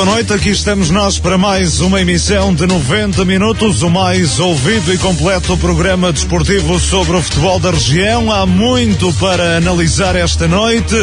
boa 0.00 0.14
noite. 0.14 0.32
Aqui 0.32 0.48
estamos 0.48 0.88
nós 0.88 1.18
para 1.18 1.36
mais 1.36 1.80
uma 1.80 2.00
emissão 2.00 2.54
de 2.54 2.66
90 2.66 3.22
minutos, 3.26 3.82
o 3.82 3.90
mais 3.90 4.40
ouvido 4.40 4.94
e 4.94 4.96
completo 4.96 5.54
programa 5.58 6.10
desportivo 6.10 6.78
sobre 6.78 7.18
o 7.18 7.22
futebol 7.22 7.58
da 7.58 7.70
região. 7.70 8.32
Há 8.32 8.46
muito 8.46 9.12
para 9.14 9.58
analisar 9.58 10.16
esta 10.16 10.48
noite. 10.48 10.94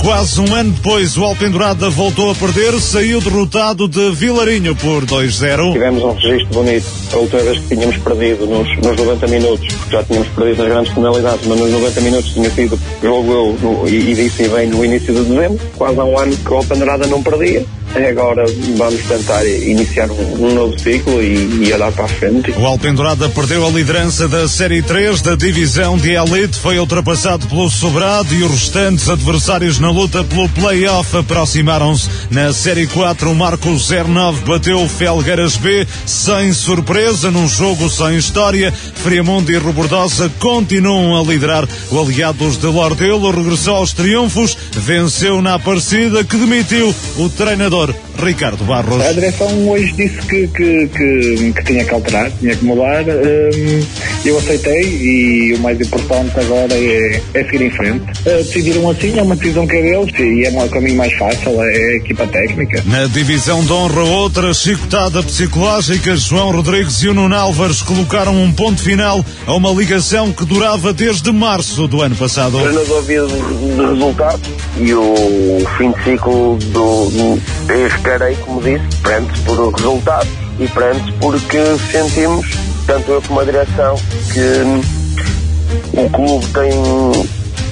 Quase 0.00 0.40
um 0.40 0.54
ano 0.54 0.70
depois, 0.70 1.16
o 1.16 1.24
Alpendurada 1.24 1.90
voltou 1.90 2.30
a 2.30 2.34
perder, 2.34 2.78
saiu 2.78 3.20
derrotado 3.20 3.88
de 3.88 4.12
Vilarinho 4.12 4.76
por 4.76 5.04
2-0. 5.04 5.72
Tivemos 5.72 6.04
um 6.04 6.12
registro 6.12 6.54
bonito. 6.54 6.86
A 7.12 7.16
última 7.16 7.42
vez 7.42 7.58
que 7.58 7.74
tínhamos 7.74 7.96
perdido 7.96 8.46
nos, 8.46 8.68
nos 8.76 8.96
90 8.96 9.26
minutos, 9.26 9.74
porque 9.74 9.96
já 9.96 10.04
tínhamos 10.04 10.28
perdido 10.28 10.58
nas 10.62 10.72
grandes 10.72 10.92
penalidades, 10.92 11.46
mas 11.46 11.58
nos 11.58 11.70
90 11.72 12.00
minutos 12.02 12.32
tinha 12.32 12.50
sido 12.50 12.78
jogo 13.02 13.32
eu 13.32 13.58
no, 13.60 13.88
e, 13.88 14.12
e 14.12 14.14
disse 14.14 14.46
bem 14.48 14.68
no 14.68 14.84
início 14.84 15.12
de 15.12 15.24
dezembro. 15.24 15.58
Quase 15.76 15.98
há 15.98 16.04
um 16.04 16.16
ano 16.16 16.36
que 16.36 16.52
o 16.52 16.56
Alpendurada 16.56 17.06
não 17.08 17.20
perdia. 17.20 17.66
Agora 17.94 18.44
vamos 18.76 19.02
tentar 19.04 19.46
iniciar 19.46 20.10
um, 20.10 20.52
novo 20.52 20.76
ciclo 20.76 21.22
e, 21.22 21.64
e, 21.64 21.72
olhar 21.72 21.92
para 21.92 22.06
a 22.06 22.08
frente. 22.08 22.50
O 22.50 22.66
Alpendurada 22.66 23.28
perdeu 23.28 23.64
a 23.64 23.70
liderança 23.70 24.26
da 24.26 24.48
Série 24.48 24.82
3 24.82 25.22
da 25.22 25.36
divisão 25.36 25.96
de 25.96 26.10
Elite, 26.10 26.58
foi 26.58 26.76
ultrapassado 26.80 27.46
pelo 27.46 27.70
Sobrado 27.70 28.34
e 28.34 28.42
os 28.42 28.50
restantes 28.50 29.08
adversários 29.08 29.78
na 29.78 29.92
luta 29.92 30.24
pelo 30.24 30.48
play-off 30.48 31.16
aproximaram-se. 31.16 32.08
Na 32.30 32.52
Série 32.52 32.88
4, 32.88 33.30
o 33.30 33.34
Marco 33.34 33.68
09 33.68 34.44
bateu 34.44 34.82
o 34.82 34.88
Felgueiras 34.88 35.56
B 35.56 35.86
sem 36.04 36.52
surpresa, 36.52 37.30
num 37.30 37.46
jogo 37.46 37.88
sem 37.88 38.16
história. 38.16 38.72
Friamundo 38.72 39.52
e 39.52 39.56
Robordosa 39.56 40.28
continuam 40.40 41.16
a 41.16 41.22
liderar. 41.22 41.64
O 41.92 42.00
Aliados 42.00 42.56
de 42.56 42.66
Lordelo 42.66 43.30
regressou 43.30 43.76
aos 43.76 43.92
triunfos, 43.92 44.58
venceu 44.72 45.40
na 45.40 45.54
Aparecida, 45.54 46.24
que 46.24 46.36
demitiu 46.36 46.92
o 47.18 47.28
treinador 47.28 47.83
Ricardo 48.22 48.64
Barros. 48.64 49.04
A 49.04 49.12
direção 49.12 49.68
hoje 49.68 49.92
disse 49.92 50.16
que, 50.26 50.46
que, 50.48 50.88
que, 50.88 51.52
que 51.52 51.64
tinha 51.64 51.84
que 51.84 51.94
alterar, 51.94 52.30
tinha 52.38 52.56
que 52.56 52.64
mudar. 52.64 53.02
Um, 53.02 53.84
eu 54.24 54.38
aceitei 54.38 54.82
e 54.82 55.54
o 55.54 55.58
mais 55.60 55.80
importante 55.80 56.38
agora 56.38 56.74
é, 56.74 57.20
é 57.34 57.44
seguir 57.44 57.62
em 57.62 57.70
frente. 57.70 58.04
Uh, 58.20 58.42
decidiram 58.44 58.90
assim, 58.90 59.18
é 59.18 59.22
uma 59.22 59.36
decisão 59.36 59.66
que 59.66 59.76
é 59.76 59.82
deles 59.82 60.14
e 60.18 60.44
é 60.44 60.50
um 60.50 60.68
caminho 60.68 60.96
mais 60.96 61.12
fácil, 61.14 61.62
é 61.62 61.76
a 61.76 61.96
equipa 61.96 62.26
técnica. 62.26 62.82
Na 62.86 63.06
divisão 63.06 63.62
de 63.64 63.72
honra, 63.72 64.02
outra 64.02 64.54
chicotada 64.54 65.22
psicológica, 65.22 66.16
João 66.16 66.52
Rodrigues 66.52 67.02
e 67.02 67.08
o 67.08 67.14
Nuno 67.14 67.34
Álvares 67.34 67.82
colocaram 67.82 68.42
um 68.42 68.52
ponto 68.52 68.82
final 68.82 69.24
a 69.46 69.54
uma 69.54 69.70
ligação 69.70 70.32
que 70.32 70.44
durava 70.44 70.92
desde 70.92 71.30
março 71.32 71.86
do 71.86 72.00
ano 72.00 72.16
passado. 72.16 72.58
O 72.58 72.62
treinador 72.62 72.98
havia 72.98 73.26
de 73.26 73.86
resultado 73.86 74.40
e 74.78 74.94
o 74.94 75.62
fim 75.76 75.90
de 75.90 76.04
ciclo 76.04 76.56
do, 76.56 77.10
do 77.10 77.42
eu 77.74 77.86
esperei, 77.88 78.36
como 78.36 78.62
disse, 78.62 78.84
perante 79.02 79.40
por 79.40 79.74
resultados 79.74 80.28
e 80.58 80.68
perante 80.68 81.12
porque 81.14 81.58
sentimos, 81.90 82.46
tanto 82.86 83.10
eu 83.10 83.22
como 83.22 83.40
a 83.40 83.44
direção, 83.44 83.96
que 84.32 85.98
o 85.98 86.10
clube 86.10 86.46
tem, 86.52 87.28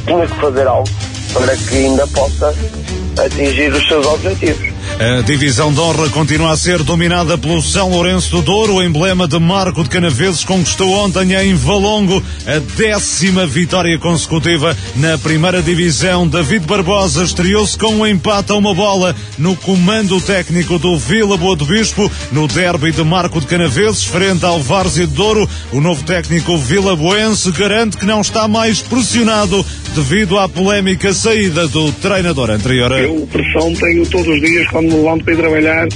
tinha 0.06 0.27
que 0.27 0.41
fazer 0.41 0.67
algo 0.67 0.89
para 1.33 1.56
que 1.56 1.77
ainda 1.77 2.06
possa 2.08 2.55
atingir 3.25 3.73
os 3.73 3.86
seus 3.86 4.05
objetivos. 4.06 4.72
A 4.98 5.21
divisão 5.23 5.73
de 5.73 5.81
honra 5.81 6.09
continua 6.11 6.53
a 6.53 6.57
ser 6.57 6.83
dominada 6.83 7.37
pelo 7.37 7.61
São 7.61 7.91
Lourenço 7.91 8.30
do 8.30 8.42
Douro. 8.42 8.75
O 8.75 8.83
emblema 8.83 9.27
de 9.27 9.39
Marco 9.39 9.83
de 9.83 9.89
Canaveses 9.89 10.45
conquistou 10.45 10.92
ontem 10.92 11.33
em 11.35 11.55
Valongo 11.55 12.23
a 12.47 12.58
décima 12.77 13.47
vitória 13.47 13.98
consecutiva 13.98 14.77
na 14.97 15.19
primeira 15.19 15.61
divisão. 15.61 16.29
David 16.29 16.67
Barbosa 16.67 17.25
estreou-se 17.25 17.77
com 17.77 17.97
um 17.97 18.07
empate 18.07 18.52
a 18.52 18.55
uma 18.55 18.75
bola 18.75 19.14
no 19.39 19.57
comando 19.57 20.20
técnico 20.20 20.79
do 20.79 20.97
Vila 20.97 21.36
Boa 21.36 21.57
do 21.57 21.64
Bispo 21.64 22.11
no 22.31 22.47
derby 22.47 22.92
de 22.92 23.02
Marco 23.02 23.41
de 23.41 23.47
Canaveses 23.47 24.05
frente 24.05 24.45
ao 24.45 24.61
Várzea 24.61 25.07
de 25.07 25.14
Douro. 25.14 25.48
O 25.73 25.81
novo 25.81 26.05
técnico 26.05 26.57
Vila 26.58 26.95
Boense 26.95 27.51
garante 27.51 27.97
que 27.97 28.07
não 28.07 28.20
está 28.20 28.47
mais 28.47 28.81
pressionado 28.81 29.64
devido 29.95 30.39
à 30.39 30.48
polémica 30.48 31.13
saída 31.13 31.67
do 31.69 31.91
treinador 31.92 32.51
anterior. 32.51 32.92
Eu 32.92 33.29
pressão 33.31 33.75
tenho 33.75 34.07
todos 34.07 34.29
os 34.29 34.41
dias 34.41 34.69
quando 34.70 34.82
me 34.83 34.95
levanto 34.95 35.25
para 35.25 35.35
ir 35.35 35.37
trabalhar 35.37 35.89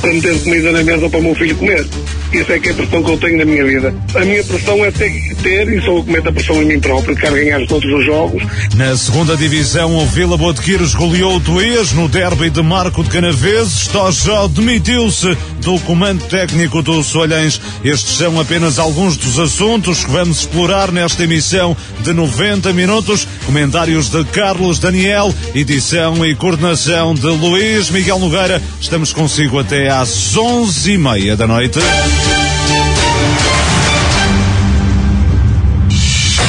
para 0.00 0.12
meter 0.12 0.38
comida 0.40 0.72
na 0.72 0.82
mesa 0.82 1.08
para 1.08 1.18
o 1.18 1.22
meu 1.22 1.34
filho 1.34 1.56
comer. 1.56 1.86
Isso 2.32 2.52
é 2.52 2.58
que 2.58 2.68
é 2.68 2.72
a 2.72 2.74
pressão 2.74 3.02
que 3.02 3.10
eu 3.10 3.16
tenho 3.16 3.38
na 3.38 3.44
minha 3.44 3.64
vida. 3.64 3.94
A 4.14 4.24
minha 4.24 4.44
pressão 4.44 4.84
é 4.84 4.90
ter, 4.90 5.34
ter 5.42 5.68
e 5.68 5.80
só 5.80 6.02
cometo 6.02 6.28
a 6.28 6.32
pressão 6.32 6.62
em 6.62 6.66
mim 6.66 6.80
próprio, 6.80 7.16
quero 7.16 7.34
ganhar 7.36 7.66
todos 7.66 7.90
os 7.90 8.04
jogos. 8.04 8.42
Na 8.76 8.94
segunda 8.96 9.36
divisão, 9.36 9.96
o 9.96 10.06
Vila 10.06 10.36
Botequires 10.36 10.94
goleou 10.94 11.36
o 11.36 11.40
Tuías 11.40 11.92
no 11.92 12.06
derby 12.06 12.50
de 12.50 12.62
Marco 12.62 13.02
de 13.02 13.08
Canaveses. 13.08 13.88
Tojó 13.88 14.46
demitiu-se 14.48 15.36
do 15.68 15.78
comando 15.80 16.24
técnico 16.24 16.80
do 16.80 17.02
Solhães. 17.02 17.60
Estes 17.84 18.16
são 18.16 18.40
apenas 18.40 18.78
alguns 18.78 19.18
dos 19.18 19.38
assuntos 19.38 20.02
que 20.02 20.10
vamos 20.10 20.38
explorar 20.38 20.90
nesta 20.90 21.24
emissão 21.24 21.76
de 22.00 22.14
90 22.14 22.72
minutos. 22.72 23.28
Comentários 23.44 24.08
de 24.08 24.24
Carlos 24.24 24.78
Daniel, 24.78 25.34
edição 25.54 26.24
e 26.24 26.34
coordenação 26.34 27.14
de 27.14 27.26
Luís 27.26 27.90
Miguel 27.90 28.18
Nogueira. 28.18 28.62
Estamos 28.80 29.12
consigo 29.12 29.58
até 29.58 29.90
às 29.90 30.34
onze 30.38 30.92
e 30.92 30.98
meia 30.98 31.36
da 31.36 31.46
noite. 31.46 31.78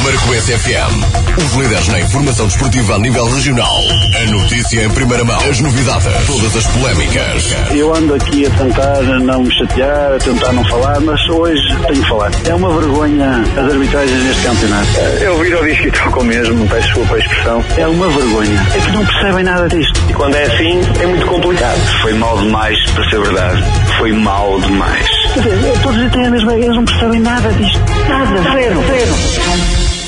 Marco 0.10 0.34
SFM. 0.34 1.38
Os 1.38 1.54
líderes 1.54 1.88
na 1.90 2.00
informação 2.00 2.48
desportiva 2.48 2.96
a 2.96 3.00
nível 3.00 3.26
regional. 3.32 3.78
A 4.20 4.32
notícia 4.32 4.84
em 4.84 4.90
primeira 4.90 5.24
mão. 5.24 5.40
As 5.40 5.60
novidades. 5.60 6.26
Todas 6.26 6.56
as 6.56 6.66
polémicas. 6.66 7.56
Eu 7.70 7.94
ando 7.94 8.16
aqui 8.16 8.44
a 8.48 8.50
tentar 8.50 9.04
não 9.04 9.44
me 9.44 9.54
chatear, 9.54 10.14
a 10.14 10.18
tentar 10.18 10.52
não 10.54 10.64
falar, 10.66 11.00
mas 11.02 11.30
hoje 11.30 11.62
tenho 11.86 12.02
que 12.02 12.10
falar. 12.10 12.32
É 12.44 12.56
uma 12.56 12.72
vergonha 12.80 13.44
as 13.56 13.72
arbitragens 13.72 14.24
neste 14.24 14.42
campeonato. 14.42 14.88
Eu 15.22 15.40
viro 15.44 15.58
ao 15.60 15.64
disco 15.64 15.88
e 15.88 15.92
toco 15.92 16.24
mesmo, 16.24 16.68
peço 16.68 16.82
desculpa 16.88 17.14
a 17.14 17.20
expressão. 17.20 17.66
É 17.78 17.88
uma 17.88 18.10
vergonha. 18.10 18.68
É 18.74 18.80
que 18.80 18.92
não 18.92 19.06
percebem 19.06 19.44
nada 19.44 19.70
disto. 19.70 20.02
E 20.10 20.14
quando 20.14 20.36
é 20.36 20.44
assim, 20.44 20.82
é 21.02 21.06
muito 21.06 21.28
complicado. 21.28 21.80
Foi 22.02 22.14
mal 22.16 22.36
demais 22.40 22.92
para 22.92 23.10
ser 23.12 23.22
verdade. 23.22 23.64
Foi 24.00 24.12
mal 24.12 24.60
demais. 24.60 25.08
Quer 25.36 25.42
dizer, 25.42 25.80
todos 25.84 26.12
têm 26.12 26.26
a 26.26 26.32
mesma 26.32 26.56
eles 26.56 26.76
não 26.76 26.86
percebem 26.86 27.20
nada 27.20 27.52
disto. 27.54 27.80
Nada, 28.08 28.42
zero, 28.42 28.84
zero. 28.88 29.99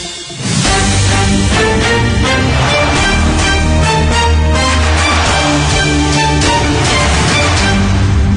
Thank 1.54 2.16
you. 2.16 2.21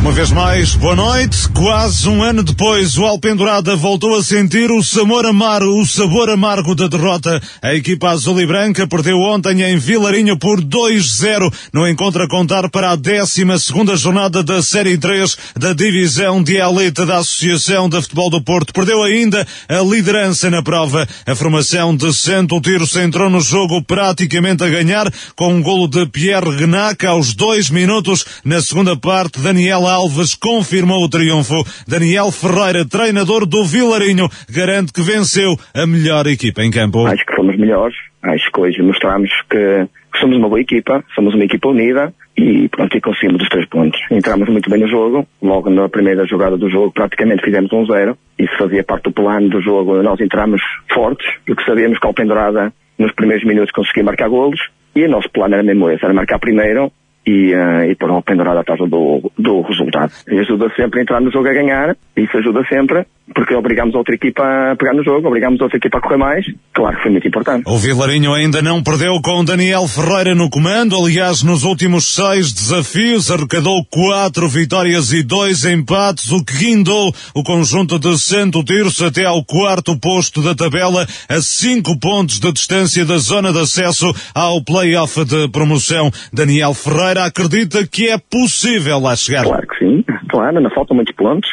Uma 0.05 0.13
vez 0.13 0.31
mais, 0.31 0.75
boa 0.75 0.95
noite. 0.95 1.49
Quase 1.49 2.07
um 2.11 2.23
ano 2.23 2.43
depois, 2.43 2.99
o 2.99 3.07
Alpendurada 3.07 3.75
voltou 3.75 4.15
a 4.15 4.23
sentir 4.23 4.71
o 4.71 4.83
sabor 4.83 5.25
amargo, 5.25 5.81
o 5.81 5.87
sabor 5.87 6.29
amargo 6.29 6.75
da 6.75 6.89
derrota. 6.89 7.41
A 7.63 7.75
equipa 7.75 8.11
azul 8.11 8.39
e 8.39 8.47
branca 8.47 8.87
perdeu 8.87 9.17
ontem 9.17 9.63
em 9.63 9.79
Vilarinho 9.79 10.39
por 10.39 10.61
2-0 10.61 11.51
no 11.73 11.89
encontro 11.89 12.23
a 12.23 12.29
contar 12.29 12.69
para 12.69 12.91
a 12.91 12.97
12 12.97 13.59
segunda 13.59 13.97
jornada 13.97 14.43
da 14.43 14.61
Série 14.61 14.99
3 14.99 15.39
da 15.57 15.73
divisão 15.73 16.43
de 16.43 16.59
elite 16.59 17.07
da 17.07 17.17
Associação 17.17 17.89
de 17.89 18.03
Futebol 18.03 18.29
do 18.29 18.43
Porto. 18.43 18.75
Perdeu 18.75 19.03
ainda 19.03 19.47
a 19.67 19.81
liderança 19.81 20.51
na 20.51 20.63
prova. 20.63 21.09
A 21.27 21.35
formação 21.35 21.97
de 21.97 22.13
Santo 22.13 22.61
Tiro 22.61 22.87
se 22.87 23.01
entrou 23.01 23.31
no 23.31 23.41
jogo 23.41 23.83
praticamente 23.83 24.65
a 24.65 24.69
ganhar 24.69 25.11
com 25.35 25.55
um 25.55 25.63
golo 25.63 25.89
de 25.89 26.05
Pierre 26.05 26.55
Renac 26.55 27.07
aos 27.07 27.33
dois 27.33 27.71
minutos. 27.71 28.23
Na 28.45 28.61
segunda 28.61 28.95
parte, 28.95 29.41
Daniel 29.41 29.94
Alves 29.95 30.35
confirmou 30.35 31.05
o 31.05 31.09
triunfo. 31.09 31.55
Daniel 31.87 32.33
Ferreira, 32.33 32.85
treinador 32.85 33.47
do 33.47 33.65
Vilarinho, 33.65 34.29
garante 34.51 34.93
que 34.93 35.01
venceu 35.03 35.57
a 35.73 35.87
melhor 35.87 36.27
equipa 36.27 36.63
em 36.65 36.71
campo. 36.71 37.07
Acho 37.07 37.25
que 37.25 37.37
fomos 37.37 37.57
melhores. 37.57 37.97
Acho 38.23 38.51
que 38.51 38.61
hoje 38.61 38.83
mostramos 38.83 39.31
que 39.49 39.87
somos 40.19 40.37
uma 40.37 40.49
boa 40.49 40.61
equipa, 40.61 41.05
somos 41.15 41.35
uma 41.35 41.45
equipa 41.45 41.69
unida 41.69 42.13
e 42.37 42.69
pronto, 42.69 42.97
e 42.97 43.01
conseguimos 43.01 43.43
os 43.43 43.49
três 43.49 43.69
pontos. 43.69 44.01
Entramos 44.11 44.49
muito 44.49 44.69
bem 44.69 44.81
no 44.81 44.89
jogo, 44.89 45.27
logo 45.41 45.71
na 45.71 45.89
primeira 45.89 46.27
jogada 46.27 46.57
do 46.57 46.69
jogo 46.69 46.93
praticamente 46.93 47.45
fizemos 47.45 47.73
um 47.73 47.87
zero, 47.87 48.17
isso 48.39 48.57
fazia 48.59 48.83
parte 48.83 49.05
do 49.05 49.13
plano 49.13 49.49
do 49.49 49.61
jogo, 49.61 50.03
nós 50.03 50.21
entramos 50.21 50.61
fortes, 50.93 51.27
porque 51.47 51.65
sabíamos 51.65 51.99
que 51.99 52.07
ao 52.07 52.15
pendurada 52.15 52.73
nos 52.99 53.13
primeiros 53.13 53.45
minutos 53.45 53.71
conseguia 53.73 54.05
marcar 54.05 54.29
golos, 54.29 54.61
e 54.97 55.05
o 55.05 55.11
nosso 55.11 55.29
plano 55.31 55.55
era 55.55 55.63
mesmo 55.63 55.91
esse, 55.91 56.05
era 56.05 56.15
marcar 56.15 56.39
primeiro 56.39 56.91
e, 57.27 57.55
uh, 57.55 57.85
e 57.91 57.95
pôr 57.95 58.11
uma 58.11 58.23
pendurada 58.23 58.61
atrás 58.61 58.79
do, 58.81 59.33
do 59.39 59.61
resultado. 59.63 60.13
E 60.29 60.39
ajuda 60.39 60.71
sempre 60.77 61.01
a 61.01 61.03
entrar 61.03 61.21
no 61.21 61.31
jogo 61.31 61.49
a 61.49 61.53
ganhar, 61.53 61.97
isso 62.17 62.37
ajuda 62.37 62.65
sempre, 62.69 63.07
porque 63.33 63.55
obrigamos 63.55 63.95
a 63.95 63.99
outra 63.99 64.15
equipa 64.15 64.43
a 64.73 64.77
pegar 64.77 64.93
no 64.93 65.03
jogo, 65.03 65.29
obrigamos 65.29 65.61
a 65.61 65.65
outra 65.65 65.79
equipa 65.79 65.99
a 65.99 66.01
correr 66.01 66.19
mais, 66.19 66.45
claro 66.73 66.97
que 66.97 67.03
foi 67.03 67.11
muito 67.11 67.27
importante. 67.27 67.63
O 67.67 67.79
Vilarinho 67.79 68.35
ainda 68.35 68.61
não 68.61 68.83
perdeu 68.83 69.21
com 69.23 69.45
Daniel 69.45 69.89
Ferreira 69.89 70.35
no 70.35 70.51
comando, 70.51 70.97
aliás, 70.97 71.43
nos 71.43 71.65
últimos 71.65 72.15
seis 72.15 72.53
desafios 72.53 73.31
arrecadou 73.31 73.85
quatro 73.91 74.47
vitórias 74.49 75.13
e 75.13 75.23
dois 75.23 75.65
empates, 75.65 76.31
o 76.33 76.45
que 76.45 76.59
guindou 76.59 77.15
o 77.35 77.43
conjunto 77.43 77.99
de 77.99 78.19
Santo 78.19 78.63
Tirso 78.63 79.07
até 79.07 79.25
ao 79.25 79.43
quarto 79.45 79.99
posto 79.99 80.43
da 80.43 80.55
tabela, 80.55 81.07
a 81.29 81.41
cinco 81.41 81.99
pontos 81.99 82.39
de 82.39 82.53
distância 82.53 83.05
da 83.05 83.17
zona 83.17 83.53
de 83.53 83.61
acesso 83.61 84.13
ao 84.35 84.63
play-off 84.63 85.25
de 85.25 85.49
promoção. 85.49 86.11
Daniel 86.33 86.75
Ferreira 86.75 87.25
acredita 87.25 87.87
que 87.87 88.09
é 88.09 88.19
possível 88.19 88.99
lá 88.99 89.17
chegar. 89.17 89.45
Claro 89.45 89.67
que 89.67 89.79
sim, 89.79 90.05
claro, 90.29 90.59
ainda 90.59 90.71
faltam 90.71 90.95
muitos 90.95 91.15
pontos. 91.15 91.49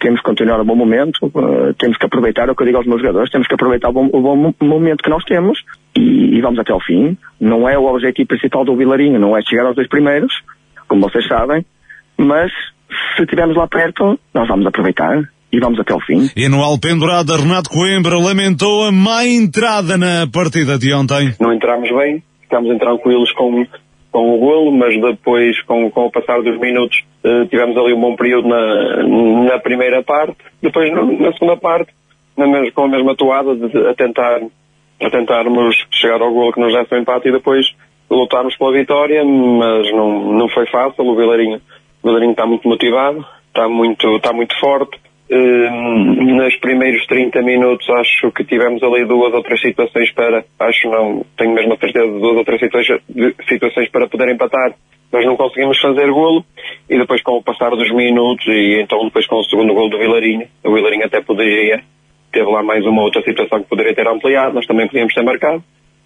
Temos 0.00 0.20
que 0.20 0.26
continuar 0.26 0.60
o 0.60 0.64
bom 0.64 0.74
momento, 0.74 1.26
uh, 1.26 1.74
temos 1.78 1.98
que 1.98 2.06
aproveitar, 2.06 2.48
é 2.48 2.52
o 2.52 2.56
que 2.56 2.62
eu 2.62 2.66
digo 2.66 2.78
aos 2.78 2.86
meus 2.86 3.00
jogadores, 3.00 3.30
temos 3.30 3.46
que 3.46 3.54
aproveitar 3.54 3.90
o 3.90 3.92
bom, 3.92 4.08
o 4.12 4.20
bom 4.20 4.54
momento 4.62 5.02
que 5.02 5.10
nós 5.10 5.22
temos 5.24 5.58
e, 5.94 6.38
e, 6.38 6.40
vamos 6.40 6.58
até 6.58 6.72
ao 6.72 6.80
fim. 6.80 7.18
Não 7.38 7.68
é 7.68 7.78
o 7.78 7.84
objetivo 7.84 8.28
principal 8.28 8.64
do 8.64 8.74
Vilarinho, 8.74 9.20
não 9.20 9.36
é 9.36 9.42
chegar 9.42 9.66
aos 9.66 9.76
dois 9.76 9.88
primeiros, 9.88 10.32
como 10.88 11.02
vocês 11.02 11.26
sabem, 11.28 11.64
mas 12.16 12.50
se 13.16 13.22
estivermos 13.22 13.56
lá 13.56 13.68
perto, 13.68 14.18
nós 14.34 14.48
vamos 14.48 14.66
aproveitar 14.66 15.22
e 15.52 15.58
vamos 15.58 15.78
até 15.78 15.92
ao 15.92 16.00
fim. 16.00 16.30
E 16.36 16.48
no 16.48 16.62
Alpendurada, 16.62 17.36
Renato 17.36 17.70
Coimbra 17.70 18.16
lamentou 18.18 18.84
a 18.84 18.92
má 18.92 19.26
entrada 19.26 19.96
na 19.96 20.26
partida 20.32 20.78
de 20.78 20.92
ontem. 20.94 21.34
Não 21.40 21.52
entramos 21.52 21.88
bem, 21.90 22.22
ficámos 22.42 22.78
tranquilos 22.78 23.32
com, 23.32 23.66
com 24.10 24.34
o 24.34 24.38
golo, 24.38 24.72
mas 24.72 25.00
depois, 25.00 25.60
com, 25.62 25.90
com 25.90 26.06
o 26.06 26.10
passar 26.10 26.40
dos 26.42 26.58
minutos, 26.58 27.02
uh, 27.24 27.46
tivemos 27.46 27.76
ali 27.76 27.92
um 27.92 28.00
bom 28.00 28.16
período 28.16 28.48
na, 28.48 29.02
na 29.44 29.58
primeira 29.58 30.02
parte. 30.02 30.36
Depois, 30.62 30.92
na 30.92 31.32
segunda 31.32 31.56
parte, 31.56 31.92
na 32.36 32.46
mesma, 32.46 32.70
com 32.72 32.84
a 32.84 32.88
mesma 32.88 33.16
toada, 33.16 33.54
de, 33.54 33.88
a, 33.88 33.94
tentar, 33.94 34.40
a 35.02 35.10
tentarmos 35.10 35.76
chegar 35.92 36.20
ao 36.20 36.32
golo 36.32 36.52
que 36.52 36.60
nos 36.60 36.72
desse 36.72 36.94
o 36.94 36.98
empate 36.98 37.28
e 37.28 37.32
depois 37.32 37.66
lutarmos 38.10 38.56
pela 38.56 38.72
vitória, 38.72 39.24
mas 39.24 39.92
não, 39.92 40.32
não 40.32 40.48
foi 40.48 40.66
fácil. 40.66 41.04
O 41.04 41.16
Vilarinho, 41.16 41.60
o 42.02 42.08
Vilarinho 42.08 42.32
está 42.32 42.46
muito 42.46 42.68
motivado, 42.68 43.24
está 43.48 43.68
muito, 43.68 44.16
está 44.16 44.32
muito 44.32 44.58
forte 44.58 44.98
Uh, 45.32 45.70
nos 46.24 46.56
primeiros 46.56 47.06
30 47.06 47.40
minutos 47.42 47.88
acho 47.88 48.32
que 48.32 48.42
tivemos 48.42 48.82
ali 48.82 49.04
duas 49.04 49.32
ou 49.32 49.40
três 49.44 49.60
situações 49.60 50.10
para, 50.10 50.44
acho 50.58 50.90
não, 50.90 51.24
tenho 51.36 51.54
mesmo 51.54 51.72
a 51.72 51.76
certeza 51.76 52.10
de 52.10 52.18
duas 52.18 52.36
ou 52.36 52.44
três 52.44 52.60
situações, 52.60 53.00
situações 53.48 53.88
para 53.90 54.08
poder 54.08 54.28
empatar, 54.28 54.74
mas 55.12 55.24
não 55.24 55.36
conseguimos 55.36 55.78
fazer 55.80 56.10
golo. 56.10 56.44
E 56.88 56.98
depois 56.98 57.22
com 57.22 57.32
o 57.32 57.42
passar 57.42 57.70
dos 57.70 57.90
minutos 57.90 58.46
e 58.46 58.80
então 58.80 59.04
depois 59.04 59.26
com 59.26 59.36
o 59.36 59.44
segundo 59.44 59.74
golo 59.74 59.90
do 59.90 59.98
Vilarinho, 59.98 60.46
o 60.64 60.72
Vilarinho 60.72 61.06
até 61.06 61.20
poderia, 61.20 61.82
teve 62.32 62.50
lá 62.50 62.62
mais 62.62 62.84
uma 62.86 63.02
outra 63.02 63.22
situação 63.22 63.62
que 63.62 63.68
poderia 63.68 63.94
ter 63.94 64.06
ampliado, 64.06 64.54
nós 64.54 64.66
também 64.66 64.86
podíamos 64.86 65.14
ter 65.14 65.22
marcado. 65.22 65.62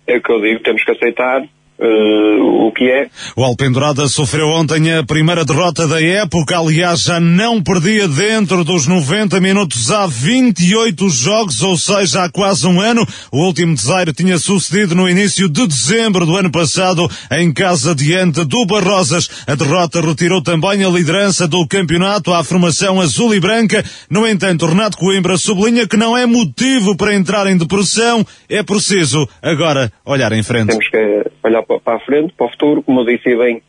É 0.06 0.16
o 0.16 0.22
que 0.22 0.30
eu 0.30 0.40
digo, 0.40 0.62
temos 0.62 0.84
que 0.84 0.90
aceitar, 0.90 1.42
Uh, 1.76 2.66
o 2.66 2.72
que 2.72 2.84
é. 2.84 3.08
O 3.36 3.42
Alpendurada 3.42 4.06
sofreu 4.06 4.46
ontem 4.46 4.92
a 4.92 5.02
primeira 5.02 5.44
derrota 5.44 5.88
da 5.88 6.00
época, 6.00 6.56
aliás 6.56 7.02
já 7.02 7.18
não 7.18 7.60
perdia 7.60 8.06
dentro 8.06 8.62
dos 8.62 8.86
90 8.86 9.40
minutos 9.40 9.90
há 9.90 10.06
28 10.06 11.08
jogos, 11.10 11.62
ou 11.62 11.76
seja, 11.76 12.24
há 12.24 12.30
quase 12.30 12.64
um 12.66 12.80
ano. 12.80 13.04
O 13.32 13.44
último 13.44 13.74
desaire 13.74 14.12
tinha 14.12 14.38
sucedido 14.38 14.94
no 14.94 15.08
início 15.08 15.48
de 15.48 15.66
dezembro 15.66 16.24
do 16.24 16.36
ano 16.36 16.50
passado, 16.50 17.10
em 17.32 17.52
casa 17.52 17.92
diante 17.92 18.44
do 18.44 18.66
Barrosas. 18.66 19.28
A 19.44 19.56
derrota 19.56 20.00
retirou 20.00 20.40
também 20.40 20.84
a 20.84 20.88
liderança 20.88 21.48
do 21.48 21.66
campeonato 21.66 22.32
à 22.32 22.44
formação 22.44 23.00
azul 23.00 23.34
e 23.34 23.40
branca. 23.40 23.84
No 24.08 24.28
entanto, 24.28 24.66
Renato 24.66 24.96
Coimbra 24.96 25.36
sublinha 25.36 25.88
que 25.88 25.96
não 25.96 26.16
é 26.16 26.24
motivo 26.24 26.96
para 26.96 27.14
entrar 27.14 27.48
em 27.48 27.56
depressão, 27.56 28.24
é 28.48 28.62
preciso 28.62 29.28
agora 29.42 29.92
olhar 30.04 30.32
em 30.32 30.42
frente. 30.44 30.68
Temos 30.68 30.88
que 30.88 31.24
olhar 31.42 31.63
para 31.66 31.96
a 31.96 32.00
frente, 32.00 32.32
para 32.34 32.46
o 32.46 32.50
futuro. 32.50 32.82
Como 32.82 33.04
disse 33.04 33.36
bem, 33.36 33.62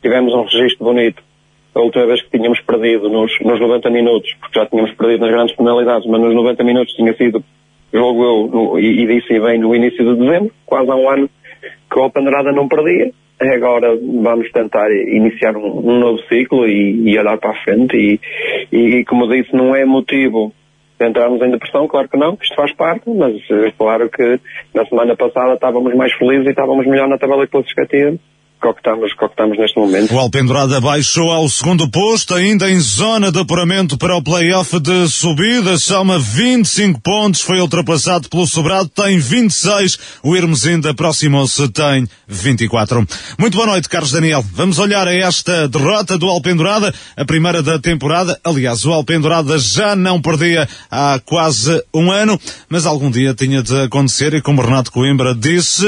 tivemos 0.00 0.32
um 0.34 0.42
registro 0.42 0.84
bonito 0.84 1.22
a 1.74 1.80
última 1.80 2.06
vez 2.06 2.22
que 2.22 2.36
tínhamos 2.36 2.60
perdido 2.60 3.08
nos, 3.08 3.32
nos 3.40 3.58
90 3.58 3.90
minutos, 3.90 4.30
porque 4.40 4.58
já 4.58 4.66
tínhamos 4.66 4.92
perdido 4.92 5.20
nas 5.20 5.30
grandes 5.30 5.56
penalidades, 5.56 6.06
mas 6.08 6.20
nos 6.20 6.34
90 6.34 6.64
minutos 6.64 6.94
tinha 6.94 7.14
sido, 7.14 7.42
jogo 7.92 8.24
eu, 8.24 8.46
no, 8.48 8.78
e, 8.78 9.02
e, 9.02 9.06
disse 9.06 9.40
bem, 9.40 9.58
no 9.58 9.74
início 9.74 10.04
de 10.04 10.20
dezembro, 10.20 10.52
quase 10.66 10.90
há 10.90 10.96
um 10.96 11.08
ano, 11.08 11.30
que 11.90 11.98
a 11.98 12.02
Alpendrada 12.02 12.52
não 12.52 12.68
perdia. 12.68 13.10
Agora 13.40 13.96
vamos 13.96 14.50
tentar 14.52 14.88
iniciar 14.92 15.56
um, 15.56 15.78
um 15.78 15.98
novo 15.98 16.20
ciclo 16.28 16.66
e, 16.68 17.10
e, 17.10 17.18
olhar 17.18 17.38
para 17.38 17.50
a 17.50 17.64
frente 17.64 17.96
e, 17.96 18.20
e, 18.70 19.04
como 19.04 19.26
disse, 19.26 19.54
não 19.54 19.74
é 19.74 19.84
motivo 19.84 20.52
entrarmos 21.06 21.40
em 21.42 21.50
depressão, 21.50 21.86
claro 21.88 22.08
que 22.08 22.16
não, 22.16 22.36
isto 22.40 22.54
faz 22.54 22.72
parte, 22.74 23.08
mas 23.10 23.34
é 23.50 23.70
claro 23.72 24.08
que 24.08 24.40
na 24.74 24.84
semana 24.86 25.16
passada 25.16 25.54
estávamos 25.54 25.94
mais 25.94 26.12
felizes 26.14 26.46
e 26.46 26.50
estávamos 26.50 26.86
melhor 26.86 27.08
na 27.08 27.18
tabela 27.18 27.46
classificativa 27.46 28.18
que 28.62 29.24
estamos, 29.24 29.58
neste 29.58 29.78
momento. 29.78 30.14
O 30.14 30.18
Alpendurada 30.18 30.80
baixou 30.80 31.30
ao 31.30 31.48
segundo 31.48 31.90
posto, 31.90 32.34
ainda 32.34 32.70
em 32.70 32.78
zona 32.78 33.32
de 33.32 33.40
apuramento 33.40 33.98
para 33.98 34.16
o 34.16 34.22
play-off 34.22 34.78
de 34.78 35.08
subida, 35.08 35.76
soma 35.78 36.18
25 36.18 37.00
pontos, 37.00 37.40
foi 37.40 37.60
ultrapassado 37.60 38.28
pelo 38.28 38.46
Sobrado, 38.46 38.88
tem 38.88 39.18
26, 39.18 39.98
o 40.22 40.36
Hermesinda 40.36 40.90
aproximou-se, 40.90 41.68
tem 41.68 42.06
24. 42.28 43.06
Muito 43.38 43.56
boa 43.56 43.66
noite, 43.66 43.88
Carlos 43.88 44.12
Daniel. 44.12 44.44
Vamos 44.52 44.78
olhar 44.78 45.08
a 45.08 45.14
esta 45.14 45.66
derrota 45.66 46.16
do 46.16 46.28
Alpendurada, 46.28 46.94
a 47.16 47.24
primeira 47.24 47.62
da 47.62 47.78
temporada. 47.78 48.38
Aliás, 48.44 48.84
o 48.84 48.92
Alpendurada 48.92 49.58
já 49.58 49.96
não 49.96 50.20
perdia 50.20 50.68
há 50.90 51.20
quase 51.24 51.82
um 51.92 52.10
ano, 52.12 52.38
mas 52.68 52.86
algum 52.86 53.10
dia 53.10 53.34
tinha 53.34 53.62
de 53.62 53.82
acontecer 53.82 54.34
e 54.34 54.40
como 54.40 54.62
Renato 54.62 54.92
Coimbra 54.92 55.34
disse, 55.34 55.86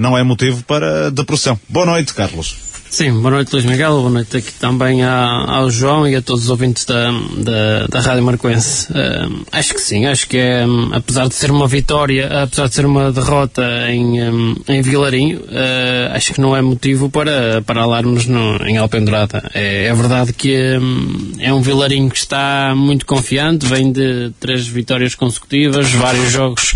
não 0.00 0.16
é 0.16 0.22
motivo 0.22 0.62
para 0.64 1.10
depressão. 1.10 1.58
Boa 1.68 1.87
noite, 1.88 2.12
Carlos. 2.12 2.68
Sim, 2.90 3.12
boa 3.20 3.30
noite 3.30 3.52
Luís 3.52 3.66
Miguel, 3.66 3.92
boa 3.92 4.10
noite 4.10 4.38
aqui 4.38 4.50
também 4.52 5.04
ao 5.04 5.70
João 5.70 6.08
e 6.08 6.16
a 6.16 6.22
todos 6.22 6.44
os 6.44 6.50
ouvintes 6.50 6.86
da, 6.86 7.10
da, 7.36 7.86
da 7.86 8.00
Rádio 8.00 8.24
Marcoense. 8.24 8.90
Uh, 8.90 9.44
acho 9.52 9.74
que 9.74 9.80
sim, 9.80 10.06
acho 10.06 10.26
que 10.26 10.38
é, 10.38 10.66
um, 10.66 10.94
apesar 10.94 11.28
de 11.28 11.34
ser 11.34 11.50
uma 11.50 11.68
vitória, 11.68 12.42
apesar 12.42 12.66
de 12.66 12.74
ser 12.74 12.86
uma 12.86 13.12
derrota 13.12 13.62
em, 13.90 14.22
um, 14.22 14.56
em 14.66 14.80
Vilarinho, 14.80 15.40
uh, 15.40 16.14
acho 16.14 16.32
que 16.32 16.40
não 16.40 16.56
é 16.56 16.62
motivo 16.62 17.10
para, 17.10 17.60
para 17.62 17.82
alarmos 17.82 18.26
no, 18.26 18.56
em 18.66 18.78
Alpendurada. 18.78 19.50
É, 19.52 19.84
é 19.84 19.94
verdade 19.94 20.32
que 20.32 20.78
um, 20.78 21.32
é 21.40 21.52
um 21.52 21.60
Vilarinho 21.60 22.10
que 22.10 22.18
está 22.18 22.72
muito 22.74 23.04
confiante, 23.04 23.66
vem 23.66 23.92
de 23.92 24.32
três 24.40 24.66
vitórias 24.66 25.14
consecutivas, 25.14 25.90
vários 25.92 26.32
jogos 26.32 26.72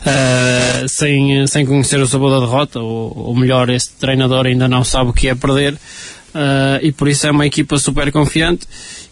uh, 0.00 0.88
sem, 0.88 1.46
sem 1.46 1.66
conhecer 1.66 2.00
o 2.00 2.06
sabor 2.06 2.30
da 2.30 2.40
derrota, 2.46 2.80
ou, 2.80 3.12
ou 3.16 3.36
melhor, 3.36 3.70
este 3.70 3.92
treinador 3.94 4.46
ainda 4.46 4.68
não 4.68 4.84
sabe 4.84 5.10
o 5.10 5.12
que 5.12 5.28
é 5.28 5.34
perder, 5.34 5.74
uh, 5.74 6.78
e 6.82 6.92
por 6.92 7.08
isso 7.08 7.26
é 7.26 7.30
uma 7.30 7.46
equipa 7.46 7.78
super 7.78 8.10
confiante 8.12 8.66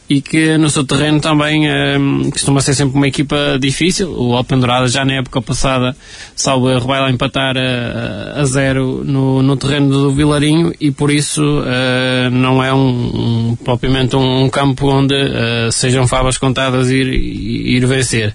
e 0.09 0.21
que 0.21 0.57
no 0.57 0.71
seu 0.71 0.85
terreno 0.85 1.21
também 1.21 1.69
um, 1.69 2.31
costuma 2.31 2.61
ser 2.61 2.75
sempre 2.75 2.97
uma 2.97 3.09
equipa 3.09 3.59
difícil. 3.61 4.13
O 4.13 4.37
Alpendurada 4.37 4.87
já 4.87 5.05
na 5.05 5.15
época 5.15 5.43
passada, 5.43 5.97
salvo 6.35 6.71
erro, 6.71 6.87
vai 6.87 7.01
lá 7.01 7.11
empatar 7.11 7.57
a, 7.57 8.41
a 8.41 8.45
zero 8.45 9.03
no, 9.05 9.43
no 9.43 9.57
terreno 9.57 9.91
do 9.91 10.13
Vilarinho 10.13 10.73
e 10.81 10.93
por 10.93 11.11
isso 11.11 11.43
uh, 11.43 12.31
não 12.31 12.63
é 12.63 12.73
um, 12.73 13.51
um 13.51 13.57
propriamente 13.57 14.15
um, 14.15 14.45
um, 14.45 14.49
campo 14.49 14.87
onde 14.89 15.15
uh, 15.15 15.73
sejam 15.73 16.07
favas 16.07 16.39
contadas 16.39 16.89
ir, 16.91 17.09
ir 17.09 17.85
vencer. 17.87 18.33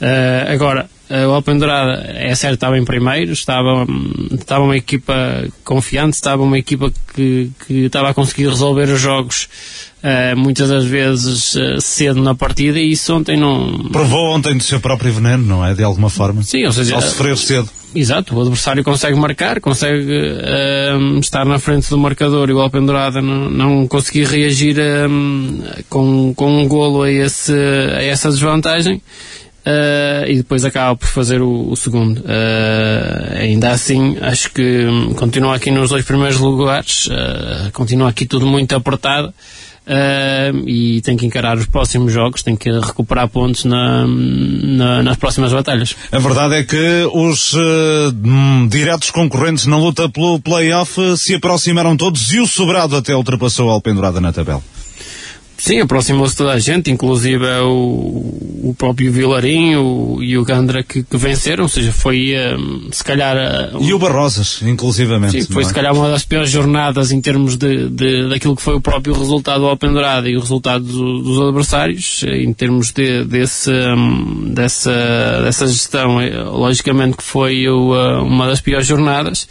Uh, 0.00 0.52
agora, 0.52 0.86
o 1.08 1.32
Alpendurada 1.32 2.04
é 2.14 2.34
certo 2.34 2.54
estava 2.54 2.78
em 2.78 2.84
primeiro, 2.84 3.32
estava, 3.32 3.86
estava 4.32 4.64
uma 4.64 4.76
equipa 4.76 5.14
confiante, 5.64 6.14
estava 6.14 6.42
uma 6.42 6.58
equipa 6.58 6.92
que, 7.14 7.50
que 7.66 7.84
estava 7.86 8.10
a 8.10 8.14
conseguir 8.14 8.48
resolver 8.48 8.88
os 8.88 9.00
jogos 9.00 9.48
uh, 10.02 10.36
muitas 10.36 10.68
das 10.68 10.84
vezes 10.84 11.54
uh, 11.54 11.80
cedo 11.80 12.22
na 12.22 12.34
partida 12.34 12.78
e 12.78 12.92
isso 12.92 13.14
ontem 13.14 13.36
não... 13.36 13.88
Provou 13.90 14.34
ontem 14.34 14.56
do 14.56 14.62
seu 14.62 14.80
próprio 14.80 15.12
veneno, 15.12 15.44
não 15.44 15.64
é? 15.64 15.74
De 15.74 15.82
alguma 15.82 16.10
forma? 16.10 16.42
Sim, 16.42 16.64
ou 16.64 16.72
seja... 16.72 16.94
Ao 16.94 17.02
sofrer 17.02 17.36
cedo. 17.36 17.68
Exato, 17.94 18.36
o 18.36 18.40
adversário 18.40 18.84
consegue 18.84 19.16
marcar, 19.18 19.60
consegue 19.60 20.12
uh, 20.12 21.18
estar 21.18 21.46
na 21.46 21.58
frente 21.58 21.88
do 21.88 21.96
marcador 21.96 22.50
e 22.50 22.52
o 22.52 22.60
Alpendurada 22.60 23.22
não, 23.22 23.48
não 23.48 23.86
conseguir 23.86 24.24
reagir 24.24 24.76
com, 25.88 26.34
com 26.34 26.62
um 26.62 26.68
golo 26.68 27.02
a, 27.02 27.10
esse, 27.10 27.52
a 27.52 28.02
essa 28.02 28.28
desvantagem 28.28 29.00
Uh, 29.66 30.24
e 30.28 30.36
depois 30.36 30.64
acaba 30.64 30.94
por 30.94 31.08
fazer 31.08 31.42
o, 31.42 31.68
o 31.68 31.76
segundo. 31.76 32.20
Uh, 32.20 33.36
ainda 33.40 33.72
assim, 33.72 34.16
acho 34.20 34.52
que 34.52 34.86
continua 35.16 35.56
aqui 35.56 35.72
nos 35.72 35.90
dois 35.90 36.04
primeiros 36.04 36.38
lugares, 36.38 37.06
uh, 37.06 37.72
continua 37.72 38.08
aqui 38.08 38.26
tudo 38.26 38.46
muito 38.46 38.76
apertado. 38.76 39.34
e 40.66 41.00
tem 41.02 41.16
que 41.16 41.26
encarar 41.26 41.56
os 41.56 41.66
próximos 41.66 42.12
jogos, 42.12 42.44
tem 42.44 42.54
que 42.54 42.70
recuperar 42.70 43.28
pontos 43.28 43.64
na, 43.64 44.04
na, 44.06 45.02
nas 45.02 45.16
próximas 45.16 45.52
batalhas. 45.52 45.96
A 46.12 46.18
verdade 46.18 46.54
é 46.54 46.62
que 46.62 47.08
os 47.12 47.52
diretos 48.68 49.10
concorrentes 49.10 49.66
na 49.66 49.78
luta 49.78 50.08
pelo 50.08 50.38
play-off 50.38 51.16
se 51.16 51.34
aproximaram 51.34 51.96
todos 51.96 52.32
e 52.32 52.38
o 52.38 52.46
Sobrado 52.46 52.96
até 52.96 53.16
ultrapassou 53.16 53.68
a 53.70 53.72
Alpendurada 53.72 54.20
na 54.20 54.32
tabela. 54.32 54.62
Sim, 55.58 55.80
aproximou-se 55.80 56.36
toda 56.36 56.52
a 56.52 56.58
gente, 56.58 56.90
inclusive 56.90 57.44
é 57.44 57.60
o, 57.60 57.70
o 58.62 58.74
próprio 58.76 59.10
Vilarinho 59.10 60.22
e 60.22 60.36
o 60.36 60.44
Gandra 60.44 60.82
que, 60.82 61.02
que, 61.02 61.16
venceram, 61.16 61.64
ou 61.64 61.68
seja, 61.68 61.92
foi 61.92 62.34
um, 62.58 62.90
se 62.92 63.02
calhar. 63.02 63.36
Um, 63.74 63.82
e 63.82 63.94
o 63.94 63.98
Barrosas, 63.98 64.60
inclusivamente. 64.62 65.42
Sim, 65.42 65.52
foi 65.52 65.62
é? 65.62 65.66
se 65.66 65.74
calhar 65.74 65.94
uma 65.94 66.10
das 66.10 66.24
piores 66.24 66.50
jornadas 66.50 67.10
em 67.10 67.20
termos 67.20 67.56
de, 67.56 67.88
de, 67.88 68.28
daquilo 68.28 68.54
que 68.54 68.62
foi 68.62 68.74
o 68.74 68.80
próprio 68.80 69.14
resultado 69.14 69.64
ao 69.64 69.70
Alpendurada 69.70 70.28
e 70.28 70.36
o 70.36 70.40
resultado 70.40 70.84
do, 70.84 71.22
dos 71.22 71.40
adversários, 71.40 72.22
em 72.24 72.52
termos 72.52 72.92
de, 72.92 73.24
desse, 73.24 73.70
um, 73.70 74.52
dessa, 74.52 75.40
dessa 75.42 75.66
gestão. 75.66 76.20
Eh, 76.20 76.36
logicamente 76.42 77.16
que 77.16 77.22
foi 77.22 77.66
o, 77.68 77.92
uma 78.22 78.46
das 78.46 78.60
piores 78.60 78.86
jornadas 78.86 79.48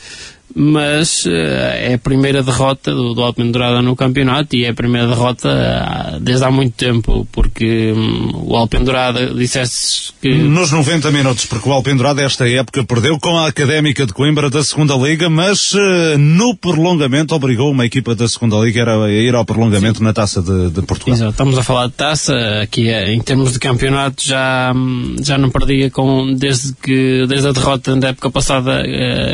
mas 0.58 1.26
uh, 1.26 1.30
é 1.30 1.96
a 1.96 1.98
primeira 1.98 2.42
derrota 2.42 2.94
do, 2.94 3.14
do 3.14 3.22
Alpendurada 3.22 3.82
no 3.82 3.94
campeonato 3.94 4.56
e 4.56 4.64
é 4.64 4.70
a 4.70 4.74
primeira 4.74 5.06
derrota 5.06 5.50
uh, 5.50 6.20
desde 6.22 6.46
há 6.46 6.50
muito 6.50 6.74
tempo, 6.78 7.28
porque 7.30 7.92
um, 7.92 8.52
o 8.52 8.56
Alpendurada 8.56 9.34
disseste 9.34 10.14
que... 10.22 10.34
Nos 10.34 10.72
90 10.72 11.12
minutos, 11.12 11.46
porque 11.46 11.68
o 11.68 11.74
Alpendurada 11.74 12.24
esta 12.24 12.50
época 12.50 12.86
perdeu 12.86 13.20
com 13.20 13.38
a 13.38 13.48
Académica 13.48 14.06
de 14.06 14.14
Coimbra 14.14 14.50
da 14.50 14.64
segunda 14.64 14.96
Liga, 14.96 15.30
mas 15.30 15.74
uh, 15.74 16.18
no 16.18 16.56
prolongamento 16.56 17.36
obrigou 17.36 17.70
uma 17.70 17.86
equipa 17.86 18.16
da 18.16 18.28
segunda 18.28 18.56
Liga 18.58 18.86
a 18.86 19.12
ir 19.12 19.36
ao 19.36 19.44
prolongamento 19.44 19.98
Sim. 19.98 20.06
na 20.06 20.14
Taça 20.14 20.42
de, 20.42 20.70
de 20.70 20.82
Portugal. 20.84 21.16
Exato, 21.16 21.32
estamos 21.32 21.58
a 21.58 21.64
falar 21.64 21.88
de 21.88 21.94
Taça, 21.94 22.34
aqui 22.62 22.88
é, 22.88 23.14
em 23.14 23.20
termos 23.20 23.52
de 23.52 23.60
campeonato 23.60 24.26
já, 24.26 24.74
já 25.22 25.38
não 25.38 25.50
perdia 25.50 25.92
com, 25.92 26.34
desde, 26.34 26.74
que, 26.76 27.26
desde 27.28 27.50
a 27.50 27.52
derrota 27.52 27.94
da 27.98 28.10
época 28.10 28.30
passada 28.30 28.82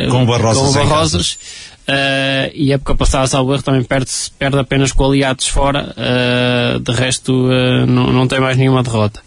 com 0.10 0.24
o 0.24 0.26
Barrosas. 0.26 0.64
Com 0.64 0.70
o 0.70 0.74
Barrosas 1.12 1.38
Uh, 1.82 2.48
e 2.54 2.72
época 2.72 2.96
passada, 2.96 3.26
salvo 3.26 3.54
erro, 3.54 3.64
também 3.64 3.84
perde, 3.84 4.12
perde 4.38 4.58
apenas 4.60 4.92
com 4.92 5.04
aliados 5.04 5.48
fora, 5.48 5.94
uh, 5.98 6.80
de 6.80 6.92
resto 6.92 7.34
uh, 7.34 7.88
não, 7.88 8.14
não 8.14 8.28
tem 8.28 8.40
mais 8.40 8.56
nenhuma 8.56 8.84
derrota. 8.84 9.20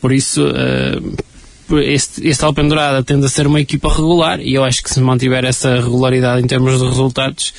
Por 0.00 0.12
isso, 0.12 0.44
este, 1.80 2.26
este 2.26 2.44
Alpendurada 2.44 3.04
tende 3.04 3.24
a 3.24 3.28
ser 3.28 3.46
uma 3.46 3.60
equipa 3.60 3.88
regular 3.88 4.40
e 4.40 4.52
eu 4.52 4.64
acho 4.64 4.82
que 4.82 4.90
se 4.90 5.00
mantiver 5.00 5.44
essa 5.44 5.76
regularidade 5.76 6.42
em 6.42 6.46
termos 6.46 6.80
de 6.80 6.86
resultados, 6.86 7.54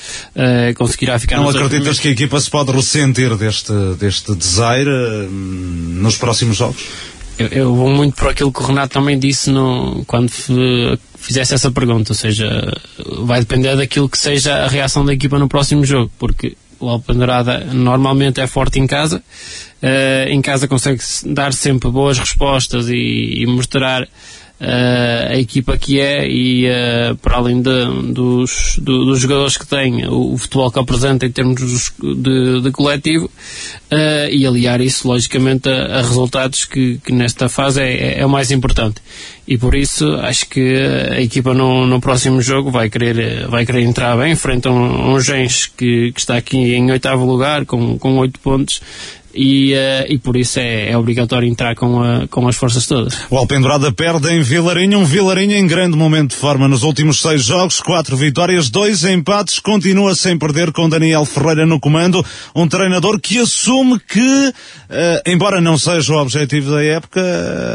conseguirá 0.76 1.18
ficar 1.18 1.38
Não 1.38 1.48
acreditas 1.48 2.02
que 2.02 2.10
a 2.10 2.12
equipa 2.12 2.38
se 2.40 2.50
pode 2.50 2.74
ressentir 2.74 3.34
deste, 3.38 3.72
deste 3.98 4.36
desaire 4.36 4.92
nos 5.30 6.18
próximos 6.18 6.58
jogos? 6.58 6.84
Eu, 7.38 7.48
eu, 7.48 7.76
vou 7.76 7.90
muito 7.90 8.16
por 8.16 8.30
aquilo 8.30 8.52
que 8.52 8.62
o 8.62 8.66
Renato 8.66 8.94
também 8.94 9.18
disse 9.18 9.50
no, 9.50 10.04
quando 10.06 10.30
fizesse 11.18 11.54
essa 11.54 11.72
pergunta, 11.72 12.12
ou 12.12 12.16
seja, 12.16 12.72
vai 13.24 13.40
depender 13.40 13.76
daquilo 13.76 14.10
que 14.10 14.18
seja 14.18 14.66
a 14.66 14.68
reação 14.68 15.04
da 15.06 15.14
equipa 15.14 15.40
no 15.40 15.48
próximo 15.48 15.84
jogo, 15.86 16.12
porque 16.20 16.56
o 16.80 16.90
Alpendrada 16.90 17.60
normalmente 17.72 18.42
é 18.42 18.46
forte 18.46 18.80
em 18.80 18.86
casa, 18.86 19.24
uh, 19.82 20.30
em 20.30 20.42
casa 20.42 20.68
consegue 20.68 21.02
dar 21.28 21.54
sempre 21.54 21.90
boas 21.90 22.20
respostas 22.20 22.90
e, 22.90 23.42
e 23.42 23.46
mostrar 23.48 24.08
a 24.66 25.38
equipa 25.38 25.78
que 25.78 26.00
é 26.00 26.28
e 26.28 26.68
uh, 26.68 27.16
para 27.18 27.38
além 27.38 27.62
de, 27.62 28.14
dos, 28.14 28.78
do, 28.82 29.06
dos 29.06 29.20
jogadores 29.20 29.58
que 29.58 29.68
tem, 29.68 30.06
o, 30.06 30.34
o, 30.34 30.38
futebol 30.38 30.72
que 30.72 30.80
apresenta 30.80 31.26
em 31.26 31.32
termos 31.32 31.92
de, 32.00 32.62
de 32.62 32.72
coletivo 32.72 33.26
uh, 33.26 34.30
e 34.32 34.46
aliar 34.46 34.80
isso 34.80 35.08
logicamente 35.08 35.68
a, 35.68 35.98
a 35.98 36.02
resultados 36.02 36.64
que, 36.64 36.98
que, 37.04 37.12
nesta 37.12 37.50
fase 37.50 37.82
é, 37.82 37.94
é, 37.94 38.20
é, 38.20 38.26
o 38.26 38.30
mais 38.30 38.52
importante. 38.52 39.02
E 39.46 39.58
por 39.58 39.76
isso 39.76 40.08
acho 40.22 40.48
que 40.48 40.78
a 41.12 41.20
equipa 41.20 41.54
no, 41.54 41.86
no 41.86 42.00
próximo 42.00 42.42
jogo 42.42 42.72
vai 42.72 42.90
querer, 42.90 43.46
vai 43.48 43.66
querer 43.66 43.82
entrar 43.82 44.16
bem 44.18 44.36
frente 44.36 44.70
a 44.70 44.72
um, 44.72 45.14
um 45.14 45.20
Gens 45.20 45.70
que, 45.76 46.14
que 46.14 46.20
está 46.20 46.38
aqui 46.38 46.58
em 46.58 46.90
oitavo 46.90 47.26
lugar 47.26 47.66
com, 47.66 47.98
com 47.98 48.18
oito 48.20 48.40
pontos 48.40 48.80
e, 49.34 49.74
uh, 49.74 50.06
e 50.08 50.18
por 50.18 50.38
isso 50.38 50.60
é, 50.60 50.92
é 50.92 50.98
obrigatório 50.98 51.48
entrar 51.48 51.76
com, 51.76 52.02
a, 52.02 52.28
com 52.28 52.48
as 52.48 52.56
forças 52.56 52.86
todas. 52.86 53.18
O 53.30 53.38
Alpendurada 53.38 53.92
perde 53.92 54.32
em 54.32 54.42
Vilarinho, 54.42 55.00
um 55.00 55.06
Vilarinho 55.06 55.56
em 55.56 55.66
grande 55.66 55.98
momento 55.98 56.32
de 56.32 56.36
forma 56.38 56.68
nos 56.68 56.84
últimos 56.84 57.20
seis 57.20 57.44
jogos, 57.44 57.80
quatro 57.80 58.16
vitórias, 58.16 58.70
dois 58.70 59.04
empates, 59.04 59.60
continua 59.60 60.16
sem 60.16 60.38
perder 60.38 60.72
com 60.72 60.88
Daniel 60.88 61.26
Ferreira 61.26 61.66
no 61.66 61.80
comando, 61.80 62.24
um 62.56 62.68
treinador 62.68 63.20
que 63.20 63.40
assume 63.40 64.00
que, 64.00 64.20
uh, 64.20 64.54
embora 65.26 65.60
não 65.60 65.78
seja 65.78 66.14
o 66.14 66.22
objetivo 66.22 66.72
da 66.72 66.84
época, 66.84 67.22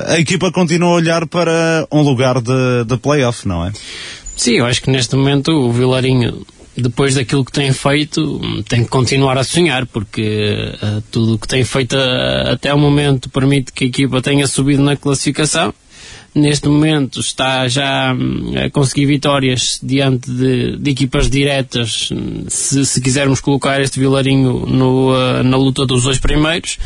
a 0.07 0.19
equipa 0.19 0.53
continua 0.53 0.91
a 0.91 0.95
olhar 0.95 1.27
para 1.27 1.87
um 1.91 2.03
lugar 2.03 2.41
de, 2.41 2.85
de 2.87 2.97
play-off, 2.97 3.47
não 3.47 3.67
é? 3.67 3.73
Sim, 4.37 4.59
eu 4.59 4.67
acho 4.67 4.81
que 4.81 4.91
neste 4.91 5.17
momento 5.17 5.51
o 5.51 5.73
Vilarinho 5.73 6.47
depois 6.81 7.15
daquilo 7.15 7.45
que 7.45 7.53
tem 7.53 7.73
feito, 7.73 8.41
tem 8.69 8.85
que 8.85 8.91
continuar 8.91 9.37
a 9.37 9.45
sonhar, 9.45 9.87
porque 9.87 10.73
uh, 10.83 11.03
tudo 11.11 11.35
o 11.35 11.39
que 11.39 11.49
tem 11.49 11.65
feito 11.65 11.97
uh, 11.97 12.53
até 12.53 12.73
o 12.73 12.79
momento 12.79 13.29
permite 13.29 13.73
que 13.73 13.85
a 13.85 13.87
equipa 13.87 14.23
tenha 14.23 14.47
subido 14.47 14.83
na 14.83 14.97
classificação. 14.97 15.75
Neste 16.35 16.69
momento 16.69 17.21
está 17.21 17.67
já 17.67 18.15
hum, 18.15 18.53
a 18.65 18.71
conseguir 18.71 19.07
vitórias 19.07 19.81
diante 19.83 20.31
de, 20.31 20.77
de 20.77 20.91
equipas 20.91 21.29
diretas, 21.29 22.11
se, 22.49 22.85
se, 22.85 23.01
quisermos 23.01 23.41
colocar 23.41 23.81
este 23.81 23.99
Vilarinho 23.99 24.65
no, 24.67 25.13
uh, 25.13 25.43
na 25.43 25.57
luta 25.57 25.85
dos 25.85 26.05
dois 26.05 26.19
primeiros, 26.19 26.79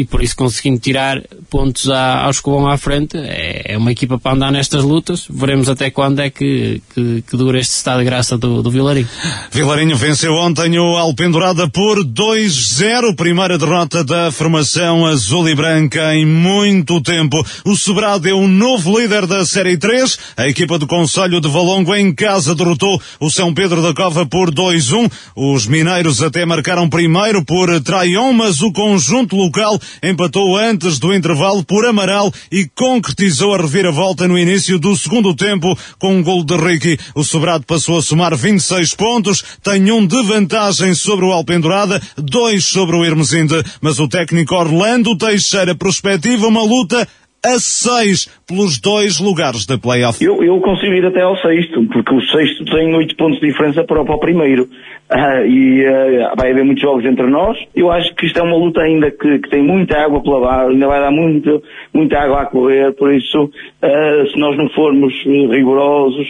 e 0.00 0.04
por 0.06 0.22
isso 0.22 0.34
conseguindo 0.34 0.80
tirar 0.80 1.22
pontos 1.50 1.90
à, 1.90 2.24
aos 2.24 2.40
que 2.40 2.48
vão 2.48 2.66
à 2.66 2.78
frente, 2.78 3.18
é, 3.18 3.74
é, 3.74 3.76
uma 3.76 3.92
equipa 3.92 4.18
para 4.18 4.32
andar 4.32 4.50
nestas 4.50 4.82
lutas. 4.82 5.26
Veremos 5.28 5.68
até 5.68 5.90
quando 5.90 6.20
é 6.20 6.30
que, 6.30 6.80
que, 6.94 7.22
que 7.28 7.36
dura 7.36 7.60
este 7.60 7.74
estado 7.74 7.98
de 7.98 8.06
graça 8.06 8.38
do, 8.38 8.62
do 8.62 8.70
Vilarinho. 8.70 9.06
Vilarinho 9.50 9.94
venceu 9.96 10.32
ontem 10.32 10.78
o 10.78 10.96
Alpendurada 10.96 11.68
por 11.68 12.02
2-0, 12.02 13.14
primeira 13.14 13.58
derrota 13.58 14.02
da 14.02 14.32
formação 14.32 15.04
azul 15.04 15.46
e 15.50 15.54
branca 15.54 16.14
em 16.14 16.24
muito 16.24 17.02
tempo. 17.02 17.36
O 17.66 17.76
Sobrado 17.76 18.26
é 18.26 18.32
o 18.32 18.48
novo 18.48 18.98
líder 18.98 19.26
da 19.26 19.44
Série 19.44 19.76
3. 19.76 20.18
A 20.38 20.48
equipa 20.48 20.78
do 20.78 20.86
Conselho 20.86 21.42
de 21.42 21.48
Valongo 21.48 21.94
em 21.94 22.14
casa 22.14 22.54
derrotou 22.54 22.98
o 23.20 23.28
São 23.28 23.52
Pedro 23.52 23.82
da 23.82 23.92
Cova 23.92 24.24
por 24.24 24.50
2-1. 24.50 25.12
Os 25.36 25.66
mineiros 25.66 26.22
até 26.22 26.46
marcaram 26.46 26.88
primeiro 26.88 27.44
por 27.44 27.78
Traion, 27.82 28.32
mas 28.32 28.62
o 28.62 28.72
conjunto 28.72 29.36
local 29.36 29.78
empatou 30.02 30.56
antes 30.56 30.98
do 30.98 31.14
intervalo 31.14 31.64
por 31.64 31.84
Amaral 31.84 32.32
e 32.50 32.68
concretizou 32.74 33.54
a 33.54 33.58
reviravolta 33.58 34.26
no 34.26 34.38
início 34.38 34.78
do 34.78 34.96
segundo 34.96 35.34
tempo 35.34 35.76
com 35.98 36.16
um 36.16 36.22
gol 36.22 36.44
de 36.44 36.56
Ricky. 36.56 36.98
O 37.14 37.24
Sobrado 37.24 37.64
passou 37.64 37.98
a 37.98 38.02
somar 38.02 38.36
26 38.36 38.94
pontos, 38.94 39.44
tem 39.62 39.90
um 39.90 40.06
de 40.06 40.22
vantagem 40.22 40.94
sobre 40.94 41.24
o 41.24 41.32
Alpendurada, 41.32 42.00
dois 42.16 42.64
sobre 42.64 42.96
o 42.96 43.04
Hermesinde, 43.04 43.62
mas 43.80 43.98
o 43.98 44.08
técnico 44.08 44.54
Orlando 44.54 45.16
Teixeira 45.16 45.74
prospectiva 45.74 46.46
uma 46.46 46.62
luta 46.62 47.08
a 47.44 47.58
seis 47.58 48.26
pelos 48.46 48.78
dois 48.80 49.18
lugares 49.18 49.66
da 49.66 49.78
playoff. 49.78 50.22
Eu, 50.22 50.42
eu 50.42 50.60
consigo 50.60 50.92
ir 50.92 51.04
até 51.06 51.22
ao 51.22 51.36
sexto, 51.36 51.82
porque 51.86 52.14
o 52.14 52.20
sexto 52.20 52.64
tem 52.66 52.94
oito 52.94 53.16
pontos 53.16 53.40
de 53.40 53.46
diferença 53.46 53.82
para, 53.84 54.04
para 54.04 54.14
o 54.14 54.20
primeiro. 54.20 54.68
Uh, 55.10 55.44
e 55.44 55.84
uh, 55.84 56.36
vai 56.36 56.52
haver 56.52 56.64
muitos 56.64 56.82
jogos 56.82 57.04
entre 57.04 57.26
nós. 57.26 57.58
Eu 57.74 57.90
acho 57.90 58.14
que 58.14 58.26
isto 58.26 58.38
é 58.38 58.42
uma 58.42 58.56
luta 58.56 58.80
ainda 58.80 59.10
que, 59.10 59.40
que 59.40 59.50
tem 59.50 59.60
muita 59.60 59.98
água 59.98 60.22
pela 60.22 60.40
barra, 60.40 60.68
ainda 60.68 60.86
vai 60.86 61.00
dar 61.00 61.10
muito, 61.10 61.60
muita 61.92 62.16
água 62.16 62.42
a 62.42 62.46
correr, 62.46 62.92
por 62.92 63.12
isso, 63.12 63.42
uh, 63.42 64.30
se 64.30 64.38
nós 64.38 64.56
não 64.56 64.68
formos 64.70 65.12
rigorosos, 65.24 66.28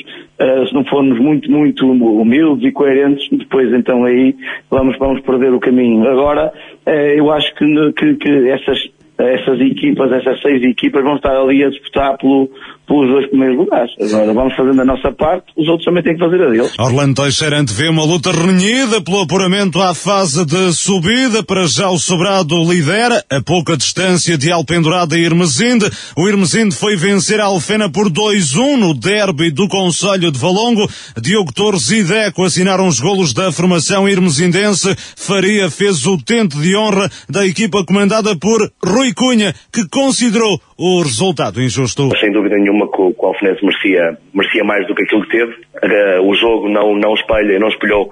se 0.67 0.73
não 0.73 0.83
formos 0.87 1.19
muito, 1.19 1.51
muito 1.51 1.87
humildes 1.87 2.67
e 2.67 2.73
coerentes, 2.73 3.29
depois 3.31 3.71
então 3.75 4.07
aí 4.07 4.35
vamos, 4.71 4.97
vamos 4.97 5.21
perder 5.21 5.53
o 5.53 5.61
caminho. 5.61 6.09
Agora, 6.09 6.51
eu 6.87 7.31
acho 7.31 7.55
que, 7.57 7.93
que, 7.93 8.15
que 8.15 8.49
essas 8.49 8.79
essas 9.23 9.61
equipas, 9.61 10.13
essas 10.13 10.41
seis 10.41 10.63
equipas 10.63 11.03
vão 11.03 11.17
estar 11.17 11.37
ali 11.37 11.65
a 11.65 11.71
disputar 11.71 12.17
pelo, 12.19 12.51
pelos 12.91 13.09
dois 13.09 13.29
primeiros 13.29 13.57
lugares. 13.57 13.93
Agora 14.01 14.35
vamos 14.35 14.57
fazendo 14.57 14.83
a 14.83 14.85
nossa 14.85 15.13
parte, 15.13 15.53
os 15.57 15.69
outros 15.69 15.85
também 15.85 16.03
têm 16.03 16.15
que 16.15 16.19
fazer 16.19 16.43
a 16.43 16.51
deles. 16.51 16.75
Orlando 16.77 17.23
Teixeira 17.23 17.61
antevê 17.61 17.89
uma 17.89 18.05
luta 18.05 18.33
renhida 18.33 19.01
pelo 19.01 19.21
apuramento 19.21 19.81
à 19.81 19.95
fase 19.95 20.45
de 20.45 20.73
subida. 20.73 21.41
Para 21.45 21.69
já 21.69 21.89
o 21.89 21.99
Sobrado 21.99 22.57
lidera, 22.65 23.25
a 23.31 23.41
pouca 23.41 23.77
distância 23.77 24.37
de 24.37 24.51
Alpendurada 24.51 25.17
e 25.17 25.23
Irmesinde. 25.23 25.89
O 26.17 26.29
Irmesinde 26.29 26.75
foi 26.75 26.97
vencer 26.97 27.39
a 27.39 27.45
Alfena 27.45 27.89
por 27.89 28.11
2-1 28.11 28.77
no 28.77 28.93
derby 28.93 29.53
do 29.53 29.69
Conselho 29.69 30.33
de 30.33 30.39
Valongo. 30.39 30.89
Diogo 31.23 31.53
Torres 31.55 31.93
e 31.93 32.03
Deco 32.03 32.43
assinaram 32.45 32.89
os 32.89 32.99
golos 32.99 33.33
da 33.33 33.53
formação 33.53 34.09
irmesindense. 34.09 34.97
Faria 35.17 35.71
fez 35.71 36.05
o 36.07 36.19
tente 36.19 36.59
de 36.59 36.75
honra 36.75 37.09
da 37.29 37.47
equipa 37.47 37.85
comandada 37.85 38.35
por 38.35 38.69
Rui 38.85 39.15
Cunha, 39.15 39.55
que 39.73 39.89
considerou 39.89 40.61
o 40.77 41.03
resultado 41.03 41.63
injusto. 41.63 42.09
Sem 42.19 42.33
dúvida 42.33 42.57
nenhuma 42.57 42.80
que 42.89 43.01
o, 43.01 43.15
Alfenense 43.27 43.65
merecia, 43.65 44.19
merecia 44.33 44.65
mais 44.65 44.87
do 44.87 44.95
que 44.95 45.03
aquilo 45.03 45.23
que 45.23 45.31
teve. 45.31 45.53
Uh, 45.53 46.29
o 46.29 46.35
jogo 46.35 46.69
não, 46.69 46.95
não 46.95 47.15
espelha, 47.15 47.59
não 47.59 47.69
espelhou 47.69 48.09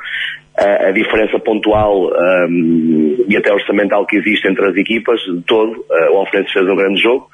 a, 0.59 0.89
a 0.89 0.91
diferença 0.91 1.39
pontual 1.39 2.11
um, 2.11 3.25
e 3.29 3.37
até 3.37 3.53
orçamental 3.53 4.05
que 4.07 4.17
existe 4.17 4.49
entre 4.49 4.69
as 4.69 4.77
equipas 4.77 5.21
de 5.21 5.43
todo. 5.43 5.73
Uh, 5.73 6.15
o 6.15 6.19
Alfenense 6.19 6.53
fez 6.53 6.69
um 6.69 6.75
grande 6.75 7.01
jogo, 7.01 7.29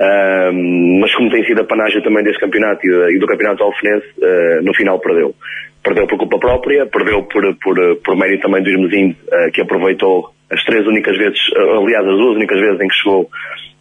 um, 0.00 1.00
mas 1.00 1.14
como 1.14 1.30
tem 1.30 1.44
sido 1.44 1.60
a 1.60 1.64
panagem 1.64 2.02
também 2.02 2.24
deste 2.24 2.40
campeonato 2.40 2.80
e, 2.84 3.18
do 3.18 3.26
campeonato 3.26 3.62
Alfenense, 3.62 4.06
uh, 4.18 4.64
no 4.64 4.74
final 4.74 4.98
perdeu. 4.98 5.34
Perdeu 5.82 6.06
por 6.06 6.16
culpa 6.16 6.38
própria, 6.38 6.86
perdeu 6.86 7.24
por, 7.24 7.42
por, 7.56 7.96
por 8.04 8.16
mérito 8.16 8.42
também 8.42 8.62
do 8.62 8.70
Irmezinho, 8.70 9.16
que 9.52 9.60
aproveitou 9.60 10.30
as 10.48 10.62
três 10.62 10.86
únicas 10.86 11.18
vezes, 11.18 11.40
aliás, 11.56 12.06
as 12.06 12.18
duas 12.18 12.36
únicas 12.36 12.60
vezes 12.60 12.80
em 12.80 12.86
que 12.86 12.94
chegou 12.94 13.28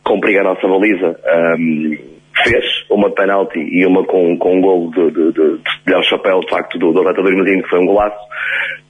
com 0.03 0.20
perigo 0.20 0.39
à 0.39 0.43
nossa 0.46 0.67
baliza, 0.67 1.15
um, 1.60 1.98
fez, 2.43 2.65
uma 2.89 3.09
penalti 3.09 3.59
e 3.59 3.85
uma 3.85 4.03
com, 4.05 4.38
com 4.38 4.57
um 4.57 4.61
gol 4.61 4.91
de, 4.91 5.11
de, 5.11 5.31
de, 5.31 5.57
de, 5.57 5.59
de 5.85 6.09
chapéu, 6.09 6.39
de 6.39 6.50
facto, 6.50 6.77
do, 6.77 6.91
do 6.91 7.03
Reta 7.03 7.21
que 7.21 7.69
foi 7.69 7.79
um 7.79 7.85
golaço. 7.85 8.31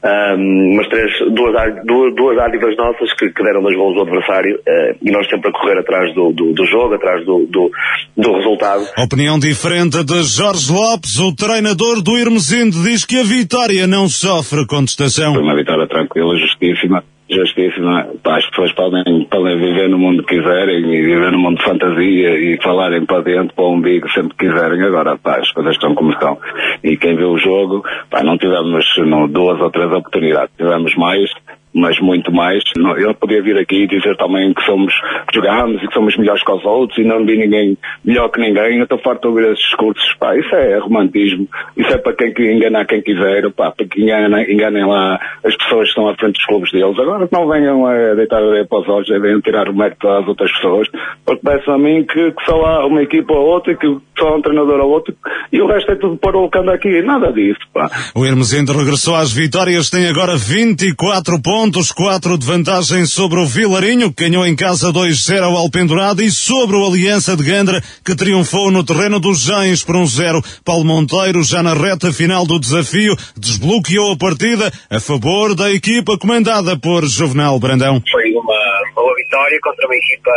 Um, 0.04 0.78
mas 0.78 0.88
três, 0.88 1.12
duas, 1.32 1.54
duas, 1.86 2.16
duas 2.16 2.40
ádivas 2.40 2.76
nossas 2.76 3.14
que, 3.14 3.30
que 3.30 3.44
deram 3.44 3.62
dois 3.62 3.78
gols 3.78 3.94
do 3.94 4.02
adversário 4.02 4.56
uh, 4.56 4.98
e 5.00 5.12
nós 5.12 5.30
sempre 5.30 5.50
a 5.50 5.54
correr 5.54 5.78
atrás 5.78 6.12
do, 6.16 6.34
do, 6.34 6.54
do 6.54 6.66
jogo, 6.66 6.96
atrás 6.96 7.24
do, 7.24 7.46
do, 7.46 7.70
do, 8.18 8.34
resultado. 8.34 8.84
Opinião 8.98 9.38
diferente 9.38 10.04
de 10.04 10.24
Jorge 10.24 10.74
Lopes, 10.74 11.20
o 11.20 11.36
treinador 11.36 12.02
do 12.02 12.18
Irmesinde, 12.18 12.82
diz 12.82 13.06
que 13.06 13.20
a 13.20 13.24
vitória 13.24 13.86
não 13.86 14.10
sofre 14.10 14.66
contestação. 14.66 15.36
Foi 15.36 15.44
uma 15.44 15.56
vitória 15.56 15.88
tranquila, 15.88 16.36
justíssima 16.36 17.04
justíssima. 17.32 18.08
Pá, 18.24 18.38
as 18.38 18.46
pessoas 18.48 18.72
podem, 18.74 19.26
podem 19.26 19.58
viver 19.58 19.90
no 19.90 19.98
mundo 19.98 20.24
que 20.24 20.36
quiserem 20.36 20.80
e 20.80 21.02
viver 21.02 21.32
no 21.32 21.40
mundo 21.40 21.58
de 21.58 21.64
fantasia 21.64 22.38
e 22.38 22.60
falarem 22.62 23.06
para 23.06 23.22
dentro, 23.22 23.56
para 23.56 23.66
o 23.66 23.74
umbigo, 23.74 24.10
sempre 24.12 24.36
que 24.36 24.48
quiserem. 24.48 24.82
Agora, 24.84 25.18
pá, 25.18 25.38
as 25.40 25.52
coisas 25.52 25.74
estão 25.74 25.96
como 25.96 26.12
estão. 26.12 26.38
E 26.84 26.98
quem 26.98 27.16
vê 27.16 27.24
o 27.24 27.38
jogo, 27.38 27.84
pá, 28.10 28.24
não 28.24 28.38
tivemos 28.38 28.86
não, 29.06 29.28
duas 29.28 29.60
ou 29.60 29.72
três 29.72 29.92
oportunidades, 29.92 30.54
tivemos 30.58 30.96
mais 30.96 31.30
mas 31.74 32.00
muito 32.00 32.32
mais. 32.32 32.64
Eu 32.98 33.14
podia 33.14 33.42
vir 33.42 33.58
aqui 33.58 33.84
e 33.84 33.88
dizer 33.88 34.16
também 34.18 34.54
que 34.54 34.64
somos, 34.66 34.94
que 35.28 35.36
jogamos 35.36 35.82
e 35.82 35.88
que 35.88 35.94
somos 35.94 36.18
melhores 36.18 36.44
que 36.44 36.52
os 36.52 36.66
outros 36.66 36.98
e 37.00 37.04
não 37.04 37.26
vi 37.26 37.38
ninguém 37.38 37.78
melhor 38.04 38.30
que 38.30 38.40
ninguém. 38.40 38.78
Eu 38.78 38.84
estou 38.84 39.00
farto 39.00 39.22
de 39.22 39.28
ouvir 39.28 39.52
esses 39.52 39.64
discursos, 39.64 40.14
pá. 40.20 40.36
Isso 40.36 40.54
é 40.56 40.78
romantismo. 40.80 41.48
Isso 41.78 41.92
é 41.94 41.98
para 41.98 42.14
quem 42.14 42.58
enganar 42.58 42.86
quem 42.86 43.02
quiser, 43.02 43.50
pá, 43.52 43.72
para 43.72 43.86
que 43.86 44.02
enganem, 44.02 44.54
enganem 44.54 44.86
lá 44.86 45.20
as 45.46 45.56
pessoas 45.58 45.84
que 45.84 45.90
estão 45.90 46.10
à 46.10 46.16
frente 46.16 46.36
dos 46.36 46.46
clubes 46.46 46.72
deles. 46.72 47.00
Agora 47.00 47.28
que 47.28 47.34
não 47.34 47.48
venham 47.48 47.86
a 47.86 48.16
deitar 48.16 48.42
a 48.42 48.48
areia 48.48 48.66
para 48.66 48.80
os 48.80 48.90
olhos, 48.90 49.08
venham 49.08 49.42
tirar 49.42 49.70
o 49.70 49.76
mérito 49.76 50.08
às 50.08 50.28
outras 50.28 50.52
pessoas, 50.54 50.88
porque 51.26 51.42
parece 51.44 51.70
a 51.70 51.78
mim 51.78 52.04
que, 52.04 52.32
que, 52.32 52.46
só 52.46 52.64
há 52.66 52.86
uma 52.86 53.02
equipa 53.02 53.34
ou 53.34 53.48
outra, 53.48 53.76
que 53.76 53.88
só 54.18 54.28
há 54.30 54.36
um 54.36 54.42
treinador 54.42 54.80
ou 54.80 54.90
outro, 54.92 55.16
e 55.52 55.62
o 55.62 55.68
resto 55.68 55.92
é 55.92 55.96
tudo 55.96 56.18
para 56.18 56.38
o 56.38 56.50
aqui. 56.74 57.02
Nada 57.02 57.32
disso, 57.32 57.60
pá. 57.74 57.90
O 58.16 58.26
Hermesinde 58.26 58.72
regressou 58.72 59.16
às 59.16 59.32
vitórias, 59.32 59.90
tem 59.90 60.08
agora 60.08 60.36
24 60.36 61.42
pontos 61.42 61.61
pontos, 61.62 61.92
4 61.92 62.40
de 62.40 62.46
vantagem 62.48 63.06
sobre 63.06 63.40
o 63.40 63.46
Vilarinho, 63.46 64.12
que 64.12 64.26
ganhou 64.26 64.48
em 64.48 64.56
casa 64.56 64.92
2-0 64.92 65.44
ao 65.44 65.56
Alpendurado, 65.56 66.24
e 66.24 66.32
sobre 66.32 66.76
o 66.76 66.84
Aliança 66.84 67.38
de 67.38 67.44
Gandra, 67.44 67.80
que 68.04 68.16
triunfou 68.16 68.72
no 68.72 68.84
terreno 68.84 69.20
dos 69.20 69.46
Jães 69.46 69.86
por 69.86 69.94
1-0. 69.94 70.42
Paulo 70.66 70.84
Monteiro, 70.84 71.44
já 71.44 71.62
na 71.62 71.76
reta 71.76 72.12
final 72.12 72.48
do 72.48 72.60
desafio, 72.60 73.14
desbloqueou 73.38 74.14
a 74.14 74.18
partida 74.18 74.74
a 74.90 75.00
favor 75.00 75.54
da 75.54 75.70
equipa 75.70 76.18
comandada 76.18 76.74
por 76.80 77.06
Juvenal 77.06 77.60
Brandão. 77.60 78.02
Foi 78.10 78.32
uma 78.34 78.58
boa 78.96 79.14
vitória 79.14 79.60
contra 79.62 79.86
uma 79.86 79.96
equipa 79.96 80.34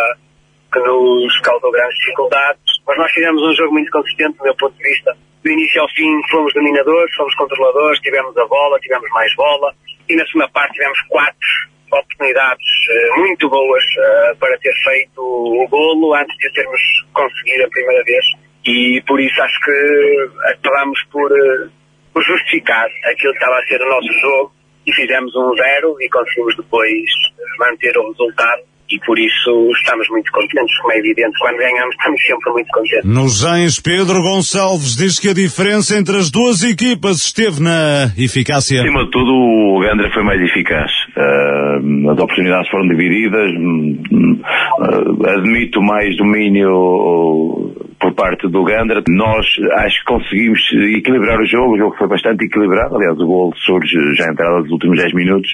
que 0.75 0.79
nos 0.81 1.41
causou 1.41 1.73
grandes 1.73 1.97
dificuldades, 2.05 2.69
mas 2.87 2.99
nós 2.99 3.11
fizemos 3.13 3.41
um 3.41 3.55
jogo 3.57 3.73
muito 3.73 3.91
consistente 3.91 4.37
do 4.37 4.45
meu 4.45 4.57
ponto 4.61 4.77
de 4.77 4.85
vista. 4.85 5.17
Do 5.43 5.51
início 5.51 5.81
ao 5.81 5.89
fim 5.89 6.21
fomos 6.31 6.53
dominadores, 6.53 7.15
fomos 7.17 7.35
controladores, 7.37 7.99
tivemos 8.01 8.37
a 8.37 8.45
bola, 8.45 8.79
tivemos 8.81 9.09
mais 9.09 9.35
bola, 9.37 9.73
e 10.15 10.17
na 10.17 10.27
segunda 10.27 10.49
parte 10.49 10.75
tivemos 10.75 10.99
quatro 11.09 11.75
oportunidades 11.91 12.67
uh, 12.89 13.19
muito 13.21 13.49
boas 13.49 13.85
uh, 13.85 14.37
para 14.39 14.57
ter 14.59 14.73
feito 14.85 15.21
o 15.21 15.67
golo 15.69 16.15
antes 16.15 16.37
de 16.39 16.53
termos 16.53 16.81
conseguido 17.13 17.65
a 17.65 17.69
primeira 17.69 18.05
vez. 18.05 18.25
E 18.65 19.03
por 19.07 19.21
isso 19.21 19.43
acho 19.43 19.61
que 19.61 20.29
acabamos 20.47 21.03
por, 21.11 21.31
uh, 21.33 21.71
por 22.13 22.23
justificar 22.23 22.89
aquilo 23.05 23.33
que 23.33 23.39
estava 23.39 23.59
a 23.59 23.67
ser 23.67 23.83
o 23.83 23.89
nosso 23.89 24.13
jogo 24.21 24.53
e 24.87 24.93
fizemos 24.95 25.35
um 25.35 25.55
zero 25.57 25.97
e 26.01 26.09
conseguimos 26.09 26.57
depois 26.57 27.11
manter 27.59 27.97
o 27.99 28.09
resultado 28.11 28.63
e 28.95 28.99
por 29.05 29.19
isso 29.19 29.69
estamos 29.73 30.07
muito 30.11 30.31
contentes, 30.31 30.79
como 30.79 30.93
é 30.93 30.99
evidente, 30.99 31.37
quando 31.41 31.57
ganhamos 31.57 31.95
estamos 31.97 32.23
sempre 32.23 32.53
muito 32.53 32.69
contentes. 32.69 33.05
Nos 33.05 33.41
Gens, 33.41 33.81
Pedro 33.81 34.23
Gonçalves 34.23 34.97
diz 34.97 35.19
que 35.19 35.29
a 35.31 35.35
diferença 35.35 35.99
entre 35.99 36.17
as 36.17 36.31
duas 36.31 36.63
equipas 36.63 37.17
esteve 37.17 37.61
na 37.61 38.13
eficácia. 38.17 38.81
Acima 38.83 39.05
de 39.05 39.11
tudo, 39.11 39.33
o 39.33 39.81
Gandra 39.81 40.11
foi 40.13 40.23
mais 40.23 40.41
eficaz. 40.41 40.91
Uh, 41.17 42.11
as 42.11 42.19
oportunidades 42.19 42.71
foram 42.71 42.87
divididas, 42.89 43.51
uh, 43.51 45.27
admito 45.27 45.83
mais 45.83 46.17
domínio 46.17 47.75
por 48.01 48.15
parte 48.15 48.49
do 48.49 48.63
Gandra. 48.63 49.03
Nós 49.09 49.45
acho 49.79 49.99
que 49.99 50.05
conseguimos 50.05 50.61
equilibrar 50.97 51.41
o 51.41 51.47
jogo, 51.47 51.75
o 51.75 51.79
jogo 51.79 51.97
foi 51.97 52.07
bastante 52.07 52.45
equilibrado, 52.45 52.95
aliás 52.95 53.19
o 53.19 53.27
gol 53.27 53.53
surge 53.57 53.97
já 54.17 54.31
entrada 54.31 54.63
dos 54.63 54.71
últimos 54.71 54.99
10 54.99 55.15
minutos, 55.15 55.51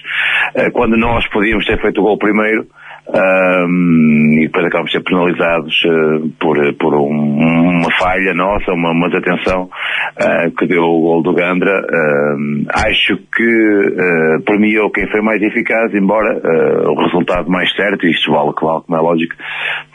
uh, 0.55 0.71
quando 0.73 0.95
nós 0.95 1.27
podíamos 1.29 1.65
ter 1.65 1.81
feito 1.81 2.01
o 2.01 2.03
gol 2.03 2.17
primeiro, 2.19 2.67
um, 3.13 4.33
e 4.33 4.45
depois 4.45 4.65
acabamos 4.65 4.91
de 4.91 4.97
ser 4.97 5.03
penalizados 5.03 5.73
uh, 5.85 6.29
por, 6.39 6.57
por 6.75 6.95
um, 6.95 7.79
uma 7.81 7.91
falha 7.97 8.33
nossa, 8.33 8.71
uma, 8.71 8.91
uma 8.91 9.09
desatenção 9.09 9.63
uh, 9.63 10.51
que 10.57 10.65
deu 10.65 10.83
o 10.83 11.01
gol 11.01 11.23
do 11.23 11.33
Gandra. 11.33 11.81
Uh, 11.81 12.65
acho 12.69 13.17
que 13.35 13.43
uh, 13.43 14.41
premiou 14.45 14.89
quem 14.91 15.09
foi 15.09 15.21
mais 15.21 15.41
eficaz, 15.41 15.93
embora 15.93 16.41
o 16.89 17.03
resultado 17.03 17.49
mais 17.49 17.71
certo, 17.75 18.05
isto 18.07 18.31
vale, 18.31 18.53
claro, 18.53 18.81
como 18.81 18.97
é 18.97 19.01
lógico, 19.01 19.35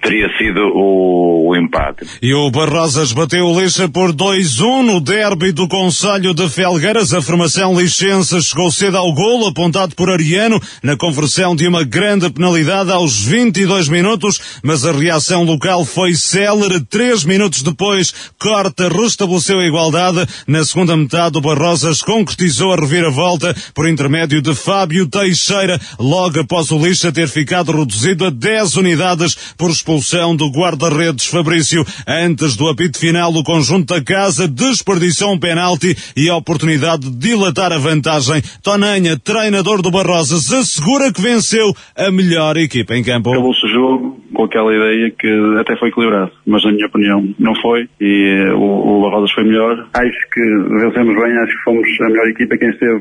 teria 0.03 0.29
sido 0.37 0.61
o, 0.75 1.49
o 1.51 1.57
empate. 1.57 2.07
E 2.23 2.35
o 2.35 2.51
Barrosas 2.51 3.13
bateu 3.13 3.47
o 3.47 3.61
Lixa 3.61 3.89
por 3.89 4.13
2-1 4.13 4.83
no 4.85 5.01
derby 5.01 5.53
do 5.53 5.69
Conselho 5.69 6.35
de 6.35 6.49
Felgueiras. 6.49 7.15
A 7.15 7.23
formação 7.23 7.79
licença 7.79 8.41
chegou 8.41 8.71
cedo 8.71 8.97
ao 8.97 9.13
golo, 9.13 9.49
apontado 9.49 9.95
por 9.95 10.11
Ariano, 10.11 10.61
na 10.83 10.97
conversão 10.97 11.57
de 11.57 11.67
uma 11.67 11.85
grande 11.85 12.31
penalidade 12.31 12.91
aos 13.07 13.23
22 13.23 13.89
minutos, 13.89 14.41
mas 14.65 14.85
a 14.85 14.91
reação 14.91 15.45
local 15.45 15.85
foi 15.85 16.15
célere. 16.15 16.81
Três 16.81 17.23
minutos 17.23 17.63
depois, 17.63 18.13
Corta 18.37 18.89
restabeleceu 18.89 19.61
a 19.61 19.67
igualdade. 19.67 20.27
Na 20.45 20.65
segunda 20.65 20.97
metade, 20.97 21.39
o 21.39 21.41
Barrosas 21.41 22.03
concretizou 22.03 22.73
a 22.73 22.77
reviravolta 22.77 23.55
por 23.73 23.89
intermédio 23.89 24.43
de 24.43 24.57
Fábio 24.57 25.07
Teixeira, 25.07 25.81
logo 26.01 26.41
após 26.41 26.73
o 26.73 26.79
Lixa 26.85 27.13
ter 27.13 27.29
ficado 27.29 27.71
reduzido 27.71 28.27
a 28.27 28.31
10 28.31 28.75
unidades 28.75 29.37
por 29.57 29.71
expulsão 29.71 30.35
do 30.35 30.51
guarda-redes 30.51 31.27
Fabrício. 31.27 31.87
Antes 32.09 32.57
do 32.57 32.69
apito 32.69 32.99
final, 32.99 33.33
o 33.33 33.45
conjunto 33.45 33.95
da 33.95 34.03
casa 34.03 34.49
desperdiçou 34.49 35.33
um 35.33 35.39
penalti 35.39 35.97
e 36.17 36.29
a 36.29 36.37
oportunidade 36.37 37.09
de 37.09 37.17
dilatar 37.17 37.73
a 37.73 37.79
vantagem. 37.79 38.43
Tonanha, 38.65 39.17
treinador 39.17 39.81
do 39.81 39.93
Barrosas, 39.93 40.53
assegura 40.53 41.13
que 41.13 41.23
venceu 41.23 41.73
a 41.95 42.11
melhor 42.11 42.57
equipa 42.57 42.96
em 42.97 43.05
campo. 43.05 43.31
Acabou-se 43.31 43.65
o 43.65 43.69
jogo 43.69 44.21
com 44.35 44.45
aquela 44.45 44.75
ideia 44.75 45.11
que 45.11 45.59
até 45.61 45.77
foi 45.77 45.89
equilibrado, 45.89 46.33
mas 46.47 46.65
na 46.65 46.73
minha 46.73 46.87
opinião 46.87 47.35
não 47.39 47.55
foi 47.57 47.89
e 48.01 48.47
eh, 48.47 48.53
o, 48.53 48.99
o 48.99 49.03
Barrosas 49.03 49.33
foi 49.33 49.45
melhor. 49.45 49.87
Acho 49.95 50.31
que 50.33 50.41
vencemos 50.41 51.15
bem, 51.15 51.39
acho 51.39 51.57
que 51.57 51.65
fomos 51.65 51.89
a 52.01 52.09
melhor 52.09 52.29
equipa. 52.29 52.57
Quem 52.59 52.71
esteve 52.71 53.01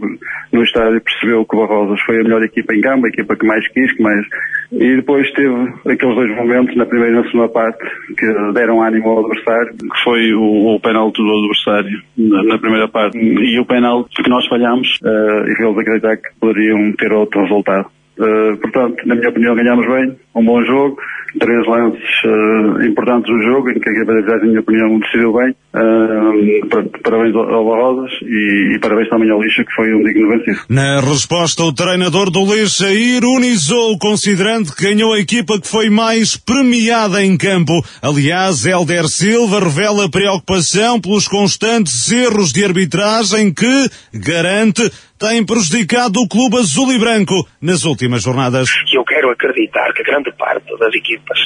no 0.52 0.64
estádio 0.64 1.02
percebeu 1.02 1.46
que 1.46 1.56
o 1.56 1.60
Barrosas 1.60 2.00
foi 2.02 2.20
a 2.20 2.24
melhor 2.24 2.44
equipa 2.44 2.74
em 2.74 2.82
campo, 2.82 3.06
a 3.06 3.10
equipa 3.10 3.36
que 3.36 3.46
mais 3.46 3.68
quis, 3.70 3.92
que 3.94 4.04
mais. 4.04 4.26
E 4.72 4.96
depois 4.96 5.32
teve 5.34 5.54
aqueles 5.88 6.16
dois 6.16 6.36
momentos, 6.36 6.76
na 6.76 6.86
primeira 6.86 7.14
e 7.14 7.16
na 7.18 7.24
segunda 7.26 7.50
parte, 7.50 7.84
que 8.18 8.54
deram 8.54 8.82
ânimo 8.82 9.10
ao 9.10 9.20
adversário, 9.20 9.74
que 9.78 10.04
foi 10.04 10.34
o, 10.34 10.76
o 10.76 10.80
penalti 10.80 11.22
do 11.22 11.32
adversário 11.32 12.02
na, 12.18 12.44
na, 12.44 12.58
primeira 12.58 12.88
parte 12.88 13.18
e 13.18 13.60
o 13.60 13.66
penalti 13.66 14.24
que 14.24 14.30
nós 14.30 14.46
falhamos 14.48 14.88
uh, 15.04 15.50
e 15.50 15.56
fez 15.56 15.78
acreditar 15.78 16.18
que 16.18 16.30
poderiam 16.40 16.92
ter 16.94 17.12
outro 17.14 17.42
resultado. 17.42 17.88
Uh, 18.18 18.58
portanto, 18.58 19.06
na 19.06 19.16
minha 19.16 19.30
opinião, 19.30 19.56
ganhamos 19.56 19.86
bem, 19.88 20.16
um 20.36 20.46
bom 20.46 20.64
jogo, 20.64 20.98
três 21.40 21.68
lances 21.68 22.24
uh, 22.24 22.82
importantes 22.84 23.30
do 23.30 23.42
jogo, 23.42 23.70
em 23.70 23.80
que 23.80 23.90
a 23.90 23.94
de 23.94 24.22
na 24.26 24.38
minha 24.44 24.60
opinião, 24.62 25.00
decidiu 25.00 25.34
bem. 25.34 25.56
Uh, 25.76 26.70
parabéns 27.04 27.36
ao 27.36 27.66
Barrosas 27.66 28.10
e, 28.22 28.76
e, 28.76 28.80
parabéns 28.80 29.10
também 29.10 29.30
ao 29.30 29.42
Lixa, 29.42 29.62
que 29.66 29.74
foi 29.74 29.94
um 29.94 30.04
digno 30.06 30.30
vencido. 30.30 30.62
Na 30.70 31.02
resposta, 31.02 31.64
o 31.64 31.74
treinador 31.74 32.32
do 32.32 32.46
Lixa 32.46 32.90
ironizou, 32.94 33.98
considerando 34.00 34.74
que 34.74 34.84
ganhou 34.84 35.12
a 35.12 35.20
equipa 35.20 35.60
que 35.60 35.68
foi 35.68 35.90
mais 35.90 36.38
premiada 36.38 37.22
em 37.22 37.38
campo. 37.38 37.74
Aliás, 38.02 38.66
Helder 38.66 39.10
Silva 39.10 39.60
revela 39.60 40.10
preocupação 40.10 41.02
pelos 41.02 41.28
constantes 41.28 42.10
erros 42.10 42.54
de 42.54 42.64
arbitragem 42.64 43.54
que, 43.54 43.90
garante, 44.14 44.90
têm 45.20 45.46
prejudicado 45.46 46.22
o 46.22 46.28
clube 46.30 46.58
azul 46.58 46.94
e 46.94 46.98
branco 46.98 47.36
nas 47.62 47.84
últimas 47.84 48.24
jornadas. 48.24 48.70
Eu 48.94 49.04
quero 49.04 49.30
acreditar 49.30 49.92
que 49.94 50.04
grande 50.04 50.32
parte 50.38 50.66
das 50.80 50.94
equipas 50.94 51.38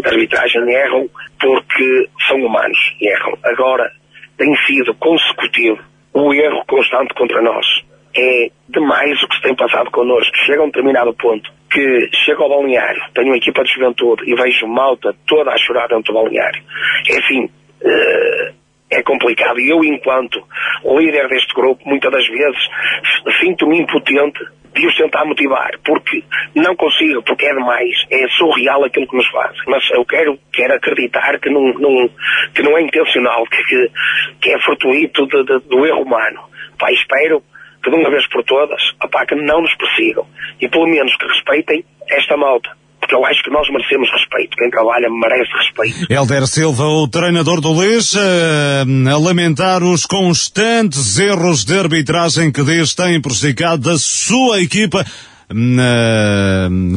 de 0.00 0.08
arbitragem 0.08 0.62
erram 0.62 1.10
porque 1.38 2.08
são 2.28 2.38
humanos 2.44 2.78
e 3.00 3.08
erram. 3.08 3.38
Agora, 3.44 3.90
tem 4.36 4.54
sido 4.66 4.94
consecutivo 4.94 5.78
o 6.12 6.32
erro 6.32 6.64
constante 6.66 7.14
contra 7.14 7.42
nós. 7.42 7.66
É 8.16 8.50
demais 8.68 9.22
o 9.22 9.28
que 9.28 9.36
se 9.36 9.42
tem 9.42 9.54
passado 9.54 9.90
connosco. 9.90 10.34
Chega 10.46 10.62
a 10.62 10.64
um 10.64 10.68
determinado 10.68 11.12
ponto 11.14 11.50
que 11.70 12.08
chego 12.24 12.42
ao 12.42 12.48
balneário, 12.48 13.02
tenho 13.12 13.28
uma 13.28 13.36
equipa 13.36 13.62
de 13.62 13.72
juventude 13.74 14.22
e 14.26 14.34
vejo 14.34 14.66
malta 14.66 15.14
toda 15.26 15.50
a 15.50 15.58
chorar 15.58 15.88
dentro 15.88 16.12
do 16.12 16.20
balneário. 16.20 16.62
É 17.08 17.18
assim, 17.18 17.44
uh, 17.44 18.54
é 18.90 19.02
complicado. 19.02 19.58
E 19.60 19.70
eu, 19.70 19.84
enquanto 19.84 20.42
líder 20.84 21.28
deste 21.28 21.52
grupo, 21.54 21.82
muitas 21.86 22.10
das 22.10 22.26
vezes 22.26 22.68
sinto-me 23.40 23.80
impotente 23.80 24.38
de 24.76 24.86
os 24.86 24.96
tentar 24.96 25.24
motivar, 25.24 25.70
porque 25.84 26.22
não 26.54 26.76
consigo, 26.76 27.22
porque 27.22 27.46
é 27.46 27.54
demais, 27.54 28.06
é 28.10 28.28
surreal 28.28 28.84
aquilo 28.84 29.08
que 29.08 29.16
nos 29.16 29.28
fazem. 29.28 29.60
Mas 29.66 29.88
eu 29.90 30.04
quero, 30.04 30.38
quero 30.52 30.74
acreditar 30.74 31.38
que 31.40 31.48
não, 31.48 31.72
não, 31.72 32.10
que 32.54 32.62
não 32.62 32.76
é 32.76 32.82
intencional, 32.82 33.44
que, 33.46 33.62
que, 33.64 33.90
que 34.40 34.50
é 34.50 34.60
fortuito 34.60 35.26
de, 35.26 35.44
de, 35.44 35.58
do 35.60 35.86
erro 35.86 36.02
humano. 36.02 36.42
Pá, 36.78 36.92
espero 36.92 37.42
que 37.82 37.90
de 37.90 37.96
uma 37.96 38.10
vez 38.10 38.28
por 38.28 38.44
todas, 38.44 38.82
opá, 39.02 39.24
que 39.24 39.34
não 39.34 39.62
nos 39.62 39.74
persigam 39.76 40.26
e 40.60 40.68
pelo 40.68 40.86
menos 40.86 41.16
que 41.16 41.26
respeitem 41.26 41.84
esta 42.10 42.36
malta 42.36 42.70
porque 43.06 43.14
eu 43.14 43.24
acho 43.24 43.42
que 43.42 43.50
nós 43.50 43.68
merecemos 43.70 44.10
respeito. 44.10 44.56
Quem 44.56 44.68
trabalha 44.68 45.08
merece 45.08 45.50
respeito. 45.52 46.12
Helder 46.12 46.46
Silva, 46.46 46.84
o 46.84 47.06
treinador 47.06 47.60
do 47.60 47.72
Leix, 47.72 48.14
a 48.16 49.16
lamentar 49.16 49.82
os 49.84 50.04
constantes 50.04 51.18
erros 51.18 51.64
de 51.64 51.78
arbitragem 51.78 52.50
que 52.50 52.64
diz 52.64 52.94
têm 52.94 53.20
prejudicado 53.20 53.90
a 53.90 53.96
sua 53.98 54.60
equipa. 54.60 55.06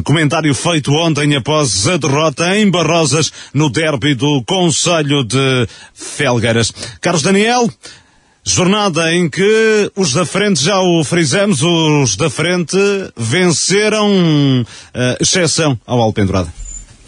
comentário 0.04 0.52
feito 0.52 0.90
ontem 0.92 1.36
após 1.36 1.86
a 1.86 1.96
derrota 1.96 2.58
em 2.58 2.68
Barrosas 2.68 3.32
no 3.54 3.70
derby 3.70 4.14
do 4.14 4.42
Conselho 4.44 5.22
de 5.22 5.68
Felgueiras. 5.94 6.72
Carlos 7.00 7.22
Daniel, 7.22 7.70
Jornada 8.52 9.14
em 9.14 9.30
que 9.30 9.92
os 9.94 10.12
da 10.12 10.26
frente, 10.26 10.62
já 10.62 10.80
o 10.80 11.04
frisamos, 11.04 11.62
os 11.62 12.16
da 12.16 12.28
frente 12.28 12.76
venceram, 13.16 14.10
uh, 14.10 14.64
exceção 15.20 15.78
ao 15.86 16.00
Alpendurada. 16.00 16.52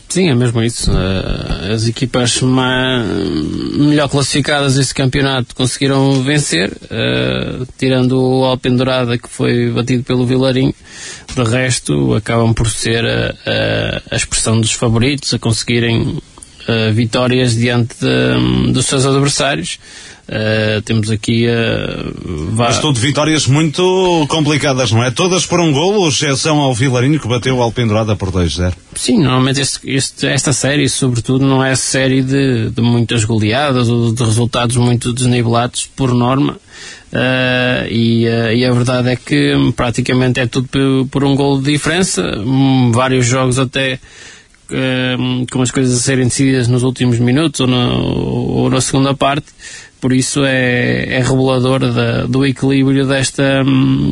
Sim, 0.08 0.30
é 0.30 0.34
mesmo 0.36 0.62
isso. 0.62 0.90
Uh, 0.92 1.72
as 1.74 1.88
equipas 1.88 2.40
melhor 2.42 4.08
classificadas 4.08 4.76
desse 4.76 4.94
campeonato 4.94 5.54
conseguiram 5.56 6.22
vencer, 6.22 6.70
uh, 6.70 7.66
tirando 7.76 8.12
o 8.12 8.44
Alpendurada 8.44 9.18
que 9.18 9.28
foi 9.28 9.68
batido 9.70 10.04
pelo 10.04 10.24
Vilarinho. 10.24 10.74
De 11.34 11.42
resto, 11.42 12.14
acabam 12.14 12.54
por 12.54 12.70
ser 12.70 13.04
a, 13.04 14.02
a 14.12 14.16
expressão 14.16 14.60
dos 14.60 14.72
favoritos, 14.72 15.34
a 15.34 15.38
conseguirem 15.38 16.18
vitórias 16.92 17.56
diante 17.56 17.96
de, 17.98 18.72
dos 18.72 18.86
seus 18.86 19.04
adversários. 19.04 19.80
Uh, 20.32 20.80
temos 20.80 21.10
aqui 21.10 21.46
uh, 21.46 22.52
Mas 22.56 22.78
tudo 22.78 22.98
vitórias 22.98 23.46
muito 23.46 24.24
complicadas, 24.30 24.90
não 24.90 25.04
é? 25.04 25.10
Todas 25.10 25.44
por 25.44 25.60
um 25.60 25.70
golo, 25.70 26.08
exceção 26.08 26.58
ao 26.58 26.72
Vilarinho 26.72 27.20
que 27.20 27.28
bateu 27.28 27.60
ao 27.60 27.70
Pendurada 27.70 28.16
por 28.16 28.32
2-0. 28.32 28.72
Sim, 28.94 29.18
normalmente 29.22 29.60
este, 29.60 29.80
este, 29.90 30.26
esta 30.26 30.54
série, 30.54 30.88
sobretudo, 30.88 31.44
não 31.44 31.62
é 31.62 31.74
série 31.74 32.22
de, 32.22 32.70
de 32.70 32.80
muitas 32.80 33.26
goleadas 33.26 33.90
ou 33.90 34.14
de 34.14 34.24
resultados 34.24 34.78
muito 34.78 35.12
desnivelados 35.12 35.86
por 35.94 36.14
norma. 36.14 36.54
Uh, 37.12 37.86
e, 37.90 38.24
e, 38.24 38.64
a 38.64 38.72
verdade 38.72 39.10
é 39.10 39.16
que 39.16 39.52
praticamente 39.76 40.40
é 40.40 40.46
tudo 40.46 40.66
por, 40.66 41.08
por 41.10 41.24
um 41.24 41.36
golo 41.36 41.60
de 41.60 41.72
diferença. 41.72 42.22
Um, 42.38 42.90
vários 42.90 43.26
jogos 43.26 43.58
até 43.58 44.00
com 45.50 45.60
as 45.60 45.70
coisas 45.70 45.98
a 45.98 46.00
serem 46.00 46.24
decididas 46.24 46.66
nos 46.66 46.82
últimos 46.82 47.18
minutos 47.18 47.60
ou, 47.60 47.68
ou 47.68 48.70
na 48.70 48.80
segunda 48.80 49.12
parte 49.12 49.44
por 50.02 50.12
isso 50.12 50.44
é, 50.44 51.04
é 51.14 51.22
revelador 51.22 51.78
do 52.28 52.44
equilíbrio 52.44 53.06
desta, 53.06 53.62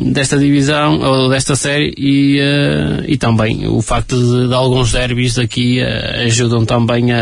desta 0.05 0.37
divisão 0.37 0.97
ou 1.01 1.29
desta 1.29 1.53
série 1.53 1.93
e, 1.97 2.39
uh, 2.39 3.03
e 3.05 3.17
também 3.17 3.67
o 3.67 3.81
facto 3.81 4.15
de, 4.17 4.47
de 4.47 4.53
alguns 4.53 4.93
derbys 4.93 5.37
aqui 5.37 5.81
uh, 5.81 6.23
ajudam 6.25 6.65
também 6.65 7.11
a, 7.11 7.19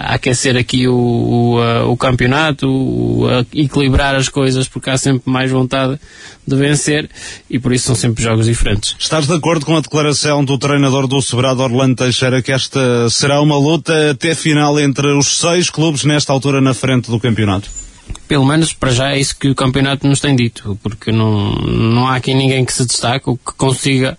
a, 0.00 0.14
aquecer 0.14 0.56
aqui 0.56 0.88
o, 0.88 0.92
o, 0.92 1.60
uh, 1.60 1.88
o 1.88 1.96
campeonato, 1.96 2.68
o, 2.68 3.28
a 3.28 3.46
equilibrar 3.54 4.16
as 4.16 4.28
coisas 4.28 4.66
porque 4.66 4.90
há 4.90 4.98
sempre 4.98 5.30
mais 5.30 5.48
vontade 5.48 6.00
de 6.44 6.56
vencer 6.56 7.08
e 7.48 7.60
por 7.60 7.72
isso 7.72 7.86
são 7.86 7.94
sempre 7.94 8.24
jogos 8.24 8.46
diferentes. 8.46 8.96
Estás 8.98 9.28
de 9.28 9.34
acordo 9.34 9.64
com 9.64 9.76
a 9.76 9.80
declaração 9.80 10.44
do 10.44 10.58
treinador 10.58 11.06
do 11.06 11.22
Sobrado 11.22 11.62
Orlando 11.62 11.94
Teixeira 11.94 12.42
que 12.42 12.50
esta 12.50 13.08
será 13.08 13.40
uma 13.40 13.56
luta 13.56 14.10
até 14.10 14.34
final 14.34 14.80
entre 14.80 15.06
os 15.16 15.38
seis 15.38 15.70
clubes 15.70 16.04
nesta 16.04 16.32
altura 16.32 16.60
na 16.60 16.74
frente 16.74 17.08
do 17.08 17.20
campeonato? 17.20 17.67
Pelo 18.26 18.44
menos 18.44 18.72
para 18.72 18.90
já 18.90 19.12
é 19.12 19.18
isso 19.18 19.36
que 19.38 19.48
o 19.48 19.54
campeonato 19.54 20.06
nos 20.06 20.20
tem 20.20 20.36
dito, 20.36 20.78
porque 20.82 21.10
não, 21.12 21.52
não 21.52 22.06
há 22.06 22.16
aqui 22.16 22.34
ninguém 22.34 22.64
que 22.64 22.72
se 22.72 22.86
destaque 22.86 23.28
ou 23.28 23.36
que 23.36 23.52
consiga 23.56 24.18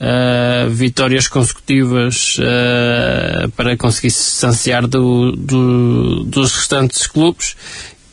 uh, 0.00 0.70
vitórias 0.70 1.28
consecutivas 1.28 2.38
uh, 2.38 3.50
para 3.52 3.76
conseguir 3.76 4.10
se 4.10 4.30
distanciar 4.30 4.86
do, 4.86 5.32
do, 5.32 6.24
dos 6.24 6.54
restantes 6.54 7.06
clubes 7.06 7.56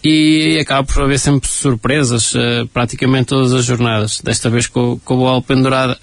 e 0.08 0.60
acaba 0.60 0.88
por 0.88 1.04
haver 1.04 1.20
sempre 1.20 1.50
surpresas 1.50 2.34
uh, 2.34 2.68
praticamente 2.74 3.28
todas 3.28 3.54
as 3.54 3.66
jornadas. 3.66 4.22
Desta 4.24 4.50
vez 4.50 4.68
com, 4.68 4.98
com 5.04 5.18
o 5.18 5.28
Alpendurada 5.28 5.98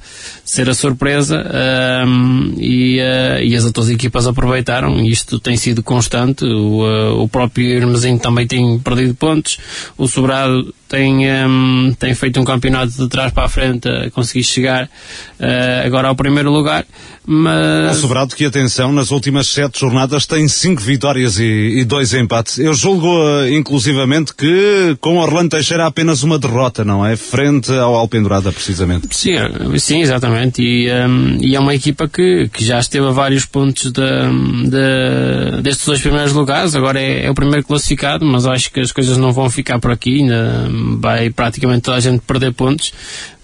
ser 0.45 0.69
a 0.69 0.75
surpresa 0.75 1.41
uh, 1.41 2.61
e, 2.61 3.01
uh, 3.01 3.43
e, 3.43 3.57
as 3.57 3.65
outras 3.65 3.89
equipas 3.89 4.27
aproveitaram 4.27 5.03
isto 5.05 5.41
tem 5.41 5.57
sido 5.57 5.83
constante. 5.83 6.45
O, 6.45 6.87
eh, 6.87 7.11
o 7.11 7.29
próprio 7.29 7.67
Irmezinho 7.67 8.19
também 8.19 8.47
tem 8.47 8.79
perdido 8.79 9.15
pontos. 9.15 9.59
O 9.97 10.07
Sobrado 10.07 10.75
tem, 10.95 11.27
um, 11.45 11.93
tem 11.99 12.15
feito 12.15 12.41
um 12.41 12.45
campeonato 12.45 12.93
de 12.93 13.09
trás 13.09 13.33
para 13.33 13.47
a 13.47 13.49
frente 13.49 13.89
a 13.89 14.11
conseguir 14.13 14.45
chegar 14.45 14.85
uh, 14.85 15.85
agora 15.85 16.07
ao 16.07 16.15
primeiro 16.15 16.53
lugar. 16.53 16.87
Mas... 17.27 17.97
O 17.97 18.01
Sobrado, 18.03 18.37
que 18.37 18.45
atenção, 18.45 18.93
nas 18.93 19.11
últimas 19.11 19.49
sete 19.49 19.81
jornadas 19.81 20.27
tem 20.27 20.47
cinco 20.47 20.81
vitórias 20.83 21.39
e, 21.39 21.79
e 21.79 21.85
dois 21.85 22.13
empates. 22.15 22.59
Eu 22.59 22.75
julgo, 22.75 23.09
uh, 23.09 23.49
inclusivamente, 23.49 24.35
que 24.35 24.97
com 25.01 25.17
Orlando 25.17 25.49
Teixeira 25.49 25.85
há 25.85 25.87
apenas 25.89 26.23
uma 26.23 26.39
derrota, 26.39 26.85
não 26.85 27.05
é? 27.05 27.17
Frente 27.17 27.73
ao 27.73 27.97
Alpendurada, 27.97 28.53
precisamente. 28.53 29.09
Sim, 29.11 29.33
sim 29.79 30.01
exatamente. 30.01 30.63
E, 30.63 30.89
um, 30.93 31.39
e 31.41 31.57
é 31.57 31.61
uma 31.61 31.75
equipa 31.75 32.07
que, 32.07 32.49
que 32.53 32.65
já 32.65 32.79
esteve 32.79 33.09
a 33.09 33.11
vários 33.11 33.47
pontos 33.47 33.91
de, 33.91 34.71
de, 34.71 35.63
destes 35.63 35.87
dois 35.87 36.01
primeiros 36.01 36.33
lugares. 36.33 36.77
Agora 36.77 37.01
é, 37.01 37.25
é 37.25 37.31
o 37.31 37.35
primeiro 37.35 37.67
classificado, 37.67 38.25
mas 38.25 38.47
acho 38.47 38.71
que 38.71 38.81
as 38.81 38.93
coisas 38.93 39.17
não 39.17 39.33
vão 39.33 39.51
ficar 39.51 39.81
por 39.81 39.91
aqui. 39.91 40.21
Ainda 40.21 40.69
vai 40.99 41.31
praticamente 41.31 41.83
toda 41.83 41.97
a 41.97 42.01
gente 42.01 42.21
perder 42.21 42.53
pontos. 42.53 42.93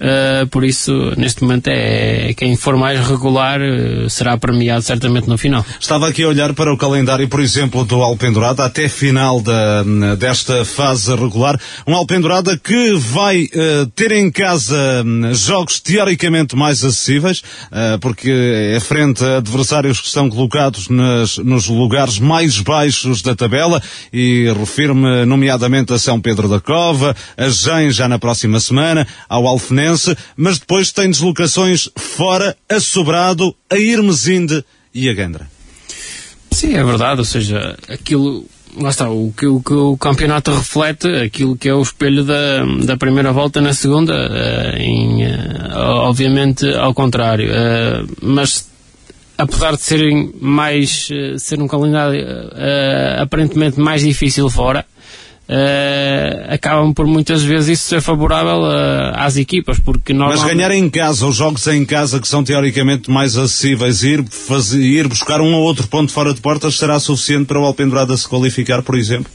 Uh, 0.00 0.46
por 0.46 0.64
isso, 0.64 1.12
neste 1.18 1.42
momento, 1.42 1.68
é 1.68 2.33
quem 2.35 2.57
for 2.57 2.74
mais 2.74 3.07
regular 3.07 3.61
uh, 3.61 4.09
será 4.09 4.38
premiado 4.38 4.81
certamente 4.81 5.29
no 5.29 5.37
final. 5.37 5.64
Estava 5.79 6.09
aqui 6.09 6.22
a 6.22 6.29
olhar 6.29 6.55
para 6.55 6.72
o 6.72 6.76
calendário, 6.76 7.29
por 7.29 7.38
exemplo, 7.38 7.85
do 7.85 8.03
Alpendurada 8.03 8.64
até 8.64 8.88
final 8.88 9.42
da, 9.42 9.83
desta 10.18 10.64
fase 10.64 11.14
regular. 11.14 11.61
Um 11.87 11.94
Alpendurada 11.94 12.57
que 12.57 12.94
vai 12.94 13.42
uh, 13.42 13.87
ter 13.94 14.12
em 14.12 14.31
casa 14.31 15.05
um, 15.05 15.35
jogos 15.35 15.79
teoricamente 15.81 16.57
mais 16.57 16.83
acessíveis, 16.83 17.42
porque 18.00 18.31
é 18.74 18.81
frente 18.81 19.24
a 19.24 19.38
adversários 19.38 20.00
que 20.00 20.07
estão 20.07 20.31
colocados 20.31 20.88
nas, 20.88 21.37
nos 21.38 21.68
lugares 21.68 22.18
mais 22.18 22.59
baixos 22.61 23.22
da 23.22 23.35
tabela 23.35 23.83
e 24.12 24.50
refiro-me 24.59 25.24
nomeadamente 25.26 25.92
a 25.92 25.98
São 25.98 26.20
Pedro 26.20 26.48
da 26.48 26.61
Cova, 26.61 27.14
a 27.37 27.48
Gem 27.48 27.90
já 27.90 28.09
na 28.09 28.18
próxima 28.18 28.61
semana, 28.61 29.06
ao 29.28 29.46
Alfenense, 29.46 30.16
mas 30.37 30.59
depois 30.59 30.92
tem 30.92 31.11
deslocações 31.11 31.88
fora, 31.96 32.56
a 32.68 32.80
Sobrado, 32.80 33.54
a 33.70 33.76
Irmesinde 33.76 34.64
e 34.94 35.09
a 35.09 35.14
Gandra. 35.14 35.48
Sim, 36.50 36.74
é 36.74 36.85
verdade, 36.85 37.20
ou 37.20 37.24
seja, 37.24 37.76
aquilo 37.88 38.44
lá 38.76 38.90
está, 38.90 39.09
o 39.09 39.33
que, 39.37 39.46
o 39.46 39.61
que, 39.61 39.72
o 39.72 39.96
campeonato 39.96 40.52
reflete, 40.52 41.09
aquilo 41.09 41.56
que 41.56 41.68
é 41.68 41.74
o 41.74 41.83
espelho 41.83 42.24
da, 42.24 42.64
da 42.85 42.96
primeira 42.96 43.33
volta 43.33 43.61
na 43.61 43.72
segunda, 43.72 44.14
uh, 44.14 44.76
em, 44.78 45.24
uh, 45.24 46.06
obviamente 46.09 46.66
ao 46.74 46.94
contrário, 46.94 47.50
uh, 47.50 48.06
mas 48.22 48.68
apesar 49.37 49.74
de 49.74 49.83
serem 49.83 50.33
mais, 50.40 51.09
ser 51.38 51.62
um 51.62 51.66
calendário 51.66 52.22
aparentemente 53.18 53.80
mais 53.80 54.02
difícil 54.02 54.50
fora, 54.50 54.85
uh, 55.50 56.54
acabam 56.54 56.94
por 56.94 57.06
muitas 57.06 57.42
vezes 57.42 57.80
isso 57.80 57.88
ser 57.88 58.00
favorável 58.00 58.60
uh, 58.60 59.12
às 59.14 59.36
equipas, 59.36 59.78
porque 59.78 60.12
normalmente... 60.12 60.42
Mas 60.42 60.54
ganhar 60.54 60.70
em 60.70 60.88
casa, 60.88 61.26
os 61.26 61.36
jogos 61.36 61.66
em 61.66 61.84
casa 61.84 62.20
que 62.20 62.28
são 62.28 62.44
teoricamente 62.44 63.10
mais 63.10 63.36
acessíveis, 63.36 64.02
ir, 64.04 64.24
fazer, 64.30 64.80
ir 64.80 65.08
buscar 65.08 65.40
um 65.40 65.52
ou 65.52 65.62
outro 65.62 65.88
ponto 65.88 66.12
fora 66.12 66.32
de 66.32 66.40
portas 66.40 66.76
será 66.76 66.98
suficiente 67.00 67.46
para 67.46 67.60
o 67.60 67.64
Alpendurada 67.64 68.16
se 68.16 68.28
qualificar, 68.28 68.82
por 68.82 68.96
exemplo? 68.96 69.30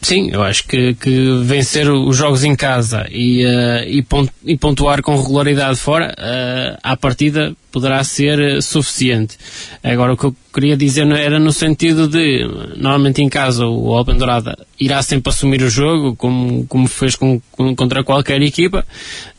Sim, 0.00 0.30
eu 0.30 0.42
acho 0.42 0.66
que, 0.66 0.94
que 0.94 1.40
vencer 1.42 1.90
os 1.90 2.16
jogos 2.16 2.44
em 2.44 2.54
casa 2.54 3.06
e, 3.10 3.44
uh, 3.44 3.84
e, 3.88 4.02
pont, 4.02 4.30
pontuar 4.60 5.02
com 5.02 5.16
regularidade 5.16 5.76
fora, 5.76 6.14
uh, 6.16 6.78
à 6.82 6.96
partida 6.96 7.54
poderá 7.72 8.02
ser 8.04 8.38
uh, 8.38 8.62
suficiente. 8.62 9.36
Agora, 9.82 10.12
o 10.12 10.16
que 10.16 10.24
eu 10.24 10.36
queria 10.54 10.76
dizer 10.76 11.06
era 11.10 11.40
no 11.40 11.52
sentido 11.52 12.06
de, 12.06 12.44
normalmente 12.76 13.22
em 13.22 13.28
casa, 13.28 13.66
o 13.66 13.98
Open 13.98 14.16
Dourada 14.16 14.56
irá 14.78 15.02
sempre 15.02 15.30
assumir 15.30 15.62
o 15.62 15.68
jogo, 15.68 16.14
como, 16.14 16.64
como 16.66 16.86
fez 16.86 17.16
com, 17.16 17.40
com, 17.50 17.74
contra 17.74 18.04
qualquer 18.04 18.40
equipa, 18.40 18.86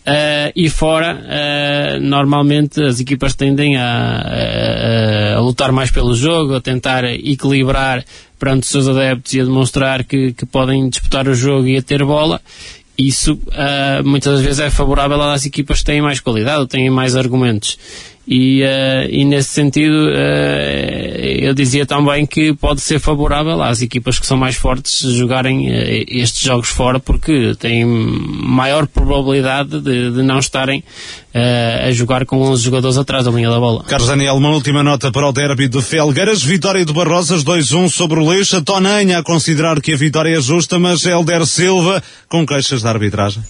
uh, 0.10 0.52
e 0.56 0.70
fora, 0.70 1.22
normalmente 2.02 2.82
as 2.82 3.00
equipas 3.00 3.36
tendem 3.36 3.78
a, 3.78 3.86
a, 3.86 5.36
a 5.38 5.40
lutar 5.40 5.72
mais 5.72 5.92
pelo 5.92 6.16
jogo, 6.16 6.56
a 6.56 6.62
tentar 6.62 7.04
equilibrar 7.06 8.04
perante 8.38 8.64
os 8.64 8.70
seus 8.70 8.88
adeptos 8.88 9.34
e 9.34 9.42
a 9.42 9.44
demonstrar 9.44 10.04
que, 10.04 10.34
que 10.34 10.46
podem 10.46 10.90
disputar 10.90 11.28
o 11.28 11.36
jogo 11.36 11.68
e 11.68 11.78
a 11.78 11.82
ter 11.82 12.04
bola 12.04 12.42
isso 13.00 13.34
uh, 13.34 14.06
muitas 14.06 14.42
vezes 14.42 14.60
é 14.60 14.70
favorável 14.70 15.22
às 15.22 15.46
equipas 15.46 15.80
que 15.80 15.86
têm 15.86 16.02
mais 16.02 16.20
qualidade, 16.20 16.68
têm 16.68 16.90
mais 16.90 17.16
argumentos. 17.16 17.78
E, 18.32 18.62
uh, 18.62 19.10
e 19.10 19.26
nesse 19.26 19.50
sentido, 19.50 20.06
uh, 20.06 21.20
eu 21.42 21.52
dizia 21.52 21.84
também 21.84 22.28
que 22.28 22.54
pode 22.54 22.80
ser 22.80 23.00
favorável 23.00 23.60
às 23.60 23.82
equipas 23.82 24.20
que 24.20 24.28
são 24.28 24.38
mais 24.38 24.56
fortes 24.56 25.00
jogarem 25.16 25.68
uh, 25.68 26.06
estes 26.08 26.44
jogos 26.44 26.70
fora, 26.70 27.00
porque 27.00 27.56
têm 27.56 27.84
maior 27.84 28.86
probabilidade 28.86 29.82
de, 29.82 30.12
de 30.12 30.22
não 30.22 30.38
estarem 30.38 30.84
a 31.32 31.92
jogar 31.92 32.26
com 32.26 32.42
11 32.42 32.64
jogadores 32.64 32.98
atrás 32.98 33.26
da 33.26 33.32
linha 33.32 33.50
da 33.50 33.60
bola. 33.60 33.84
Carlos 33.84 34.10
Daniel, 34.10 34.36
uma 34.36 34.50
última 34.50 34.84
nota 34.84 35.12
para 35.12 35.28
o 35.28 35.32
derby 35.32 35.68
de 35.68 35.80
Felgueiras. 35.80 36.44
Vitória 36.44 36.84
de 36.84 36.92
Barrosas 36.92 37.44
2-1 37.44 37.88
sobre 37.90 38.20
o 38.20 38.28
Leixa. 38.28 38.62
Tonanha 38.62 39.20
a 39.20 39.24
considerar 39.24 39.80
que 39.80 39.94
a 39.94 39.98
vitória 39.98 40.36
é 40.36 40.42
justa, 40.42 40.80
mas 40.80 41.06
Helder 41.06 41.46
Silva 41.46 42.02
com 42.28 42.46
queixas 42.46 42.82
da 42.82 42.90
arbitragem. 42.90 43.44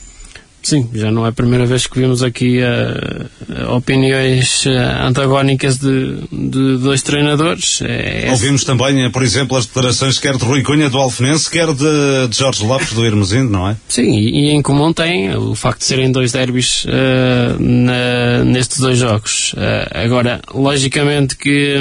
Sim, 0.61 0.89
já 0.93 1.09
não 1.09 1.25
é 1.25 1.29
a 1.29 1.31
primeira 1.31 1.65
vez 1.65 1.87
que 1.87 1.99
vimos 1.99 2.21
aqui 2.21 2.59
uh, 2.59 3.75
opiniões 3.75 4.65
uh, 4.65 5.05
antagónicas 5.07 5.77
de, 5.77 6.17
de, 6.31 6.77
dois 6.77 7.01
treinadores. 7.01 7.81
É, 7.81 8.27
é 8.27 8.31
Ouvimos 8.31 8.63
também, 8.63 9.09
por 9.09 9.23
exemplo, 9.23 9.57
as 9.57 9.65
declarações 9.65 10.19
quer 10.19 10.35
de 10.37 10.43
Rui 10.43 10.61
Cunha 10.61 10.89
do 10.89 10.97
Alfenense, 10.97 11.49
quer 11.49 11.67
de, 11.67 12.27
de 12.29 12.37
Jorge 12.37 12.65
Lopes 12.65 12.93
do 12.93 13.05
Hermosindo, 13.05 13.49
não 13.49 13.69
é? 13.69 13.77
Sim, 13.87 14.11
e, 14.11 14.47
e, 14.47 14.51
em 14.51 14.61
comum 14.61 14.91
tem 14.91 15.35
o 15.35 15.55
facto 15.55 15.79
de 15.79 15.85
serem 15.85 16.11
dois 16.11 16.33
derbys 16.33 16.85
uh, 16.85 17.57
na, 17.57 18.43
nestes 18.43 18.79
dois 18.79 18.97
jogos. 18.97 19.55
agora, 19.91 20.41
logicamente 20.53 21.37
que, 21.37 21.77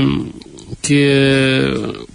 que 0.82 2.06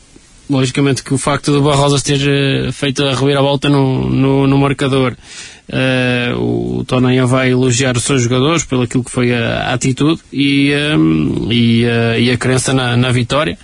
logicamente 0.49 1.03
que 1.03 1.13
o 1.13 1.17
facto 1.17 1.51
do 1.51 1.61
Barrosas 1.61 2.03
ter 2.03 2.71
feito 2.71 3.03
a 3.03 3.15
reviravolta 3.15 3.69
no, 3.69 4.09
no, 4.09 4.47
no 4.47 4.57
marcador 4.57 5.15
Uh, 5.63 6.79
o 6.79 6.83
Tonanha 6.83 7.25
vai 7.25 7.51
elogiar 7.51 7.95
os 7.95 8.03
seus 8.03 8.23
jogadores 8.23 8.65
pelo 8.65 8.81
aquilo 8.83 9.03
que 9.03 9.09
foi 9.09 9.33
a, 9.33 9.69
a 9.69 9.73
atitude 9.73 10.21
e, 10.31 10.73
um, 10.95 11.47
e, 11.49 11.85
uh, 11.85 12.19
e, 12.19 12.29
a 12.29 12.37
crença 12.37 12.73
na, 12.73 12.97
na 12.97 13.11
vitória. 13.11 13.57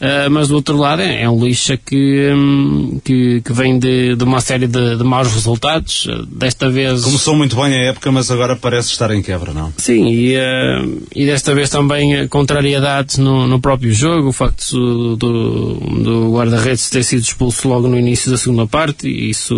Uh, 0.00 0.28
mas 0.28 0.48
do 0.48 0.56
outro 0.56 0.76
lado 0.76 1.02
é, 1.02 1.22
é 1.22 1.30
um 1.30 1.42
lixa 1.42 1.76
que, 1.76 2.28
um, 2.34 3.00
que, 3.02 3.40
que, 3.40 3.52
vem 3.52 3.78
de, 3.78 4.16
de 4.16 4.24
uma 4.24 4.40
série 4.40 4.66
de, 4.66 4.96
de, 4.96 5.04
maus 5.04 5.32
resultados. 5.32 6.08
Desta 6.28 6.68
vez. 6.68 7.04
Começou 7.04 7.36
muito 7.36 7.54
bem 7.54 7.74
a 7.74 7.84
época, 7.90 8.10
mas 8.10 8.30
agora 8.30 8.56
parece 8.56 8.90
estar 8.90 9.10
em 9.12 9.22
quebra, 9.22 9.52
não? 9.52 9.72
Sim, 9.76 10.08
e, 10.08 10.36
uh, 10.36 11.02
e 11.14 11.24
desta 11.24 11.54
vez 11.54 11.70
também 11.70 12.26
contrariedades 12.28 13.18
no, 13.18 13.46
no 13.46 13.60
próprio 13.60 13.92
jogo. 13.92 14.28
O 14.28 14.32
facto 14.32 15.16
do, 15.16 15.74
do 15.78 16.32
guarda-redes 16.32 16.90
ter 16.90 17.04
sido 17.04 17.22
expulso 17.22 17.68
logo 17.68 17.86
no 17.86 17.98
início 17.98 18.30
da 18.30 18.36
segunda 18.36 18.66
parte, 18.66 19.08
e 19.08 19.30
isso 19.30 19.54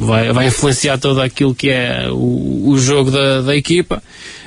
vai, 0.00 0.32
vai 0.32 0.46
influenciar 0.48 0.98
todo 0.98 1.20
aquilo 1.20 1.54
que 1.54 1.70
é 1.70 2.08
o, 2.10 2.68
o 2.68 2.78
jogo 2.78 3.10
da, 3.10 3.40
da 3.40 3.56
equipa. 3.56 4.02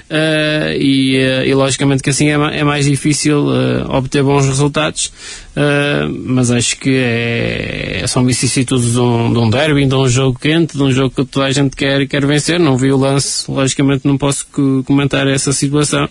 Uh, 0.10 0.70
e, 0.78 1.18
uh, 1.18 1.46
e, 1.48 1.54
logicamente 1.56 2.04
que 2.04 2.12
assim 2.12 2.30
é, 2.30 2.60
é 2.60 2.64
mais 2.64 2.86
difícil 2.86 3.48
uh, 3.48 3.90
obter 3.90 4.22
bons 4.22 4.46
resultados, 4.46 5.12
mas 6.26 6.52
acho 6.52 6.78
que 6.78 6.96
é, 6.98 8.04
são 8.08 8.26
vicissitudes 8.26 8.92
de 8.92 9.00
um, 9.00 9.32
de 9.32 9.40
um 9.40 9.50
derby, 9.50 9.86
de 9.86 9.96
um 9.96 10.08
jogo 10.08 10.38
quente, 10.38 10.78
de 10.78 10.84
um 10.84 10.92
jogo 10.92 11.10
que 11.10 11.24
toda 11.26 11.46
a 11.46 11.52
gente 11.52 11.78
quer, 11.78 12.06
quer 12.08 12.26
vencer. 12.26 12.60
Não 12.60 12.78
vi 12.78 12.92
o 12.92 12.98
lance, 12.98 13.50
logicamente 13.50 14.06
não 14.06 14.18
posso 14.18 14.46
comentar 14.86 15.26
essa 15.28 15.54
situação, 15.54 16.10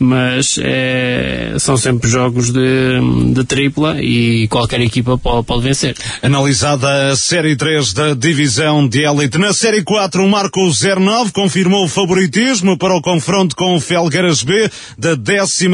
mas 0.00 0.58
é, 0.62 1.54
são 1.58 1.76
sempre 1.76 2.08
jogos 2.08 2.50
de, 2.50 3.32
de 3.34 3.44
tripla 3.44 4.02
e 4.02 4.48
qualquer 4.48 4.80
equipa 4.80 5.18
pode, 5.18 5.46
pode 5.46 5.62
vencer. 5.62 5.94
Analisada 6.22 7.12
a 7.12 7.16
Série 7.16 7.54
3 7.54 7.92
da 7.92 8.14
Divisão 8.14 8.88
de 8.88 9.04
Elite. 9.04 9.36
Na 9.36 9.52
Série 9.52 9.82
4, 9.82 10.24
o 10.24 10.28
Marco 10.28 10.58
09 10.58 11.32
confirmou 11.32 11.84
o 11.84 11.88
favoritismo 11.88 12.78
para 12.78 12.96
o 12.96 13.02
confronto 13.02 13.54
com 13.54 13.76
o 13.76 13.80
Felgueiras 13.80 14.42
B 14.42 14.70
da 14.96 15.14
12 15.14 15.68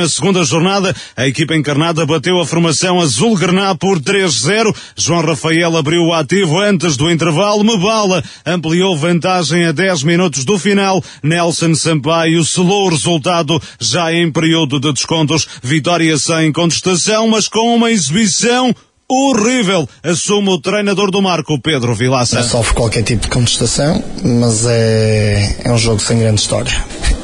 jornada. 0.45 0.95
A 1.17 1.27
equipa 1.27 1.55
encarnada 1.55 2.05
bateu 2.05 2.41
a 2.41 2.47
formação 2.47 3.01
azul 3.01 3.37
grená 3.37 3.77
por 3.77 4.01
3-0. 4.01 4.75
João 4.97 5.25
Rafael 5.25 5.77
abriu 5.77 6.03
o 6.03 6.13
ativo 6.13 6.59
antes 6.59 6.97
do 6.97 7.11
intervalo. 7.11 7.63
Mebala 7.63 8.25
ampliou 8.45 8.97
vantagem 8.97 9.67
a 9.67 9.73
10 9.73 10.03
minutos 10.03 10.45
do 10.45 10.59
final. 10.59 11.03
Nelson 11.23 11.75
Sampaio 11.77 12.45
selou 12.45 12.87
o 12.87 12.91
resultado 12.91 13.63
já 13.79 14.16
em 14.23 14.31
período 14.31 14.81
de 14.81 14.93
descontos. 14.93 15.47
Vitória 15.63 16.17
sem 16.19 16.53
contestação, 16.53 17.29
mas 17.29 17.49
com 17.49 17.75
uma 17.75 17.91
exibição 17.91 18.75
horrível, 19.09 19.89
assume 20.03 20.49
o 20.51 20.61
treinador 20.61 21.11
do 21.11 21.23
Marco, 21.23 21.61
Pedro 21.61 21.95
Vilaça. 21.95 22.41
Não 22.41 22.49
sofre 22.49 22.75
qualquer 22.75 23.03
tipo 23.03 23.23
de 23.23 23.29
contestação, 23.29 24.03
mas 24.23 24.67
é, 24.67 25.57
é 25.65 25.73
um 25.73 25.79
jogo 25.79 26.01
sem 26.01 26.19
grande 26.19 26.41
história. 26.41 26.73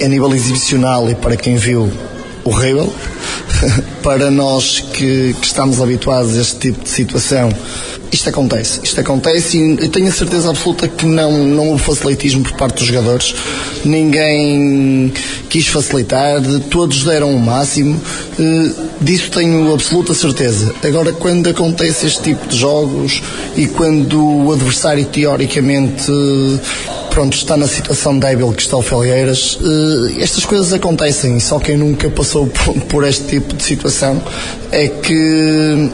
A 0.00 0.08
nível 0.08 0.32
exibicional 0.34 1.10
e 1.10 1.14
para 1.14 1.36
quem 1.36 1.56
viu, 1.56 1.92
horrível. 2.44 2.92
para 4.02 4.30
nós 4.30 4.80
que, 4.80 5.34
que, 5.34 5.46
estamos 5.46 5.80
habituados 5.80 6.36
a 6.36 6.40
este 6.40 6.58
tipo 6.58 6.82
de 6.82 6.88
situação, 6.88 7.48
isto 8.12 8.28
acontece. 8.28 8.80
Isto 8.82 9.00
acontece 9.00 9.58
e 9.58 9.88
tenho 9.88 10.08
a 10.08 10.12
certeza 10.12 10.50
absoluta 10.50 10.86
que 10.86 11.06
não, 11.06 11.32
não 11.32 11.70
houve 11.70 11.82
facilitismo 11.82 12.42
por 12.42 12.52
parte 12.52 12.76
dos 12.76 12.86
jogadores. 12.86 13.34
Ninguém 13.84 15.12
quis 15.48 15.66
facilitar, 15.66 16.40
todos 16.70 17.04
deram 17.04 17.34
o 17.34 17.40
máximo. 17.40 18.00
Uh, 18.38 18.74
disso 19.00 19.30
tenho 19.30 19.72
absoluta 19.72 20.12
certeza. 20.12 20.74
Agora, 20.84 21.12
quando 21.12 21.48
acontece 21.48 22.06
este 22.06 22.22
tipo 22.22 22.46
de 22.48 22.56
jogos 22.56 23.22
e 23.56 23.66
quando 23.66 24.22
o 24.22 24.52
adversário 24.52 25.04
teoricamente 25.06 26.12
pronto, 27.10 27.36
está 27.36 27.56
na 27.58 27.66
situação 27.66 28.18
débil 28.18 28.52
que 28.52 28.62
está 28.62 28.76
o 28.76 28.82
Felgueiras, 28.82 29.58
uh, 29.60 30.20
estas 30.20 30.44
coisas 30.44 30.72
acontecem. 30.72 31.38
Só 31.40 31.58
quem 31.58 31.76
nunca 31.76 32.10
passou 32.10 32.46
por, 32.88 33.06
este 33.06 33.24
tipo 33.24 33.54
de 33.54 33.62
situação 33.62 34.22
é 34.70 34.88
que 34.88 35.90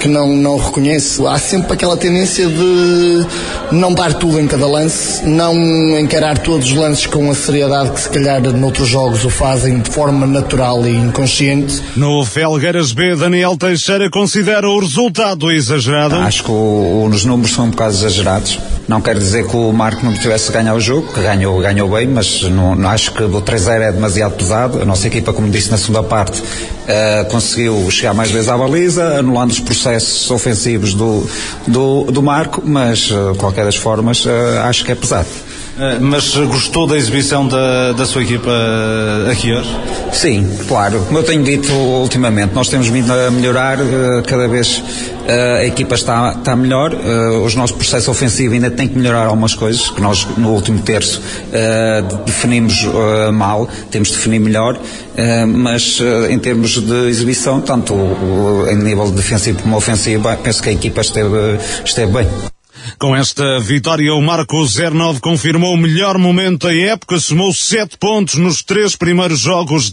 que 0.00 0.08
não, 0.08 0.28
não 0.28 0.56
reconheço. 0.56 1.26
Há 1.26 1.38
sempre 1.38 1.74
aquela 1.74 1.96
tendência 1.96 2.46
de 2.46 3.26
não 3.72 3.92
dar 3.92 4.14
tudo 4.14 4.40
em 4.40 4.46
cada 4.46 4.66
lance, 4.66 5.24
não 5.26 5.54
encarar 5.98 6.38
todos 6.38 6.66
os 6.66 6.76
lances 6.76 7.06
com 7.06 7.30
a 7.30 7.34
seriedade 7.34 7.90
que 7.90 8.00
se 8.00 8.08
calhar 8.08 8.40
noutros 8.40 8.88
jogos 8.88 9.24
o 9.24 9.30
fazem 9.30 9.80
de 9.80 9.90
forma 9.90 10.26
natural 10.26 10.86
e 10.86 10.94
inconsciente. 10.94 11.82
No 11.96 12.24
Felgueiras 12.24 12.92
B, 12.92 13.14
Daniel 13.16 13.56
Teixeira 13.56 14.10
considera 14.10 14.68
o 14.68 14.80
resultado 14.80 15.50
exagerado. 15.50 16.16
Acho 16.16 16.44
que 16.44 16.50
o, 16.50 17.04
os 17.04 17.24
números 17.24 17.52
são 17.52 17.66
um 17.66 17.70
bocado 17.70 17.92
exagerados. 17.92 18.58
Não 18.90 19.00
quer 19.00 19.16
dizer 19.16 19.46
que 19.46 19.54
o 19.54 19.72
Marco 19.72 20.04
não 20.04 20.12
tivesse 20.12 20.50
ganhar 20.50 20.74
o 20.74 20.80
jogo, 20.80 21.12
que 21.12 21.22
ganhou, 21.22 21.60
ganhou 21.60 21.88
bem, 21.88 22.08
mas 22.08 22.42
não, 22.42 22.74
não 22.74 22.90
acho 22.90 23.12
que 23.12 23.22
o 23.22 23.40
3-0 23.40 23.82
é 23.82 23.92
demasiado 23.92 24.34
pesado. 24.34 24.82
A 24.82 24.84
nossa 24.84 25.06
equipa, 25.06 25.32
como 25.32 25.48
disse 25.48 25.70
na 25.70 25.78
segunda 25.78 26.02
parte, 26.02 26.42
uh, 26.42 27.24
conseguiu 27.30 27.88
chegar 27.88 28.14
mais 28.14 28.32
vezes 28.32 28.48
à 28.48 28.58
baliza, 28.58 29.20
anulando 29.20 29.52
os 29.52 29.60
processos 29.60 30.28
ofensivos 30.28 30.92
do, 30.92 31.24
do, 31.68 32.10
do 32.10 32.20
Marco, 32.20 32.64
mas, 32.66 33.08
uh, 33.12 33.30
de 33.30 33.38
qualquer 33.38 33.64
das 33.64 33.76
formas, 33.76 34.26
uh, 34.26 34.30
acho 34.64 34.84
que 34.84 34.90
é 34.90 34.96
pesado. 34.96 35.28
Mas 36.00 36.34
gostou 36.36 36.86
da 36.86 36.96
exibição 36.96 37.46
da, 37.46 37.92
da 37.92 38.04
sua 38.04 38.22
equipa 38.22 38.50
aqui 39.30 39.52
hoje? 39.52 39.76
Sim, 40.12 40.48
claro. 40.68 41.00
Como 41.06 41.18
eu 41.18 41.22
tenho 41.22 41.42
dito 41.42 41.72
ultimamente, 41.72 42.54
nós 42.54 42.68
temos 42.68 42.88
vindo 42.88 43.10
a 43.10 43.30
melhorar 43.30 43.78
cada 44.26 44.46
vez 44.46 44.82
a 45.28 45.64
equipa 45.64 45.94
está, 45.94 46.34
está 46.36 46.56
melhor, 46.56 46.92
os 47.44 47.54
nossos 47.54 47.76
processos 47.76 48.08
ofensivos 48.08 48.54
ainda 48.54 48.70
têm 48.70 48.88
que 48.88 48.98
melhorar 48.98 49.26
algumas 49.26 49.54
coisas, 49.54 49.88
que 49.88 50.00
nós 50.00 50.26
no 50.36 50.50
último 50.50 50.80
terço 50.80 51.22
definimos 52.26 52.86
mal, 53.32 53.68
temos 53.90 54.08
de 54.08 54.14
definir 54.14 54.40
melhor, 54.40 54.78
mas 55.46 56.00
em 56.28 56.38
termos 56.38 56.78
de 56.80 57.08
exibição, 57.08 57.60
tanto 57.60 57.94
em 58.70 58.76
nível 58.76 59.10
defensivo 59.10 59.62
como 59.62 59.76
ofensivo, 59.76 60.28
penso 60.42 60.62
que 60.62 60.68
a 60.68 60.72
equipa 60.72 61.00
esteve, 61.00 61.58
esteve 61.84 62.12
bem. 62.12 62.59
Com 62.98 63.16
esta 63.16 63.60
vitória, 63.60 64.14
o 64.14 64.20
Marco 64.20 64.64
09 64.64 65.20
confirmou 65.20 65.74
o 65.74 65.78
melhor 65.78 66.18
momento 66.18 66.66
da 66.66 66.74
época, 66.74 67.18
somou 67.18 67.52
sete 67.52 67.96
pontos 67.96 68.34
nos 68.36 68.62
três 68.62 68.96
primeiros 68.96 69.40
jogos 69.40 69.90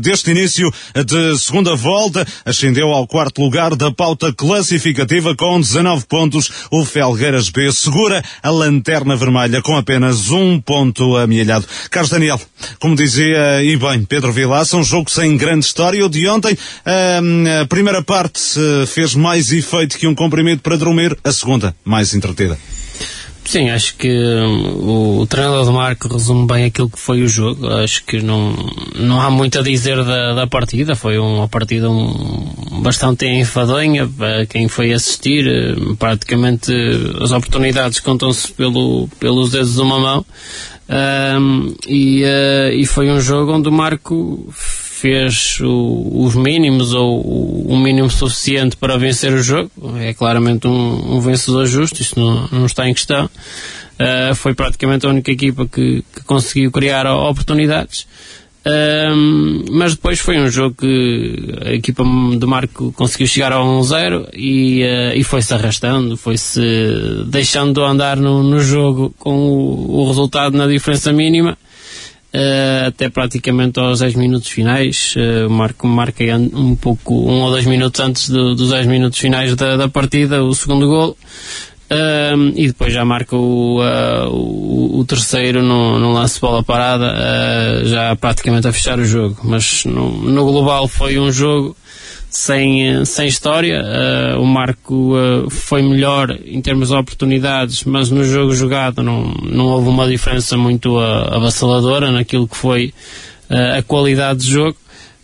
deste 0.00 0.30
início 0.30 0.72
de 0.94 1.38
segunda 1.38 1.74
volta, 1.74 2.26
ascendeu 2.44 2.88
ao 2.88 3.06
quarto 3.06 3.42
lugar 3.42 3.76
da 3.76 3.90
pauta 3.90 4.32
classificativa 4.32 5.34
com 5.34 5.60
19 5.60 6.06
pontos. 6.06 6.50
O 6.70 6.84
Felgueiras 6.84 7.50
B 7.50 7.70
segura 7.72 8.22
a 8.42 8.50
lanterna 8.50 9.16
vermelha 9.16 9.60
com 9.60 9.76
apenas 9.76 10.30
um 10.30 10.60
ponto 10.60 11.16
amealhado. 11.16 11.66
Carlos 11.90 12.10
Daniel, 12.10 12.40
como 12.78 12.96
dizia 12.96 13.62
e 13.62 13.76
bem 13.76 14.04
Pedro 14.04 14.32
Vilaça, 14.32 14.76
um 14.76 14.84
jogo 14.84 15.10
sem 15.10 15.36
grande 15.36 15.66
história. 15.66 16.04
O 16.04 16.08
de 16.08 16.26
ontem, 16.28 16.56
a 16.84 17.66
primeira 17.66 18.02
parte 18.02 18.40
fez 18.86 19.14
mais 19.14 19.52
efeito 19.52 19.98
que 19.98 20.06
um 20.06 20.14
comprimido 20.14 20.62
para 20.62 20.76
dormir, 20.76 21.16
a 21.22 21.32
segunda 21.32 21.74
mais 21.84 22.14
Sim, 23.48 23.70
acho 23.70 23.96
que 23.96 24.10
um, 24.10 24.76
o, 24.76 25.18
o, 25.20 25.26
treinador 25.26 25.64
do 25.64 25.72
Marco 25.72 26.06
resume 26.06 26.46
bem 26.46 26.64
aquilo 26.66 26.90
que 26.90 26.98
foi 26.98 27.22
o 27.22 27.28
jogo. 27.28 27.66
Acho 27.66 28.04
que 28.04 28.20
não, 28.20 28.54
não 28.94 29.22
há 29.22 29.30
muito 29.30 29.58
a 29.58 29.62
dizer 29.62 30.04
da, 30.04 30.34
da 30.34 30.46
partida. 30.46 30.94
Foi 30.94 31.16
uma 31.16 31.48
partida 31.48 31.88
um, 31.88 32.82
bastante 32.82 33.24
enfadonha 33.24 34.06
para 34.06 34.44
quem 34.44 34.68
foi 34.68 34.92
assistir. 34.92 35.46
Praticamente 35.98 36.70
as 37.22 37.32
oportunidades 37.32 38.00
contam-se 38.00 38.52
pelo, 38.52 39.08
pelos 39.18 39.50
dedos 39.50 39.76
de 39.76 39.80
uma 39.80 39.98
mão. 39.98 40.26
Um, 41.40 41.74
e, 41.86 42.24
uh, 42.24 42.74
e 42.74 42.84
foi 42.84 43.10
um 43.10 43.18
jogo 43.18 43.52
onde 43.54 43.70
o 43.70 43.72
Marco 43.72 44.46
fez 45.00 45.60
o, 45.60 46.24
os 46.24 46.34
mínimos 46.34 46.92
ou 46.92 47.20
o, 47.20 47.76
mínimo 47.78 48.10
suficiente 48.10 48.76
para 48.76 48.96
vencer 48.96 49.32
o 49.32 49.42
jogo. 49.42 49.70
É 50.00 50.12
claramente 50.12 50.66
um, 50.66 51.16
um 51.16 51.20
vencedor 51.20 51.66
justo, 51.66 52.02
isso 52.02 52.18
não, 52.18 52.48
não 52.50 52.66
está 52.66 52.88
em 52.88 52.94
questão. 52.94 53.26
Uh, 53.26 54.34
foi 54.34 54.54
praticamente 54.54 55.06
a 55.06 55.08
única 55.08 55.30
equipa 55.30 55.66
que, 55.66 56.04
que 56.14 56.22
conseguiu 56.24 56.70
criar 56.70 57.06
oportunidades. 57.06 58.06
Um, 58.66 59.64
mas 59.70 59.94
depois 59.94 60.18
foi 60.18 60.38
um 60.38 60.48
jogo 60.48 60.74
que 60.80 61.54
a 61.64 61.72
equipa 61.72 62.04
do 62.36 62.46
Marco 62.46 62.92
conseguiu 62.92 63.26
chegar 63.26 63.52
a 63.52 63.60
1-0 63.60 64.28
e, 64.34 64.82
uh, 64.82 65.16
e 65.16 65.22
foi-se 65.22 65.54
arrastando, 65.54 66.16
foi-se 66.16 66.60
deixando 67.26 67.82
andar 67.82 68.16
no, 68.16 68.42
no 68.42 68.60
jogo 68.60 69.14
com 69.18 69.36
o, 69.36 70.02
o, 70.02 70.08
resultado 70.08 70.56
na 70.56 70.66
diferença 70.66 71.12
mínima. 71.12 71.56
Uh, 72.38 72.86
até 72.86 73.08
praticamente 73.08 73.80
aos 73.80 73.98
10 73.98 74.14
minutos 74.14 74.48
finais, 74.48 75.14
o 75.44 75.50
Marco 75.50 75.88
marca 75.88 76.22
um 76.36 76.76
pouco, 76.76 77.14
um 77.14 77.42
ou 77.42 77.50
dois 77.50 77.66
minutos 77.66 77.98
antes 77.98 78.28
do, 78.28 78.54
dos 78.54 78.70
10 78.70 78.86
minutos 78.86 79.18
finais 79.18 79.56
da, 79.56 79.76
da 79.76 79.88
partida, 79.88 80.44
o 80.44 80.54
segundo 80.54 80.86
gol. 80.86 81.18
Um, 81.90 82.52
e 82.54 82.66
depois 82.68 82.92
já 82.92 83.04
marca 83.04 83.34
o, 83.34 83.80
uh, 83.80 84.28
o, 84.28 85.00
o, 85.00 85.04
terceiro 85.04 85.62
no, 85.62 85.98
no 85.98 86.12
lance 86.12 86.34
de 86.34 86.40
bola 86.42 86.62
parada, 86.62 87.82
já 87.86 88.14
praticamente 88.14 88.68
a 88.68 88.72
fechar 88.72 89.00
o 89.00 89.04
jogo. 89.04 89.38
Mas 89.42 89.84
no, 89.84 90.10
no 90.10 90.44
global 90.44 90.86
foi 90.86 91.18
um 91.18 91.32
jogo 91.32 91.74
sem, 92.30 93.04
sem 93.04 93.26
história. 93.26 93.82
Uh, 93.82 94.40
o 94.40 94.46
Marco 94.46 95.14
foi 95.50 95.82
melhor 95.82 96.38
em 96.44 96.60
termos 96.60 96.88
de 96.88 96.94
oportunidades, 96.94 97.84
mas 97.84 98.10
no 98.10 98.24
jogo 98.24 98.54
jogado 98.54 99.02
não, 99.02 99.34
não 99.42 99.66
houve 99.66 99.88
uma 99.88 100.06
diferença 100.06 100.56
muito 100.56 100.98
avassaladora 100.98 102.10
naquilo 102.10 102.46
que 102.46 102.56
foi 102.56 102.92
a 103.50 103.82
qualidade 103.82 104.40
de 104.40 104.50
jogo. 104.50 104.76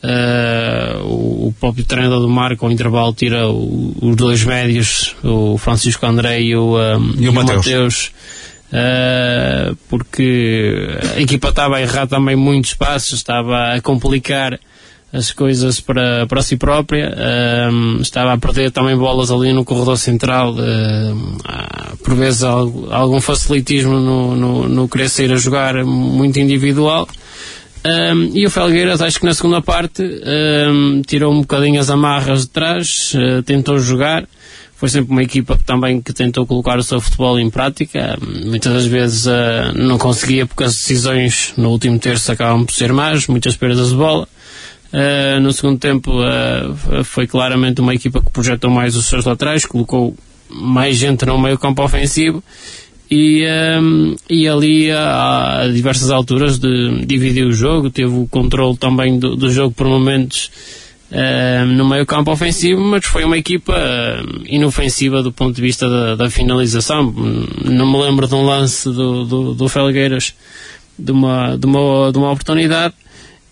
Uh, 0.05 1.47
o, 1.47 1.55
próprio 1.59 1.83
treinador 1.83 2.21
do 2.21 2.29
Marco, 2.29 2.67
ao 2.67 2.71
intervalo, 2.71 3.15
tira 3.15 3.49
o, 3.49 3.97
os 4.03 4.15
dois 4.15 4.45
médios, 4.45 5.17
o 5.25 5.57
Francisco 5.57 6.05
André 6.05 6.43
e 6.43 6.55
o, 6.55 6.77
um, 6.77 7.15
e 7.19 7.27
o, 7.27 7.33
Mateus. 7.33 8.13
Uh, 8.71 9.75
porque 9.89 10.99
a 11.17 11.21
equipa 11.23 11.49
estava 11.49 11.77
a 11.77 11.81
errar 11.81 12.07
também 12.07 12.37
muitos 12.37 12.75
passos, 12.75 13.15
estava 13.15 13.73
a 13.73 13.81
complicar 13.81 14.61
as 15.15 15.33
coisas 15.33 15.81
para, 15.81 16.27
para 16.27 16.43
si 16.43 16.57
própria, 16.57 17.09
uh, 17.09 18.03
estava 18.03 18.33
a 18.33 18.39
perder 18.39 18.73
também 18.73 18.97
bolas 18.97 19.31
ali 19.31 19.53
no 19.53 19.65
corredor 19.65 19.97
central, 19.97 20.55
por 22.03 22.15
vezes 22.15 22.43
algum 22.43 23.21
facilitismo 23.21 23.99
no, 23.99 24.37
no, 24.37 24.69
no 24.69 24.89
querer 24.89 25.09
sair 25.09 25.33
a 25.33 25.37
jogar 25.37 25.85
muito 25.85 26.39
individual. 26.41 27.09
Um, 27.87 28.31
e 28.33 28.47
o 28.47 28.51
Felgueiras, 28.51 29.03
acho 29.03 29.21
que 29.21 29.27
na 29.27 29.35
segunda 29.35 29.61
parte, 29.61 30.03
um, 30.03 31.03
tirou 31.03 31.31
um 31.31 31.43
bocadinho 31.43 31.79
as 31.79 31.91
amarras 31.91 32.43
de 32.43 32.49
trás, 32.49 33.15
uh, 33.15 33.43
tentou 33.43 33.79
jogar. 33.79 34.27
Foi 34.75 34.89
sempre 34.89 35.13
uma 35.13 35.23
equipa 35.23 35.59
também 35.67 36.01
que 36.01 36.13
tentou 36.13 36.47
colocar 36.47 36.79
o 36.79 36.83
seu 36.83 36.99
futebol 36.99 37.39
em 37.39 37.51
prática. 37.51 38.19
muitas 38.47 38.73
das 38.73 38.87
vezes 38.87 39.27
uh, 39.27 39.77
não 39.77 39.99
conseguia 39.99 40.47
porque 40.47 40.65
as 40.65 40.75
decisões 40.75 41.53
no 41.59 41.69
último 41.71 41.99
terço 41.99 42.33
acabam 42.33 42.65
por 42.65 42.75
ser 42.75 42.91
más, 42.91 43.27
muitas 43.27 43.55
perdas 43.55 43.91
de 43.91 43.97
bola. 43.97 44.27
Uh, 44.95 45.41
no 45.41 45.53
segundo 45.53 45.77
tempo 45.77 46.13
foi 47.03 47.27
claramente 47.27 47.81
uma 47.81 47.93
equipa 47.93 48.23
que 48.23 48.31
projetou 48.31 48.71
mais 48.71 48.95
os 48.95 49.07
seus 49.07 49.25
laterais, 49.25 49.67
colocou 49.67 50.15
mais 50.49 50.97
gente 50.97 51.27
no 51.27 51.37
meio 51.37 51.59
campo 51.59 51.83
ofensivo 51.83 52.45
e, 53.11 53.45
um, 53.81 54.17
e 54.31 54.49
ali 54.49 54.91
a, 54.91 55.61
a, 55.61 55.69
diversas 55.69 56.11
alturas 56.11 56.59
de, 56.59 57.05
dividiu 57.05 57.49
o 57.49 57.53
jogo, 57.53 57.91
teve 57.91 58.13
o 58.13 58.27
controle 58.27 58.77
também 58.77 59.19
do, 59.19 59.37
do 59.37 59.51
jogo 59.51 59.75
por 59.75 59.87
momentos 59.87 60.51
um, 61.13 61.67
no 61.67 61.89
meio 61.89 62.07
campo 62.07 62.33
ofensivo, 62.33 62.81
mas 62.81 63.05
foi 63.05 63.25
uma 63.25 63.37
equipa 63.37 63.75
inofensiva 64.47 65.23
do 65.23 65.31
ponto 65.31 65.55
de 65.55 65.63
vista 65.63 65.89
da, 65.89 66.17
da, 66.17 66.31
finalização. 66.31 67.13
Não 67.65 67.93
me 67.93 68.03
lembro 68.03 68.27
de 68.27 68.35
um 68.35 68.43
lance 68.43 68.89
do, 68.89 69.25
do, 69.25 69.55
do 69.55 69.69
Felgueiras 69.69 70.35
de 70.99 71.13
uma, 71.13 71.57
de, 71.57 71.67
uma, 71.67 72.11
de 72.11 72.19
uma 72.19 72.33
oportunidade 72.33 72.95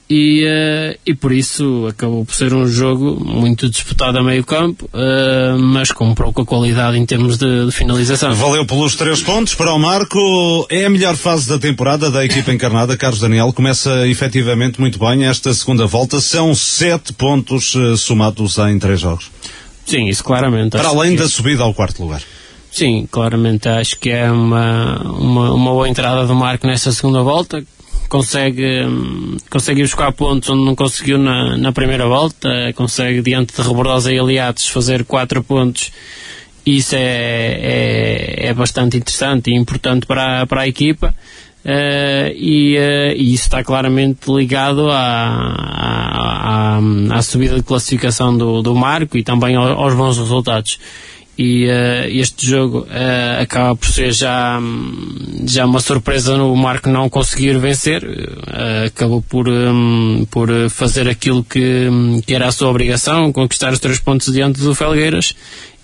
e, 0.09 0.45
uh, 0.45 0.99
e 1.07 1.15
por 1.15 1.33
isso 1.33 1.87
acabou 1.88 2.25
por 2.25 2.35
ser 2.35 2.53
um 2.53 2.67
jogo 2.67 3.25
muito 3.25 3.69
disputado 3.69 4.19
a 4.19 4.23
meio 4.23 4.45
campo, 4.45 4.85
uh, 4.93 5.59
mas 5.59 5.91
com 5.91 6.15
pouca 6.15 6.45
qualidade 6.45 6.99
em 6.99 7.07
termos 7.07 7.38
de, 7.38 7.67
de, 7.67 7.73
finalização. 7.73 8.35
Valeu 8.35 8.67
pelos 8.67 8.95
três 8.95 9.23
pontos 9.23 9.55
para 9.55 9.73
o 9.73 9.79
Marco. 9.79 10.67
É 10.69 10.85
a 10.85 10.91
melhor 10.91 11.17
fase 11.17 11.49
da 11.49 11.59
temporada 11.59 12.11
da 12.11 12.25
equipa 12.25 12.53
encarnada. 12.53 12.97
Carlos 12.97 13.21
Daniel 13.21 13.53
começa 13.53 14.07
efetivamente 14.07 14.81
muito 14.81 14.99
bem 14.99 15.25
esta 15.25 15.55
segunda 15.55 15.87
volta. 15.87 16.21
São 16.21 16.55
sete 16.55 17.12
pontos 17.12 17.75
uh, 17.75 17.97
somados 17.97 18.59
em 18.59 18.79
três 18.79 19.01
jogos. 19.01 19.31
Sim, 19.87 20.09
isso 20.09 20.23
claramente. 20.23 20.71
Para 20.71 20.88
além 20.88 21.17
da 21.17 21.29
subida 21.29 21.62
ao 21.62 21.73
quarto 21.73 22.03
lugar. 22.03 22.23
Sim, 22.71 23.07
claramente 23.11 23.69
acho 23.69 23.99
que 23.99 24.11
é 24.11 24.31
uma, 24.31 24.97
uma, 25.03 25.53
uma 25.53 25.71
boa 25.73 25.88
entrada 25.88 26.27
do 26.27 26.35
Marco 26.35 26.67
nesta 26.67 26.91
segunda 26.91 27.23
volta 27.23 27.62
consegue, 28.09 28.83
consegue 29.51 29.83
buscar 29.83 30.12
pontos 30.12 30.49
onde 30.51 30.65
não 30.65 30.75
conseguiu 30.75 31.19
na, 31.19 31.57
na 31.57 31.73
primeira 31.73 32.07
volta, 32.07 32.49
consegue 32.75 33.23
diante 33.23 33.55
de 33.55 33.62
Rebordosa 33.62 34.12
e 34.12 34.19
aliados 34.19 34.69
fazer 34.69 35.05
quatro 35.05 35.43
pontos. 35.43 35.93
Isso 36.65 36.95
é, 36.95 36.99
é, 37.01 38.47
é, 38.47 38.55
bastante 38.55 38.97
interessante 38.97 39.51
e 39.51 39.57
importante 39.57 40.07
para, 40.07 40.47
para 40.47 40.62
a 40.62 40.69
equipa. 40.69 41.15
Uh, 41.65 42.35
e, 42.35 42.77
uh, 42.77 43.15
e, 43.17 43.35
isso 43.35 43.45
está 43.45 43.62
claramente 43.62 44.29
ligado 44.29 44.91
à, 44.91 44.97
à, 44.97 46.79
à, 46.79 47.19
à 47.19 47.23
subida 47.23 47.55
de 47.55 47.62
classificação 47.62 48.37
do, 48.37 48.62
do 48.62 48.75
Marco 48.75 49.17
e 49.17 49.23
também 49.23 49.55
aos, 49.55 49.71
aos 49.71 49.95
bons 49.95 50.19
resultados 50.19 50.81
e 51.37 51.66
uh, 51.66 52.09
este 52.09 52.47
jogo 52.47 52.81
uh, 52.81 53.42
acaba 53.42 53.75
por 53.75 53.88
ser 53.88 54.12
já, 54.12 54.61
já 55.47 55.64
uma 55.64 55.81
surpresa 55.81 56.37
no 56.37 56.55
Marco 56.55 56.90
não 56.90 57.09
conseguir 57.09 57.59
vencer. 57.59 58.05
Uh, 58.05 58.87
acabou 58.87 59.23
por, 59.23 59.49
um, 59.49 60.27
por 60.31 60.51
fazer 60.68 61.09
aquilo 61.09 61.42
que, 61.42 61.88
que 62.27 62.35
era 62.35 62.49
a 62.49 62.53
sua 62.53 62.68
obrigação 62.68 63.33
conquistar 63.33 63.73
os 63.73 63.79
três 63.79 63.99
pontos 63.99 64.33
diante 64.33 64.61
do 64.61 64.75
Felgueiras 64.75 65.35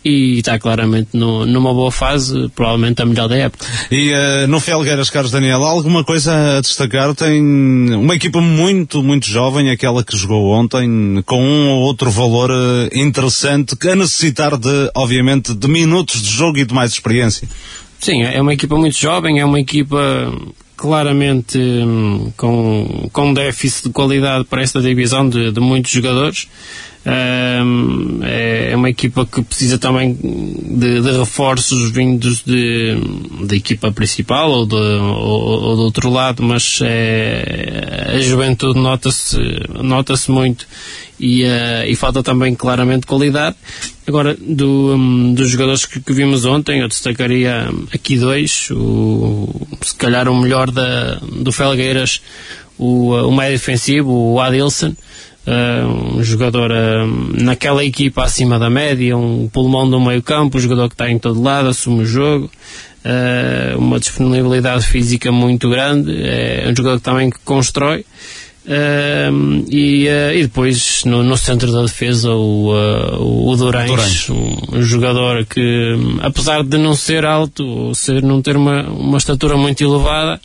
e 0.04 0.38
está 0.38 0.58
claramente 0.58 1.10
no, 1.12 1.44
numa 1.44 1.72
boa 1.74 1.90
fase, 1.90 2.48
provavelmente 2.54 3.02
a 3.02 3.06
melhor 3.06 3.28
da 3.28 3.36
época. 3.36 3.66
E 3.90 4.12
uh, 4.12 4.48
no 4.48 4.60
Felgueiras, 4.60 5.10
Carlos 5.10 5.32
Daniel, 5.32 5.62
alguma 5.62 6.04
coisa 6.04 6.58
a 6.58 6.60
destacar? 6.60 7.14
Tem 7.14 7.42
uma 7.42 8.14
equipa 8.14 8.40
muito, 8.40 9.02
muito 9.02 9.26
jovem, 9.26 9.70
aquela 9.70 10.04
que 10.04 10.16
jogou 10.16 10.50
ontem, 10.50 11.22
com 11.26 11.42
um 11.42 11.68
ou 11.70 11.82
outro 11.82 12.10
valor 12.10 12.50
uh, 12.50 12.88
interessante, 12.92 13.76
a 13.88 13.96
necessitar 13.96 14.56
de, 14.56 14.90
obviamente, 14.94 15.54
de 15.54 15.68
minutos 15.68 16.22
de 16.22 16.30
jogo 16.30 16.58
e 16.58 16.64
de 16.64 16.72
mais 16.72 16.92
experiência. 16.92 17.48
Sim, 17.98 18.22
é 18.22 18.40
uma 18.40 18.54
equipa 18.54 18.76
muito 18.76 18.96
jovem, 18.96 19.40
é 19.40 19.44
uma 19.44 19.58
equipa 19.58 20.32
claramente 20.76 21.58
hum, 21.58 22.32
com, 22.36 23.10
com 23.12 23.34
déficit 23.34 23.88
de 23.88 23.92
qualidade 23.92 24.44
para 24.44 24.62
esta 24.62 24.80
divisão 24.80 25.28
de, 25.28 25.50
de 25.50 25.60
muitos 25.60 25.90
jogadores. 25.90 26.48
É, 27.04 28.70
é 28.72 28.76
uma 28.76 28.90
equipa 28.90 29.24
que 29.24 29.42
precisa 29.42 29.78
também 29.78 30.12
de, 30.14 31.00
de 31.00 31.18
reforços 31.18 31.90
vindos 31.90 32.44
da 33.46 33.56
equipa 33.56 33.90
principal 33.90 34.50
ou, 34.50 34.66
de, 34.66 34.74
ou, 34.74 35.62
ou 35.62 35.76
do 35.76 35.82
outro 35.82 36.10
lado, 36.10 36.42
mas 36.42 36.80
é, 36.82 38.12
a 38.14 38.20
juventude 38.20 38.78
nota-se 38.78 39.38
nota 39.82 40.14
muito 40.28 40.66
e, 41.18 41.44
uh, 41.44 41.84
e 41.86 41.96
falta 41.96 42.22
também 42.22 42.54
claramente 42.54 43.06
qualidade. 43.06 43.56
Agora, 44.06 44.36
do, 44.40 44.94
um, 44.94 45.34
dos 45.34 45.50
jogadores 45.50 45.84
que, 45.84 46.00
que, 46.00 46.12
vimos 46.12 46.44
ontem, 46.44 46.80
eu 46.80 46.88
destacaria 46.88 47.68
aqui 47.92 48.16
dois, 48.16 48.70
o, 48.70 49.66
se 49.82 49.94
calhar 49.94 50.28
o 50.28 50.40
melhor 50.40 50.70
da, 50.70 51.16
do 51.16 51.52
Felgueiras, 51.52 52.22
o, 52.78 53.12
o 53.12 53.34
meio 53.34 53.52
defensivo, 53.52 54.10
o 54.10 54.40
Adilson, 54.40 54.94
um 55.86 56.22
jogador 56.22 56.70
uh, 56.70 57.42
naquela 57.42 57.84
equipa 57.84 58.24
acima 58.24 58.58
da 58.58 58.68
média, 58.68 59.16
um 59.16 59.48
pulmão 59.48 59.88
do 59.88 60.00
meio 60.00 60.22
campo, 60.22 60.58
um 60.58 60.60
jogador 60.60 60.88
que 60.88 60.94
está 60.94 61.10
em 61.10 61.18
todo 61.18 61.42
lado, 61.42 61.68
assume 61.68 62.02
o 62.02 62.06
jogo, 62.06 62.50
uh, 63.04 63.78
uma 63.78 63.98
disponibilidade 63.98 64.86
física 64.86 65.32
muito 65.32 65.68
grande, 65.68 66.12
é 66.22 66.68
um 66.70 66.76
jogador 66.76 67.00
também 67.00 67.30
que 67.30 67.38
constrói. 67.40 68.04
Uh, 68.68 69.64
e, 69.70 70.06
uh, 70.08 70.34
e, 70.34 70.42
depois 70.42 71.02
no, 71.06 71.22
no, 71.22 71.38
centro 71.38 71.72
da 71.72 71.80
defesa 71.80 72.30
o, 72.32 72.70
uh, 72.70 73.50
o 73.50 73.56
Durães, 73.56 74.28
um, 74.28 74.58
um, 74.74 74.82
jogador 74.82 75.46
que 75.46 75.96
apesar 76.20 76.62
de 76.62 76.76
não 76.76 76.94
ser 76.94 77.24
alto, 77.24 77.94
ser, 77.94 78.22
não 78.22 78.42
ter 78.42 78.58
uma, 78.58 78.82
uma 78.82 79.16
estatura 79.16 79.56
muito 79.56 79.82
elevada, 79.82 80.38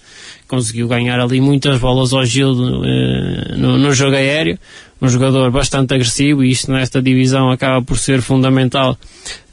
conseguiu 0.47 0.87
ganhar 0.87 1.19
ali 1.19 1.41
muitas 1.41 1.77
bolas 1.81 2.13
ao 2.13 2.23
Gil 2.23 2.51
uh, 2.51 3.57
no, 3.57 3.77
no, 3.77 3.93
jogo 3.93 4.15
aéreo. 4.15 4.57
Um 5.03 5.09
jogador 5.09 5.51
bastante 5.51 5.93
agressivo 5.93 6.45
e 6.45 6.51
isto 6.51 6.71
nesta 6.71 7.01
divisão 7.01 7.51
acaba 7.51 7.83
por 7.83 7.97
ser 7.97 8.21
fundamental 8.21 8.97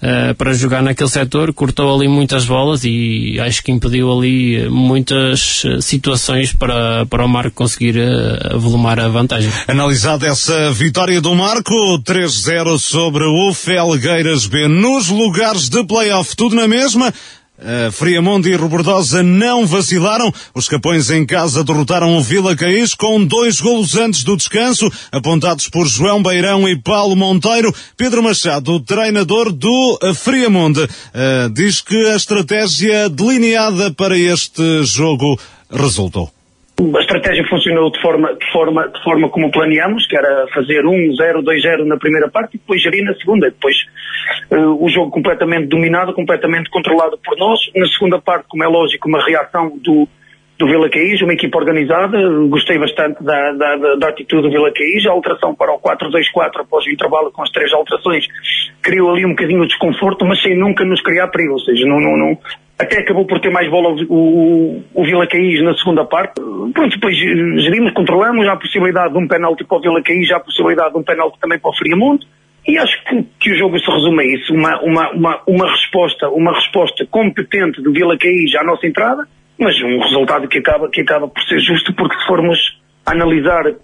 uh, 0.01 0.33
para 0.37 0.55
jogar 0.55 0.81
naquele 0.81 1.11
setor. 1.11 1.53
Cortou 1.53 1.93
ali 1.93 2.07
muitas 2.07 2.45
bolas 2.45 2.85
e 2.85 3.37
acho 3.41 3.61
que 3.65 3.73
impediu 3.73 4.17
ali 4.17 4.69
muitas 4.69 5.65
eh, 5.65 5.81
situações 5.81 6.53
para, 6.53 7.05
para 7.07 7.25
o 7.25 7.29
Marco 7.29 7.57
conseguir 7.57 7.97
uh, 7.97 8.55
avolumar 8.55 9.01
a 9.01 9.09
vantagem. 9.09 9.51
Analisada 9.67 10.29
essa 10.29 10.71
vitória 10.71 11.21
do 11.21 11.35
Marco, 11.35 11.75
3-0 12.05 12.79
sobre 12.79 13.25
o 13.25 13.53
Felgueiras 13.53 14.47
B 14.47 14.69
nos 14.69 15.09
lugares 15.09 15.69
de 15.69 15.83
playoff, 15.83 16.37
tudo 16.37 16.55
na 16.55 16.69
mesma. 16.69 17.13
Uh, 17.61 17.93
Friamonte 17.93 18.49
e 18.49 18.57
Robordosa 18.57 19.23
não 19.23 19.67
vacilaram. 19.67 20.33
Os 20.55 20.67
Capões 20.67 21.11
em 21.11 21.27
casa 21.27 21.63
derrotaram 21.63 22.17
o 22.17 22.23
Vila 22.23 22.57
Caís 22.57 22.95
com 22.95 23.23
dois 23.23 23.61
golos 23.61 23.97
antes 23.97 24.25
do 24.25 24.35
descanso, 24.35 24.91
apontados 25.13 25.69
por 25.69 25.87
João 25.87 26.23
Beirão 26.23 26.67
e 26.67 26.75
Paulo 26.75 27.15
Monteiro. 27.15 27.75
Pedro 27.99 28.23
Machado, 28.23 28.81
treinador 28.81 29.53
do 29.53 29.99
Friamonte, 30.15 30.81
uh, 30.81 31.51
diz 31.53 31.83
que 31.83 32.09
a 32.09 32.17
estratégia 32.17 33.11
delineada 33.11 33.93
para 33.93 34.19
este 34.19 34.83
jogo 34.85 35.39
resultou. 35.71 36.40
A 36.97 37.01
estratégia 37.01 37.47
funcionou 37.47 37.91
de 37.91 38.01
forma, 38.01 38.35
de 38.35 38.51
forma, 38.51 38.89
de 38.89 39.03
forma 39.03 39.29
como 39.29 39.51
planeamos, 39.51 40.07
que 40.07 40.17
era 40.17 40.47
fazer 40.55 40.83
1-0, 40.83 41.43
2-0 41.43 41.85
na 41.85 41.99
primeira 41.99 42.31
parte 42.31 42.55
e 42.55 42.59
depois 42.59 42.81
gerir 42.81 43.05
na 43.05 43.15
segunda. 43.15 43.51
Depois 43.51 43.77
uh, 44.51 44.83
o 44.83 44.89
jogo 44.89 45.11
completamente 45.11 45.67
dominado, 45.67 46.15
completamente 46.15 46.71
controlado 46.71 47.19
por 47.23 47.37
nós. 47.37 47.61
Na 47.77 47.87
segunda 47.87 48.19
parte, 48.19 48.47
como 48.49 48.65
é 48.65 48.67
lógico, 48.67 49.09
uma 49.09 49.23
reação 49.23 49.77
do, 49.77 50.09
do 50.59 50.67
Vila 50.67 50.89
Caís, 50.89 51.21
uma 51.21 51.35
equipa 51.35 51.59
organizada. 51.59 52.19
Gostei 52.49 52.79
bastante 52.79 53.23
da, 53.23 53.53
da, 53.53 53.77
da, 53.77 53.95
da 53.97 54.09
atitude 54.09 54.43
do 54.43 54.51
Vila 54.51 54.73
Caís. 54.73 55.07
A 55.07 55.11
alteração 55.11 55.55
para 55.55 55.75
o 55.75 55.79
4-2-4 55.79 56.61
após 56.61 56.87
o 56.87 56.91
intervalo 56.91 57.31
com 57.31 57.43
as 57.43 57.51
três 57.51 57.71
alterações 57.75 58.27
criou 58.81 59.11
ali 59.11 59.27
um 59.27 59.31
bocadinho 59.31 59.61
de 59.63 59.69
desconforto, 59.69 60.25
mas 60.25 60.41
sem 60.41 60.57
nunca 60.57 60.83
nos 60.85 61.03
criar 61.03 61.29
perigo. 61.29 61.53
Ou 61.53 61.61
seja, 61.61 61.85
não, 61.85 62.01
não, 62.01 62.17
não, 62.17 62.39
até 62.81 63.01
acabou 63.01 63.27
por 63.27 63.39
ter 63.41 63.51
mais 63.51 63.71
bola 63.71 63.95
o, 64.09 64.83
o, 64.95 65.05
Vila 65.05 65.27
Caís 65.27 65.63
na 65.63 65.75
segunda 65.75 66.03
parte. 66.03 66.41
Pronto, 66.41 66.89
depois 66.89 67.15
gerimos, 67.15 67.93
controlamos, 67.93 68.49
há 68.49 68.53
a 68.53 68.57
possibilidade 68.57 69.13
de 69.13 69.19
um 69.19 69.29
penalti 69.29 69.65
para 69.65 69.77
o 69.77 69.81
Vila 69.83 70.03
Caís, 70.03 70.31
há 70.31 70.37
a 70.37 70.41
possibilidade 70.41 70.93
de 70.93 70.99
um 70.99 71.03
penalti 71.03 71.39
também 71.39 71.59
para 71.59 71.71
o 71.71 71.77
Friamundo. 71.77 72.27
E 72.67 72.79
acho 72.79 73.05
que, 73.05 73.23
que, 73.39 73.53
o 73.53 73.59
jogo 73.59 73.79
se 73.79 73.91
resume 73.91 74.23
a 74.23 74.27
isso, 74.35 74.55
uma, 74.55 74.81
uma, 74.81 75.11
uma, 75.11 75.43
uma 75.47 75.71
resposta, 75.71 76.29
uma 76.31 76.55
resposta 76.55 77.07
competente 77.07 77.83
do 77.83 77.93
Vila 77.93 78.17
Caís 78.17 78.55
à 78.55 78.65
nossa 78.65 78.87
entrada, 78.87 79.29
mas 79.59 79.75
um 79.83 79.99
resultado 80.01 80.49
que 80.49 80.59
acaba, 80.59 80.89
que 80.89 81.03
acaba 81.03 81.29
por 81.29 81.43
ser 81.43 81.59
justo, 81.59 81.95
porque 81.95 82.19
se 82.19 82.27
formos 82.27 82.59
analisar 83.05 83.75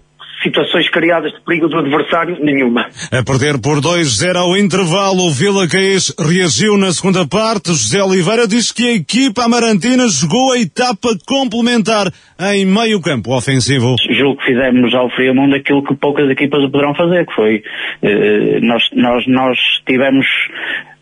situações 0.43 0.89
criadas 0.89 1.31
de 1.31 1.41
perigo 1.41 1.67
do 1.67 1.77
adversário, 1.77 2.37
nenhuma. 2.39 2.87
A 3.11 3.23
perder 3.23 3.59
por 3.61 3.79
2-0 3.81 4.35
ao 4.37 4.57
intervalo, 4.57 5.27
o 5.27 5.31
Vila 5.31 5.67
Caís 5.67 6.13
reagiu 6.19 6.77
na 6.77 6.91
segunda 6.91 7.27
parte. 7.27 7.69
José 7.69 8.03
Oliveira 8.03 8.47
diz 8.47 8.71
que 8.71 8.87
a 8.87 8.93
equipa 8.93 9.43
amarantina 9.45 10.07
jogou 10.07 10.53
a 10.53 10.59
etapa 10.59 11.09
complementar 11.25 12.07
em 12.51 12.65
meio 12.65 13.01
campo 13.01 13.35
ofensivo. 13.35 13.95
Julgo 14.11 14.39
que 14.39 14.53
fizemos 14.53 14.93
ao 14.93 15.09
Friamundo 15.09 15.55
aquilo 15.55 15.83
que 15.83 15.95
poucas 15.95 16.29
equipas 16.29 16.61
poderão 16.71 16.93
fazer, 16.93 17.25
que 17.25 17.33
foi, 17.33 17.63
eh, 18.03 18.59
nós, 18.61 18.83
nós, 18.93 19.27
nós 19.27 19.57
tivemos 19.85 20.25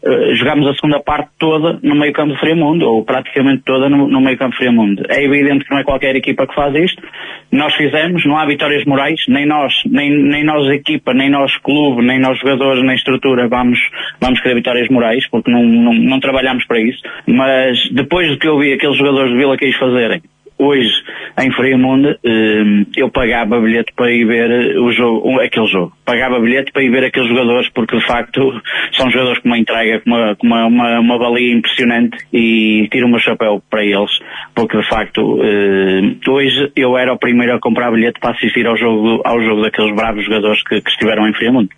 Uh, 0.07 0.35
jogámos 0.35 0.67
a 0.67 0.73
segunda 0.75 0.99
parte 0.99 1.29
toda 1.39 1.79
no 1.81 1.95
meio 1.95 2.13
campo 2.13 2.33
de 2.33 2.39
Friamundo, 2.39 2.85
ou 2.85 3.03
praticamente 3.03 3.63
toda 3.65 3.89
no, 3.89 4.07
no 4.07 4.21
meio 4.21 4.37
campo 4.37 4.51
de 4.51 4.57
Friamundo. 4.57 5.03
É 5.09 5.23
evidente 5.23 5.65
que 5.65 5.71
não 5.71 5.79
é 5.79 5.83
qualquer 5.83 6.15
equipa 6.15 6.45
que 6.45 6.53
faz 6.53 6.75
isto. 6.75 7.01
Nós 7.51 7.73
fizemos, 7.73 8.23
não 8.25 8.37
há 8.37 8.45
vitórias 8.45 8.85
morais, 8.85 9.19
nem 9.27 9.47
nós, 9.47 9.73
nem, 9.85 10.11
nem 10.11 10.43
nós 10.43 10.67
equipa, 10.69 11.13
nem 11.13 11.29
nós 11.29 11.57
clube, 11.57 12.05
nem 12.05 12.19
nós 12.19 12.37
jogadores, 12.37 12.83
nem 12.83 12.95
estrutura 12.95 13.47
vamos, 13.47 13.79
vamos 14.21 14.39
querer 14.41 14.55
vitórias 14.55 14.87
morais, 14.89 15.27
porque 15.29 15.49
não, 15.49 15.63
não, 15.63 15.93
não 15.93 16.19
trabalhamos 16.19 16.65
para 16.65 16.79
isso. 16.79 17.01
Mas 17.25 17.77
depois 17.91 18.29
do 18.29 18.37
que 18.37 18.47
eu 18.47 18.59
vi 18.59 18.73
aqueles 18.73 18.97
jogadores 18.97 19.31
de 19.31 19.37
Vila 19.37 19.57
Quis 19.57 19.75
fazerem, 19.75 20.21
hoje 20.57 20.91
em 21.39 21.51
Friamundo 21.51 22.17
ehm, 22.23 22.85
eu 22.95 23.09
pagava 23.09 23.59
bilhete 23.59 23.91
para 23.95 24.11
ir 24.11 24.25
ver 24.25 24.77
o 24.79 24.91
jogo, 24.91 25.39
aquele 25.39 25.67
jogo. 25.67 25.93
Pagava 26.05 26.39
bilhete 26.39 26.71
para 26.71 26.83
ir 26.83 26.89
ver 26.89 27.05
aqueles 27.05 27.29
jogadores 27.29 27.69
porque 27.69 27.97
de 27.97 28.05
facto 28.05 28.61
são 28.93 29.09
jogadores 29.09 29.39
com 29.39 29.49
uma 29.49 29.57
entrega, 29.57 30.01
com 30.01 30.09
uma, 30.09 30.35
com 30.35 30.47
uma, 30.47 30.65
uma, 30.65 30.99
uma 30.99 31.17
valia 31.17 31.53
impressionante 31.53 32.17
e 32.33 32.87
tiro 32.91 33.07
o 33.07 33.09
meu 33.09 33.19
chapéu 33.19 33.61
para 33.69 33.83
eles 33.83 34.11
porque 34.53 34.77
de 34.77 34.87
facto 34.87 35.41
ehm, 35.43 36.19
hoje 36.27 36.71
eu 36.75 36.97
era 36.97 37.13
o 37.13 37.19
primeiro 37.19 37.55
a 37.55 37.59
comprar 37.59 37.91
bilhete 37.91 38.19
para 38.19 38.31
assistir 38.31 38.65
ao 38.67 38.77
jogo, 38.77 39.21
ao 39.25 39.41
jogo 39.41 39.61
daqueles 39.61 39.95
bravos 39.95 40.25
jogadores 40.25 40.63
que, 40.63 40.81
que 40.81 40.89
estiveram 40.89 41.27
em 41.27 41.33
Friamundo. 41.33 41.69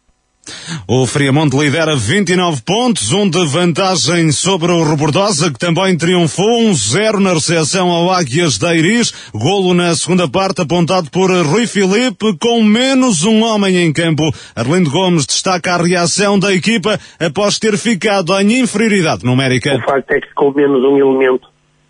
O 0.87 1.05
Friamonte 1.05 1.57
lidera 1.57 1.95
29 1.95 2.61
pontos, 2.63 3.11
um 3.13 3.29
de 3.29 3.45
vantagem 3.45 4.31
sobre 4.31 4.71
o 4.71 4.83
Robordosa, 4.83 5.51
que 5.51 5.59
também 5.59 5.97
triunfou, 5.97 6.61
um 6.61 6.73
zero 6.73 7.19
na 7.19 7.33
recepção 7.33 7.89
ao 7.89 8.11
Águias 8.11 8.57
da 8.57 8.75
Iris, 8.75 9.31
golo 9.33 9.73
na 9.73 9.93
segunda 9.95 10.27
parte 10.27 10.61
apontado 10.61 11.09
por 11.11 11.29
Rui 11.29 11.67
Filipe, 11.67 12.37
com 12.39 12.63
menos 12.63 13.23
um 13.23 13.43
homem 13.43 13.77
em 13.77 13.93
campo. 13.93 14.23
Arlindo 14.55 14.89
Gomes 14.89 15.25
destaca 15.25 15.73
a 15.73 15.81
reação 15.81 16.39
da 16.39 16.53
equipa 16.53 16.99
após 17.19 17.59
ter 17.59 17.77
ficado 17.77 18.37
em 18.39 18.59
inferioridade 18.59 19.25
numérica. 19.25 19.75
O 19.75 19.81
facto 19.81 20.11
é 20.11 20.21
que 20.21 20.33
com 20.33 20.51
menos 20.51 20.83
um 20.83 20.97
elemento 20.97 21.47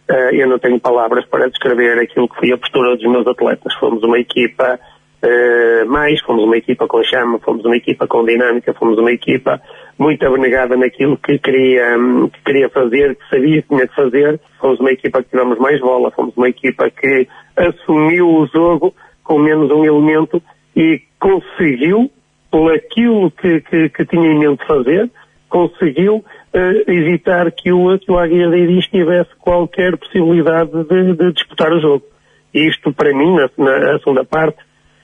Uh, 0.09 0.34
eu 0.34 0.47
não 0.47 0.57
tenho 0.57 0.80
palavras 0.80 1.25
para 1.25 1.49
descrever 1.49 1.99
aquilo 1.99 2.30
que 2.30 2.39
foi 2.39 2.53
a 2.53 2.57
postura 2.57 2.95
dos 2.95 3.11
meus 3.11 3.28
atletas. 3.28 3.73
Fomos 3.75 4.01
uma 4.03 4.17
equipa 4.17 4.80
uh, 5.24 5.89
mais, 5.89 6.20
fomos 6.22 6.43
uma 6.43 6.57
equipa 6.57 6.88
com 6.88 7.03
chama, 7.03 7.39
fomos 7.39 7.63
uma 7.65 7.78
equipa 7.78 8.07
com 8.07 8.26
dinâmica, 8.26 8.74
fomos 8.74 8.97
uma 8.97 9.11
equipa 9.11 9.61
muito 9.97 10.26
abnegada 10.26 10.76
naquilo 10.78 11.18
que 11.18 11.39
queria, 11.39 11.97
um, 11.97 12.30
que 12.30 12.41
queria 12.43 12.70
fazer, 12.70 13.15
que 13.15 13.30
sabia 13.30 13.61
que 13.61 13.68
tinha 13.68 13.88
que 13.88 13.95
fazer. 13.95 14.39
Fomos 14.59 14.80
uma 14.80 14.91
equipa 14.91 15.24
que 15.24 15.30
tivemos 15.30 15.57
mais 15.59 15.80
bola, 15.80 16.11
fomos 16.11 16.36
uma 16.38 16.49
equipa 16.49 16.89
que 16.89 17.28
assumiu 17.55 18.28
o 18.28 18.47
jogo 18.47 18.93
com 19.24 19.39
menos 19.39 19.72
um 19.72 19.84
elemento 19.84 20.41
e 20.76 21.01
conseguiu, 21.20 22.11
por 22.49 22.74
aquilo 22.74 23.32
que, 23.32 23.61
que, 23.61 23.89
que 23.89 24.05
tinha 24.05 24.32
em 24.32 24.39
mente 24.39 24.65
fazer, 24.65 25.09
conseguiu 25.49 26.18
uh, 26.18 26.91
evitar 26.91 27.51
que 27.51 27.72
o, 27.72 27.97
que 27.97 28.11
o 28.11 28.26
Iris 28.26 28.88
tivesse 28.88 29.30
qualquer 29.39 29.97
possibilidade 29.97 30.72
de, 30.84 31.13
de, 31.15 31.34
disputar 31.34 31.74
o 31.74 31.80
jogo. 31.80 32.05
Isto, 32.53 32.93
para 32.93 33.13
mim, 33.13 33.36
na, 33.36 33.49
na 33.57 33.99
segunda 33.99 34.24
parte, 34.24 34.57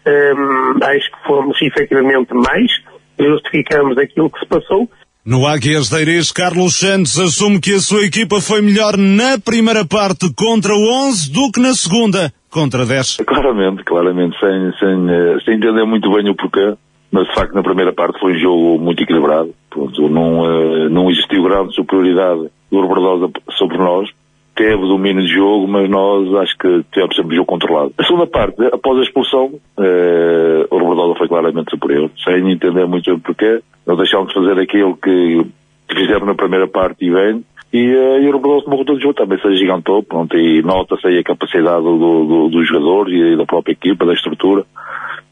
um, 0.07 0.83
acho 0.83 1.11
que 1.11 1.27
fomos 1.27 1.61
efetivamente 1.61 2.33
mais, 2.33 2.71
justificamos 3.19 3.97
aquilo 3.97 4.29
que 4.29 4.39
se 4.39 4.45
passou. 4.45 4.89
No 5.25 5.47
Águias 5.47 5.89
da 5.89 6.01
Iris, 6.01 6.33
Carlos 6.33 6.77
Santos 6.77 7.17
assume 7.17 7.59
que 7.61 7.75
a 7.75 7.79
sua 7.79 8.03
equipa 8.03 8.41
foi 8.41 8.61
melhor 8.61 8.97
na 8.97 9.39
primeira 9.39 9.85
parte 9.85 10.27
contra 10.35 10.73
o 10.73 11.07
11 11.07 11.31
do 11.31 11.49
que 11.49 11.61
na 11.61 11.73
segunda 11.73 12.33
contra 12.49 12.85
10. 12.85 13.17
Claramente, 13.25 13.83
claramente, 13.85 14.37
sem, 14.37 14.71
sem, 14.79 15.09
eh, 15.09 15.37
sem 15.45 15.55
entender 15.55 15.85
muito 15.85 16.11
bem 16.11 16.29
o 16.29 16.35
porquê, 16.35 16.75
mas 17.09 17.25
de 17.27 17.33
facto 17.35 17.53
na 17.53 17.63
primeira 17.63 17.93
parte 17.93 18.19
foi 18.19 18.33
um 18.33 18.39
jogo 18.39 18.79
muito 18.79 19.01
equilibrado. 19.01 19.53
Pronto, 19.69 20.09
não, 20.09 20.41
uh, 20.41 20.89
não 20.89 21.09
existiu 21.09 21.43
grande 21.43 21.73
superioridade 21.73 22.49
do 22.69 22.81
Robertosa 22.81 23.31
sobre 23.57 23.77
nós, 23.77 24.09
teve 24.55 24.87
domínio 24.87 25.23
de 25.23 25.33
jogo, 25.33 25.67
mas 25.67 25.89
nós 25.89 26.33
acho 26.35 26.57
que 26.57 26.83
tivemos 26.91 27.15
sempre 27.15 27.33
o 27.33 27.35
jogo 27.37 27.47
controlado. 27.47 27.93
A 27.97 28.03
segunda 28.03 28.27
parte, 28.27 28.63
após 28.71 28.99
a 28.99 29.01
expulsão, 29.01 29.59
eh, 29.79 30.67
o 30.69 30.77
Roberto 30.77 31.17
foi 31.17 31.27
claramente 31.27 31.71
superior, 31.71 32.11
sem 32.23 32.51
entender 32.51 32.85
muito 32.85 33.09
bem 33.09 33.19
porquê. 33.19 33.61
Não 33.85 33.95
deixámos 33.95 34.29
de 34.29 34.33
fazer 34.35 34.59
aquilo 34.59 34.95
que, 34.95 35.45
que 35.87 35.95
fizeram 35.95 36.25
na 36.25 36.35
primeira 36.35 36.67
parte 36.67 37.05
e 37.05 37.11
bem. 37.11 37.43
E, 37.73 37.95
uh, 37.95 38.21
e 38.21 38.29
o 38.29 38.31
Roberto 38.31 38.69
no 38.69 38.85
todo 38.85 39.01
jogo 39.01 39.15
também 39.15 39.39
se 39.39 39.47
agigantou, 39.47 40.03
pronto, 40.03 40.37
e 40.37 40.61
nota-se 40.61 41.07
aí 41.07 41.17
a 41.17 41.23
capacidade 41.23 41.83
do, 41.83 41.97
do, 41.97 42.49
dos 42.49 42.67
jogadores 42.67 43.13
e 43.13 43.35
da 43.35 43.45
própria 43.45 43.73
equipa, 43.73 44.05
da 44.05 44.13
estrutura. 44.13 44.63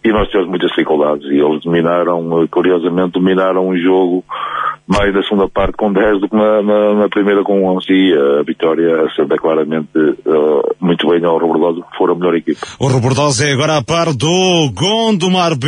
e 0.04 0.10
nós 0.12 0.28
tivemos 0.28 0.50
muitas 0.50 0.70
dificuldades 0.70 1.24
e 1.30 1.39
eles 1.39 1.64
dominaram, 1.64 2.48
curiosamente 2.50 3.12
dominaram 3.12 3.68
um 3.68 3.78
jogo 3.78 4.26
mais 4.88 5.14
da 5.14 5.22
segunda 5.24 5.48
parte 5.48 5.78
com 5.78 5.94
10 5.94 6.20
do 6.20 6.28
que 6.28 6.36
na, 6.36 6.62
na, 6.62 6.94
na 6.96 7.10
primeira 7.10 7.44
com 7.44 7.64
11 7.78 7.86
e 7.89 8.14
a 8.14 8.44
vitória 8.44 9.06
acerta 9.06 9.38
claramente 9.38 9.88
uh, 9.96 10.76
muito 10.82 11.08
bem 11.08 11.24
ao 11.24 11.38
Robordosa 11.38 11.82
que 11.89 11.98
for 11.98 12.12
a 12.12 12.16
melhor 12.16 12.36
equipa. 12.36 12.60
O 12.80 12.88
Robordosa 12.88 13.48
é 13.48 13.54
agora 13.54 13.78
a 13.78 13.84
par 13.84 14.14
do 14.14 14.72
Gondomar 14.74 15.56
B, 15.58 15.68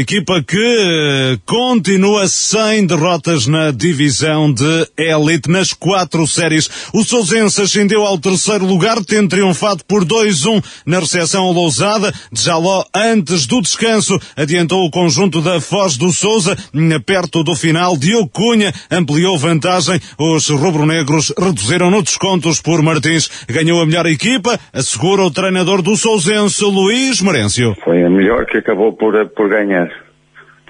equipa 0.00 0.42
que 0.42 1.38
continua 1.46 2.26
sem 2.26 2.86
derrotas 2.86 3.46
na 3.46 3.70
divisão 3.70 4.52
de 4.52 4.86
elite 4.98 5.50
nas 5.50 5.72
quatro 5.78 6.26
séries. 6.26 6.90
O 6.92 7.04
Sousense 7.04 7.62
ascendeu 7.62 8.02
ao 8.02 8.18
terceiro 8.18 8.64
lugar, 8.64 8.96
tendo 9.04 9.28
triunfado 9.28 9.84
por 9.84 10.04
2-1 10.04 10.62
na 10.84 11.00
recepção 11.00 11.50
Lousada. 11.52 12.12
De 12.32 12.42
Jaló, 12.42 12.84
antes 12.94 13.46
do 13.46 13.60
descanso, 13.60 14.18
adiantou 14.36 14.84
o 14.84 14.90
conjunto 14.90 15.40
da 15.40 15.60
Foz 15.60 15.96
do 15.96 16.10
Souza, 16.10 16.56
perto 17.04 17.42
do 17.42 17.54
final. 17.54 17.96
Diogo 17.96 18.28
Cunha 18.28 18.72
ampliou 18.90 19.38
vantagem. 19.38 20.00
Os 20.18 20.48
rubro-negros 20.48 21.32
reduziram 21.38 21.90
no 21.90 22.02
descontos 22.02 22.60
por 22.60 22.82
Martins. 22.82 23.44
Ganhou 23.48 23.80
a 23.80 23.86
melhor 23.86 24.06
equipa, 24.06 24.58
assegura 24.72 25.22
o 25.22 25.30
treinador 25.30 25.82
do 25.82 25.96
Sousense, 25.96 26.64
Luís 26.64 27.20
Marêncio. 27.20 27.76
Foi 27.84 28.02
a 28.02 28.10
melhor 28.10 28.46
que 28.46 28.58
acabou 28.58 28.92
por, 28.92 29.14
por 29.30 29.48
ganhar. 29.48 29.88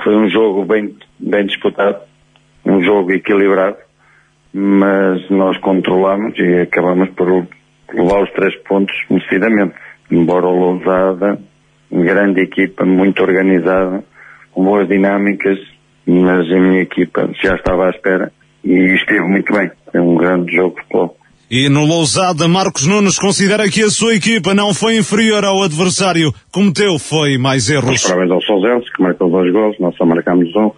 Foi 0.02 0.14
um 0.14 0.28
jogo 0.28 0.64
bem, 0.64 0.94
bem 1.18 1.46
disputado, 1.46 1.98
um 2.64 2.82
jogo 2.82 3.12
equilibrado, 3.12 3.76
mas 4.58 5.28
nós 5.28 5.58
controlamos 5.58 6.32
e 6.38 6.60
acabamos 6.62 7.10
por 7.10 7.46
levar 7.92 8.22
os 8.22 8.32
três 8.32 8.56
pontos 8.62 8.96
merecidamente. 9.10 9.74
Embora 10.10 10.46
o 10.46 10.58
Lousada, 10.58 11.38
grande 11.92 12.40
equipa, 12.40 12.86
muito 12.86 13.22
organizada, 13.22 14.02
com 14.52 14.64
boas 14.64 14.88
dinâmicas, 14.88 15.58
mas 16.06 16.50
a 16.50 16.58
minha 16.58 16.80
equipa 16.80 17.28
já 17.42 17.54
estava 17.54 17.86
à 17.86 17.90
espera 17.90 18.32
e 18.64 18.94
esteve 18.94 19.28
muito 19.28 19.52
bem. 19.52 19.70
É 19.92 20.00
um 20.00 20.16
grande 20.16 20.56
jogo 20.56 20.76
de 20.76 20.80
futebol. 20.82 21.18
E 21.50 21.68
no 21.68 21.84
Lousada, 21.84 22.48
Marcos 22.48 22.86
Nunes 22.86 23.18
considera 23.18 23.68
que 23.68 23.82
a 23.82 23.90
sua 23.90 24.14
equipa 24.14 24.54
não 24.54 24.72
foi 24.72 24.96
inferior 24.96 25.44
ao 25.44 25.62
adversário. 25.62 26.32
Cometeu 26.50 26.98
foi 26.98 27.36
mais 27.36 27.68
erros. 27.68 28.02
Parabéns 28.02 28.30
ao 28.30 28.40
Sousense, 28.40 28.90
que 28.90 29.02
marcou 29.02 29.30
dois 29.30 29.52
gols, 29.52 29.76
nós 29.78 29.94
só 29.96 30.06
marcámos 30.06 30.48
um, 30.56 30.70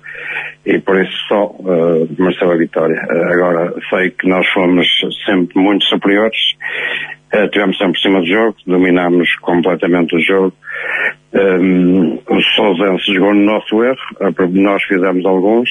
e 0.69 0.79
por 0.81 1.01
isso 1.01 1.17
só 1.27 1.47
uh, 1.47 2.09
mereceu 2.19 2.51
a 2.53 2.57
vitória. 2.57 3.03
Uh, 3.11 3.33
agora, 3.33 3.75
sei 3.89 4.11
que 4.11 4.29
nós 4.29 4.47
fomos 4.49 4.87
sempre 5.25 5.59
muito 5.59 5.85
superiores, 5.87 6.37
uh, 7.35 7.49
tivemos 7.49 7.79
sempre 7.79 7.95
por 7.95 8.01
cima 8.01 8.21
do 8.21 8.27
jogo, 8.27 8.57
dominámos 8.67 9.35
completamente 9.37 10.15
o 10.15 10.21
jogo. 10.21 10.53
Um, 11.33 12.19
o 12.29 12.43
Sousense 12.55 13.15
jogou 13.15 13.35
no 13.35 13.45
nosso 13.45 13.83
erro, 13.83 13.97
nós 14.53 14.83
fizemos 14.85 15.25
alguns, 15.25 15.71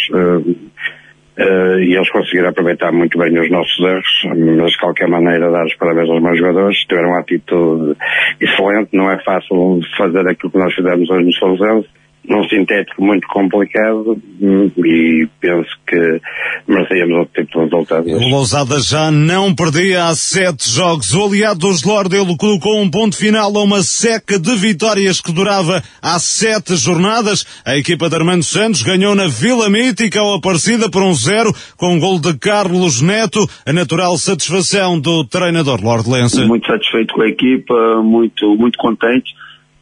Uh, 1.39 1.77
e 1.77 1.95
eles 1.95 2.09
conseguiram 2.09 2.49
aproveitar 2.49 2.91
muito 2.91 3.15
bem 3.15 3.39
os 3.39 3.51
nossos 3.51 3.79
erros, 3.79 4.23
mas 4.57 4.71
de 4.71 4.77
qualquer 4.79 5.07
maneira 5.07 5.51
dar 5.51 5.67
os 5.67 5.75
parabéns 5.75 6.09
aos 6.09 6.19
meus 6.19 6.39
jogadores, 6.39 6.79
tiveram 6.79 7.09
uma 7.09 7.19
atitude 7.19 7.95
excelente, 8.41 8.89
não 8.91 9.11
é 9.11 9.23
fácil 9.23 9.79
fazer 9.95 10.27
aquilo 10.27 10.51
que 10.51 10.57
nós 10.57 10.73
fizemos 10.73 11.07
hoje 11.07 11.25
no 11.25 11.33
Sousense, 11.33 11.89
num 12.27 12.43
sintético 12.49 13.03
muito 13.03 13.25
complicado 13.27 14.21
e 14.41 15.27
penso 15.39 15.69
que 15.87 16.21
merecíamos 16.67 17.19
outro 17.19 17.33
tipo 17.33 17.57
de 17.57 17.63
resultado. 17.65 18.07
O 18.09 18.29
Lousada 18.29 18.79
já 18.81 19.09
não 19.09 19.55
perdia 19.55 20.05
há 20.05 20.15
sete 20.15 20.69
jogos. 20.69 21.13
O 21.13 21.25
aliado 21.25 21.59
dos 21.59 21.83
Lordelo 21.83 22.35
colocou 22.35 22.81
um 22.81 22.89
ponto 22.89 23.15
final 23.15 23.57
a 23.57 23.63
uma 23.63 23.81
seca 23.81 24.37
de 24.37 24.55
vitórias 24.57 25.21
que 25.21 25.31
durava 25.31 25.81
há 26.01 26.19
sete 26.19 26.75
jornadas. 26.75 27.45
A 27.65 27.77
equipa 27.77 28.09
de 28.09 28.15
Armando 28.15 28.43
Santos 28.43 28.83
ganhou 28.83 29.15
na 29.15 29.27
Vila 29.27 29.69
Mítica 29.69 30.19
ao 30.19 30.35
Aparecida 30.35 30.89
por 30.89 31.01
um 31.01 31.13
zero 31.13 31.53
com 31.77 31.93
um 31.93 31.99
gol 31.99 32.19
de 32.19 32.37
Carlos 32.37 33.01
Neto. 33.01 33.39
A 33.65 33.71
natural 33.71 34.17
satisfação 34.17 34.99
do 34.99 35.23
treinador 35.23 35.81
Lordelense. 35.81 36.45
Muito 36.45 36.67
satisfeito 36.67 37.13
com 37.13 37.21
a 37.21 37.29
equipa, 37.29 38.01
muito, 38.03 38.55
muito 38.57 38.77
contente. 38.77 39.33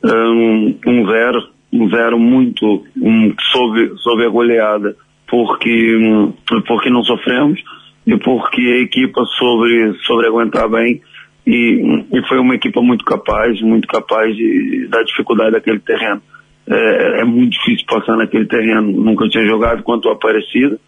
Um, 0.03 0.77
um 0.85 1.07
zero 1.07 1.54
zero 1.89 2.19
muito 2.19 2.85
um, 3.01 3.33
sob, 3.51 3.93
sob 3.97 4.25
a 4.25 4.29
goleada, 4.29 4.95
porque, 5.27 5.95
um, 5.97 6.33
porque 6.67 6.89
não 6.89 7.03
sofremos 7.03 7.59
e 8.05 8.17
porque 8.17 8.61
a 8.61 8.81
equipa 8.81 9.23
sobre, 9.37 9.93
sobre 10.03 10.27
aguentar 10.27 10.69
bem 10.69 11.01
e, 11.45 12.03
e 12.11 12.27
foi 12.27 12.39
uma 12.39 12.55
equipa 12.55 12.81
muito 12.81 13.05
capaz, 13.05 13.59
muito 13.61 13.87
capaz 13.87 14.35
de, 14.35 14.87
da 14.89 15.01
dificuldade 15.03 15.51
daquele 15.51 15.79
terreno. 15.79 16.21
É, 16.67 17.21
é, 17.21 17.23
muito 17.23 17.51
difícil 17.51 17.85
passar 17.85 18.15
naquele 18.17 18.45
terreno. 18.45 18.91
Nunca 18.91 19.27
tinha 19.29 19.45
jogado 19.45 19.83
contra 19.83 20.09
o 20.09 20.13
Aparecida, 20.13 20.79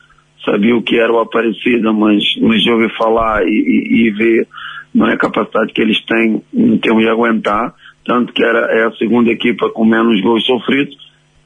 sabia 0.44 0.76
o 0.76 0.82
que 0.82 1.00
era 1.00 1.14
o 1.14 1.20
Aparecida, 1.20 1.94
mas, 1.94 2.24
mas 2.42 2.62
de 2.64 2.72
ouvir 2.72 2.96
falar 2.98 3.44
e, 3.46 3.50
e, 3.50 4.08
e 4.08 4.12
ver 4.12 4.48
não 4.94 5.08
é 5.08 5.14
a 5.14 5.18
capacidade 5.18 5.74
que 5.74 5.82
eles 5.82 6.04
têm 6.06 6.42
em 6.52 6.78
termos 6.80 7.04
de 7.04 7.10
aguentar 7.10 7.76
tanto 8.08 8.32
que 8.32 8.44
era, 8.44 8.60
é 8.72 8.86
a 8.86 8.92
segunda 8.94 9.30
equipa 9.30 9.70
com 9.70 9.86
menos 9.86 10.20
gols 10.22 10.46
sofridos 10.46 10.96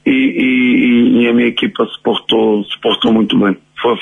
e, 0.06 0.10
e, 0.10 1.22
e 1.22 1.28
a 1.28 1.34
minha 1.34 1.48
equipa 1.48 1.84
se 1.84 2.00
portou, 2.02 2.64
muito 3.12 3.36
bem. 3.38 3.56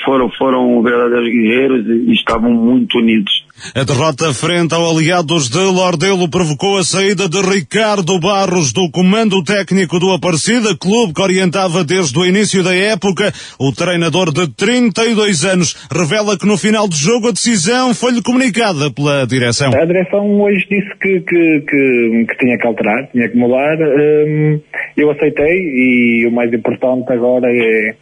Foram, 0.05 0.29
foram 0.29 0.81
verdadeiros 0.83 1.27
guerreiros 1.27 1.87
e 1.87 2.13
estavam 2.13 2.51
muito 2.51 2.99
unidos. 2.99 3.45
A 3.75 3.83
derrota 3.83 4.33
frente 4.33 4.73
ao 4.73 4.89
Aliados 4.89 5.47
de 5.47 5.59
Lordelo 5.59 6.27
provocou 6.27 6.79
a 6.79 6.83
saída 6.83 7.29
de 7.29 7.39
Ricardo 7.41 8.19
Barros 8.19 8.73
do 8.73 8.89
comando 8.89 9.43
técnico 9.43 9.99
do 9.99 10.11
Aparecida, 10.11 10.75
clube 10.75 11.13
que 11.13 11.21
orientava 11.21 11.83
desde 11.83 12.17
o 12.17 12.25
início 12.25 12.63
da 12.63 12.75
época. 12.75 13.31
O 13.59 13.71
treinador 13.71 14.33
de 14.33 14.47
32 14.55 15.45
anos 15.45 15.87
revela 15.91 16.37
que 16.39 16.47
no 16.47 16.57
final 16.57 16.87
do 16.87 16.95
jogo 16.95 17.29
a 17.29 17.31
decisão 17.31 17.93
foi-lhe 17.93 18.23
comunicada 18.23 18.89
pela 18.91 19.27
direção. 19.27 19.69
A 19.69 19.85
direção 19.85 20.41
hoje 20.41 20.65
disse 20.67 20.89
que, 20.99 21.19
que, 21.21 21.61
que, 21.61 22.25
que 22.29 22.37
tinha 22.39 22.57
que 22.57 22.65
alterar, 22.65 23.11
tinha 23.11 23.29
que 23.29 23.37
mudar. 23.37 23.77
Hum, 23.77 24.59
eu 24.97 25.11
aceitei 25.11 25.45
e 25.45 26.27
o 26.27 26.31
mais 26.31 26.51
importante 26.51 27.13
agora 27.13 27.47
é, 27.47 27.95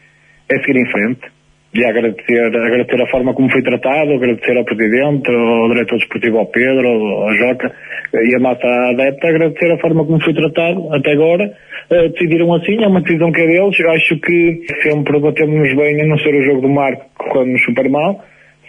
é 0.49 0.60
seguir 0.62 0.80
em 0.80 0.89
frente 0.89 1.39
e 1.74 1.86
agradecer, 1.86 2.47
agradecer 2.47 3.01
a 3.01 3.07
forma 3.07 3.34
como 3.34 3.51
foi 3.51 3.61
tratado, 3.61 4.13
agradecer 4.13 4.57
ao 4.57 4.65
Presidente, 4.65 5.30
ao 5.30 5.70
Diretor 5.70 5.97
Desportivo, 5.99 6.38
ao 6.39 6.47
Pedro, 6.47 6.88
ao 6.88 7.34
Joca 7.36 7.72
e 8.13 8.36
a 8.36 8.39
massa 8.39 8.67
adepta, 8.91 9.28
agradecer 9.28 9.72
a 9.72 9.78
forma 9.78 10.05
como 10.05 10.24
foi 10.24 10.34
tratado 10.34 10.93
até 10.93 11.11
agora. 11.11 11.53
Uh, 11.91 12.09
decidiram 12.09 12.53
assim, 12.53 12.84
é 12.84 12.88
uma 12.88 13.01
decisão 13.01 13.32
que 13.32 13.41
é 13.41 13.47
deles. 13.47 13.80
Eu 13.80 13.91
acho 13.91 14.20
que 14.20 14.61
sempre 14.82 15.20
batemos 15.20 15.76
bem 15.76 16.01
a 16.01 16.07
não 16.07 16.17
ser 16.17 16.34
o 16.34 16.43
jogo 16.43 16.61
do 16.61 16.70
Marco, 16.70 17.05
corremos 17.17 17.61
super 17.63 17.88
mal 17.89 18.24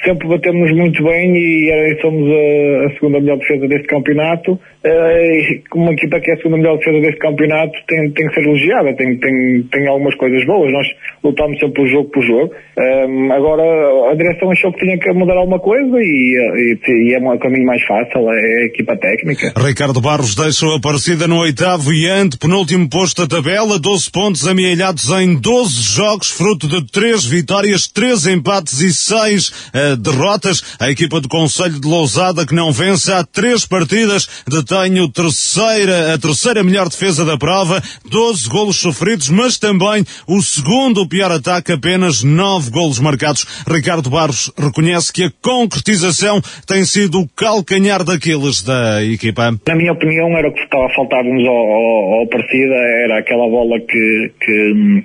sempre 0.04 0.28
batemos 0.28 0.70
muito 0.72 1.02
bem 1.04 1.36
e 1.36 1.98
somos 2.00 2.26
a, 2.30 2.86
a, 2.86 2.94
segunda 2.94 3.20
melhor 3.20 3.38
defesa 3.38 3.68
deste 3.68 3.86
campeonato. 3.86 4.58
Uh, 4.82 5.78
uma 5.78 5.92
equipa 5.92 6.18
que 6.20 6.30
é 6.30 6.34
a 6.34 6.36
segunda 6.38 6.56
melhor 6.56 6.78
defesa 6.78 7.00
deste 7.00 7.18
campeonato 7.18 7.72
tem, 7.86 8.10
tem 8.12 8.26
que 8.28 8.34
ser 8.34 8.40
elogiada, 8.40 8.96
tem, 8.96 9.18
tem, 9.18 9.62
tem 9.70 9.86
algumas 9.86 10.14
coisas 10.14 10.42
boas. 10.46 10.72
Nós 10.72 10.86
lutamos 11.22 11.58
sempre 11.58 11.86
jogo 11.90 12.08
por 12.08 12.22
jogo. 12.22 12.54
Um, 12.78 12.82
ehm, 12.82 13.32
agora 13.32 13.62
a 14.10 14.14
direção 14.14 14.50
achou 14.50 14.72
que 14.72 14.80
tinha 14.80 14.98
que 14.98 15.12
mudar 15.12 15.34
alguma 15.34 15.58
coisa 15.58 15.98
e, 16.00 16.78
e, 16.88 17.10
e 17.10 17.14
é 17.14 17.18
um 17.18 17.38
caminho 17.38 17.66
mais 17.66 17.82
fácil, 17.84 18.30
é 18.30 18.62
a 18.62 18.66
equipa 18.66 18.96
técnica. 18.96 19.52
Ricardo 19.54 20.00
Barros 20.00 20.34
deixou 20.34 20.74
a 20.74 20.80
parecida 20.80 21.28
no 21.28 21.40
oitavo 21.40 21.92
e 21.92 22.08
antepenúltimo 22.08 22.88
posto 22.88 23.26
da 23.26 23.36
tabela, 23.36 23.78
12 23.78 24.10
pontos 24.10 24.48
amealhados 24.48 25.10
em 25.10 25.38
12 25.38 25.94
jogos, 25.94 26.30
fruto 26.30 26.66
de 26.66 26.90
3 26.90 27.26
vitórias, 27.26 27.86
3 27.86 28.28
empates 28.28 28.80
e 28.80 28.94
6 28.94 29.48
uh, 29.48 29.96
derrotas. 29.98 30.78
A 30.80 30.90
equipa 30.90 31.20
do 31.20 31.28
Conselho 31.28 31.78
de 31.78 31.86
Lousada, 31.86 32.46
que 32.46 32.54
não 32.54 32.72
vence 32.72 33.12
há 33.12 33.22
três 33.22 33.66
partidas, 33.66 34.42
detém 34.48 34.69
o 34.72 35.08
terceira, 35.08 36.14
a 36.14 36.18
terceira 36.18 36.62
melhor 36.62 36.88
defesa 36.88 37.24
da 37.24 37.36
prova, 37.36 37.82
12 38.08 38.48
golos 38.48 38.80
sofridos, 38.80 39.28
mas 39.28 39.58
também 39.58 40.04
o 40.28 40.40
segundo 40.40 41.08
pior 41.08 41.32
ataque, 41.32 41.72
apenas 41.72 42.22
9 42.22 42.70
golos 42.70 43.00
marcados. 43.00 43.64
Ricardo 43.66 44.08
Barros 44.08 44.52
reconhece 44.56 45.12
que 45.12 45.24
a 45.24 45.32
concretização 45.42 46.40
tem 46.68 46.84
sido 46.84 47.20
o 47.20 47.28
calcanhar 47.34 48.04
daqueles 48.04 48.62
da 48.62 49.02
equipa. 49.02 49.50
Na 49.66 49.74
minha 49.74 49.92
opinião, 49.92 50.38
era 50.38 50.48
o 50.48 50.52
que 50.52 50.60
estava 50.60 50.86
a 50.86 50.94
faltar-nos 50.94 51.48
ao, 51.48 51.56
ao, 51.56 52.20
ao 52.20 52.26
partida, 52.28 52.74
era 53.04 53.18
aquela 53.18 53.48
bola 53.48 53.80
que, 53.80 54.32
que 54.40 55.04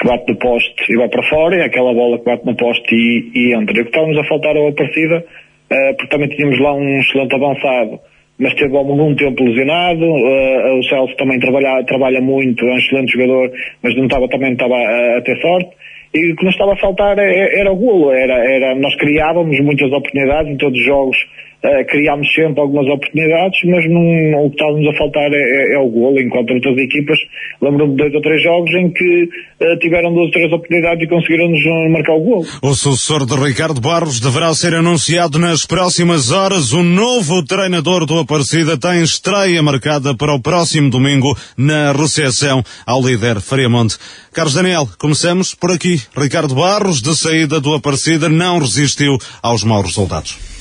que 0.00 0.08
bate 0.08 0.32
no 0.32 0.38
poste 0.38 0.92
e 0.92 0.96
vai 0.96 1.08
para 1.08 1.22
fora, 1.28 1.56
é 1.56 1.66
aquela 1.66 1.94
bola 1.94 2.18
que 2.18 2.24
bate 2.24 2.44
no 2.44 2.56
poste 2.56 2.94
e, 2.94 3.30
e 3.34 3.54
entra. 3.54 3.76
E 3.76 3.82
o 3.82 3.84
que 3.84 3.90
estávamos 3.90 4.18
a 4.18 4.24
faltar 4.24 4.56
a 4.56 4.72
partida, 4.72 5.18
uh, 5.18 5.96
porque 5.96 6.08
também 6.08 6.28
tínhamos 6.28 6.58
lá 6.58 6.74
um 6.74 6.98
excelente 6.98 7.34
avançado, 7.34 8.00
mas 8.42 8.54
teve 8.54 8.76
algum 8.76 9.14
tempo 9.14 9.44
lesionado, 9.44 10.04
uh, 10.04 10.78
o 10.78 10.82
Celso 10.88 11.16
também 11.16 11.38
trabalha, 11.38 11.84
trabalha 11.84 12.20
muito, 12.20 12.66
é 12.66 12.72
um 12.72 12.76
excelente 12.76 13.12
jogador, 13.12 13.52
mas 13.80 13.94
não 13.94 14.04
estava, 14.04 14.28
também 14.28 14.52
estava 14.52 14.74
a, 14.74 15.18
a 15.18 15.22
ter 15.22 15.40
sorte. 15.40 15.70
E 16.12 16.32
o 16.32 16.36
que 16.36 16.44
nos 16.44 16.52
estava 16.52 16.72
a 16.72 16.76
faltar 16.76 17.16
era, 17.16 17.22
é, 17.22 17.60
era 17.60 17.72
o 17.72 17.76
golo, 17.76 18.10
era, 18.10 18.34
era, 18.34 18.74
nós 18.74 18.96
criávamos 18.96 19.58
muitas 19.60 19.92
oportunidades 19.92 20.52
em 20.52 20.56
todos 20.56 20.76
os 20.76 20.84
jogos, 20.84 21.16
Uh, 21.62 21.86
criámos 21.86 22.26
sempre 22.34 22.60
algumas 22.60 22.88
oportunidades, 22.88 23.60
mas 23.66 23.88
não, 23.88 24.46
o 24.46 24.50
que 24.50 24.56
está-nos 24.56 24.84
a 24.84 24.98
faltar 24.98 25.32
é, 25.32 25.36
é, 25.36 25.74
é, 25.76 25.78
o 25.78 25.88
golo, 25.88 26.20
enquanto 26.20 26.52
outras 26.52 26.76
equipas, 26.76 27.16
lembro-me 27.62 27.92
de 27.92 27.98
dois 27.98 28.14
ou 28.14 28.20
três 28.20 28.42
jogos 28.42 28.74
em 28.74 28.90
que 28.90 29.28
uh, 29.60 29.78
tiveram 29.78 30.12
duas 30.12 30.26
ou 30.26 30.30
três 30.32 30.52
oportunidades 30.52 31.04
e 31.04 31.06
conseguiram-nos 31.06 31.92
marcar 31.92 32.14
o 32.14 32.20
golo. 32.20 32.46
O 32.62 32.74
sucessor 32.74 33.24
de 33.24 33.36
Ricardo 33.36 33.80
Barros 33.80 34.18
deverá 34.18 34.52
ser 34.54 34.74
anunciado 34.74 35.38
nas 35.38 35.64
próximas 35.64 36.32
horas. 36.32 36.72
O 36.72 36.82
novo 36.82 37.44
treinador 37.44 38.06
do 38.06 38.18
Aparecida 38.18 38.76
tem 38.76 39.00
estreia 39.00 39.62
marcada 39.62 40.16
para 40.16 40.34
o 40.34 40.42
próximo 40.42 40.90
domingo 40.90 41.32
na 41.56 41.92
recepção 41.92 42.64
ao 42.84 43.00
líder 43.00 43.40
Friamonte. 43.40 43.98
Carlos 44.32 44.54
Daniel, 44.54 44.88
começamos 44.98 45.54
por 45.54 45.70
aqui. 45.70 46.00
Ricardo 46.16 46.56
Barros, 46.56 47.00
de 47.00 47.14
saída 47.16 47.60
do 47.60 47.72
Aparecida, 47.72 48.28
não 48.28 48.58
resistiu 48.58 49.16
aos 49.40 49.62
maus 49.62 49.86
resultados. 49.86 50.51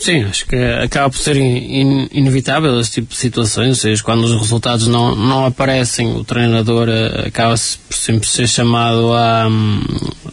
Sim, 0.00 0.24
acho 0.24 0.46
que 0.46 0.56
acaba 0.56 1.10
por 1.10 1.18
ser 1.18 1.36
in, 1.36 2.08
inevitável 2.10 2.80
esse 2.80 2.92
tipo 2.92 3.10
de 3.10 3.16
situações, 3.16 3.68
ou 3.68 3.74
seja, 3.74 4.02
quando 4.02 4.24
os 4.24 4.32
resultados 4.32 4.86
não, 4.86 5.14
não 5.14 5.44
aparecem, 5.44 6.16
o 6.16 6.24
treinador 6.24 6.88
uh, 6.88 7.26
acaba 7.26 7.54
por 7.54 7.94
sempre 7.94 8.26
ser 8.26 8.48
chamado 8.48 9.12
à, 9.12 9.46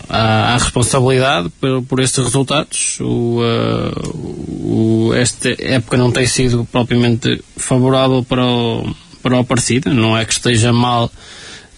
à, 0.07 0.53
à 0.53 0.57
responsabilidade 0.57 1.49
por, 1.59 1.83
por 1.83 1.99
estes 1.99 2.23
resultados. 2.23 2.97
O, 3.01 3.41
uh, 3.41 5.09
o, 5.09 5.13
esta 5.13 5.49
época 5.59 5.97
não 5.97 6.13
tem 6.13 6.25
sido 6.25 6.65
propriamente 6.71 7.43
favorável 7.57 8.23
para 8.23 8.45
o, 8.45 8.95
para 9.21 9.35
o 9.35 9.39
Aparecida, 9.39 9.93
não 9.93 10.17
é 10.17 10.23
que 10.23 10.31
esteja 10.31 10.71
mal 10.71 11.11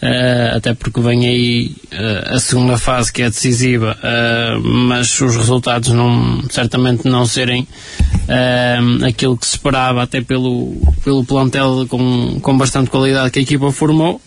Uh, 0.01 0.55
até 0.55 0.73
porque 0.73 1.01
vem 1.01 1.27
aí 1.27 1.75
uh, 1.91 2.35
a 2.35 2.39
segunda 2.39 2.77
fase 2.77 3.11
que 3.11 3.21
é 3.21 3.29
decisiva, 3.29 3.97
uh, 3.99 4.61
mas 4.61 5.19
os 5.19 5.35
resultados 5.35 5.89
não, 5.89 6.41
certamente 6.49 7.05
não 7.05 7.25
serem 7.25 7.67
aquilo 9.05 9.35
que 9.35 9.45
se 9.45 9.55
esperava, 9.55 10.03
até 10.03 10.21
pelo, 10.21 10.77
pelo 11.03 11.25
plantel 11.25 11.85
com, 11.89 12.39
com 12.39 12.57
bastante 12.57 12.89
qualidade 12.89 13.31
que 13.31 13.39
a 13.39 13.41
equipa 13.41 13.71
formou. 13.71 14.21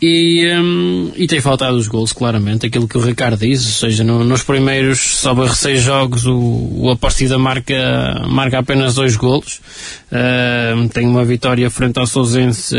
E, 0.00 0.46
um, 0.56 1.12
e 1.16 1.26
tem 1.26 1.40
faltado 1.40 1.76
os 1.76 1.88
gols, 1.88 2.12
claramente, 2.12 2.66
aquilo 2.66 2.86
que 2.86 2.96
o 2.96 3.00
Ricardo 3.00 3.38
disse, 3.38 3.66
ou 3.66 3.90
seja, 3.90 4.04
no, 4.04 4.22
nos 4.22 4.42
primeiros 4.42 5.00
sobre 5.00 5.48
seis 5.54 5.82
jogos 5.82 6.26
o, 6.26 6.36
o 6.36 6.90
Aparecida 6.90 7.38
marca, 7.38 8.22
marca 8.28 8.58
apenas 8.58 8.94
dois 8.94 9.16
golos, 9.16 9.60
tem 10.92 11.06
uma 11.06 11.24
vitória 11.24 11.70
frente 11.70 11.98
ao 11.98 12.06
Sousense 12.06 12.76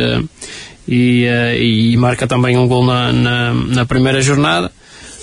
e, 0.88 1.28
uh, 1.28 1.56
e 1.56 1.98
marca 1.98 2.28
também 2.28 2.58
um 2.58 2.68
gol 2.68 2.86
na, 2.86 3.12
na, 3.12 3.54
na 3.54 3.86
primeira 3.86 4.22
jornada. 4.22 4.72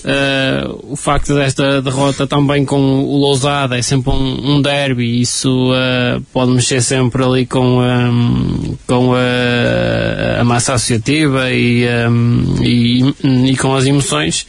Uh, 0.03 0.95
o 0.95 0.97
facto 0.97 1.33
desta 1.33 1.81
derrota 1.81 2.27
também 2.27 2.65
com 2.65 3.05
o 3.05 3.19
Lousada 3.19 3.79
é 3.79 3.83
sempre 3.83 4.11
um, 4.11 4.55
um 4.55 4.61
derby 4.61 5.21
isso 5.21 5.71
uh, 5.71 6.21
pode 6.33 6.51
mexer 6.51 6.83
sempre 6.83 7.23
ali 7.23 7.47
com, 7.47 7.79
um, 7.79 8.77
com 8.85 9.15
a, 9.15 10.41
a 10.41 10.45
massa 10.45 10.75
associativa 10.75 11.53
e, 11.53 11.87
um, 12.09 12.57
e, 12.65 13.15
e, 13.53 13.57
com 13.57 13.77
as 13.77 13.87
emoções 13.87 14.45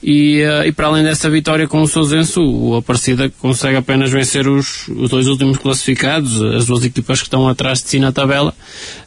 e, 0.00 0.42
uh, 0.42 0.66
e 0.66 0.72
para 0.72 0.88
além 0.88 1.04
dessa 1.04 1.30
vitória 1.30 1.68
com 1.68 1.80
o 1.80 1.86
Sousenso, 1.86 2.40
o 2.40 2.76
Aparecida 2.76 3.28
consegue 3.40 3.76
apenas 3.76 4.10
vencer 4.10 4.48
os, 4.48 4.88
os 4.88 5.10
dois 5.10 5.28
últimos 5.28 5.58
classificados, 5.58 6.42
as 6.42 6.66
duas 6.66 6.84
equipas 6.84 7.20
que 7.20 7.26
estão 7.26 7.48
atrás 7.48 7.80
de 7.80 7.88
si 7.88 7.98
na 8.00 8.10
tabela. 8.10 8.52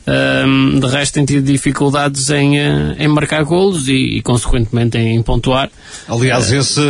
Um, 0.08 0.80
de 0.80 0.88
resto, 0.88 1.14
tem 1.16 1.26
tido 1.26 1.46
dificuldades 1.46 2.30
em, 2.30 2.60
uh, 2.60 2.96
em 3.00 3.08
marcar 3.08 3.44
golos 3.44 3.88
e, 3.88 4.18
e, 4.18 4.22
consequentemente, 4.22 4.98
em 4.98 5.22
pontuar. 5.24 5.70
Aliás, 6.08 6.52
uh, 6.52 6.56
esse 6.56 6.82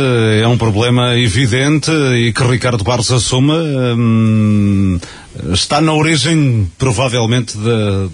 é 0.42 0.46
um 0.46 0.58
problema 0.58 1.16
evidente 1.16 1.90
e 1.90 2.32
que 2.32 2.42
Ricardo 2.42 2.84
Barros 2.84 3.10
assume. 3.10 3.52
Um, 3.52 4.98
está 5.52 5.80
na 5.80 5.92
origem, 5.92 6.70
provavelmente, 6.78 7.56
de, 7.56 8.08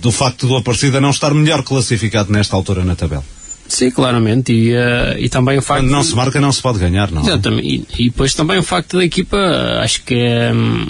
do 0.00 0.10
facto 0.10 0.48
do 0.48 0.56
Aparecida 0.56 1.00
não 1.00 1.10
estar 1.10 1.32
melhor 1.32 1.62
classificado 1.62 2.32
nesta 2.32 2.56
altura 2.56 2.84
na 2.84 2.96
tabela. 2.96 3.24
Sim, 3.70 3.90
claramente. 3.90 4.52
E, 4.52 4.74
uh, 4.74 5.16
e 5.18 5.28
também 5.28 5.56
o 5.56 5.62
facto. 5.62 5.82
Quando 5.82 5.92
não 5.92 6.02
se 6.02 6.14
marca, 6.14 6.40
não 6.40 6.52
se 6.52 6.60
pode 6.60 6.78
ganhar, 6.78 7.10
não 7.10 7.22
é? 7.22 7.26
Exatamente. 7.26 7.68
E, 7.68 8.04
e 8.06 8.10
depois 8.10 8.34
também 8.34 8.58
o 8.58 8.62
facto 8.62 8.96
da 8.96 9.04
equipa, 9.04 9.38
acho 9.80 10.02
que 10.02 10.16
um, 10.16 10.86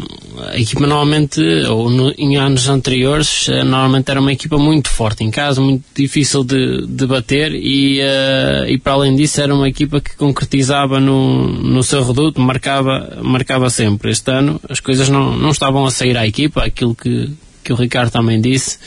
a 0.49 0.59
equipa 0.59 0.81
normalmente, 0.87 1.41
ou 1.69 1.91
no, 1.91 2.11
em 2.17 2.37
anos 2.37 2.69
anteriores, 2.69 3.49
uh, 3.49 3.65
normalmente 3.65 4.11
era 4.11 4.19
uma 4.19 4.33
equipa 4.33 4.57
muito 4.57 4.89
forte 4.89 5.23
em 5.23 5.31
casa, 5.31 5.61
muito 5.61 5.85
difícil 5.95 6.43
de, 6.43 6.87
de 6.87 7.07
bater 7.07 7.55
e, 7.55 8.01
uh, 8.01 8.67
e 8.67 8.79
para 8.79 8.95
além 8.95 9.15
disso 9.15 9.43
era 9.43 9.55
uma 9.55 9.69
equipa 9.69 10.01
que 10.01 10.17
concretizava 10.17 10.99
no, 10.99 11.49
no 11.49 11.83
seu 11.83 12.03
reduto, 12.03 12.41
marcava, 12.41 13.19
marcava 13.23 13.69
sempre. 13.69 14.11
Este 14.11 14.31
ano 14.31 14.59
as 14.69 14.81
coisas 14.81 15.11
não, 15.11 15.37
não 15.37 15.51
estavam 15.51 15.85
a 15.85 15.91
sair 15.91 16.17
à 16.17 16.27
equipa, 16.27 16.65
aquilo 16.65 16.95
que 16.95 17.31
que 17.71 17.73
o 17.73 17.77
Ricardo 17.77 18.11
também 18.11 18.41
disse, 18.41 18.79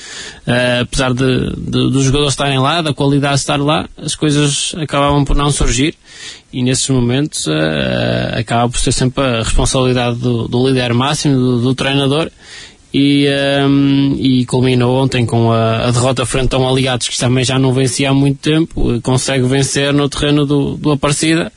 uh, 0.45 0.81
apesar 0.81 1.13
de, 1.13 1.55
de, 1.55 1.89
dos 1.89 2.03
jogadores 2.03 2.33
estarem 2.33 2.59
lá, 2.59 2.81
da 2.81 2.93
qualidade 2.93 3.35
estar 3.35 3.57
lá, 3.57 3.87
as 3.97 4.13
coisas 4.13 4.75
acabavam 4.77 5.23
por 5.23 5.37
não 5.37 5.49
surgir. 5.51 5.95
E 6.51 6.61
nesses 6.61 6.89
momentos 6.89 7.47
uh, 7.47 8.37
acaba 8.37 8.69
por 8.69 8.77
ser 8.77 8.91
sempre 8.91 9.23
a 9.23 9.37
responsabilidade 9.39 10.17
do, 10.17 10.49
do 10.49 10.67
líder 10.67 10.93
máximo, 10.93 11.35
do, 11.35 11.61
do 11.61 11.75
treinador. 11.75 12.29
E, 12.93 13.27
um, 13.67 14.15
e 14.19 14.45
culminou 14.45 15.01
ontem 15.01 15.25
com 15.25 15.51
a, 15.51 15.87
a, 15.87 15.91
derrota 15.91 16.27
frente 16.27 16.53
a 16.53 16.59
um 16.59 16.69
Aliados 16.69 17.07
que 17.07 17.17
também 17.17 17.43
já 17.43 17.57
não 17.57 17.73
vencia 17.73 18.11
há 18.11 18.13
muito 18.13 18.37
tempo, 18.37 19.01
consegue 19.01 19.47
vencer 19.47 19.91
no 19.91 20.07
terreno 20.07 20.45
do, 20.45 20.77
do 20.77 20.91
Aparecida 20.91 21.51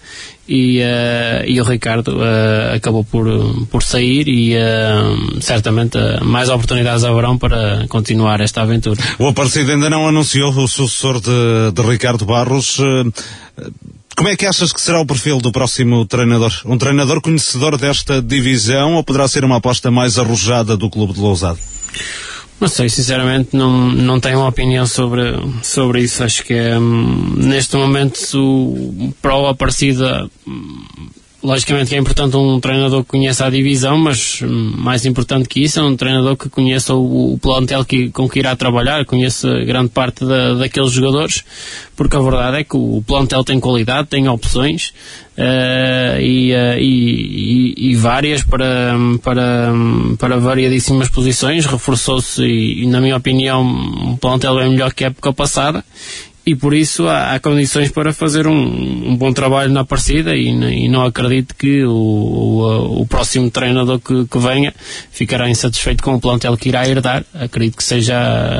e, 0.49 0.80
uh, 0.80 1.44
e 1.47 1.61
o 1.61 1.64
Ricardo 1.64 2.16
uh, 2.16 2.74
acabou 2.74 3.05
por, 3.05 3.26
por 3.70 3.82
sair 3.82 4.28
e 4.28 4.55
uh, 4.55 5.40
certamente 5.40 5.99
mais 6.22 6.49
oportunidades 6.49 7.05
haverão 7.05 7.36
para 7.36 7.86
continuar 7.88 8.40
esta 8.40 8.62
aventura. 8.62 9.01
O 9.18 9.26
Aparecido 9.26 9.72
ainda 9.72 9.90
não 9.90 10.09
anunciou 10.09 10.51
o 10.51 10.68
sucessor 10.68 11.20
de, 11.20 11.72
de 11.72 11.82
Ricardo 11.82 12.24
Barros. 12.24 12.78
Como 14.16 14.28
é 14.30 14.36
que 14.36 14.47
achas 14.47 14.72
que 14.72 14.80
será 14.80 15.01
o 15.01 15.07
perfil 15.07 15.38
do 15.38 15.53
próximo 15.53 16.07
treinador? 16.07 16.53
Um 16.64 16.78
treinador 16.78 17.20
conhecedor 17.20 17.76
desta 17.76 18.22
divisão 18.22 18.94
ou 18.94 19.05
poderá 19.05 19.28
ser 19.28 19.44
uma 19.44 19.57
aposta 19.57 19.90
mais 19.90 20.18
arrojada 20.18 20.76
do 20.76 20.88
clube 20.88 21.12
de 21.12 21.20
Lousado? 21.20 21.59
Não 22.59 22.68
sei, 22.68 22.88
sinceramente 22.88 23.54
não, 23.54 23.90
não 23.90 24.18
tenho 24.18 24.38
uma 24.38 24.48
opinião 24.48 24.86
sobre, 24.86 25.22
sobre 25.62 26.00
isso. 26.00 26.24
Acho 26.24 26.42
que 26.42 26.54
hum, 26.54 27.34
neste 27.36 27.76
momento 27.76 28.18
o 28.34 29.14
Pro 29.20 29.46
Aparecida 29.46 30.28
logicamente 31.43 31.91
que 31.91 31.95
é 31.95 31.99
importante 31.99 32.37
um 32.37 32.59
treinador 32.61 33.03
que 33.05 33.11
conheça 33.11 33.47
a 33.47 33.51
divisão, 33.51 33.99
mas 33.99 34.41
hum, 34.43 34.72
mais 34.76 35.05
importante 35.05 35.49
que 35.49 35.62
isso 35.62 35.78
é 35.78 35.82
um 35.82 35.97
treinador 35.97 36.37
que 36.37 36.49
conheça 36.49 36.95
o, 36.95 37.34
o 37.34 37.39
plantel 37.39 37.84
que, 37.84 38.11
com 38.11 38.28
que 38.28 38.39
irá 38.39 38.57
trabalhar, 38.57 39.05
conheça 39.05 39.49
grande 39.64 39.91
parte 39.91 40.24
da, 40.24 40.55
daqueles 40.55 40.93
jogadores, 40.93 41.45
porque 41.95 42.16
a 42.16 42.20
verdade 42.20 42.59
é 42.59 42.64
que 42.64 42.76
o 42.76 43.03
plantel 43.07 43.45
tem 43.45 43.61
qualidade, 43.61 44.09
tem 44.09 44.28
opções 44.28 44.93
uh, 45.37 46.20
e, 46.20 46.53
uh, 46.53 46.78
e, 46.78 47.91
e, 47.91 47.97
várias 47.97 48.43
para, 48.43 48.95
para, 49.22 49.72
para 50.18 50.39
variadíssimas 50.39 51.09
posições, 51.09 51.66
reforçou-se 51.66 52.43
e, 52.43 52.87
na 52.87 53.01
minha 53.01 53.16
opinião, 53.16 53.64
o 54.12 54.16
plantel 54.16 54.59
é 54.59 54.68
melhor 54.68 54.93
que 54.93 55.05
a 55.05 55.09
época 55.09 55.32
passada 55.32 55.84
e 56.47 56.55
por 56.55 56.72
isso 56.72 57.09
há, 57.09 57.34
há 57.34 57.40
condições 57.40 57.90
para 57.90 58.12
fazer 58.12 58.47
um, 58.47 58.55
um, 59.11 59.16
bom 59.16 59.32
trabalho 59.32 59.72
na 59.72 59.84
partida 59.84 60.36
e, 60.36 60.47
e 60.47 60.88
não 60.88 61.05
acredito 61.05 61.57
que 61.57 61.82
o, 61.82 61.90
o, 61.90 63.01
o 63.01 63.07
próximo 63.07 63.51
treinador 63.51 63.99
que, 63.99 64.26
que, 64.26 64.38
venha 64.38 64.72
ficará 65.11 65.51
insatisfeito 65.51 66.05
com 66.05 66.14
o 66.14 66.20
plantel 66.20 66.57
que 66.57 66.68
irá 66.68 66.88
herdar. 66.88 67.24
Acredito 67.34 67.76
que 67.76 67.82
seja 67.82 68.16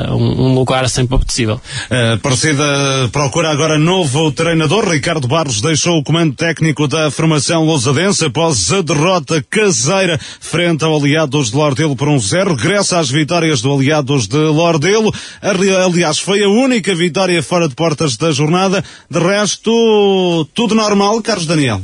um, 0.09 0.47
um 0.47 0.53
lugar 0.53 0.89
sempre 0.89 1.15
apetecível. 1.15 1.61
A 1.89 2.17
partida 2.17 2.65
procura 3.13 3.51
agora 3.51 3.79
novo 3.79 4.33
treinador. 4.33 4.89
Ricardo 4.89 5.25
Barros 5.25 5.61
deixou 5.61 5.97
o 5.97 6.03
comando 6.03 6.35
técnico 6.35 6.89
da 6.89 7.09
formação 7.09 7.63
lousadense 7.63 8.25
após 8.25 8.69
a 8.73 8.81
derrota 8.81 9.41
caseira 9.49 10.19
frente 10.41 10.83
ao 10.83 10.97
Aliados 10.97 11.51
de 11.51 11.55
Lordelo 11.55 11.95
por 11.95 12.09
um 12.09 12.19
zero. 12.19 12.53
Regressa 12.53 12.99
às 12.99 13.09
vitórias 13.09 13.61
do 13.61 13.73
Aliados 13.73 14.27
de 14.27 14.37
Lordelo. 14.37 15.13
Aliás, 15.41 16.19
foi 16.19 16.43
a 16.43 16.49
única 16.49 16.93
vitória 16.93 17.41
fora 17.41 17.69
de 17.69 17.76
portas 17.77 18.17
da 18.17 18.31
jornada. 18.31 18.83
De 19.09 19.19
resto, 19.19 20.45
tudo 20.53 20.73
normal, 20.75 21.21
Carlos 21.21 21.45
Daniel? 21.45 21.79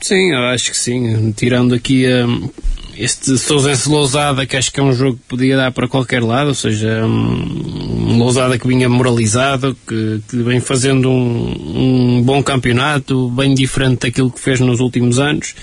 Sim, 0.00 0.32
acho 0.34 0.70
que 0.70 0.76
sim. 0.76 1.32
Tirando 1.32 1.74
aqui 1.74 2.06
um, 2.06 2.48
este 2.98 3.36
Sousense 3.36 3.88
Lousada, 3.88 4.46
que 4.46 4.56
acho 4.56 4.72
que 4.72 4.80
é 4.80 4.82
um 4.82 4.92
jogo 4.92 5.16
que 5.16 5.28
podia 5.28 5.56
dar 5.56 5.70
para 5.70 5.86
qualquer 5.86 6.22
lado, 6.22 6.48
ou 6.48 6.54
seja, 6.54 7.04
um, 7.04 8.16
Lousada 8.18 8.58
que 8.58 8.66
vinha 8.66 8.88
moralizado, 8.88 9.76
que, 9.86 10.20
que 10.28 10.36
vem 10.38 10.60
fazendo 10.60 11.10
um, 11.10 12.18
um, 12.18 12.22
bom 12.22 12.42
campeonato, 12.42 13.28
bem 13.30 13.54
diferente 13.54 14.06
daquilo 14.06 14.30
que 14.30 14.40
fez 14.40 14.60
nos 14.60 14.80
últimos 14.80 15.18
anos. 15.18 15.54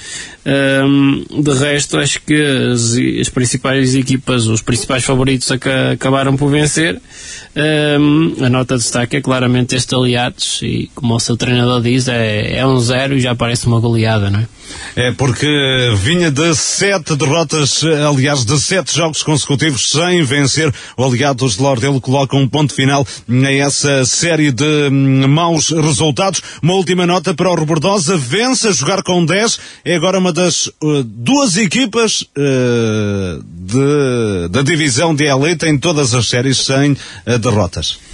Um, 0.45 1.41
de 1.41 1.53
resto, 1.53 1.97
acho 1.97 2.21
que 2.21 2.35
as, 2.35 2.95
as, 3.21 3.29
principais 3.29 3.95
equipas, 3.95 4.45
os 4.45 4.61
principais 4.61 5.03
favoritos 5.03 5.49
acabaram 5.51 6.35
por 6.35 6.49
vencer. 6.49 7.01
A 7.55 8.49
nota 8.49 8.75
de 8.75 8.83
destaque 8.83 9.17
é 9.17 9.21
claramente 9.21 9.75
este 9.75 9.95
Aliados, 9.95 10.59
e 10.61 10.89
como 10.93 11.15
o 11.15 11.19
seu 11.19 11.37
treinador 11.37 11.81
diz, 11.81 12.07
é, 12.07 12.57
é 12.57 12.65
um 12.65 12.79
zero 12.79 13.15
e 13.15 13.19
já 13.19 13.33
parece 13.35 13.67
uma 13.67 13.79
goleada, 13.79 14.29
não 14.29 14.39
é? 14.39 14.47
É 14.95 15.11
porque 15.11 15.47
vinha 15.97 16.31
de 16.31 16.55
sete 16.55 17.15
derrotas, 17.23 17.83
aliás, 17.83 18.45
de 18.45 18.59
sete 18.59 18.95
jogos 18.95 19.23
consecutivos 19.23 19.89
sem 19.89 20.23
vencer. 20.23 20.73
O 20.97 21.03
Aliados 21.03 21.55
de 21.55 21.61
Lordelo 21.61 22.01
coloca 22.01 22.35
um 22.35 22.47
ponto 22.47 22.73
final 22.73 23.05
a 23.29 23.51
essa 23.51 24.05
série 24.05 24.51
de 24.51 24.89
hum, 24.91 25.27
maus 25.27 25.69
resultados. 25.69 26.41
Uma 26.61 26.73
última 26.73 27.05
nota 27.05 27.33
para 27.33 27.49
o 27.49 27.55
Rebordosa. 27.55 28.17
Vence 28.17 28.67
a 28.67 28.71
jogar 28.71 29.03
com 29.03 29.25
10. 29.25 29.59
É 29.85 29.95
agora 29.95 30.19
uma 30.19 30.33
das 30.33 30.67
uh, 30.67 31.03
duas 31.03 31.57
equipas 31.57 32.21
uh, 32.21 33.43
de, 33.43 34.49
da 34.49 34.61
divisão 34.61 35.15
de 35.15 35.25
elite 35.25 35.65
em 35.65 35.77
todas 35.77 36.13
as 36.13 36.27
séries 36.27 36.57
sem 36.57 36.91
uh, 36.91 37.39
derrotas. 37.39 38.12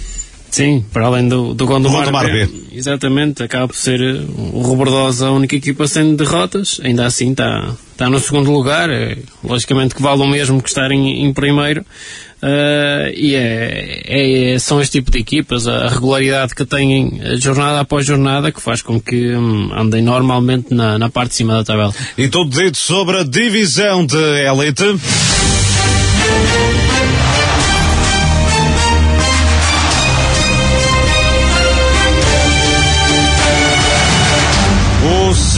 Sim, 0.50 0.84
para 0.92 1.06
além 1.06 1.28
do, 1.28 1.54
do 1.54 1.64
Gondomar, 1.64 2.06
Gondomar 2.06 2.26
B. 2.26 2.48
Exatamente, 2.72 3.42
acaba 3.42 3.68
por 3.68 3.76
ser 3.76 4.00
eh, 4.00 4.20
o 4.52 4.60
Robordosa 4.62 5.28
a 5.28 5.32
única 5.32 5.54
equipa 5.54 5.86
sem 5.86 6.16
derrotas, 6.16 6.80
ainda 6.82 7.06
assim 7.06 7.30
está, 7.30 7.74
está 7.92 8.10
no 8.10 8.18
segundo 8.18 8.50
lugar, 8.50 8.90
é, 8.90 9.18
logicamente 9.44 9.94
que 9.94 10.02
vale 10.02 10.22
o 10.22 10.26
mesmo 10.26 10.60
que 10.60 10.68
estar 10.68 10.90
em, 10.90 11.24
em 11.24 11.32
primeiro, 11.32 11.82
uh, 11.82 13.10
e 13.14 13.34
é, 13.34 14.54
é, 14.54 14.58
são 14.58 14.80
este 14.80 14.98
tipo 14.98 15.10
de 15.10 15.18
equipas, 15.18 15.68
a 15.68 15.88
regularidade 15.88 16.54
que 16.54 16.64
têm 16.64 17.20
eh, 17.22 17.36
jornada 17.36 17.80
após 17.80 18.04
jornada, 18.04 18.50
que 18.50 18.60
faz 18.60 18.82
com 18.82 19.00
que 19.00 19.34
hum, 19.34 19.70
andem 19.72 20.02
normalmente 20.02 20.74
na, 20.74 20.98
na 20.98 21.08
parte 21.08 21.30
de 21.30 21.36
cima 21.36 21.54
da 21.54 21.64
tabela. 21.64 21.94
E 22.18 22.28
tudo 22.28 22.50
dito 22.50 22.76
sobre 22.76 23.18
a 23.18 23.22
divisão 23.22 24.04
de 24.04 24.16
elite. 24.16 24.84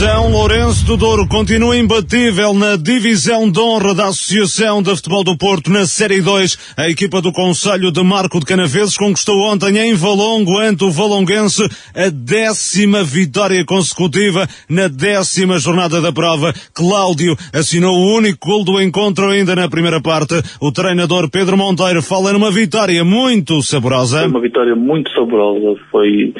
São 0.03 0.29
Lourenço 0.29 0.85
do 0.85 0.97
Douro 0.97 1.25
continua 1.29 1.77
imbatível 1.77 2.53
na 2.53 2.75
divisão 2.75 3.49
de 3.49 3.57
honra 3.57 3.95
da 3.95 4.07
Associação 4.07 4.83
de 4.83 4.93
Futebol 4.97 5.23
do 5.23 5.37
Porto 5.37 5.71
na 5.71 5.85
Série 5.85 6.21
2. 6.21 6.75
A 6.75 6.89
equipa 6.89 7.21
do 7.21 7.31
Conselho 7.31 7.89
de 7.89 8.03
Marco 8.03 8.37
de 8.37 8.45
Canaveses 8.45 8.97
conquistou 8.97 9.33
ontem 9.49 9.77
em 9.77 9.93
Valongo 9.93 10.59
ante 10.59 10.83
o 10.83 10.91
Valonguense 10.91 11.63
a 11.95 12.09
décima 12.09 13.01
vitória 13.01 13.63
consecutiva 13.63 14.45
na 14.69 14.89
décima 14.89 15.57
jornada 15.57 16.01
da 16.01 16.11
prova. 16.11 16.51
Cláudio 16.75 17.37
assinou 17.53 17.95
o 17.95 18.17
único 18.17 18.45
gol 18.45 18.65
do 18.65 18.81
encontro 18.81 19.29
ainda 19.29 19.55
na 19.55 19.69
primeira 19.69 20.01
parte. 20.01 20.35
O 20.59 20.69
treinador 20.69 21.29
Pedro 21.29 21.55
Monteiro 21.55 22.03
fala 22.03 22.33
numa 22.33 22.51
vitória 22.51 23.05
muito 23.05 23.61
saborosa. 23.61 24.19
Foi 24.19 24.27
uma 24.27 24.41
vitória 24.41 24.75
muito 24.75 25.09
saborosa. 25.13 25.79
Foi 25.89 26.33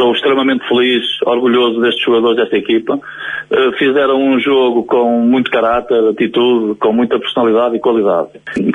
estou 0.00 0.12
extremamente 0.12 0.66
feliz, 0.66 1.04
orgulhoso 1.26 1.80
destes 1.80 2.02
jogadores 2.04 2.36
desta 2.38 2.56
equipa. 2.56 2.98
Uh, 3.50 3.72
fizeram 3.78 4.20
um 4.20 4.38
jogo 4.38 4.84
com 4.84 5.20
muito 5.20 5.50
caráter, 5.50 5.98
atitude, 6.08 6.78
com 6.78 6.92
muita 6.92 7.18
personalidade 7.18 7.76
e 7.76 7.80
qualidade. 7.80 8.28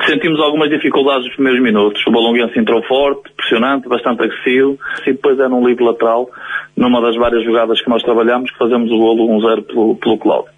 Sentimos 0.06 0.40
algumas 0.40 0.68
dificuldades 0.68 1.26
nos 1.26 1.34
primeiros 1.34 1.62
minutos. 1.62 2.06
O 2.06 2.10
Balonguense 2.10 2.58
entrou 2.58 2.82
forte, 2.82 3.32
pressionante, 3.36 3.88
bastante 3.88 4.22
agressivo, 4.22 4.78
e 5.06 5.12
depois 5.12 5.38
é 5.38 5.48
num 5.48 5.66
livre 5.66 5.84
lateral, 5.84 6.28
numa 6.76 7.00
das 7.00 7.16
várias 7.16 7.42
jogadas 7.44 7.80
que 7.80 7.88
nós 7.88 8.02
trabalhamos, 8.02 8.50
que 8.50 8.58
fazemos 8.58 8.90
o 8.90 8.98
golo 8.98 9.28
1-0 9.40 9.66
pelo, 9.66 9.96
pelo 9.96 10.18
Cláudio. 10.18 10.55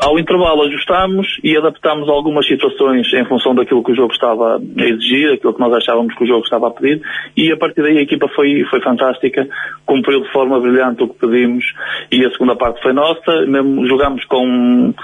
Ao 0.00 0.16
intervalo 0.16 0.62
ajustámos 0.62 1.26
e 1.42 1.56
adaptámos 1.56 2.08
algumas 2.08 2.46
situações 2.46 3.12
em 3.12 3.24
função 3.24 3.52
daquilo 3.52 3.82
que 3.82 3.90
o 3.90 3.96
jogo 3.96 4.12
estava 4.12 4.56
a 4.56 4.84
exigir, 4.84 5.32
aquilo 5.32 5.52
que 5.52 5.60
nós 5.60 5.72
achávamos 5.72 6.14
que 6.14 6.22
o 6.22 6.26
jogo 6.26 6.44
estava 6.44 6.68
a 6.68 6.70
pedir, 6.70 7.02
e 7.36 7.50
a 7.50 7.56
partir 7.56 7.82
daí 7.82 7.98
a 7.98 8.02
equipa 8.02 8.28
foi, 8.28 8.64
foi 8.70 8.80
fantástica, 8.80 9.48
cumpriu 9.84 10.22
de 10.22 10.30
forma 10.30 10.60
brilhante 10.60 11.02
o 11.02 11.08
que 11.08 11.18
pedimos, 11.18 11.64
e 12.12 12.24
a 12.24 12.30
segunda 12.30 12.54
parte 12.54 12.80
foi 12.80 12.92
nossa, 12.92 13.44
mesmo 13.46 13.88
jogámos 13.88 14.24
com, 14.26 14.94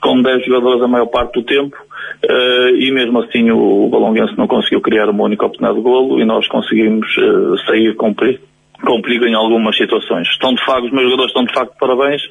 com 0.00 0.22
10 0.22 0.46
jogadores 0.46 0.82
a 0.82 0.88
maior 0.88 1.06
parte 1.06 1.34
do 1.34 1.44
tempo, 1.44 1.76
Uh, 2.22 2.76
e 2.76 2.90
mesmo 2.92 3.18
assim 3.20 3.50
o 3.50 3.88
Balonguense 3.88 4.36
não 4.36 4.46
conseguiu 4.46 4.82
criar 4.82 5.08
uma 5.08 5.24
única 5.24 5.46
oportunidade 5.46 5.78
de 5.78 5.82
golo 5.82 6.20
e 6.20 6.24
nós 6.24 6.46
conseguimos 6.48 7.06
uh, 7.16 7.56
sair 7.66 7.94
com 7.94 8.12
perigo 8.12 8.42
com 8.84 9.00
perigo 9.02 9.26
em 9.26 9.34
algumas 9.34 9.76
situações. 9.76 10.28
Estão 10.28 10.54
de 10.54 10.64
facto, 10.64 10.86
os 10.86 10.92
meus 10.92 11.04
jogadores 11.04 11.30
estão 11.30 11.44
de 11.44 11.52
facto 11.52 11.72
parabéns, 11.78 12.22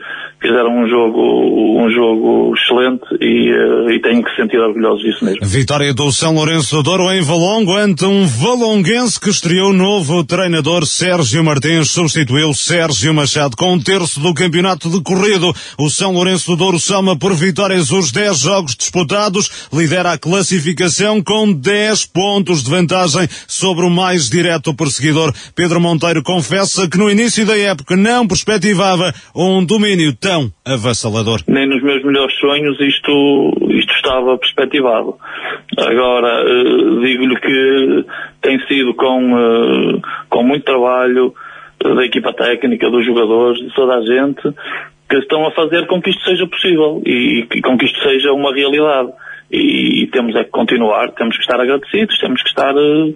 fizeram 0.42 0.70
um 0.70 0.88
jogo, 0.88 1.84
um 1.84 1.90
jogo 1.90 2.54
excelente 2.56 3.06
e, 3.22 3.52
uh, 3.52 3.92
e 3.92 4.02
tenho 4.02 4.24
que 4.24 4.30
se 4.32 4.38
sentir 4.38 4.60
orgulhosos 4.60 5.02
disso 5.02 5.24
mesmo. 5.24 5.46
Vitória 5.46 5.94
do 5.94 6.12
São 6.12 6.34
Lourenço 6.34 6.76
do 6.76 6.84
Douro 6.84 7.12
em 7.12 7.22
Valongo 7.22 7.76
ante 7.76 8.06
um 8.06 8.26
valonguense 8.26 9.20
que 9.20 9.30
estreou 9.30 9.74
novo 9.74 10.24
treinador 10.24 10.86
Sérgio 10.86 11.44
Martins, 11.44 11.92
substituiu 11.92 12.54
Sérgio 12.54 13.14
Machado 13.14 13.56
com 13.56 13.74
um 13.74 13.80
terço 13.80 14.20
do 14.20 14.34
campeonato 14.34 14.90
decorrido. 14.90 15.54
O 15.78 15.90
São 15.90 16.12
Lourenço 16.12 16.52
do 16.52 16.58
Douro 16.58 16.80
soma 16.80 17.18
por 17.18 17.34
vitórias 17.34 17.92
os 17.92 18.12
10 18.12 18.40
jogos 18.40 18.76
disputados, 18.76 19.68
lidera 19.72 20.14
a 20.14 20.18
classificação 20.18 21.22
com 21.22 21.52
10 21.52 22.06
pontos 22.06 22.64
de 22.64 22.70
vantagem 22.70 23.28
sobre 23.48 23.86
o 23.86 23.90
mais 23.90 24.30
direto 24.30 24.74
perseguidor. 24.74 25.34
Pedro 25.56 25.80
Monteiro 25.80 26.24
com 26.24 26.39
confessa 26.40 26.90
que 26.90 26.98
no 26.98 27.12
início 27.12 27.46
da 27.46 27.58
época 27.58 27.98
não 27.98 28.26
perspectivava 28.26 29.12
um 29.36 29.66
domínio 29.66 30.16
tão 30.16 30.48
avassalador. 30.66 31.42
Nem 31.50 31.68
nos 31.68 31.84
meus 31.84 32.02
melhores 32.02 32.34
sonhos 32.40 32.80
isto, 32.80 33.52
isto 33.72 33.94
estava 33.96 34.38
perspectivado. 34.38 35.16
Agora, 35.78 36.46
uh, 36.46 37.02
digo-lhe 37.02 37.36
que 37.42 38.06
tem 38.42 38.58
sido 38.68 38.94
com, 38.94 39.34
uh, 39.34 40.02
com 40.30 40.44
muito 40.44 40.64
trabalho 40.64 41.34
da 41.84 42.06
equipa 42.06 42.32
técnica, 42.32 42.90
dos 42.90 43.06
jogadores, 43.06 43.60
de 43.60 43.74
toda 43.76 43.98
a 43.98 44.02
gente, 44.02 44.42
que 45.10 45.18
estão 45.18 45.46
a 45.46 45.52
fazer 45.52 45.88
com 45.88 46.02
que 46.02 46.10
isto 46.10 46.24
seja 46.24 46.48
possível 46.48 47.02
e, 47.06 47.48
e 47.54 47.62
com 47.62 47.78
que 47.78 47.86
isto 47.86 48.00
seja 48.02 48.32
uma 48.32 48.54
realidade 48.54 49.10
e, 49.52 50.08
temos 50.12 50.36
é 50.36 50.44
que 50.44 50.52
continuar, 50.52 51.12
temos 51.12 51.36
que 51.36 51.42
estar 51.42 51.60
agradecidos, 51.60 52.20
temos 52.20 52.42
que 52.42 52.50
estar, 52.50 52.76
uh, 52.76 53.14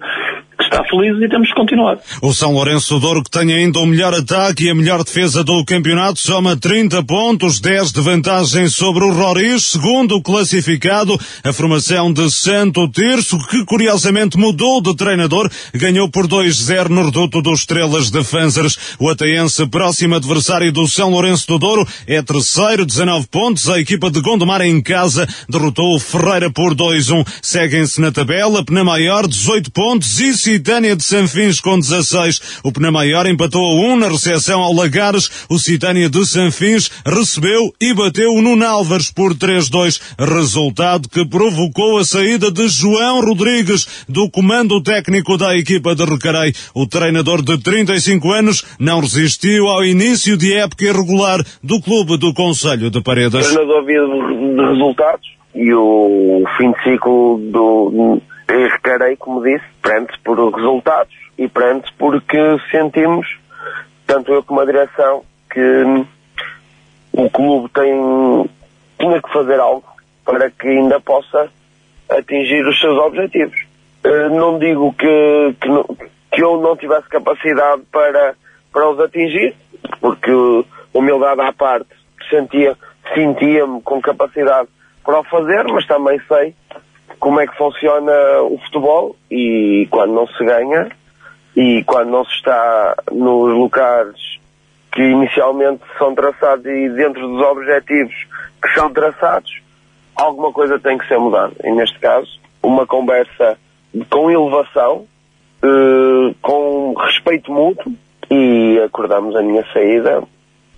que 0.56 0.64
estar 0.64 0.84
felizes 0.84 1.22
e 1.22 1.28
temos 1.28 1.48
que 1.48 1.54
continuar. 1.54 1.98
O 2.22 2.32
São 2.32 2.52
Lourenço 2.52 2.98
Douro 2.98 3.22
que 3.22 3.30
tem 3.30 3.52
ainda 3.52 3.78
o 3.80 3.86
melhor 3.86 4.14
ataque 4.14 4.64
e 4.64 4.70
a 4.70 4.74
melhor 4.74 5.02
defesa 5.02 5.42
do 5.42 5.64
campeonato 5.64 6.20
soma 6.20 6.56
30 6.56 7.02
pontos, 7.04 7.60
10 7.60 7.92
de 7.92 8.00
vantagem 8.00 8.68
sobre 8.68 9.04
o 9.04 9.12
Roriz, 9.12 9.66
segundo 9.66 10.20
classificado, 10.22 11.18
a 11.42 11.52
formação 11.52 12.12
de 12.12 12.30
Santo 12.30 12.88
Terço, 12.88 13.38
que 13.48 13.64
curiosamente 13.64 14.36
mudou 14.36 14.80
de 14.80 14.94
treinador, 14.96 15.50
ganhou 15.74 16.08
por 16.08 16.26
2-0 16.26 16.88
no 16.88 17.04
reduto 17.04 17.42
dos 17.42 17.60
Estrelas 17.60 18.10
de 18.10 18.22
Fanzers. 18.22 18.78
O 18.98 19.08
Ataense, 19.08 19.66
próximo 19.66 20.14
adversário 20.14 20.70
do 20.72 20.86
São 20.86 21.10
Lourenço 21.10 21.46
do 21.46 21.58
Douro, 21.58 21.86
é 22.06 22.22
terceiro, 22.22 22.86
19 22.86 23.26
pontos. 23.28 23.68
A 23.68 23.80
equipa 23.80 24.10
de 24.10 24.20
Gondomar 24.20 24.62
em 24.62 24.80
casa 24.80 25.26
derrotou 25.48 25.96
o 25.96 26.00
Ferreira 26.00 26.50
por 26.50 26.74
2-1. 26.74 27.26
Seguem-se 27.42 28.00
na 28.00 28.12
tabela 28.12 28.64
Penamaior 28.64 29.26
18 29.26 29.70
pontos 29.70 30.20
e 30.20 30.32
Citânia 30.44 30.94
de 30.94 31.02
Sanfins 31.02 31.58
com 31.58 31.78
16. 31.78 32.60
O 32.62 32.70
Penamaior 32.70 33.26
empatou 33.26 33.62
a 33.62 33.94
1 33.94 33.96
na 33.96 34.08
recepção 34.08 34.60
ao 34.60 34.74
Lagares. 34.74 35.46
O 35.48 35.58
Citânia 35.58 36.10
de 36.10 36.22
Sanfins 36.26 36.90
recebeu 37.02 37.72
e 37.80 37.94
bateu 37.94 38.30
o 38.30 38.42
Nuno 38.42 38.62
Álvares 38.62 39.10
por 39.10 39.32
3-2. 39.32 39.98
Resultado 40.18 41.08
que 41.08 41.26
provocou 41.26 41.96
a 41.96 42.04
saída 42.04 42.50
de 42.50 42.68
João 42.68 43.22
Rodrigues 43.22 44.04
do 44.06 44.30
comando 44.30 44.82
técnico 44.82 45.38
da 45.38 45.56
equipa 45.56 45.94
de 45.94 46.04
Recarei. 46.04 46.52
O 46.74 46.86
treinador 46.86 47.40
de 47.40 47.56
35 47.56 48.30
anos 48.30 48.62
não 48.78 49.00
resistiu 49.00 49.66
ao 49.68 49.82
início 49.82 50.36
de 50.36 50.52
época 50.52 50.84
irregular 50.84 51.42
do 51.62 51.80
clube 51.80 52.18
do 52.18 52.34
Conselho 52.34 52.90
de 52.90 53.00
Paredes. 53.00 53.46
Treinador 53.46 53.86
de 53.86 53.94
resultados 54.60 55.26
e 55.54 55.72
o 55.72 56.44
fim 56.58 56.70
de 56.70 56.82
ciclo 56.82 57.40
do 57.50 58.20
recarei, 58.52 59.16
como 59.16 59.42
disse, 59.42 59.64
prende 59.80 60.18
por 60.24 60.38
resultados 60.54 61.14
e 61.38 61.48
prende 61.48 61.92
porque 61.98 62.38
sentimos, 62.70 63.38
tanto 64.06 64.32
eu 64.32 64.42
como 64.42 64.60
a 64.60 64.64
direção, 64.64 65.24
que 65.50 66.06
o 67.12 67.30
clube 67.30 67.68
tem, 67.70 68.50
tinha 68.98 69.22
que 69.22 69.32
fazer 69.32 69.60
algo 69.60 69.84
para 70.24 70.50
que 70.50 70.68
ainda 70.68 71.00
possa 71.00 71.48
atingir 72.10 72.66
os 72.66 72.78
seus 72.80 72.98
objetivos. 72.98 73.58
Eh, 74.02 74.28
não 74.28 74.58
digo 74.58 74.92
que, 74.94 75.56
que, 75.60 75.68
que 76.32 76.42
eu 76.42 76.60
não 76.60 76.76
tivesse 76.76 77.08
capacidade 77.08 77.82
para, 77.90 78.34
para 78.72 78.90
os 78.90 79.00
atingir, 79.00 79.54
porque 80.00 80.30
humildade 80.92 81.40
à 81.40 81.52
parte, 81.52 81.88
sentia, 82.28 82.76
sentia-me 83.14 83.80
com 83.82 84.00
capacidade 84.00 84.68
para 85.04 85.20
o 85.20 85.24
fazer, 85.24 85.64
mas 85.64 85.86
também 85.86 86.20
sei 86.26 86.54
como 87.24 87.40
é 87.40 87.46
que 87.46 87.56
funciona 87.56 88.12
o 88.42 88.58
futebol 88.58 89.16
e 89.30 89.88
quando 89.90 90.12
não 90.12 90.26
se 90.26 90.44
ganha 90.44 90.90
e 91.56 91.82
quando 91.84 92.10
não 92.10 92.22
se 92.22 92.32
está 92.32 92.96
nos 93.10 93.56
locais 93.56 94.14
que 94.92 95.00
inicialmente 95.00 95.82
são 95.96 96.14
traçados 96.14 96.66
e 96.66 96.86
dentro 96.90 97.26
dos 97.26 97.40
objetivos 97.40 98.14
que 98.62 98.74
são 98.74 98.92
traçados, 98.92 99.50
alguma 100.14 100.52
coisa 100.52 100.78
tem 100.78 100.98
que 100.98 101.08
ser 101.08 101.18
mudada. 101.18 101.54
E 101.64 101.70
neste 101.70 101.98
caso, 101.98 102.28
uma 102.62 102.86
conversa 102.86 103.56
com 104.10 104.30
elevação, 104.30 105.06
eh, 105.62 106.34
com 106.42 106.92
respeito 106.92 107.50
mútuo 107.50 107.90
e 108.30 108.78
acordamos 108.84 109.34
a 109.34 109.40
minha 109.40 109.64
saída 109.72 110.22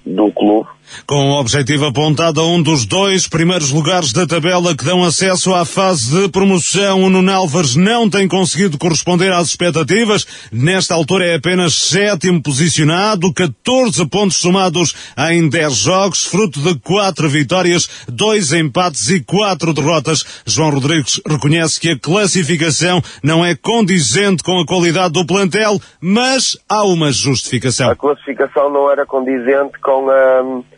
do 0.05 0.31
clube. 0.31 0.69
Com 1.07 1.31
o 1.31 1.41
objetivo 1.41 1.87
apontado 1.87 2.41
a 2.41 2.47
um 2.47 2.63
dos 2.63 2.85
dois 2.85 3.29
primeiros 3.29 3.71
lugares 3.71 4.13
da 4.13 4.27
tabela 4.27 4.77
que 4.77 4.85
dão 4.85 5.05
acesso 5.05 5.55
à 5.55 5.65
fase 5.65 6.23
de 6.23 6.29
promoção, 6.29 7.03
o 7.03 7.11
Nuno 7.11 7.33
Álvares 7.33 7.77
não 7.77 8.09
tem 8.09 8.27
conseguido 8.27 8.79
corresponder 8.79 9.33
às 9.33 9.49
expectativas. 9.49 10.27
Nesta 10.51 10.95
altura 10.95 11.27
é 11.27 11.35
apenas 11.37 11.75
sétimo 11.75 12.43
posicionado, 12.43 13.33
14 13.33 14.07
pontos 14.07 14.39
somados 14.39 14.95
em 15.31 15.49
10 15.49 15.77
jogos, 15.77 16.25
fruto 16.25 16.61
de 16.61 16.79
quatro 16.81 17.29
vitórias, 17.29 17.89
dois 18.09 18.53
empates 18.53 19.09
e 19.11 19.21
quatro 19.21 19.73
derrotas. 19.73 20.25
João 20.45 20.71
Rodrigues 20.71 21.21
reconhece 21.27 21.81
que 21.81 21.91
a 21.91 21.99
classificação 21.99 23.03
não 23.23 23.45
é 23.45 23.55
condizente 23.55 24.43
com 24.43 24.61
a 24.61 24.67
qualidade 24.67 25.13
do 25.13 25.27
plantel, 25.27 25.81
mas 26.01 26.57
há 26.69 26.85
uma 26.85 27.13
justificação. 27.13 27.91
A 27.91 27.97
classificação 27.97 28.71
não 28.71 28.91
era 28.91 29.07
condizente 29.07 29.79
com 29.81 30.11
a 30.11 30.76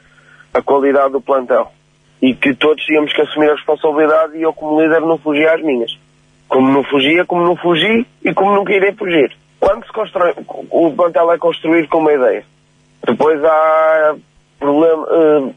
a 0.59 0.63
qualidade 0.63 1.13
do 1.13 1.21
plantel. 1.21 1.71
E 2.21 2.35
que 2.35 2.55
todos 2.55 2.85
tínhamos 2.85 3.13
que 3.13 3.23
assumir 3.23 3.51
a 3.51 3.55
responsabilidade 3.55 4.37
e 4.37 4.43
eu 4.43 4.53
como 4.53 4.81
líder 4.81 5.01
não 5.01 5.19
fugia 5.19 5.55
às 5.55 5.63
minhas. 5.63 5.97
Como 6.49 6.69
não 6.69 6.83
fugia, 6.83 7.25
como 7.25 7.45
não 7.45 7.57
fugi 7.57 8.07
e 8.25 8.35
como 8.35 8.55
nunca 8.55 8.73
irei 8.73 8.93
fugir. 8.93 9.33
Quando 9.61 9.87
se 9.87 9.93
constrói, 9.93 10.35
o 10.71 10.93
plantel 10.93 11.33
é 11.33 11.39
construído 11.39 11.89
com 11.89 11.99
uma 11.99 12.13
ideia. 12.13 12.45
Depois 13.07 13.43
há 13.45 14.17
problema, 14.59 15.03
uh, 15.05 15.55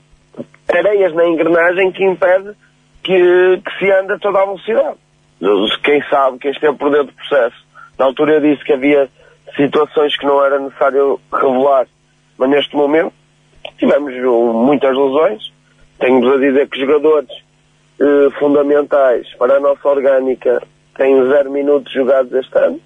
areias 0.70 1.14
na 1.14 1.26
engrenagem 1.28 1.92
que 1.92 2.04
impede 2.04 2.52
que, 3.04 3.62
que 3.66 3.80
se 3.80 3.92
ande 3.92 4.14
a 4.14 4.20
toda 4.20 4.40
a 4.40 4.46
velocidade. 4.46 4.98
Quem 5.84 6.04
sabe, 6.10 6.38
quem 6.38 6.52
esteve 6.52 6.78
por 6.78 6.92
dentro 6.92 7.08
do 7.08 7.14
processo. 7.14 7.56
Na 7.98 8.06
altura 8.06 8.34
eu 8.34 8.42
disse 8.42 8.64
que 8.64 8.74
havia 8.74 9.10
situações 9.56 10.16
que 10.16 10.26
não 10.26 10.44
era 10.44 10.60
necessário 10.60 11.20
revelar, 11.34 11.88
mas 12.38 12.50
neste 12.50 12.76
momento 12.76 13.14
tivemos 13.78 14.14
muitas 14.54 14.96
lesões. 14.96 15.52
Tenho-vos 16.00 16.34
a 16.34 16.38
dizer 16.38 16.68
que 16.68 16.80
jogadores 16.80 17.30
eh, 18.00 18.30
fundamentais 18.40 19.28
para 19.36 19.58
a 19.58 19.60
nossa 19.60 19.88
orgânica 19.88 20.62
têm 20.96 21.24
zero 21.28 21.52
minutos 21.52 21.92
jogados 21.94 22.32
este 22.34 22.58
ano. 22.58 22.80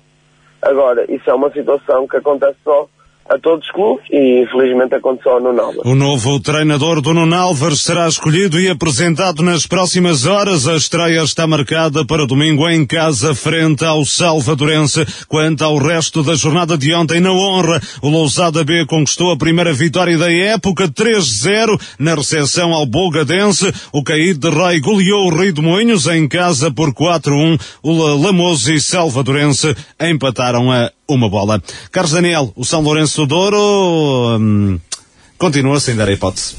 Agora, 0.62 1.10
isso 1.12 1.30
é 1.30 1.34
uma 1.34 1.52
situação 1.52 2.08
que 2.08 2.18
acontece 2.18 2.58
só 2.64 2.88
a 3.28 3.40
todos 3.40 3.66
os 3.66 3.72
clubes 3.72 4.06
e 4.12 4.44
infelizmente 4.44 4.94
aconteceu 4.94 5.40
no 5.40 5.52
Nuno 5.52 5.82
O 5.84 5.96
novo 5.96 6.40
treinador 6.40 7.02
do 7.02 7.14
Nuno 7.14 7.36
Álvares 7.36 7.82
será 7.82 8.08
escolhido 8.08 8.60
e 8.60 8.70
apresentado 8.70 9.42
nas 9.42 9.66
próximas 9.66 10.26
horas. 10.28 10.68
A 10.68 10.76
estreia 10.76 11.24
está 11.24 11.48
marcada 11.48 12.06
para 12.06 12.28
domingo 12.28 12.70
em 12.70 12.86
casa 12.86 13.34
frente 13.34 13.84
ao 13.84 14.06
Salvadorense. 14.06 15.06
Quanto 15.28 15.64
ao 15.64 15.78
resto 15.78 16.22
da 16.22 16.36
jornada 16.36 16.78
de 16.78 16.94
ontem 16.94 17.20
na 17.20 17.32
honra, 17.32 17.82
o 18.02 18.10
Lousada 18.10 18.64
B 18.64 18.86
conquistou 18.86 19.32
a 19.32 19.38
primeira 19.38 19.74
vitória 19.74 20.18
da 20.18 20.32
época 20.32 20.88
3-0 20.88 21.82
na 21.98 22.14
recepção 22.14 22.74
ao 22.74 22.86
Bogadense. 22.86 23.74
O 23.92 24.04
Caído 24.04 24.52
de 24.52 24.56
Rei 24.56 24.80
goleou 24.80 25.32
o 25.32 25.36
Rio 25.36 25.52
de 25.52 25.62
Moinhos 25.62 26.06
em 26.06 26.28
casa 26.28 26.70
por 26.70 26.94
4-1. 26.94 27.60
O 27.82 27.92
Lamoso 28.18 28.72
e 28.72 28.80
Salvadorense 28.80 29.76
empataram 30.00 30.72
a 30.72 30.92
uma 31.08 31.30
bola. 31.30 31.62
Carlos 31.92 32.14
Daniel, 32.14 32.52
o 32.56 32.66
São 32.66 32.82
Lourenço 32.82 33.22
do 33.22 33.28
Douro 33.28 34.38
hum, 34.40 34.80
continua 35.38 35.80
sem 35.80 35.96
dar 35.96 36.08
a 36.08 36.12
hipótese. 36.12 36.56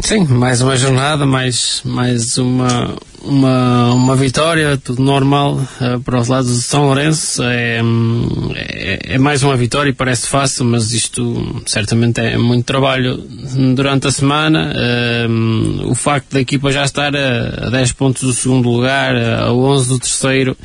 Sim, 0.00 0.24
mais 0.24 0.60
uma 0.60 0.76
jornada, 0.76 1.24
mais, 1.24 1.80
mais 1.84 2.36
uma, 2.36 2.96
uma, 3.22 3.94
uma 3.94 4.16
vitória, 4.16 4.76
tudo 4.76 5.00
normal 5.00 5.54
uh, 5.80 6.00
para 6.00 6.18
os 6.18 6.26
lados 6.26 6.56
de 6.56 6.62
São 6.62 6.86
Lourenço. 6.86 7.40
É, 7.44 7.80
é, 8.54 9.14
é, 9.14 9.18
mais 9.18 9.44
uma 9.44 9.56
vitória 9.56 9.90
e 9.90 9.92
parece 9.92 10.26
fácil, 10.26 10.64
mas 10.64 10.90
isto 10.90 11.62
certamente 11.66 12.20
é 12.20 12.36
muito 12.36 12.64
trabalho 12.64 13.16
durante 13.76 14.08
a 14.08 14.10
semana. 14.10 14.72
Uh, 14.74 15.88
o 15.88 15.94
facto 15.94 16.32
da 16.32 16.40
equipa 16.40 16.72
já 16.72 16.82
estar 16.82 17.14
a, 17.14 17.66
a 17.68 17.70
10 17.70 17.92
pontos 17.92 18.22
do 18.22 18.32
segundo 18.32 18.68
lugar, 18.68 19.14
a 19.14 19.52
11 19.52 19.88
do 19.88 19.98
terceiro 20.00 20.56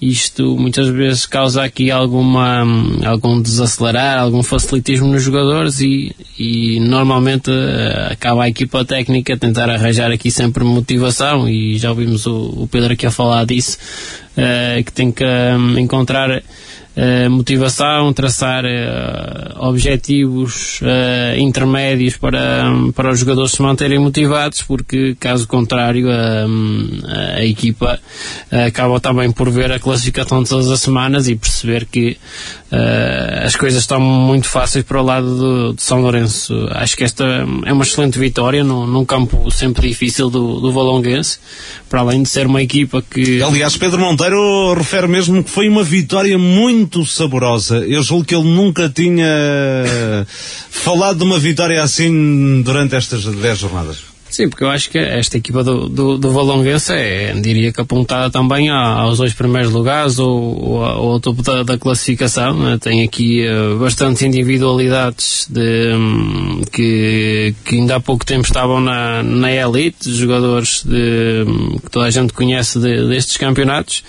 isto 0.00 0.56
muitas 0.58 0.88
vezes 0.88 1.24
causa 1.24 1.64
aqui 1.64 1.90
alguma, 1.90 2.64
algum 3.04 3.40
desacelerar, 3.40 4.18
algum 4.18 4.42
facilitismo 4.42 5.08
nos 5.08 5.22
jogadores 5.22 5.80
e, 5.80 6.14
e 6.38 6.78
normalmente 6.80 7.50
uh, 7.50 8.12
acaba 8.12 8.44
a 8.44 8.48
equipa 8.48 8.84
técnica 8.84 9.34
a 9.34 9.38
tentar 9.38 9.70
arranjar 9.70 10.12
aqui 10.12 10.30
sempre 10.30 10.64
motivação 10.64 11.48
e 11.48 11.78
já 11.78 11.90
ouvimos 11.90 12.26
o, 12.26 12.62
o 12.62 12.68
Pedro 12.70 12.92
aqui 12.92 13.06
a 13.06 13.10
falar 13.10 13.46
disso, 13.46 13.78
uh, 14.36 14.84
que 14.84 14.92
tem 14.92 15.10
que 15.10 15.24
um, 15.24 15.78
encontrar 15.78 16.42
Uh, 16.96 17.28
motivação, 17.28 18.10
traçar 18.14 18.64
uh, 18.64 19.68
objetivos 19.68 20.80
uh, 20.80 21.38
intermédios 21.38 22.16
para, 22.16 22.64
para 22.94 23.10
os 23.10 23.18
jogadores 23.18 23.52
se 23.52 23.60
manterem 23.60 23.98
motivados, 23.98 24.62
porque 24.62 25.14
caso 25.20 25.46
contrário 25.46 26.08
a, 26.10 26.46
a 27.36 27.44
equipa 27.44 28.00
acaba 28.50 28.98
também 28.98 29.30
por 29.30 29.50
ver 29.50 29.72
a 29.72 29.78
classificação 29.78 30.42
de 30.42 30.48
todas 30.48 30.70
as 30.70 30.80
semanas 30.80 31.28
e 31.28 31.36
perceber 31.36 31.84
que 31.84 32.16
as 33.42 33.54
coisas 33.54 33.80
estão 33.80 34.00
muito 34.00 34.48
fáceis 34.48 34.84
para 34.84 35.00
o 35.00 35.04
lado 35.04 35.36
do, 35.36 35.74
de 35.74 35.82
São 35.82 36.00
Lourenço. 36.00 36.66
Acho 36.72 36.96
que 36.96 37.04
esta 37.04 37.24
é 37.64 37.72
uma 37.72 37.84
excelente 37.84 38.18
vitória 38.18 38.64
num, 38.64 38.86
num 38.86 39.04
campo 39.04 39.50
sempre 39.50 39.88
difícil 39.88 40.28
do, 40.28 40.60
do 40.60 40.72
Valonguense, 40.72 41.38
para 41.88 42.00
além 42.00 42.22
de 42.22 42.28
ser 42.28 42.46
uma 42.46 42.60
equipa 42.60 43.02
que... 43.02 43.40
Aliás, 43.42 43.76
Pedro 43.76 44.00
Monteiro 44.00 44.74
refere 44.74 45.06
mesmo 45.06 45.44
que 45.44 45.50
foi 45.50 45.68
uma 45.68 45.84
vitória 45.84 46.36
muito 46.36 46.85
muito 46.86 47.04
saborosa. 47.04 47.78
Eu 47.78 48.02
julgo 48.02 48.24
que 48.24 48.34
ele 48.34 48.48
nunca 48.48 48.88
tinha 48.88 49.26
falado 50.70 51.18
de 51.18 51.24
uma 51.24 51.38
vitória 51.38 51.82
assim 51.82 52.62
durante 52.62 52.94
estas 52.94 53.24
10 53.24 53.58
jornadas. 53.58 54.15
Sim, 54.36 54.50
porque 54.50 54.64
eu 54.64 54.68
acho 54.68 54.90
que 54.90 54.98
esta 54.98 55.38
equipa 55.38 55.64
do, 55.64 55.88
do, 55.88 56.18
do 56.18 56.30
Valonguense 56.30 56.92
é, 56.92 57.32
diria 57.40 57.72
que 57.72 57.80
apontada 57.80 58.28
também 58.28 58.68
aos 58.68 59.16
dois 59.16 59.32
primeiros 59.32 59.72
lugares 59.72 60.18
ou, 60.18 60.62
ou, 60.62 60.84
ao 60.84 61.18
topo 61.18 61.40
da, 61.40 61.62
da 61.62 61.78
classificação. 61.78 62.52
Né? 62.54 62.76
Tem 62.78 63.02
aqui 63.02 63.46
uh, 63.48 63.78
bastantes 63.78 64.20
individualidades 64.20 65.46
de, 65.48 65.94
um, 65.94 66.60
que, 66.70 67.54
que 67.64 67.76
ainda 67.76 67.96
há 67.96 68.00
pouco 68.00 68.26
tempo 68.26 68.46
estavam 68.46 68.78
na, 68.78 69.22
na 69.22 69.50
elite, 69.50 70.12
jogadores 70.12 70.84
de, 70.84 71.46
um, 71.48 71.78
que 71.78 71.90
toda 71.90 72.04
a 72.04 72.10
gente 72.10 72.34
conhece 72.34 72.78
de, 72.78 73.08
destes 73.08 73.38
campeonatos 73.38 74.04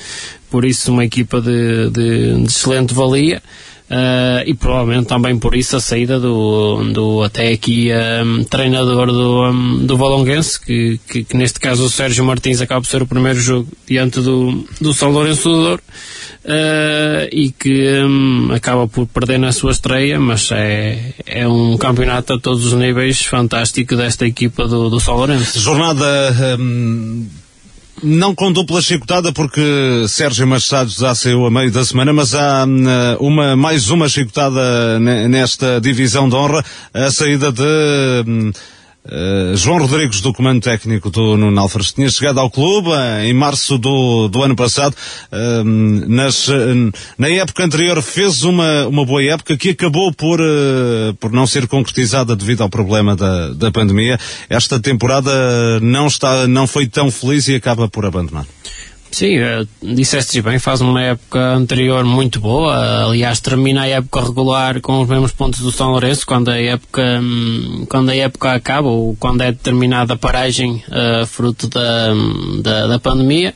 por 0.49 0.65
isso 0.65 0.91
uma 0.91 1.05
equipa 1.05 1.41
de, 1.41 1.89
de, 1.89 2.35
de 2.35 2.45
excelente 2.45 2.93
valia. 2.93 3.41
Uh, 3.89 4.43
e 4.45 4.53
provavelmente 4.53 5.07
também 5.07 5.39
por 5.39 5.55
isso 5.55 5.77
a 5.77 5.79
saída 5.79 6.19
do, 6.19 6.91
do 6.91 7.23
até 7.23 7.53
aqui 7.53 7.89
um, 8.25 8.43
treinador 8.43 9.07
do, 9.07 9.49
um, 9.49 9.85
do 9.85 9.95
Valonguense, 9.95 10.59
que, 10.59 10.99
que, 11.07 11.23
que, 11.23 11.37
neste 11.37 11.57
caso 11.57 11.85
o 11.85 11.89
Sérgio 11.89 12.25
Martins 12.25 12.59
acaba 12.59 12.81
por 12.81 12.87
ser 12.87 13.01
o 13.01 13.07
primeiro 13.07 13.39
jogo 13.39 13.69
diante 13.87 14.19
do, 14.19 14.67
do 14.81 14.93
São 14.93 15.09
Lourenço 15.09 15.47
do 15.47 15.55
Douro 15.55 15.81
uh, 16.43 17.29
e 17.31 17.49
que 17.49 18.03
um, 18.03 18.51
acaba 18.51 18.89
por 18.89 19.07
perder 19.07 19.37
na 19.37 19.53
sua 19.53 19.71
estreia, 19.71 20.19
mas 20.19 20.51
é, 20.51 21.13
é 21.25 21.47
um 21.47 21.77
campeonato 21.77 22.33
a 22.33 22.39
todos 22.39 22.65
os 22.65 22.73
níveis 22.73 23.23
fantástico 23.23 23.95
desta 23.95 24.27
equipa 24.27 24.67
do, 24.67 24.89
do 24.89 24.99
São 24.99 25.15
Lourenço. 25.15 25.61
Jornada 25.61 26.05
não 28.03 28.35
com 28.35 28.51
dupla 28.51 28.81
chicotada 28.81 29.31
porque 29.31 30.05
Sérgio 30.07 30.47
Machado 30.47 30.89
já 30.89 31.15
saiu 31.15 31.45
a 31.45 31.51
meio 31.51 31.71
da 31.71 31.83
semana, 31.83 32.13
mas 32.13 32.35
há 32.35 32.65
hum, 32.65 32.85
uma, 33.19 33.55
mais 33.55 33.89
uma 33.89 34.07
chicotada 34.07 34.99
nesta 34.99 35.79
divisão 35.81 36.29
de 36.29 36.35
honra, 36.35 36.63
a 36.93 37.11
saída 37.11 37.51
de 37.51 37.63
hum, 38.27 38.51
Uh, 39.07 39.55
João 39.55 39.79
Rodrigues, 39.79 40.21
do 40.21 40.33
comando 40.33 40.61
técnico 40.61 41.09
do 41.09 41.37
Nuno 41.37 41.59
Alfares, 41.59 41.93
tinha 41.93 42.09
chegado 42.09 42.39
ao 42.39 42.49
clube 42.49 42.89
em 43.23 43.33
março 43.33 43.77
do, 43.77 44.27
do 44.27 44.43
ano 44.43 44.55
passado. 44.55 44.95
Uh, 45.31 45.63
nas, 46.07 46.47
na 47.17 47.29
época 47.29 47.63
anterior 47.63 48.01
fez 48.01 48.43
uma, 48.43 48.87
uma 48.87 49.05
boa 49.05 49.23
época 49.23 49.57
que 49.57 49.69
acabou 49.69 50.13
por, 50.13 50.39
por 51.19 51.31
não 51.31 51.47
ser 51.47 51.67
concretizada 51.67 52.35
devido 52.35 52.61
ao 52.61 52.69
problema 52.69 53.15
da, 53.15 53.49
da 53.53 53.71
pandemia. 53.71 54.19
Esta 54.49 54.79
temporada 54.79 55.79
não, 55.81 56.07
está, 56.07 56.47
não 56.47 56.67
foi 56.67 56.87
tão 56.87 57.09
feliz 57.11 57.47
e 57.47 57.55
acaba 57.55 57.87
por 57.87 58.05
abandonar. 58.05 58.45
Sim, 59.11 59.37
eh, 59.37 59.65
disseste 59.81 60.41
bem, 60.41 60.59
faz 60.59 60.81
uma 60.81 61.01
época 61.01 61.39
anterior 61.39 62.03
muito 62.03 62.39
boa, 62.39 63.05
aliás 63.05 63.39
termina 63.39 63.83
a 63.83 63.87
época 63.87 64.21
regular 64.21 64.81
com 64.81 65.01
os 65.01 65.07
mesmos 65.07 65.31
pontos 65.31 65.61
do 65.61 65.71
São 65.71 65.91
Lourenço, 65.91 66.25
quando 66.25 66.49
a 66.49 66.57
época, 66.57 67.01
hum, 67.21 67.85
quando 67.89 68.09
a 68.09 68.15
época 68.15 68.51
acaba 68.51 68.89
ou 68.89 69.15
quando 69.15 69.41
é 69.41 69.51
determinada 69.51 70.13
a 70.13 70.17
paragem 70.17 70.83
uh, 70.89 71.25
fruto 71.25 71.67
da, 71.67 72.13
da, 72.61 72.87
da, 72.87 72.99
pandemia, 72.99 73.55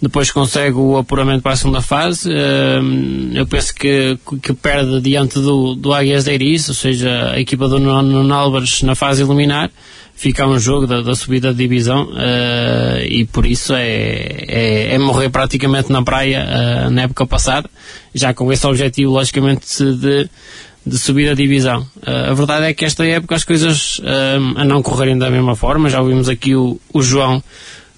depois 0.00 0.30
consegue 0.30 0.76
o 0.76 0.96
apuramento 0.98 1.42
para 1.42 1.52
a 1.52 1.56
segunda 1.56 1.80
fase, 1.80 2.30
uh, 2.30 3.34
eu 3.34 3.46
penso 3.46 3.74
que, 3.74 4.18
que 4.42 4.52
perde 4.52 5.00
diante 5.00 5.40
do, 5.40 5.74
do 5.74 5.94
Águias 5.94 6.24
de 6.24 6.34
Iris, 6.34 6.68
ou 6.68 6.74
seja, 6.74 7.32
a 7.32 7.40
equipa 7.40 7.66
do 7.68 7.80
Nuno 7.80 8.34
Álvares 8.34 8.82
na 8.82 8.94
fase 8.94 9.22
eliminar, 9.22 9.70
fica 10.20 10.46
um 10.46 10.58
jogo 10.58 10.86
da, 10.86 11.00
da 11.00 11.14
subida 11.14 11.50
de 11.50 11.56
divisão 11.56 12.10
uh, 12.10 13.02
e 13.08 13.24
por 13.24 13.46
isso 13.46 13.72
é, 13.72 13.88
é, 14.46 14.94
é, 14.94 14.98
morrer 14.98 15.30
praticamente 15.30 15.90
na 15.90 16.02
praia 16.02 16.44
uh, 16.44 16.90
na 16.90 17.02
época 17.04 17.26
passada, 17.26 17.70
já 18.14 18.34
com 18.34 18.52
esse 18.52 18.66
objetivo 18.66 19.12
logicamente 19.12 19.82
de, 19.82 20.28
de 20.84 20.98
subir 20.98 21.30
a 21.30 21.34
divisão. 21.34 21.86
Uh, 22.06 22.32
a 22.32 22.34
verdade 22.34 22.66
é 22.66 22.74
que 22.74 22.84
esta 22.84 23.02
época 23.06 23.34
as 23.34 23.44
coisas 23.44 23.98
a 24.56 24.62
não 24.62 24.82
correrem 24.82 25.16
da 25.16 25.30
mesma 25.30 25.56
forma, 25.56 25.88
já 25.88 26.02
ouvimos 26.02 26.28
aqui 26.28 26.54
o, 26.54 26.78
o 26.92 27.00
João 27.00 27.42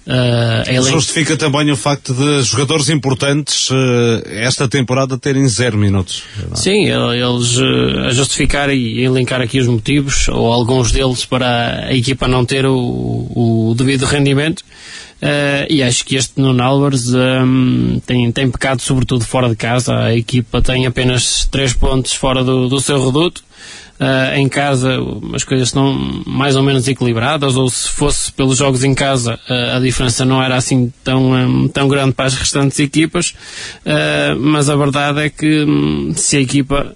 Uh, 0.05 0.83
Justifica 0.83 1.37
também 1.37 1.71
o 1.71 1.77
facto 1.77 2.13
de 2.13 2.41
jogadores 2.43 2.89
importantes 2.89 3.69
uh, 3.69 4.21
esta 4.25 4.67
temporada 4.67 5.17
terem 5.17 5.47
zero 5.47 5.77
minutos. 5.77 6.23
Sim, 6.55 6.89
eles 6.89 7.57
uh, 7.57 8.07
a 8.07 8.11
justificar 8.11 8.69
e 8.69 9.01
elencar 9.01 9.41
aqui 9.41 9.59
os 9.59 9.67
motivos, 9.67 10.27
ou 10.27 10.51
alguns 10.51 10.91
deles 10.91 11.25
para 11.25 11.85
a 11.85 11.93
equipa 11.93 12.27
não 12.27 12.43
ter 12.43 12.65
o, 12.65 12.75
o 12.75 13.73
devido 13.77 14.03
rendimento. 14.03 14.61
e 15.69 15.81
acho 15.81 16.03
que 16.03 16.17
este 16.17 16.33
Nuno 16.41 16.61
Álvares 16.61 17.13
um, 17.13 18.01
tem, 18.05 18.29
tem 18.29 18.51
pecado 18.51 18.81
sobretudo 18.81 19.23
fora 19.23 19.47
de 19.47 19.55
casa. 19.55 19.95
A 19.95 20.15
equipa 20.15 20.61
tem 20.61 20.85
apenas 20.85 21.47
três 21.49 21.71
pontos 21.71 22.11
fora 22.11 22.43
do, 22.43 22.67
do 22.67 22.81
seu 22.81 23.03
reduto. 23.05 23.41
Uh, 24.03 24.35
em 24.35 24.49
casa 24.49 24.97
as 25.33 25.45
coisas 25.45 25.69
estão 25.69 25.93
mais 26.25 26.57
ou 26.57 26.63
menos 26.63 26.87
equilibradas, 26.89 27.55
ou 27.55 27.69
se 27.69 27.87
fosse 27.87 28.33
pelos 28.33 28.57
jogos 28.57 28.83
em 28.83 28.93
casa 28.93 29.39
uh, 29.49 29.77
a 29.77 29.79
diferença 29.79 30.25
não 30.25 30.43
era 30.43 30.55
assim 30.55 30.91
tão, 31.03 31.31
um, 31.31 31.67
tão 31.69 31.87
grande 31.87 32.11
para 32.11 32.25
as 32.25 32.33
restantes 32.33 32.79
equipas, 32.79 33.33
uh, 33.85 34.37
mas 34.37 34.69
a 34.69 34.75
verdade 34.75 35.21
é 35.21 35.29
que 35.29 35.63
um, 35.63 36.11
se 36.15 36.35
a 36.35 36.41
equipa 36.41 36.93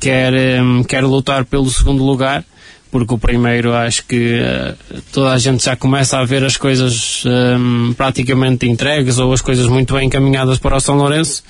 quer, 0.00 0.32
um, 0.60 0.82
quer 0.82 1.04
lutar 1.04 1.44
pelo 1.44 1.70
segundo 1.70 2.02
lugar, 2.02 2.42
porque 2.90 3.14
o 3.14 3.18
primeiro 3.18 3.72
acho 3.72 4.04
que 4.04 4.40
uh, 4.40 5.02
toda 5.12 5.32
a 5.32 5.38
gente 5.38 5.64
já 5.64 5.76
começa 5.76 6.18
a 6.18 6.24
ver 6.24 6.44
as 6.44 6.56
coisas 6.56 7.22
um, 7.24 7.92
praticamente 7.94 8.68
entregues 8.68 9.18
ou 9.18 9.32
as 9.32 9.40
coisas 9.40 9.66
muito 9.68 9.94
bem 9.94 10.06
encaminhadas 10.06 10.58
para 10.58 10.76
o 10.76 10.80
São 10.80 10.96
Lourenço. 10.96 11.42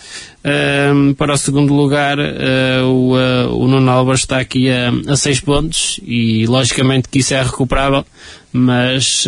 Um, 0.42 1.14
para 1.14 1.34
o 1.34 1.36
segundo 1.36 1.74
lugar, 1.74 2.18
uh, 2.18 2.84
o, 2.84 3.16
uh, 3.16 3.56
o 3.56 3.66
Nuno 3.68 3.90
Álvares 3.90 4.20
está 4.20 4.38
aqui 4.38 4.70
a, 4.70 4.90
a 5.12 5.16
seis 5.16 5.40
pontos 5.40 5.98
e 6.02 6.46
logicamente 6.46 7.08
que 7.08 7.20
isso 7.20 7.34
é 7.34 7.42
recuperável, 7.42 8.04
mas 8.52 9.24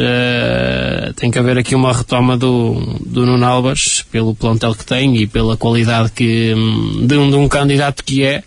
tem 1.15 1.31
que 1.31 1.39
haver 1.39 1.57
aqui 1.57 1.77
uma 1.77 1.93
retoma 1.93 2.37
do, 2.37 2.99
do 3.07 3.25
Nuno 3.25 3.47
Álvares 3.47 4.05
pelo 4.11 4.35
plantel 4.35 4.75
que 4.75 4.85
tem 4.85 5.17
e 5.17 5.27
pela 5.27 5.57
qualidade 5.57 6.11
que, 6.11 6.53
um, 6.55 7.07
de, 7.07 7.17
um, 7.17 7.31
de 7.31 7.37
um 7.37 7.49
candidato 7.49 8.03
que 8.03 8.25
é 8.25 8.43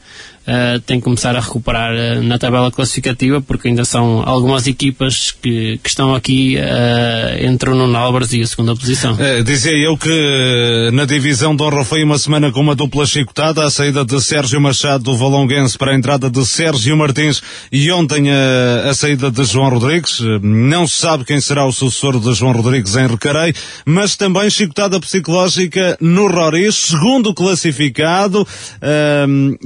uh, 0.48 0.80
tem 0.82 1.00
que 1.00 1.04
começar 1.04 1.36
a 1.36 1.40
recuperar 1.40 1.94
uh, 1.94 2.24
na 2.24 2.38
tabela 2.38 2.72
classificativa, 2.72 3.42
porque 3.42 3.68
ainda 3.68 3.86
são 3.86 4.24
algumas 4.26 4.68
equipas 4.68 5.32
que, 5.32 5.80
que 5.82 5.90
estão 5.90 6.14
aqui 6.16 6.58
uh, 6.58 7.46
entre 7.46 7.70
o 7.70 7.76
Nuno 7.76 7.98
Álvares 7.98 8.34
e 8.34 8.42
a 8.42 8.48
segunda 8.48 8.76
posição. 8.76 9.18
dizia 9.44 9.78
eu 9.78 9.98
que 9.98 10.90
na 10.94 11.06
divisão 11.06 11.56
de 11.56 11.64
honra 11.64 11.84
foi 11.84 12.04
uma 12.04 12.18
semana 12.18 12.52
com 12.52 12.62
uma 12.62 12.76
dupla 12.76 13.06
chicotada, 13.06 13.64
a 13.64 13.70
saída 13.70 14.06
de 14.06 14.22
Sérgio 14.22 14.60
Machado 14.62 15.04
do 15.04 15.16
Valonguense 15.16 15.78
para 15.78 15.92
a 15.92 15.96
entrada 15.96 16.30
de 16.30 16.46
Sérgio 16.46 16.98
Martins 16.98 17.42
e 17.72 17.92
ontem 17.92 18.30
a, 18.30 18.90
a 18.90 18.94
saída 18.94 19.30
de 19.32 19.44
João 19.44 19.70
Rodrigues. 19.70 20.20
Não 20.42 20.88
se 20.88 20.98
sabe 20.98 21.26
quem 21.26 21.40
será 21.40 21.66
o 21.66 21.72
sucessor 21.72 22.20
de 22.20 22.34
João 22.34 22.54
Rodrigues 22.54 22.96
em 22.96 23.08
Recarei, 23.08 23.54
mas 23.86 24.16
também 24.16 24.50
chicotada 24.50 25.00
psicológica 25.00 25.98
no 26.00 26.28
Roriz, 26.28 26.76
segundo 26.76 27.34
classificado, 27.34 28.48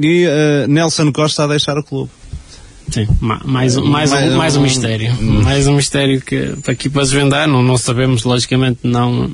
e 0.01 0.27
Nelson 0.69 1.11
Costa 1.11 1.43
a 1.43 1.47
deixar 1.47 1.77
o 1.77 1.83
clube. 1.83 2.09
Sim, 2.91 3.07
mais, 3.19 3.43
mais, 3.45 3.75
mais, 3.77 4.13
um, 4.13 4.37
mais 4.37 4.55
um 4.55 4.61
mistério. 4.61 5.15
Mais 5.21 5.67
um 5.67 5.75
mistério 5.75 6.21
que 6.21 6.53
aqui 6.67 6.89
para 6.89 7.03
desvendar, 7.03 7.47
não, 7.47 7.61
não 7.61 7.77
sabemos, 7.77 8.23
logicamente, 8.23 8.79
não, 8.83 9.29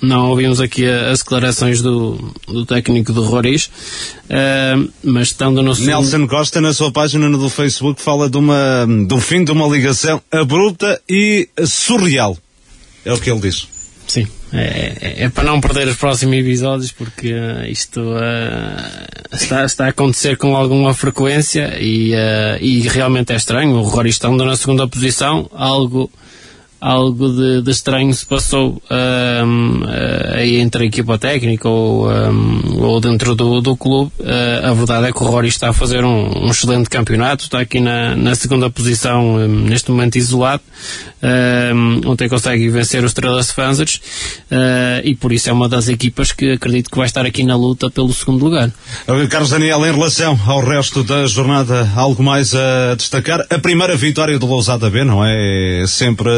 não 0.00 0.30
ouvimos 0.30 0.60
aqui 0.60 0.84
as 0.86 1.20
declarações 1.20 1.80
do, 1.80 2.34
do 2.46 2.66
técnico 2.66 3.12
do 3.12 3.22
Roriz, 3.24 3.66
uh, 3.66 4.90
mas 5.02 5.28
estando 5.28 5.62
no 5.62 5.74
Nelson 5.74 6.26
Costa, 6.26 6.60
na 6.60 6.74
sua 6.74 6.92
página 6.92 7.30
do 7.30 7.48
Facebook, 7.48 8.02
fala 8.02 8.28
de 8.28 8.36
uma, 8.36 8.86
do 9.06 9.18
fim 9.18 9.42
de 9.42 9.52
uma 9.52 9.66
ligação 9.66 10.20
abrupta 10.30 11.00
e 11.08 11.48
surreal. 11.64 12.36
É 13.04 13.12
o 13.12 13.18
que 13.18 13.30
ele 13.30 13.40
diz. 13.40 13.68
Sim, 14.06 14.26
é, 14.52 14.96
é, 15.00 15.24
é, 15.24 15.28
para 15.30 15.44
não 15.44 15.60
perder 15.60 15.88
os 15.88 15.96
próximos 15.96 16.36
episódios 16.36 16.92
porque 16.92 17.32
uh, 17.32 17.64
isto 17.66 18.00
uh, 18.00 19.34
está, 19.34 19.64
está 19.64 19.86
a 19.86 19.88
acontecer 19.88 20.36
com 20.36 20.54
alguma 20.54 20.92
frequência 20.92 21.78
e, 21.80 22.12
uh, 22.12 22.58
e 22.60 22.80
realmente 22.86 23.32
é 23.32 23.36
estranho. 23.36 23.72
O 23.76 23.82
Rory 23.82 24.10
estando 24.10 24.44
na 24.44 24.54
segunda 24.54 24.86
posição, 24.86 25.48
algo 25.54 26.10
algo 26.82 27.28
de, 27.28 27.62
de 27.62 27.70
estranho 27.70 28.12
se 28.12 28.26
passou 28.26 28.82
um, 28.90 29.82
aí 30.34 30.56
entre 30.56 30.82
a 30.82 30.86
equipa 30.86 31.16
técnica 31.16 31.68
ou, 31.68 32.10
um, 32.10 32.82
ou 32.82 33.00
dentro 33.00 33.36
do, 33.36 33.60
do 33.60 33.76
clube. 33.76 34.10
Uh, 34.18 34.66
a 34.66 34.74
verdade 34.74 35.06
é 35.06 35.12
que 35.12 35.22
o 35.22 35.26
Rory 35.26 35.46
está 35.46 35.68
a 35.68 35.72
fazer 35.72 36.04
um, 36.04 36.46
um 36.46 36.50
excelente 36.50 36.90
campeonato, 36.90 37.44
está 37.44 37.60
aqui 37.60 37.78
na, 37.78 38.16
na 38.16 38.34
segunda 38.34 38.68
posição, 38.68 39.36
um, 39.36 39.46
neste 39.46 39.92
momento 39.92 40.16
isolado. 40.16 40.62
Ontem 42.04 42.28
consegue 42.28 42.68
vencer 42.68 43.04
os 43.04 43.12
Estrelas 43.12 43.52
Fanzers 43.52 44.00
uh, 44.50 45.04
e 45.04 45.14
por 45.14 45.32
isso 45.32 45.48
é 45.48 45.52
uma 45.52 45.68
das 45.68 45.86
equipas 45.86 46.32
que 46.32 46.50
acredito 46.50 46.90
que 46.90 46.96
vai 46.96 47.06
estar 47.06 47.24
aqui 47.24 47.44
na 47.44 47.54
luta 47.54 47.88
pelo 47.88 48.12
segundo 48.12 48.44
lugar. 48.44 48.72
Carlos 49.30 49.50
Daniel, 49.50 49.86
em 49.86 49.92
relação 49.92 50.36
ao 50.44 50.60
resto 50.64 51.04
da 51.04 51.28
jornada, 51.28 51.88
algo 51.94 52.24
mais 52.24 52.56
a 52.56 52.96
destacar? 52.96 53.46
A 53.48 53.58
primeira 53.58 53.96
vitória 53.96 54.36
do 54.36 54.46
Lousada 54.46 54.90
B, 54.90 55.04
não 55.04 55.24
é? 55.24 55.84
Sempre 55.86 56.28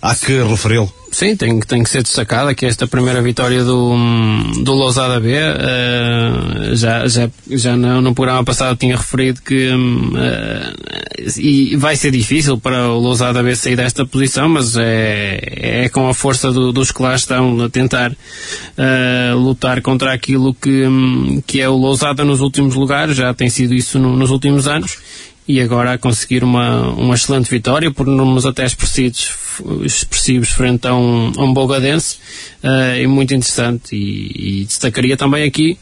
há 0.00 0.14
que 0.14 0.42
referi-lo. 0.42 0.92
Sim, 1.12 1.34
tem, 1.34 1.58
tem 1.60 1.82
que 1.82 1.90
ser 1.90 2.04
destacada 2.04 2.54
que 2.54 2.64
esta 2.64 2.86
primeira 2.86 3.20
vitória 3.20 3.64
do, 3.64 3.96
do 4.62 4.72
Lousada 4.72 5.18
B, 5.18 5.34
uh, 5.34 6.76
já, 6.76 7.06
já, 7.08 7.28
já 7.50 7.76
no, 7.76 8.00
no, 8.00 8.14
programa 8.14 8.44
passado 8.44 8.76
tinha 8.76 8.96
referido 8.96 9.42
que 9.42 9.70
uh, 9.70 11.30
e 11.36 11.74
vai 11.76 11.96
ser 11.96 12.12
difícil 12.12 12.58
para 12.58 12.88
o 12.88 12.98
Lousada 13.00 13.42
B 13.42 13.56
sair 13.56 13.74
desta 13.74 14.06
posição, 14.06 14.48
mas 14.48 14.76
é, 14.76 15.40
é 15.84 15.88
com 15.88 16.08
a 16.08 16.14
força 16.14 16.52
do, 16.52 16.72
dos 16.72 16.92
que 16.92 17.02
lá 17.02 17.16
estão 17.16 17.60
a 17.60 17.68
tentar 17.68 18.12
uh, 18.12 19.36
lutar 19.36 19.82
contra 19.82 20.12
aquilo 20.12 20.54
que, 20.54 20.84
que 21.44 21.60
é 21.60 21.68
o 21.68 21.76
Lousada 21.76 22.24
nos 22.24 22.40
últimos 22.40 22.76
lugares, 22.76 23.16
já 23.16 23.34
tem 23.34 23.50
sido 23.50 23.74
isso 23.74 23.98
no, 23.98 24.16
nos 24.16 24.30
últimos 24.30 24.68
anos 24.68 24.96
e 25.50 25.60
agora 25.60 25.94
a 25.94 25.98
conseguir 25.98 26.44
uma, 26.44 26.88
uma 26.90 27.14
excelente 27.14 27.50
vitória 27.50 27.90
por 27.90 28.06
números 28.06 28.46
até 28.46 28.64
expressivos, 28.64 29.34
expressivos 29.82 30.50
frente 30.50 30.86
a 30.86 30.94
um, 30.94 31.32
a 31.36 31.42
um 31.42 31.52
Bogadense 31.52 32.16
uh, 32.62 32.96
é 32.96 33.06
muito 33.06 33.34
interessante 33.34 33.94
e, 33.94 34.60
e, 34.60 34.64
destacaria 34.64 35.16
também 35.16 35.44
aqui 35.44 35.78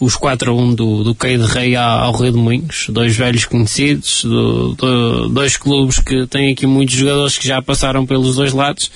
os 0.00 0.14
4 0.14 0.50
a 0.50 0.54
1 0.54 0.74
do, 0.74 1.04
do 1.04 1.14
Caio 1.14 1.38
de 1.38 1.52
Rei 1.52 1.74
ao 1.74 2.12
Rio 2.12 2.32
de 2.32 2.38
Moinhos, 2.38 2.86
dois 2.88 3.16
velhos 3.16 3.44
conhecidos, 3.44 4.22
do, 4.22 4.74
do, 4.74 5.28
dois 5.28 5.56
clubes 5.56 5.98
que 5.98 6.26
têm 6.26 6.52
aqui 6.52 6.66
muitos 6.66 6.94
jogadores 6.94 7.36
que 7.36 7.46
já 7.46 7.60
passaram 7.60 8.06
pelos 8.06 8.36
dois 8.36 8.52
lados, 8.52 8.90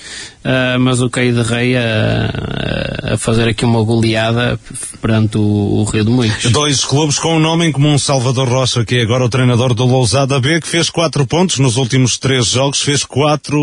uh, 0.45 0.79
mas 0.79 1.01
o 1.01 1.09
Caio 1.09 1.33
de 1.33 1.41
Rei 1.41 1.75
a, 1.75 3.13
a, 3.13 3.17
fazer 3.17 3.49
aqui 3.49 3.65
uma 3.65 3.83
goleada 3.83 4.57
perante 5.01 5.37
o, 5.37 5.41
o, 5.41 5.83
Rio 5.83 6.05
de 6.05 6.11
Moinhos. 6.11 6.51
Dois 6.51 6.85
clubes 6.85 7.19
com 7.19 7.35
um 7.35 7.39
nome 7.39 7.65
em 7.65 7.71
comum, 7.71 7.97
Salvador 7.97 8.47
Rocha, 8.47 8.85
que 8.85 8.95
é 8.95 9.01
agora 9.01 9.25
o 9.25 9.29
treinador 9.29 9.73
do 9.73 9.85
Lousada 9.85 10.39
B, 10.39 10.61
que 10.61 10.67
fez 10.67 10.89
4 10.89 11.27
pontos 11.27 11.59
nos 11.59 11.75
últimos 11.75 12.17
três 12.17 12.47
jogos, 12.47 12.81
fez 12.81 13.03
4 13.03 13.57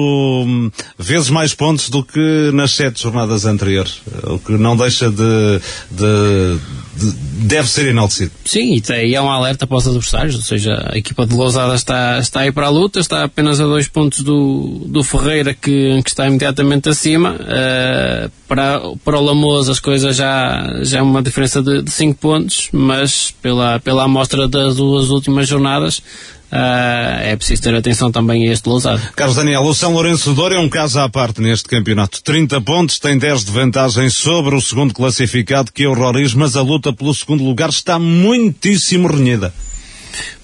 hum, 0.50 0.70
vezes 0.98 1.30
mais 1.30 1.54
pontos 1.54 1.88
do 1.88 2.02
que 2.02 2.50
nas 2.52 2.72
sete 2.72 3.02
jornadas 3.02 3.44
anteriores, 3.44 4.00
o 4.24 4.38
que 4.38 4.52
não 4.52 4.76
deixa 4.76 5.10
de, 5.10 5.60
de, 5.90 6.58
de 6.96 7.12
deve 7.46 7.68
ser 7.68 7.86
enaltecido. 7.86 8.32
Sim, 8.44 8.80
e 8.88 9.14
é 9.14 9.22
um 9.22 9.30
alerta 9.30 9.66
para 9.66 9.76
os 9.76 9.86
adversários, 9.86 10.34
ou 10.36 10.42
seja, 10.42 10.90
a 10.92 10.98
equipa 10.98 11.26
de 11.26 11.34
Lousada 11.34 11.74
está, 11.74 12.18
está 12.18 12.40
aí 12.40 12.52
para 12.52 12.66
a 12.66 12.70
luta, 12.70 13.00
está 13.00 13.24
apenas 13.24 13.60
a 13.60 13.64
dois 13.64 13.88
pontos 13.88 14.20
do, 14.20 14.82
do 14.86 15.02
Ferreira, 15.02 15.54
que, 15.54 16.02
que 16.02 16.10
está 16.10 16.26
imediatamente 16.26 16.88
acima. 16.88 17.32
Uh, 17.32 18.30
para, 18.46 18.80
para 19.04 19.18
o 19.18 19.24
Lamoz 19.24 19.68
as 19.68 19.78
coisas 19.78 20.16
já, 20.16 20.80
já 20.82 20.98
é 20.98 21.02
uma 21.02 21.22
diferença 21.22 21.62
de, 21.62 21.82
de 21.82 21.90
cinco 21.90 22.18
pontos, 22.18 22.68
mas 22.72 23.32
pela, 23.40 23.78
pela 23.80 24.04
amostra 24.04 24.48
das 24.48 24.76
duas 24.76 25.10
últimas 25.10 25.48
jornadas, 25.48 26.02
Uh, 26.52 27.22
é 27.22 27.36
preciso 27.36 27.62
ter 27.62 27.74
atenção 27.74 28.10
também 28.10 28.48
a 28.48 28.52
este 28.52 28.68
Lousado. 28.68 29.00
Carlos 29.14 29.36
Daniel, 29.36 29.62
o 29.62 29.72
São 29.72 29.92
Lourenço 29.92 30.34
Douro 30.34 30.54
é 30.54 30.58
um 30.58 30.68
caso 30.68 30.98
à 30.98 31.08
parte 31.08 31.40
neste 31.40 31.68
campeonato. 31.68 32.22
30 32.22 32.60
pontos, 32.60 32.98
tem 32.98 33.16
10 33.16 33.44
de 33.44 33.52
vantagem 33.52 34.10
sobre 34.10 34.56
o 34.56 34.60
segundo 34.60 34.92
classificado, 34.92 35.70
que 35.72 35.84
é 35.84 35.88
o 35.88 35.94
Roriz, 35.94 36.34
mas 36.34 36.56
a 36.56 36.62
luta 36.62 36.92
pelo 36.92 37.14
segundo 37.14 37.44
lugar 37.44 37.68
está 37.68 37.98
muitíssimo 38.00 39.06
renhida. 39.06 39.54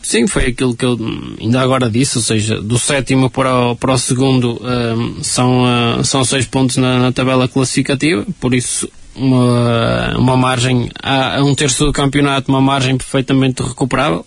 Sim, 0.00 0.28
foi 0.28 0.46
aquilo 0.46 0.76
que 0.76 0.84
eu 0.84 0.96
ainda 1.40 1.60
agora 1.60 1.90
disse, 1.90 2.18
ou 2.18 2.22
seja, 2.22 2.62
do 2.62 2.78
sétimo 2.78 3.28
para 3.28 3.70
o, 3.70 3.76
para 3.76 3.92
o 3.92 3.98
segundo 3.98 4.62
um, 4.62 5.20
são, 5.20 5.64
uh, 5.64 6.04
são 6.04 6.24
seis 6.24 6.46
pontos 6.46 6.76
na, 6.76 7.00
na, 7.00 7.10
tabela 7.10 7.48
classificativa, 7.48 8.24
por 8.38 8.54
isso 8.54 8.88
uma, 9.16 10.16
uma 10.18 10.36
margem, 10.36 10.90
a, 11.02 11.42
um 11.42 11.54
terço 11.54 11.86
do 11.86 11.92
campeonato, 11.92 12.50
uma 12.50 12.60
margem 12.60 12.96
perfeitamente 12.96 13.62
recuperável. 13.62 14.24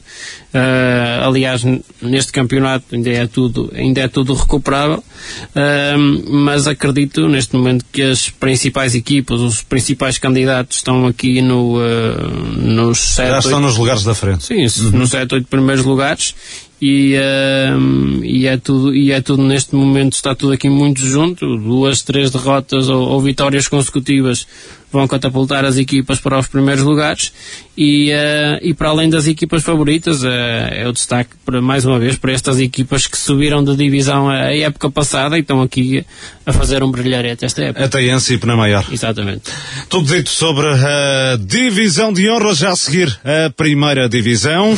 Uh, 0.54 1.28
aliás, 1.28 1.64
neste 2.02 2.32
campeonato 2.32 2.96
ainda 2.96 3.10
é 3.12 3.28
tudo, 3.28 3.72
ainda 3.76 4.02
é 4.02 4.08
tudo 4.08 4.34
recuperável, 4.34 4.98
uh, 4.98 6.32
mas 6.32 6.66
acredito 6.66 7.28
neste 7.28 7.56
momento 7.56 7.86
que 7.92 8.02
as 8.02 8.30
principais 8.32 8.96
equipas, 8.96 9.42
os 9.42 9.62
principais 9.62 10.18
candidatos 10.18 10.78
estão 10.78 11.06
aqui 11.06 11.40
no, 11.42 11.78
uh, 11.78 12.28
nos 12.58 12.98
7, 12.98 13.30
Já 13.30 13.40
estão 13.40 13.60
8, 13.60 13.62
nos 13.62 13.78
lugares 13.78 14.04
da 14.04 14.16
frente. 14.16 14.44
Sim, 14.44 14.86
uhum. 14.86 15.00
nos 15.00 15.12
7, 15.12 15.36
8 15.36 15.48
primeiros 15.48 15.86
lugares 15.86 16.34
e, 16.82 17.16
uh, 17.16 18.24
e, 18.24 18.48
é 18.48 18.58
tudo, 18.58 18.96
e 18.96 19.12
é 19.12 19.22
tudo 19.22 19.44
neste 19.44 19.76
momento, 19.76 20.14
está 20.14 20.34
tudo 20.34 20.54
aqui 20.54 20.70
muito 20.70 21.02
junto, 21.02 21.58
duas, 21.58 22.02
três 22.02 22.32
derrotas 22.32 22.88
ou, 22.90 23.02
ou 23.02 23.22
vitórias 23.22 23.68
consecutivas 23.68 24.48
vão 24.92 25.08
catapultar 25.08 25.66
as 25.66 25.78
equipas 25.78 26.20
para 26.20 26.40
os 26.40 26.48
primeiros 26.48 26.84
lugares 26.84 27.32
e, 27.78 28.12
uh, 28.12 28.60
e 28.62 28.74
para 28.74 28.90
além 28.90 29.10
das 29.10 29.28
equipas 29.28 29.64
favoritas, 29.64 30.24
uh, 30.24 30.28
é 30.28 30.88
o 30.88 30.92
destaque 30.92 31.32
para, 31.46 31.62
mais 31.62 31.86
uma 31.86 32.00
vez 32.00 32.18
para 32.18 32.32
estas 32.32 32.60
equipas 32.60 33.06
que 33.06 33.18
subiram 33.18 33.64
de 33.64 33.76
divisão 33.76 34.30
a, 34.30 34.46
a 34.46 34.58
época 34.58 34.90
passada 34.90 35.38
e 35.38 35.42
estão 35.42 35.62
aqui 35.62 36.04
a 36.46 36.52
fazer 36.52 36.84
um 36.84 36.92
brilharete 36.92 37.46
esta 37.46 37.62
época. 37.62 37.86
A 37.86 37.88
Taiense 37.88 38.40
e 38.42 38.46
Maior. 38.46 38.86
Exatamente. 38.92 39.44
Tudo 39.90 40.14
dito 40.14 40.30
sobre 40.30 40.68
a 40.68 41.38
divisão 41.40 42.12
de 42.12 42.30
honra, 42.30 42.54
já 42.54 42.72
a 42.72 42.76
seguir 42.76 43.20
a 43.24 43.50
primeira 43.52 44.10
divisão. 44.10 44.76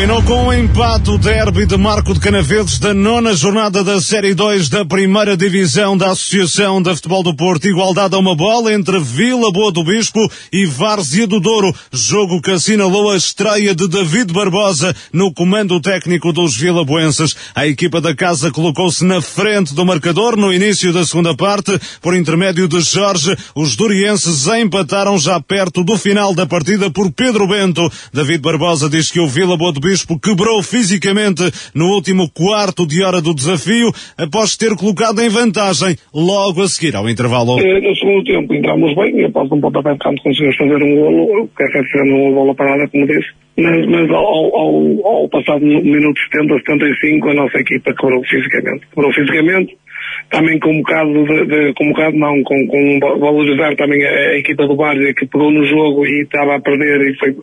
Terminou 0.00 0.22
com 0.22 0.49
empate 0.60 1.08
o 1.08 1.16
derby 1.16 1.64
de 1.64 1.78
Marco 1.78 2.12
de 2.12 2.20
Canaveses 2.20 2.78
da 2.78 2.92
nona 2.92 3.34
jornada 3.34 3.82
da 3.82 3.98
Série 3.98 4.34
2 4.34 4.68
da 4.68 4.84
primeira 4.84 5.34
divisão 5.34 5.96
da 5.96 6.10
Associação 6.10 6.82
de 6.82 6.94
Futebol 6.94 7.22
do 7.22 7.34
Porto. 7.34 7.66
Igualdade 7.66 8.14
a 8.14 8.18
uma 8.18 8.36
bola 8.36 8.70
entre 8.70 9.00
Vila 9.00 9.50
Boa 9.50 9.72
do 9.72 9.82
Bispo 9.82 10.20
e 10.52 10.66
Várzea 10.66 11.26
do 11.26 11.40
Douro. 11.40 11.74
Jogo 11.90 12.42
que 12.42 12.50
assinalou 12.50 13.10
a 13.10 13.16
estreia 13.16 13.74
de 13.74 13.88
David 13.88 14.34
Barbosa 14.34 14.94
no 15.10 15.32
comando 15.32 15.80
técnico 15.80 16.30
dos 16.30 16.54
vilaboenses. 16.54 17.34
A 17.54 17.66
equipa 17.66 17.98
da 17.98 18.14
casa 18.14 18.50
colocou-se 18.50 19.02
na 19.02 19.22
frente 19.22 19.74
do 19.74 19.86
marcador 19.86 20.36
no 20.36 20.52
início 20.52 20.92
da 20.92 21.06
segunda 21.06 21.34
parte. 21.34 21.80
Por 22.02 22.14
intermédio 22.14 22.68
de 22.68 22.80
Jorge, 22.80 23.34
os 23.54 23.76
durienses 23.76 24.46
empataram 24.46 25.16
já 25.16 25.40
perto 25.40 25.82
do 25.82 25.96
final 25.96 26.34
da 26.34 26.44
partida 26.44 26.90
por 26.90 27.10
Pedro 27.10 27.46
Bento. 27.46 27.90
David 28.12 28.42
Barbosa 28.42 28.90
diz 28.90 29.10
que 29.10 29.20
o 29.20 29.28
Vila 29.28 29.56
Boa 29.56 29.72
do 29.72 29.80
Bispo 29.80 30.18
quebrou 30.18 30.49
fisicamente 30.62 31.42
no 31.74 31.86
último 31.94 32.30
quarto 32.30 32.86
de 32.86 33.02
hora 33.02 33.20
do 33.20 33.34
desafio, 33.34 33.90
após 34.18 34.56
ter 34.56 34.74
colocado 34.76 35.20
em 35.20 35.28
vantagem 35.28 35.96
logo 36.14 36.62
a 36.62 36.68
seguir 36.68 36.96
ao 36.96 37.08
intervalo. 37.08 37.56
No 37.56 37.96
segundo 37.96 38.24
tempo 38.24 38.54
entramos 38.54 38.94
bem 38.94 39.24
após 39.24 39.50
um 39.52 39.60
pontapé 39.60 39.92
de 39.92 39.98
campo 39.98 40.22
conseguimos 40.22 40.56
fazer 40.56 40.82
um 40.82 40.94
golo, 40.96 41.50
que 41.56 41.62
é 41.62 41.82
sendo 41.84 42.14
uma 42.14 42.32
bola 42.32 42.54
parada, 42.54 42.88
como 42.88 43.06
disse. 43.06 43.28
Mas, 43.58 43.86
mas 43.86 44.10
ao, 44.10 44.56
ao, 44.56 45.06
ao 45.06 45.28
passado 45.28 45.60
minuto 45.60 46.18
70, 46.32 46.54
75, 46.58 47.28
a 47.28 47.34
nossa 47.34 47.58
equipa 47.58 47.92
quebrou 47.94 48.22
fisicamente. 48.24 48.86
Quebrou 48.88 49.12
fisicamente, 49.12 49.76
também 50.30 50.58
com 50.58 50.70
um 50.70 50.78
bocado 50.78 51.24
de, 51.24 51.46
de 51.46 51.74
com 51.74 51.84
um 51.84 51.92
bocado 51.92 52.16
não, 52.16 52.42
com, 52.42 52.66
com 52.66 52.98
valorizar 53.18 53.74
também 53.76 54.02
a, 54.04 54.10
a 54.10 54.38
equipa 54.38 54.66
do 54.66 54.76
Várzea 54.76 55.14
que 55.14 55.26
pegou 55.26 55.50
no 55.50 55.64
jogo 55.64 56.06
e 56.06 56.22
estava 56.22 56.56
a 56.56 56.60
perder 56.60 57.00
e 57.10 57.18
foi 57.18 57.36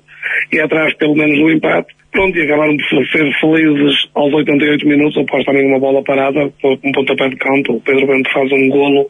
e 0.51 0.59
atrás 0.59 0.93
pelo 0.95 1.15
menos 1.15 1.37
do 1.37 1.51
empate. 1.51 1.95
Pronto, 2.17 2.35
e 2.35 2.41
acabaram 2.41 2.75
por 2.75 3.05
ser 3.05 3.31
felizes 3.39 4.09
aos 4.15 4.33
88 4.33 4.87
minutos, 4.87 5.17
após 5.19 5.45
também 5.45 5.67
uma 5.67 5.77
bola 5.77 6.03
parada, 6.03 6.51
um 6.63 6.91
pontapé 6.91 7.29
de 7.29 7.35
canto, 7.35 7.73
o 7.73 7.81
Pedro 7.81 8.07
Bento 8.07 8.33
faz 8.33 8.51
um 8.51 8.69
golo 8.69 9.07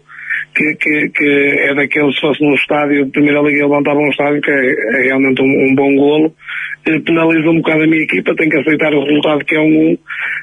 que, 0.54 0.76
que, 0.76 1.10
que 1.16 1.56
é 1.70 1.74
daqueles, 1.74 2.16
se 2.16 2.20
fosse 2.20 2.44
num 2.44 2.54
estádio 2.54 3.06
de 3.06 3.12
Primeira 3.12 3.40
Liga, 3.40 3.66
levantava 3.66 3.98
um 3.98 4.10
estádio, 4.10 4.42
que 4.42 4.52
é, 4.52 5.00
é 5.00 5.02
realmente 5.04 5.42
um, 5.42 5.46
um, 5.46 5.74
bom 5.74 5.96
golo. 5.96 6.34
Penaliza 7.06 7.50
um 7.50 7.62
bocado 7.62 7.84
a 7.84 7.88
minha 7.88 8.04
equipa, 8.04 8.36
tenho 8.36 8.50
que 8.50 8.58
aceitar 8.58 8.94
o 8.94 9.06
resultado 9.06 9.46
que 9.46 9.56
é 9.56 9.60
um 9.62 9.92
1, 9.92 9.98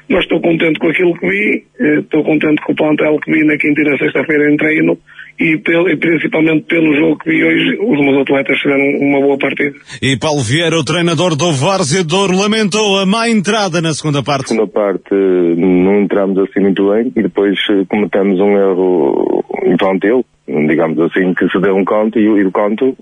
mas 0.09 0.23
estou 0.23 0.41
contente 0.41 0.79
com 0.79 0.89
aquilo 0.89 1.13
que 1.19 1.27
vi, 1.27 1.63
estou 1.99 2.23
contente 2.23 2.63
com 2.63 2.71
o 2.71 2.75
plantel 2.75 3.19
que 3.19 3.31
vi 3.31 3.43
na 3.45 3.57
quinta 3.57 3.81
e 3.81 3.91
na 3.91 3.97
sexta-feira 3.99 4.51
em 4.51 4.57
treino, 4.57 4.97
e, 5.39 5.57
pelo, 5.57 5.89
e, 5.89 5.97
principalmente 5.97 6.63
pelo 6.63 6.95
jogo 6.95 7.17
que 7.17 7.29
vi 7.29 7.43
hoje, 7.43 7.77
os 7.81 7.99
meus 7.99 8.21
atletas 8.21 8.57
fizeram 8.59 8.83
uma 8.99 9.19
boa 9.19 9.37
partida. 9.37 9.75
E 10.01 10.17
Paulo 10.17 10.41
Vieira, 10.41 10.77
o 10.77 10.83
treinador 10.83 11.35
do 11.35 11.51
Várzea 11.51 12.03
Douro, 12.03 12.37
lamentou 12.37 12.99
a 12.99 13.05
má 13.05 13.29
entrada 13.29 13.81
na 13.81 13.93
segunda 13.93 14.23
parte. 14.23 14.53
Na 14.53 14.65
segunda 14.65 14.67
parte 14.67 15.13
não 15.13 16.01
entramos 16.01 16.37
assim 16.39 16.59
muito 16.59 16.89
bem 16.89 17.11
e 17.15 17.21
depois 17.23 17.59
cometemos 17.89 18.39
um 18.39 18.57
erro 18.57 19.43
infantil, 19.65 20.25
digamos 20.47 20.99
assim, 20.99 21.33
que 21.33 21.47
se 21.49 21.59
deu 21.59 21.75
um 21.75 21.85
canto 21.85 22.19
e, 22.19 22.25
e 22.25 22.43
do 22.43 22.51
canto 22.51 22.95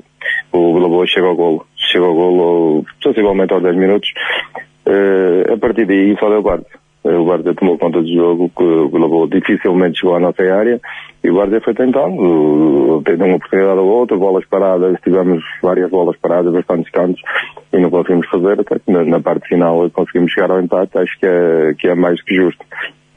o 0.51 0.79
Boa 0.79 1.07
chega 1.07 1.27
ao 1.27 1.35
golo. 1.35 1.65
Chega 1.75 2.05
ao 2.05 2.13
golo 2.13 2.85
sensivelmente 3.01 3.53
aos 3.53 3.63
10 3.63 3.75
minutos. 3.75 4.09
Uh, 4.85 5.53
a 5.53 5.57
partir 5.57 5.85
daí 5.85 6.15
só 6.19 6.29
deu 6.29 6.41
guarda. 6.41 6.65
O 7.03 7.25
Guarda 7.25 7.53
tomou 7.53 7.77
conta 7.77 8.01
do 8.01 8.07
jogo, 8.07 8.49
que 8.55 8.63
o 8.63 9.27
dificilmente 9.27 9.99
chegou 9.99 10.15
à 10.15 10.19
nossa 10.21 10.41
área 10.41 10.79
e 11.21 11.29
o 11.29 11.33
Guarda 11.33 11.59
foi 11.59 11.73
tentando, 11.73 13.01
teve 13.03 13.23
uma 13.23 13.35
oportunidade 13.35 13.79
ou 13.79 13.87
outra, 13.87 14.17
bolas 14.17 14.45
paradas, 14.45 14.97
tivemos 15.03 15.43
várias 15.61 15.89
bolas 15.89 16.15
paradas, 16.17 16.53
bastantes 16.53 16.89
cantos 16.91 17.21
e 17.73 17.77
não 17.77 17.89
conseguimos 17.89 18.27
fazer, 18.29 18.57
na, 18.87 19.03
na 19.03 19.19
parte 19.19 19.49
final 19.49 19.89
conseguimos 19.91 20.31
chegar 20.31 20.51
ao 20.51 20.61
empate, 20.61 20.97
acho 20.97 21.19
que 21.19 21.25
é, 21.25 21.73
que 21.77 21.87
é 21.87 21.95
mais 21.95 22.21
que 22.21 22.35
justo. 22.35 22.65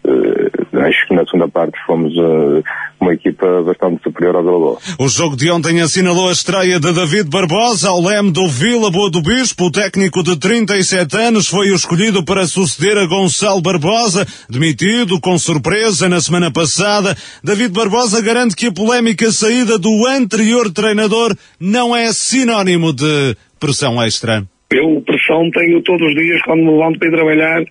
Uh, 0.06 0.78
acho 0.78 1.08
que 1.08 1.14
na 1.14 1.24
segunda 1.24 1.48
parte 1.48 1.76
fomos 1.84 2.12
uh, 2.16 2.62
uma 3.00 3.12
equipa 3.12 3.62
bastante 3.64 4.02
superior 4.04 4.36
ao 4.36 4.44
Vila. 4.44 4.78
O 5.00 5.08
jogo 5.08 5.36
de 5.36 5.50
ontem 5.50 5.80
assinalou 5.80 6.28
a 6.28 6.32
estreia 6.32 6.78
de 6.78 6.92
David 6.92 7.28
Barbosa 7.28 7.88
ao 7.88 8.00
leme 8.00 8.30
do 8.30 8.46
Vila 8.48 8.88
Boa 8.88 9.10
do 9.10 9.20
Bispo. 9.20 9.64
O 9.64 9.72
técnico 9.72 10.22
de 10.22 10.38
37 10.38 11.16
anos 11.16 11.48
foi 11.48 11.72
o 11.72 11.74
escolhido 11.74 12.24
para 12.24 12.46
suceder 12.46 12.96
a 12.98 13.06
Gonçalo 13.06 13.60
Barbosa, 13.60 14.24
demitido 14.48 15.20
com 15.20 15.36
surpresa 15.38 16.08
na 16.08 16.20
semana 16.20 16.52
passada. 16.52 17.16
David 17.42 17.72
Barbosa 17.72 18.22
garante 18.22 18.54
que 18.54 18.66
a 18.66 18.72
polémica 18.72 19.32
saída 19.32 19.78
do 19.78 20.06
anterior 20.06 20.72
treinador 20.72 21.34
não 21.58 21.96
é 21.96 22.12
sinónimo 22.12 22.92
de 22.92 23.36
pressão 23.58 24.00
extra. 24.00 24.44
Eu 24.70 25.02
pressão 25.04 25.50
tenho 25.50 25.82
todos 25.82 26.06
os 26.06 26.14
dias 26.14 26.42
quando 26.44 26.62
me 26.62 26.70
levanto 26.70 26.98
para 26.98 27.08
ir 27.08 27.12
trabalhar 27.12 27.64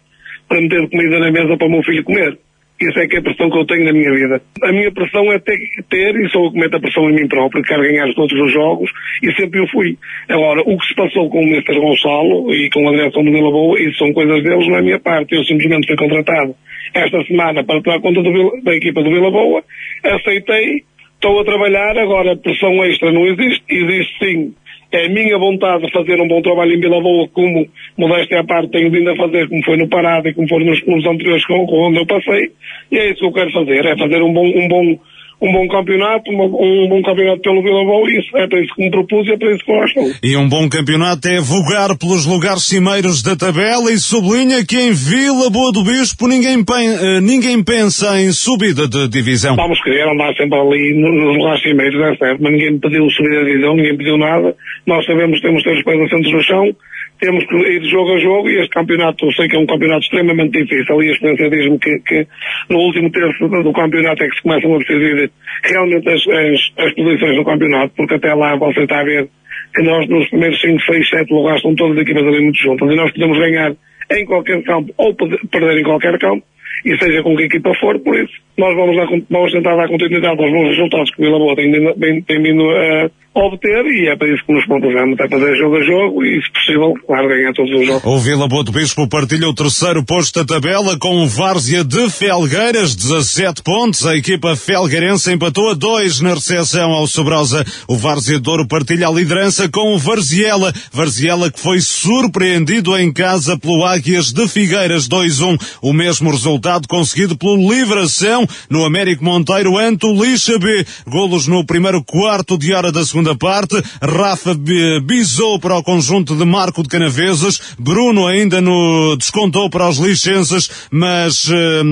para 0.48 0.62
meter 0.62 0.90
comida 0.90 1.20
na 1.20 1.32
mesa 1.32 1.58
para 1.58 1.68
o 1.68 1.72
meu 1.72 1.84
filho 1.84 2.04
comer. 2.04 2.38
Isso 2.80 3.00
é 3.00 3.08
que 3.08 3.16
é 3.16 3.20
a 3.20 3.22
pressão 3.22 3.50
que 3.50 3.58
eu 3.58 3.66
tenho 3.66 3.86
na 3.86 3.94
minha 3.94 4.12
vida. 4.12 4.42
A 4.62 4.72
minha 4.72 4.92
pressão 4.92 5.32
é 5.32 5.40
ter, 5.40 5.58
ter 5.90 6.14
e 6.18 6.30
sou 6.30 6.46
eu 6.46 6.52
que 6.52 6.60
meto 6.60 6.76
a 6.76 6.80
pressão 6.80 7.10
em 7.10 7.16
mim 7.16 7.28
próprio, 7.28 7.64
quero 7.64 7.84
ganhar 7.84 8.14
todos 8.14 8.38
os 8.38 8.52
jogos, 8.52 8.92
e 9.24 9.32
sempre 9.34 9.62
eu 9.62 9.68
fui. 9.68 9.98
Agora, 10.28 10.62
o 10.62 10.78
que 10.78 10.86
se 10.86 10.94
passou 10.94 11.30
com 11.30 11.40
o 11.40 11.48
Mr. 11.48 11.80
Gonçalo 11.80 12.54
e 12.54 12.70
com 12.70 12.90
a 12.90 12.92
direção 12.92 13.24
do 13.24 13.32
Vila 13.32 13.50
Boa, 13.50 13.80
isso 13.80 13.98
são 13.98 14.12
coisas 14.12 14.44
deles, 14.44 14.68
não 14.68 14.78
é 14.78 14.82
minha 14.82 15.00
parte. 15.00 15.36
Eu 15.36 15.46
simplesmente 15.46 15.88
fui 15.88 15.96
contratado 15.96 16.54
esta 16.94 17.24
semana 17.24 17.64
para 17.64 17.82
tomar 17.82 18.02
conta 18.02 18.22
do, 18.22 18.62
da 18.62 18.76
equipa 18.76 19.02
do 19.02 19.10
Vila 19.10 19.32
Boa, 19.32 19.64
aceitei, 20.04 20.84
estou 21.14 21.40
a 21.40 21.46
trabalhar, 21.46 21.98
agora 21.98 22.36
pressão 22.36 22.84
extra 22.84 23.10
não 23.10 23.26
existe, 23.26 23.64
existe 23.70 24.20
sim 24.20 24.54
é 24.96 25.06
a 25.08 25.10
minha 25.10 25.38
vontade 25.38 25.86
de 25.86 25.92
fazer 25.92 26.22
um 26.22 26.28
bom 26.28 26.42
trabalho 26.42 26.74
em 26.74 26.80
Vila 26.80 27.02
Boa, 27.02 27.28
como 27.34 27.68
modéstia 27.98 28.40
à 28.40 28.44
parte 28.44 28.72
tenho 28.72 28.90
vindo 28.90 29.10
a 29.10 29.16
fazer, 29.16 29.50
como 29.50 29.64
foi 29.64 29.78
no 29.78 29.90
Parada 29.90 30.30
e 30.30 30.34
como 30.34 30.48
foi 30.48 30.64
nos 30.64 30.80
clubes 30.82 31.06
anteriores 31.06 31.46
com, 31.46 31.66
com 31.66 31.88
onde 31.90 32.00
eu 32.00 32.06
passei, 32.06 32.52
e 32.92 32.98
é 32.98 33.12
isso 33.12 33.20
que 33.20 33.26
eu 33.26 33.34
quero 33.34 33.52
fazer, 33.52 33.86
é 33.86 33.98
fazer 33.98 34.22
um 34.22 34.32
bom, 34.32 34.46
um 34.46 34.68
bom, 34.68 35.00
um 35.42 35.52
bom 35.52 35.68
campeonato, 35.68 36.32
um, 36.32 36.86
um 36.86 36.88
bom 36.88 37.02
campeonato 37.02 37.42
pelo 37.42 37.62
Vila 37.62 37.84
Boa, 37.84 38.10
e 38.10 38.20
isso 38.20 38.38
é 38.38 38.48
para 38.48 38.62
isso 38.62 38.74
que 38.74 38.84
me 38.84 38.90
propus 38.90 39.28
e 39.28 39.34
é 39.34 39.38
para 39.38 39.54
isso 39.54 39.66
que 39.66 39.72
eu 39.72 39.82
acho. 39.82 40.00
E 40.24 40.38
um 40.38 40.48
bom 40.48 40.70
campeonato 40.70 41.28
é 41.28 41.42
vogar 41.42 41.98
pelos 41.98 42.26
lugares 42.26 42.66
cimeiros 42.66 43.22
da 43.22 43.36
tabela 43.36 43.92
e 43.92 43.98
sublinha 43.98 44.66
que 44.66 44.80
em 44.80 44.94
Vila 44.94 45.50
Boa 45.50 45.74
do 45.74 45.84
Bispo 45.84 46.28
ninguém, 46.28 46.64
pen, 46.64 47.20
ninguém 47.22 47.62
pensa 47.64 48.20
em 48.22 48.32
subida 48.32 48.88
de 48.88 49.10
divisão. 49.10 49.58
Vamos 49.58 49.82
querer 49.84 50.08
andar 50.08 50.34
sempre 50.36 50.58
ali 50.58 50.94
nos 50.94 51.38
lugares 51.38 51.62
cimeiros, 51.62 52.02
é 52.02 52.16
certo, 52.16 52.42
mas 52.42 52.52
ninguém 52.54 52.72
me 52.74 52.80
pediu 52.80 53.10
subir 53.10 53.38
a 53.38 53.44
divisão, 53.44 53.76
ninguém 53.76 53.98
pediu 53.98 54.18
nada. 54.18 54.56
Nós 54.86 55.06
sabemos 55.06 55.40
que 55.40 55.48
temos 55.48 55.64
que 55.64 55.70
ter 55.70 55.78
os 55.78 55.84
pés 55.84 56.02
assentos 56.02 56.32
no 56.32 56.42
chão, 56.44 56.76
temos 57.20 57.46
que 57.46 57.56
ir 57.56 57.80
de 57.80 57.90
jogo 57.90 58.14
a 58.14 58.20
jogo 58.20 58.50
e 58.50 58.60
este 58.60 58.70
campeonato, 58.70 59.26
eu 59.26 59.32
sei 59.32 59.48
que 59.48 59.56
é 59.56 59.60
um 59.60 59.66
campeonato 59.66 60.02
extremamente 60.02 60.64
difícil 60.64 61.02
e 61.02 61.10
a 61.10 61.12
experiência 61.12 61.50
diz-me 61.50 61.80
que, 61.80 62.00
que, 62.00 62.28
no 62.70 62.78
último 62.78 63.10
terço 63.12 63.48
do 63.48 63.74
campeonato 63.74 64.24
é 64.24 64.30
que 64.30 64.36
se 64.36 64.44
começam 64.44 64.76
a 64.76 64.78
decidir 64.80 65.32
realmente 65.64 66.10
as, 66.10 66.28
as, 66.28 66.86
as 66.86 66.94
posições 66.94 67.36
do 67.36 67.46
campeonato, 67.46 67.94
porque 67.96 68.16
até 68.16 68.34
lá 68.34 68.56
você 68.58 68.82
está 68.82 69.00
a 69.00 69.04
ver 69.04 69.30
que 69.74 69.84
nós 69.84 70.08
nos 70.08 70.30
primeiros 70.30 70.60
5, 70.62 70.82
6, 70.82 71.10
7 71.10 71.34
lugares 71.34 71.60
estão 71.60 71.76
todas 71.76 71.98
as 71.98 72.04
equipas 72.04 72.24
ali 72.24 72.42
muito 72.42 72.60
juntas 72.60 72.92
e 72.92 72.96
nós 72.96 73.12
podemos 73.12 73.40
ganhar 73.40 73.76
em 74.12 74.26
qualquer 74.26 74.62
campo 74.64 74.94
ou 74.98 75.16
perder 75.16 75.80
em 75.80 75.84
qualquer 75.84 76.20
campo 76.20 76.46
e 76.84 76.98
seja 76.98 77.24
com 77.24 77.36
que 77.36 77.44
equipa 77.44 77.74
for, 77.80 78.00
por 78.00 78.16
isso 78.16 78.46
nós 78.58 78.76
vamos, 78.76 78.96
dar, 78.96 79.08
vamos 79.30 79.52
tentar 79.52 79.76
dar 79.76 79.88
continuidade 79.88 80.42
aos 80.42 80.52
bons 80.52 80.70
resultados 80.70 81.12
que 81.12 81.22
o 81.22 81.26
Vila 81.26 81.56
tem, 81.56 82.22
tem, 82.22 82.42
vindo 82.42 82.64
a 82.64 83.10
obter 83.38 83.86
e 83.86 84.08
é 84.08 84.16
para 84.16 84.34
isso 84.34 84.46
que 84.46 84.54
nos 84.54 84.66
propusemos, 84.66 85.20
é 85.20 85.28
fazer 85.28 85.58
jogo 85.58 85.76
a 85.76 85.84
jogo 85.84 86.24
e, 86.24 86.42
se 86.42 86.52
possível, 86.54 86.94
claro, 87.06 87.28
ganhar 87.28 87.52
todos 87.54 87.70
os 87.70 87.86
jogos. 87.86 88.06
O 88.06 88.18
Vila 88.20 88.48
Boa 88.48 88.64
do 88.64 88.72
Bispo 88.72 89.10
partilha 89.10 89.50
o 89.50 89.54
terceiro 89.54 90.06
posto 90.06 90.40
da 90.40 90.46
tabela 90.46 90.98
com 90.98 91.22
o 91.22 91.28
Várzea 91.28 91.84
de 91.84 92.10
Felgueiras, 92.10 92.96
17 92.96 93.62
pontos. 93.62 94.06
A 94.06 94.16
equipa 94.16 94.56
felgueirense 94.56 95.34
empatou 95.34 95.72
a 95.72 95.74
2 95.74 96.22
na 96.22 96.34
recepção 96.34 96.92
ao 96.92 97.08
Sobrosa. 97.08 97.66
O 97.90 97.98
Várzea 97.98 98.40
de 98.40 98.50
Ouro 98.50 98.66
partilha 98.66 99.10
a 99.10 99.12
liderança 99.12 99.68
com 99.68 99.94
o 99.94 99.98
Varziela. 99.98 100.72
Varziela 100.94 101.52
que 101.52 101.60
foi 101.60 101.82
surpreendido 101.82 102.98
em 102.98 103.12
casa 103.12 103.60
pelo 103.60 103.84
Águias 103.84 104.32
de 104.32 104.48
Figueiras 104.48 105.10
2-1. 105.10 105.78
O 105.82 105.92
mesmo 105.92 106.32
resultado 106.32 106.65
conseguido 106.88 107.38
pelo 107.38 107.72
Livração 107.72 108.48
no 108.70 108.86
Américo 108.86 109.24
Monteiro 109.24 109.78
ante 109.78 110.06
o 110.06 110.14
Lixa 110.14 110.58
B. 110.58 110.86
Golos 111.08 111.48
no 111.48 111.66
primeiro 111.66 112.04
quarto 112.04 112.58
de 112.58 112.74
hora 112.74 112.92
da 112.92 113.06
segunda 113.06 113.36
parte. 113.36 113.82
Rafa 114.02 114.56
bisou 115.04 115.60
para 115.60 115.78
o 115.78 115.84
conjunto 115.84 116.36
de 116.36 116.46
Marco 116.46 116.84
de 116.84 116.90
Canaveses. 116.90 117.62
Bruno 117.78 118.28
ainda 118.28 118.60
no 118.62 119.16
descontou 119.18 119.70
para 119.70 119.88
os 119.88 119.98
licenças, 119.98 120.70
mas 120.92 121.44
uh, 121.46 121.84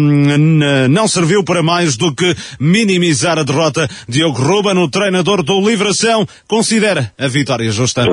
não 0.89 1.07
serviu 1.07 1.43
para 1.43 1.63
mais 1.63 1.95
do 1.95 2.13
que 2.13 2.35
minimizar 2.59 3.37
a 3.37 3.43
derrota. 3.43 3.89
Diogo 4.07 4.41
Ruben, 4.41 4.77
o 4.77 4.89
treinador 4.89 5.43
do 5.43 5.59
Livração, 5.61 6.27
considera 6.47 7.11
a 7.17 7.27
vitória 7.27 7.71
justa. 7.71 8.05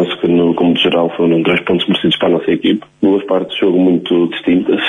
No, 0.60 0.66
como 0.66 0.74
de 0.74 0.82
geral, 0.82 1.10
foram 1.16 1.42
três 1.42 1.60
pontos 1.60 1.86
merecidos 1.88 2.16
para 2.18 2.28
a 2.28 2.32
nossa 2.32 2.50
equipe. 2.50 2.86
Duas 3.02 3.24
partes 3.24 3.54
de 3.54 3.60
jogo 3.60 3.78
muito 3.78 4.28
distintas. 4.28 4.80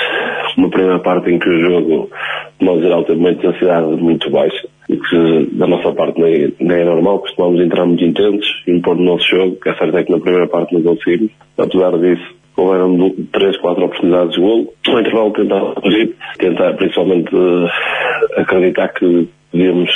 Uma 0.56 0.68
primeira 0.68 0.98
parte 0.98 1.30
em 1.30 1.38
que 1.38 1.48
o 1.48 1.60
jogo, 1.60 2.10
de 2.58 2.66
modo 2.66 2.82
geral, 2.82 3.04
teve 3.04 3.18
uma 3.18 3.30
intensidade 3.30 3.86
muito 3.96 4.30
baixa 4.30 4.68
e 4.88 4.96
que 4.96 5.48
da 5.56 5.66
nossa 5.66 5.92
parte 5.92 6.20
nem, 6.20 6.52
nem 6.60 6.80
é 6.80 6.84
normal, 6.84 7.20
costumamos 7.20 7.60
entrar 7.60 7.86
muito 7.86 8.04
intensos 8.04 8.46
e 8.66 8.72
impor 8.72 8.96
o 8.96 9.02
nosso 9.02 9.26
jogo, 9.28 9.56
que 9.56 9.70
é 9.70 9.74
certo 9.74 9.96
é 9.96 10.04
que 10.04 10.12
na 10.12 10.20
primeira 10.20 10.46
parte 10.46 10.74
não 10.74 10.82
conseguimos. 10.82 11.32
Apesar 11.56 11.98
disso, 11.98 12.34
houveram 12.56 13.14
três, 13.32 13.56
quatro 13.58 13.84
oportunidades 13.84 14.34
de 14.34 14.40
golo. 14.40 14.68
No 14.86 15.00
intervalo 15.00 15.32
tentar 15.32 15.80
fugir, 15.80 16.14
tentar 16.38 16.74
principalmente 16.74 17.34
uh, 17.34 17.66
acreditar 18.36 18.88
que 18.88 19.28
podíamos 19.50 19.90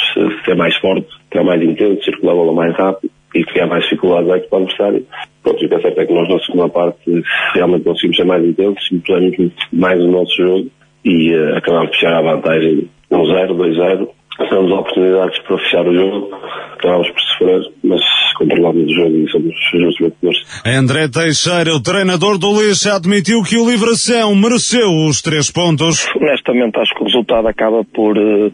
ser 0.45 0.55
mais 0.55 0.75
fortes, 0.77 1.11
ser 1.31 1.45
mais 1.45 1.63
intensos, 1.63 2.05
circular 2.05 2.33
a 2.33 2.37
bola 2.37 2.53
mais 2.55 2.75
rápido 2.75 3.16
e 3.35 3.45
criar 3.45 3.67
mais 3.67 3.85
dificuldades 3.85 4.31
aqui 4.31 4.49
para 4.49 4.59
o 4.59 4.63
adversário. 4.63 5.07
Pronto, 5.43 5.65
o 5.65 5.69
que 5.69 5.75
é 5.75 5.81
certo 5.81 6.01
é 6.01 6.07
que 6.07 6.15
nós 6.15 6.29
na 6.29 6.39
segunda 6.41 6.69
parte 6.69 7.23
realmente 7.55 7.85
conseguimos 7.85 8.17
ser 8.17 8.25
mais 8.25 8.45
intensos, 8.45 8.93
impusemos 8.93 9.53
mais 9.73 10.01
o 10.01 10.09
nosso 10.09 10.37
jogo 10.37 10.67
e 11.05 11.35
uh, 11.35 11.57
acabámos 11.57 11.91
de 11.91 11.99
fechar 11.99 12.15
a 12.15 12.23
vantagem 12.23 12.89
1-0, 13.11 13.57
2-0 13.57 14.09
Tivemos 14.37 14.71
oportunidades 14.71 15.39
para 15.41 15.59
fechar 15.59 15.89
o 15.89 15.95
jogo, 15.95 16.31
acabámos 16.75 17.09
por 17.09 17.21
sofrer, 17.21 17.73
mas 17.85 18.01
controlamos 18.37 18.85
o 18.85 18.95
jogo 18.95 19.17
e 19.17 19.31
somos 19.31 19.55
justos 19.73 19.99
vencedores. 19.99 20.63
André 20.67 21.09
Teixeira, 21.09 21.75
o 21.75 21.83
treinador 21.83 22.37
do 22.37 22.53
Lixo, 22.53 22.91
admitiu 22.91 23.43
que 23.43 23.57
o 23.57 23.69
Livração 23.69 24.35
mereceu 24.35 24.91
os 25.09 25.23
três 25.23 25.51
pontos. 25.51 26.07
Honestamente, 26.15 26.79
acho 26.79 26.95
que 26.95 27.03
o 27.03 27.07
resultado 27.07 27.49
acaba 27.49 27.83
por, 27.85 28.19
uh, 28.19 28.53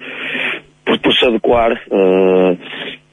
por, 0.87 1.01
por 1.01 1.13
se 1.15 1.27
adequar. 1.27 1.73
Uh, 1.91 2.57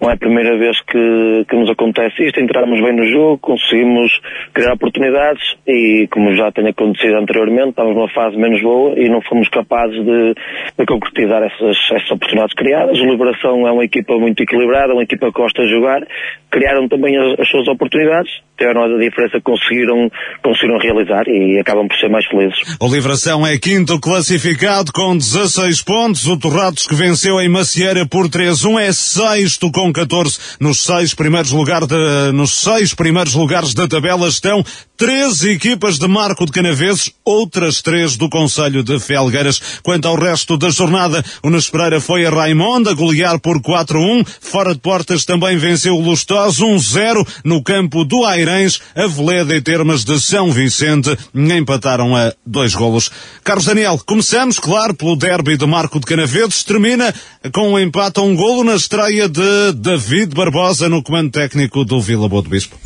não 0.02 0.10
é 0.10 0.14
a 0.14 0.18
primeira 0.18 0.58
vez 0.58 0.80
que, 0.82 1.46
que 1.50 1.56
nos 1.56 1.70
acontece 1.70 2.24
isto. 2.26 2.40
Entramos 2.40 2.82
bem 2.82 2.96
no 2.96 3.06
jogo, 3.06 3.38
conseguimos 3.40 4.12
criar 4.54 4.74
oportunidades 4.74 5.42
e, 5.68 6.08
como 6.12 6.34
já 6.36 6.52
tem 6.52 6.68
acontecido 6.68 7.18
anteriormente, 7.18 7.70
estávamos 7.70 7.98
numa 7.98 8.10
fase 8.10 8.38
menos 8.38 8.62
boa 8.62 8.98
e 8.98 9.10
não 9.10 9.22
fomos 9.22 9.50
capazes 9.50 10.04
de, 10.04 10.34
de 10.78 10.86
concretizar 10.86 11.44
essas, 11.44 11.78
essas 11.92 12.12
oportunidades 12.12 12.56
criadas. 12.56 12.98
O 12.98 13.06
Liberação 13.06 13.68
é 13.68 13.72
uma 13.72 13.84
equipa 13.84 14.18
muito 14.18 14.42
equilibrada, 14.42 14.94
uma 14.94 15.04
equipa 15.04 15.28
que 15.28 15.40
gosta 15.40 15.64
de 15.64 15.70
jogar. 15.70 16.02
Criaram 16.50 16.88
também 16.88 17.18
as, 17.18 17.40
as 17.40 17.50
suas 17.50 17.68
oportunidades, 17.68 18.32
tiveram 18.58 18.84
a 18.84 18.98
diferença, 18.98 19.40
conseguiram, 19.42 20.10
conseguiram 20.42 20.80
realizar 20.80 21.28
e 21.28 21.60
acabam 21.60 21.88
por 21.88 21.98
ser 21.98 22.10
mais 22.10 22.26
felizes. 22.26 22.78
O 22.82 22.88
Liberação 22.88 23.46
é 23.46 23.58
quinto 23.58 24.00
classificado 24.00 24.92
com 24.94 25.16
16 25.16 25.84
pontos. 25.84 26.26
O 26.26 26.40
Torrados 26.40 26.88
que 26.88 26.96
venceu 26.96 27.40
em 27.40 27.50
Macieira 27.50 28.08
por 28.08 28.28
3-1 28.28 28.80
é 28.80 28.92
sexto 28.92 29.72
com 29.72 29.89
14. 29.92 30.40
Nos 30.60 30.84
seis 30.84 31.14
primeiros 31.14 31.52
lugares 31.52 31.88
de, 31.88 32.32
nos 32.34 32.54
seis 32.54 32.94
primeiros 32.94 33.34
lugares 33.34 33.74
da 33.74 33.88
tabela 33.88 34.28
estão 34.28 34.64
13 35.00 35.52
equipas 35.52 35.98
de 35.98 36.06
Marco 36.10 36.46
de 36.46 36.52
Canaveses, 36.52 37.10
outras 37.24 37.82
três 37.82 38.18
do 38.18 38.30
Conselho 38.30 38.84
de 38.84 39.00
Felgueiras. 39.00 39.80
Quanto 39.82 40.10
ao 40.10 40.20
resto 40.20 40.58
da 40.58 40.70
jornada, 40.70 41.24
o 41.42 41.50
Nas 41.50 41.70
Pereira 41.70 42.02
foi 42.02 42.26
a 42.26 42.30
Raimonda 42.30 42.94
golear 42.94 43.40
por 43.40 43.62
4-1. 43.62 44.28
Fora 44.42 44.74
de 44.74 44.82
portas 44.82 45.24
também 45.24 45.58
venceu 45.58 45.96
o 45.96 46.02
Lustosa 46.02 46.66
1-0 46.66 47.26
no 47.46 47.64
campo 47.64 48.04
do 48.04 48.26
Airães. 48.26 48.82
A 48.94 49.08
Veleda 49.08 49.56
e 49.56 49.62
Termas 49.62 50.04
de 50.04 50.20
São 50.20 50.52
Vicente 50.52 51.18
empataram 51.34 52.14
a 52.14 52.34
dois 52.46 52.76
golos. 52.76 53.10
Carlos 53.42 53.68
Daniel, 53.68 54.02
começamos, 54.06 54.60
claro, 54.60 54.94
pelo 54.94 55.16
derby 55.16 55.56
de 55.56 55.66
Marco 55.66 55.98
de 56.02 56.08
Canaveses. 56.08 56.66
Termina 56.66 57.16
com 57.54 57.72
um 57.72 57.80
empate 57.80 58.20
a 58.20 58.24
um 58.24 58.36
golo 58.36 58.66
na 58.66 58.76
estreia 58.76 59.30
de 59.30 59.72
David 59.78 60.36
Barbosa 60.36 60.90
no 60.90 61.02
comando 61.02 61.32
técnico 61.32 61.86
do 61.86 62.02
Vila 62.02 62.28
Boa 62.28 62.42
do 62.42 62.50
Bispo. 62.50 62.78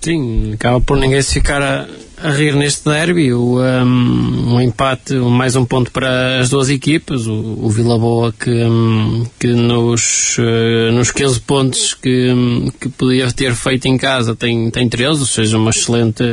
Sim, 0.00 0.54
acaba 0.54 0.80
por 0.80 0.96
ninguém 0.96 1.20
se 1.20 1.34
ficar 1.34 1.60
a, 1.60 1.86
a 2.22 2.30
rir 2.30 2.54
neste 2.54 2.88
derby. 2.88 3.34
O, 3.34 3.60
um, 3.60 4.54
um, 4.54 4.60
empate, 4.60 5.14
mais 5.14 5.56
um 5.56 5.66
ponto 5.66 5.90
para 5.90 6.38
as 6.38 6.48
duas 6.48 6.70
equipas. 6.70 7.26
O, 7.26 7.34
o 7.34 7.68
Vila 7.68 7.98
Boa 7.98 8.32
que, 8.32 8.50
um, 8.50 9.26
que 9.38 9.48
nos, 9.48 10.38
uh, 10.38 10.90
nos 10.92 11.10
15 11.10 11.40
pontos 11.40 11.92
que, 11.92 12.32
um, 12.32 12.70
que 12.80 12.88
podia 12.88 13.30
ter 13.30 13.54
feito 13.54 13.88
em 13.88 13.98
casa 13.98 14.34
tem, 14.34 14.70
tem 14.70 14.88
13, 14.88 15.20
ou 15.20 15.26
seja, 15.26 15.58
uma 15.58 15.68
excelente, 15.68 16.24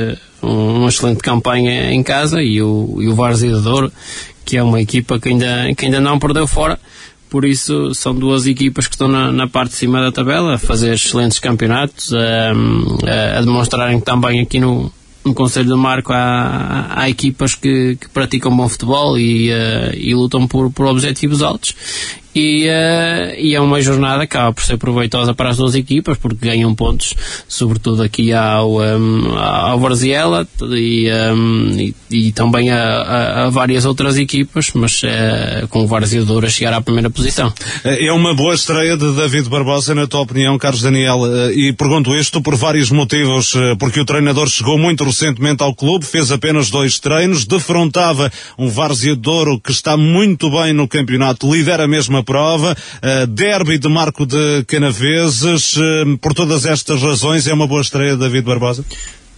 uma 0.41 0.87
excelente 0.87 1.19
campanha 1.19 1.91
em 1.91 2.01
casa. 2.01 2.41
E 2.41 2.61
o, 2.61 2.99
e 3.01 3.09
o 3.09 3.61
Douro, 3.61 3.91
que 4.45 4.55
é 4.55 4.63
uma 4.63 4.79
equipa 4.79 5.19
que 5.19 5.27
ainda, 5.27 5.73
que 5.75 5.85
ainda 5.85 5.99
não 5.99 6.17
perdeu 6.17 6.47
fora 6.47 6.79
por 7.29 7.45
isso 7.45 7.93
são 7.93 8.15
duas 8.15 8.47
equipas 8.47 8.87
que 8.87 8.95
estão 8.95 9.07
na, 9.07 9.31
na, 9.31 9.47
parte 9.47 9.71
de 9.71 9.77
cima 9.77 10.01
da 10.01 10.11
tabela 10.11 10.55
a 10.55 10.57
fazer 10.57 10.93
excelentes 10.93 11.39
campeonatos, 11.39 12.13
a, 12.13 13.37
a 13.37 13.41
demonstrarem 13.41 13.99
que 13.99 14.05
também 14.05 14.39
aqui 14.39 14.59
no, 14.59 14.91
no 15.27 15.33
Conselho 15.33 15.69
do 15.69 15.77
Marco 15.77 16.13
há, 16.13 16.87
há 16.89 17.09
equipas 17.09 17.53
que, 17.53 17.97
que, 17.97 18.09
praticam 18.09 18.55
bom 18.55 18.67
futebol 18.67 19.19
e, 19.19 19.51
uh, 19.51 19.93
e 19.95 20.15
lutam 20.15 20.47
por, 20.47 20.71
por 20.71 20.85
objetivos 20.85 21.41
altos 21.41 21.75
e, 22.37 22.67
uh, 22.67 23.33
e 23.35 23.55
é 23.55 23.59
uma 23.59 23.81
jornada 23.81 24.27
que 24.27 24.37
acaba 24.37 24.53
por 24.53 24.63
ser 24.63 24.77
proveitosa 24.77 25.33
para 25.33 25.49
as 25.49 25.57
duas 25.57 25.73
equipas 25.73 26.19
porque 26.19 26.45
ganham 26.45 26.75
pontos, 26.75 27.15
sobretudo 27.47 28.03
aqui 28.03 28.31
ao, 28.31 28.79
um, 28.79 29.35
ao 29.35 29.79
Varziela 29.79 30.47
e, 30.61 31.09
um, 31.33 31.71
e, 31.71 31.95
e, 32.11 32.31
também 32.31 32.69
a, 32.69 32.77
a, 32.77 33.45
a, 33.45 33.49
várias 33.49 33.85
outras 33.85 34.17
equipas, 34.17 34.69
mas 34.75 35.01
uh, 35.01 35.67
com 35.69 35.83
o 35.83 35.87
Varziador 35.87 36.45
a 36.45 36.49
chegar 36.49 36.73
à 36.73 36.81
primeira 36.81 37.09
posição. 37.09 37.51
É 37.83 38.11
uma 38.11 38.35
boa 38.35 38.53
estreia 38.53 38.95
de 38.95 39.13
David 39.13 39.49
Barbosa, 39.49 39.95
na 39.95 40.05
tua 40.05 40.21
opinião, 40.21 40.59
Carlos 40.59 40.83
Daniel, 40.83 41.19
e 41.51 41.73
pergunto 41.73 42.13
isto 42.15 42.39
por 42.39 42.55
vários 42.55 42.91
motivos, 42.91 43.53
porque 43.79 43.99
o 43.99 44.05
treinador 44.05 44.47
chegou 44.47 44.77
muito 44.77 45.03
recentemente 45.03 45.63
ao 45.63 45.73
clube, 45.73 46.05
fez 46.05 46.31
apenas 46.31 46.69
dois 46.69 46.99
treinos, 46.99 47.45
defrontava 47.45 48.31
um 48.59 48.69
Varziador 48.69 49.59
que 49.59 49.71
está 49.71 49.97
muito 49.97 50.51
bem 50.51 50.73
no 50.73 50.87
campeonato, 50.87 51.51
lidera 51.51 51.87
mesmo 51.87 52.17
a 52.17 52.26
prova, 52.27 52.73
uh, 52.75 53.27
derby 53.27 53.79
de 53.79 53.87
Marco 53.87 54.25
de 54.25 54.65
Canaveses, 54.67 55.77
uh, 55.77 56.17
por 56.21 56.33
todas 56.33 56.65
estas 56.65 57.01
razões 57.01 57.47
é 57.47 57.53
uma 57.53 57.65
boa 57.65 57.81
estreia 57.81 58.17
David 58.17 58.43
Barbosa? 58.43 58.83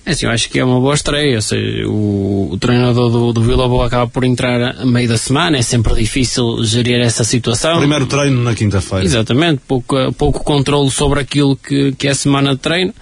É 0.06 0.11
assim, 0.11 0.26
eu 0.26 0.32
acho 0.32 0.49
que 0.49 0.57
é 0.57 0.66
uma 0.66 0.80
boa 0.80 0.95
estreia. 0.95 1.40
Seja, 1.40 1.88
o, 1.88 2.49
o 2.52 2.57
treinador 2.57 3.11
do, 3.11 3.32
do 3.32 3.41
Vila 3.41 3.68
Boa 3.68 3.86
acaba 3.86 4.07
por 4.07 4.24
entrar 4.24 4.76
a 4.82 4.86
meio 4.86 5.07
da 5.07 5.18
semana, 5.18 5.57
é 5.57 5.61
sempre 5.61 5.94
difícil 5.94 6.64
gerir 6.64 6.99
essa 6.99 7.24
situação. 7.24 7.78
Primeiro 7.78 8.07
treino 8.07 8.41
na 8.44 8.56
quinta-feira. 8.56 9.06
Exatamente, 9.06 9.61
pouco, 9.68 9.95
pouco 10.14 10.44
controle 10.44 10.90
sobre 10.90 11.20
aquilo 11.20 11.56
que, 11.56 11.91
que 11.91 12.07
é 12.07 12.11
a 12.11 12.16
semana 12.16 12.56
de 12.56 12.60
treino. 12.60 12.94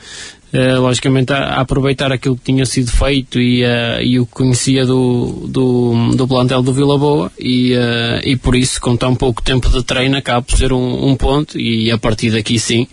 Uh, 0.54 0.80
logicamente 0.80 1.34
a, 1.34 1.40
a, 1.40 1.60
aproveitar 1.60 2.10
aquilo 2.10 2.38
que 2.38 2.44
tinha 2.46 2.66
sido 2.66 2.90
feito 2.90 3.38
e, 3.38 3.66
uh, 3.66 4.02
e 4.02 4.18
o 4.18 4.26
que 4.26 4.32
conhecia 4.32 4.86
do, 4.86 5.46
do, 5.46 6.16
do 6.16 6.26
plantel 6.26 6.62
do 6.64 6.72
Vila 6.72 6.98
Boa 6.98 7.30
e, 7.38 7.74
uh, 7.74 8.22
e 8.24 8.38
por 8.38 8.56
isso 8.56 8.80
com 8.80 8.96
tão 8.96 9.14
pouco 9.14 9.42
tempo 9.42 9.70
de 9.70 9.84
treino 9.84 10.16
acaba 10.16 10.42
por 10.42 10.58
ser 10.58 10.72
um, 10.72 11.10
um, 11.10 11.18
ponto 11.18 11.60
e 11.60 11.92
a 11.92 11.98
partir 11.98 12.32
daqui 12.32 12.58
sim 12.58 12.88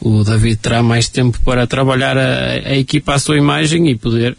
o 0.00 0.24
David 0.24 0.56
terá 0.56 0.82
mais 0.82 1.06
tempo 1.10 1.38
para 1.44 1.66
trabalhar 1.66 2.16
a, 2.16 2.70
a 2.70 2.74
equipa 2.74 3.12
à 3.12 3.18
sua 3.18 3.36
imagem 3.36 3.86
e 3.90 3.94
poder 3.94 4.34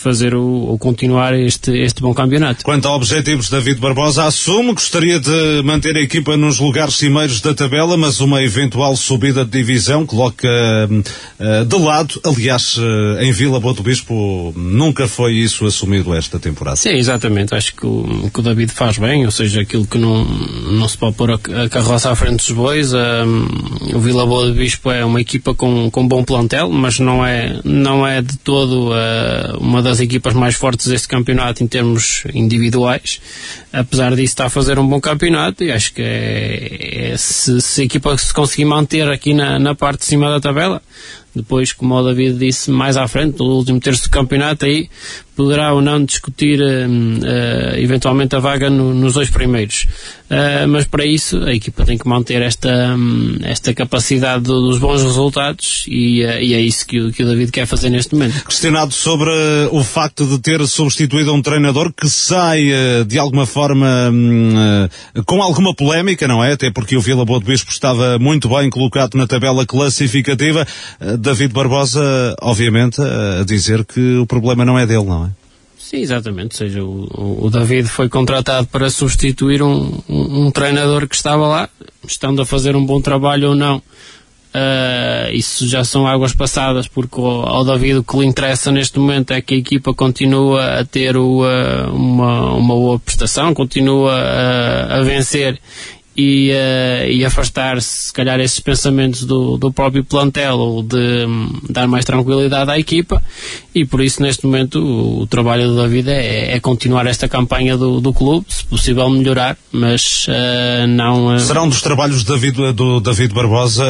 fazer 0.00 0.34
o, 0.34 0.42
ou 0.42 0.78
continuar 0.78 1.38
este, 1.38 1.70
este 1.72 2.00
bom 2.00 2.14
campeonato. 2.14 2.64
Quanto 2.64 2.88
a 2.88 2.94
objetivos, 2.96 3.50
David 3.50 3.80
Barbosa 3.80 4.24
assume 4.24 4.72
gostaria 4.72 5.20
de 5.20 5.62
manter 5.62 5.94
a 5.96 6.00
equipa 6.00 6.36
nos 6.36 6.58
lugares 6.58 6.94
cimeiros 6.96 7.40
da 7.40 7.54
tabela, 7.54 7.96
mas 7.96 8.20
uma 8.20 8.42
eventual 8.42 8.96
subida 8.96 9.44
de 9.44 9.50
divisão 9.50 10.06
coloca 10.06 10.48
uh, 10.48 11.64
de 11.64 11.76
lado, 11.76 12.20
aliás, 12.24 12.78
uh, 12.78 13.20
em 13.20 13.30
Vila 13.30 13.60
Boa 13.60 13.74
do 13.74 13.82
Bispo 13.82 14.54
nunca 14.56 15.06
foi 15.06 15.34
isso 15.34 15.66
assumido 15.66 16.14
esta 16.14 16.38
temporada. 16.38 16.76
Sim, 16.76 16.90
exatamente, 16.90 17.54
acho 17.54 17.74
que 17.74 17.86
o, 17.86 18.30
que 18.32 18.40
o 18.40 18.42
David 18.42 18.72
faz 18.72 18.96
bem, 18.96 19.26
ou 19.26 19.30
seja, 19.30 19.60
aquilo 19.60 19.86
que 19.86 19.98
não, 19.98 20.24
não 20.24 20.88
se 20.88 20.96
pode 20.96 21.16
pôr 21.16 21.32
a, 21.32 21.68
carroça 21.68 22.10
à 22.10 22.16
frente 22.16 22.38
dos 22.38 22.50
bois, 22.52 22.94
uh, 22.94 22.96
o 23.94 24.00
Vila 24.00 24.24
Boa 24.24 24.46
do 24.46 24.54
Bispo 24.54 24.90
é 24.90 25.04
uma 25.04 25.20
equipa 25.20 25.54
com, 25.54 25.90
com 25.90 26.08
bom 26.08 26.24
plantel, 26.24 26.70
mas 26.70 26.98
não 26.98 27.24
é, 27.24 27.60
não 27.64 28.06
é 28.06 28.22
de 28.22 28.38
todo 28.38 28.90
uma 29.58 29.82
das 29.82 29.89
das 29.90 30.00
equipas 30.00 30.34
mais 30.34 30.54
fortes 30.54 30.86
deste 30.86 31.08
campeonato 31.08 31.64
em 31.64 31.66
termos 31.66 32.22
individuais. 32.32 33.20
Apesar 33.72 34.10
disso, 34.10 34.32
está 34.32 34.46
a 34.46 34.50
fazer 34.50 34.78
um 34.78 34.86
bom 34.86 35.00
campeonato 35.00 35.64
e 35.64 35.72
acho 35.72 35.92
que 35.92 36.00
é, 36.02 37.12
é, 37.12 37.16
se, 37.16 37.60
se, 37.60 37.82
a 37.82 37.84
equipa 37.84 38.16
se 38.16 38.32
conseguir 38.32 38.64
manter 38.64 39.08
aqui 39.08 39.34
na, 39.34 39.58
na 39.58 39.74
parte 39.74 40.00
de 40.00 40.06
cima 40.06 40.30
da 40.30 40.40
tabela, 40.40 40.80
depois, 41.34 41.72
como 41.72 41.94
o 41.94 42.02
David 42.02 42.38
disse 42.38 42.70
mais 42.70 42.96
à 42.96 43.06
frente, 43.06 43.38
no 43.38 43.46
último 43.46 43.80
terço 43.80 44.04
do 44.04 44.10
campeonato, 44.10 44.64
aí 44.64 44.88
poderá 45.40 45.72
ou 45.72 45.80
não 45.80 46.04
discutir 46.04 46.60
uh, 46.60 46.64
uh, 46.64 47.78
eventualmente 47.78 48.36
a 48.36 48.38
vaga 48.38 48.68
no, 48.68 48.92
nos 48.92 49.14
dois 49.14 49.30
primeiros. 49.30 49.86
Uh, 50.30 50.68
mas 50.68 50.84
para 50.84 51.04
isso 51.04 51.38
a 51.44 51.52
equipa 51.54 51.84
tem 51.84 51.96
que 51.96 52.06
manter 52.06 52.42
esta, 52.42 52.94
um, 52.94 53.38
esta 53.42 53.72
capacidade 53.72 54.44
do, 54.44 54.68
dos 54.68 54.78
bons 54.78 55.02
resultados 55.02 55.84
e, 55.88 56.20
e, 56.20 56.54
é 56.54 56.60
isso 56.60 56.86
que 56.86 57.00
o, 57.00 57.10
que 57.10 57.24
o 57.24 57.26
David 57.26 57.50
quer 57.50 57.66
fazer 57.66 57.88
neste 57.88 58.14
momento. 58.14 58.44
Questionado 58.44 58.92
sobre 58.92 59.30
o 59.72 59.82
facto 59.82 60.26
de 60.26 60.38
ter 60.38 60.64
substituído 60.68 61.32
um 61.32 61.40
treinador 61.40 61.90
que 61.90 62.08
sai 62.08 62.68
de 63.06 63.18
alguma 63.18 63.46
forma 63.46 64.10
um, 64.12 64.54
com 65.24 65.42
alguma 65.42 65.74
polémica, 65.74 66.28
não 66.28 66.44
é? 66.44 66.52
Até 66.52 66.70
porque 66.70 66.96
o 66.96 67.00
Vila 67.00 67.24
Boa 67.24 67.40
de 67.40 67.46
Bispo 67.46 67.72
estava 67.72 68.18
muito 68.18 68.48
bem 68.48 68.70
colocado 68.70 69.16
na 69.16 69.26
tabela 69.26 69.66
classificativa. 69.66 70.66
David 71.18 71.52
Barbosa, 71.52 72.36
obviamente, 72.40 73.00
a 73.00 73.42
dizer 73.44 73.84
que 73.84 74.18
o 74.18 74.26
problema 74.26 74.64
não 74.64 74.78
é 74.78 74.86
dele, 74.86 75.04
não 75.04 75.26
é? 75.26 75.29
Sim, 75.90 76.02
exatamente. 76.02 76.54
Ou 76.54 76.56
seja, 76.56 76.84
o, 76.84 77.46
o 77.46 77.50
David 77.50 77.88
foi 77.88 78.08
contratado 78.08 78.64
para 78.68 78.88
substituir 78.88 79.60
um, 79.60 79.98
um, 80.08 80.46
um, 80.46 80.50
treinador 80.52 81.08
que 81.08 81.16
estava 81.16 81.48
lá, 81.48 81.68
estando 82.06 82.40
a 82.40 82.46
fazer 82.46 82.76
um 82.76 82.86
bom 82.86 83.00
trabalho 83.00 83.48
ou 83.48 83.54
não. 83.56 83.78
Uh, 84.54 85.32
isso 85.32 85.66
já 85.66 85.82
são 85.82 86.06
águas 86.06 86.32
passadas, 86.32 86.86
porque 86.86 87.20
ao, 87.20 87.64
David 87.64 87.98
o 87.98 88.04
que 88.04 88.16
lhe 88.18 88.24
interessa 88.24 88.70
neste 88.70 89.00
momento 89.00 89.32
é 89.32 89.40
que 89.40 89.54
a 89.54 89.58
equipa 89.58 89.92
continua 89.92 90.78
a 90.78 90.84
ter 90.84 91.16
o, 91.16 91.42
uh, 91.42 91.92
uma, 91.92 92.52
uma 92.52 92.74
boa 92.74 92.98
prestação, 93.00 93.52
continua 93.52 94.14
a, 94.14 94.98
a 94.98 95.02
vencer 95.02 95.58
e, 96.16 96.50
uh, 96.50 97.10
e 97.10 97.24
afastar-se, 97.24 98.06
se 98.06 98.12
calhar, 98.12 98.40
esses 98.40 98.60
pensamentos 98.60 99.24
do, 99.24 99.56
do 99.56 99.72
próprio 99.72 100.04
plantel 100.04 100.58
ou 100.58 100.82
de 100.82 101.26
um, 101.26 101.60
dar 101.68 101.86
mais 101.86 102.04
tranquilidade 102.04 102.70
à 102.70 102.78
equipa. 102.78 103.22
E 103.74 103.84
por 103.84 104.00
isso, 104.00 104.22
neste 104.22 104.44
momento, 104.44 104.80
o, 104.80 105.22
o 105.22 105.26
trabalho 105.26 105.68
do 105.68 105.76
David 105.76 106.10
é, 106.10 106.56
é, 106.56 106.60
continuar 106.60 107.06
esta 107.06 107.28
campanha 107.28 107.76
do, 107.76 108.00
do 108.00 108.12
clube, 108.12 108.46
se 108.48 108.64
possível 108.64 109.08
melhorar, 109.08 109.56
mas 109.72 110.26
uh, 110.28 110.86
não. 110.88 111.36
Uh... 111.36 111.40
Será 111.40 111.62
um 111.62 111.68
dos 111.68 111.82
trabalhos 111.82 112.24
do 112.24 112.32
David, 112.32 112.72
do 112.72 113.00
David 113.00 113.32
Barbosa. 113.32 113.84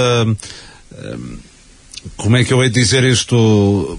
Como 2.17 2.37
é 2.37 2.45
que 2.45 2.53
eu 2.53 2.63
hei 2.63 2.69
de 2.69 2.81
dizer 2.81 3.05
isto? 3.05 3.99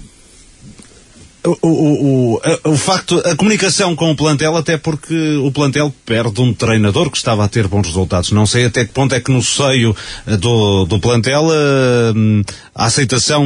O, 1.44 1.58
o, 1.62 2.34
o, 2.34 2.70
o, 2.70 2.76
facto, 2.76 3.18
a 3.26 3.34
comunicação 3.34 3.96
com 3.96 4.10
o 4.10 4.16
plantel, 4.16 4.56
até 4.56 4.76
porque 4.76 5.36
o 5.36 5.50
plantel 5.50 5.92
perde 6.06 6.40
um 6.40 6.54
treinador 6.54 7.10
que 7.10 7.16
estava 7.16 7.44
a 7.44 7.48
ter 7.48 7.66
bons 7.66 7.86
resultados. 7.86 8.30
Não 8.30 8.46
sei 8.46 8.66
até 8.66 8.84
que 8.84 8.92
ponto 8.92 9.14
é 9.14 9.20
que 9.20 9.32
no 9.32 9.42
seio 9.42 9.94
eh, 10.26 10.36
do, 10.36 10.84
do 10.84 11.00
plantel 11.00 11.50
a, 11.50 11.54
eh, 11.54 12.44
a 12.74 12.84
aceitação 12.84 13.44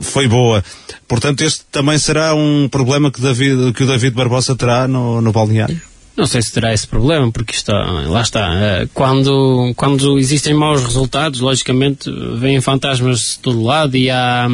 foi 0.00 0.28
boa. 0.28 0.62
Portanto, 1.06 1.40
este 1.42 1.62
também 1.72 1.98
será 1.98 2.34
um 2.34 2.68
problema 2.68 3.10
que, 3.10 3.20
David, 3.20 3.72
que 3.72 3.84
o 3.84 3.86
David 3.86 4.14
Barbosa 4.14 4.54
terá 4.54 4.86
no, 4.86 5.22
no 5.22 5.32
balneário? 5.32 5.80
Não 6.18 6.26
sei 6.26 6.42
se 6.42 6.52
terá 6.52 6.74
esse 6.74 6.84
problema, 6.84 7.30
porque 7.30 7.54
está, 7.54 7.72
lá 7.74 8.22
está. 8.22 8.52
Eh, 8.52 8.88
quando, 8.92 9.72
quando 9.76 10.18
existem 10.18 10.52
maus 10.52 10.82
resultados, 10.82 11.38
logicamente 11.38 12.10
vêm 12.34 12.60
fantasmas 12.60 13.20
de 13.20 13.38
todo 13.38 13.62
lado 13.62 13.96
e, 13.96 14.10
há, 14.10 14.48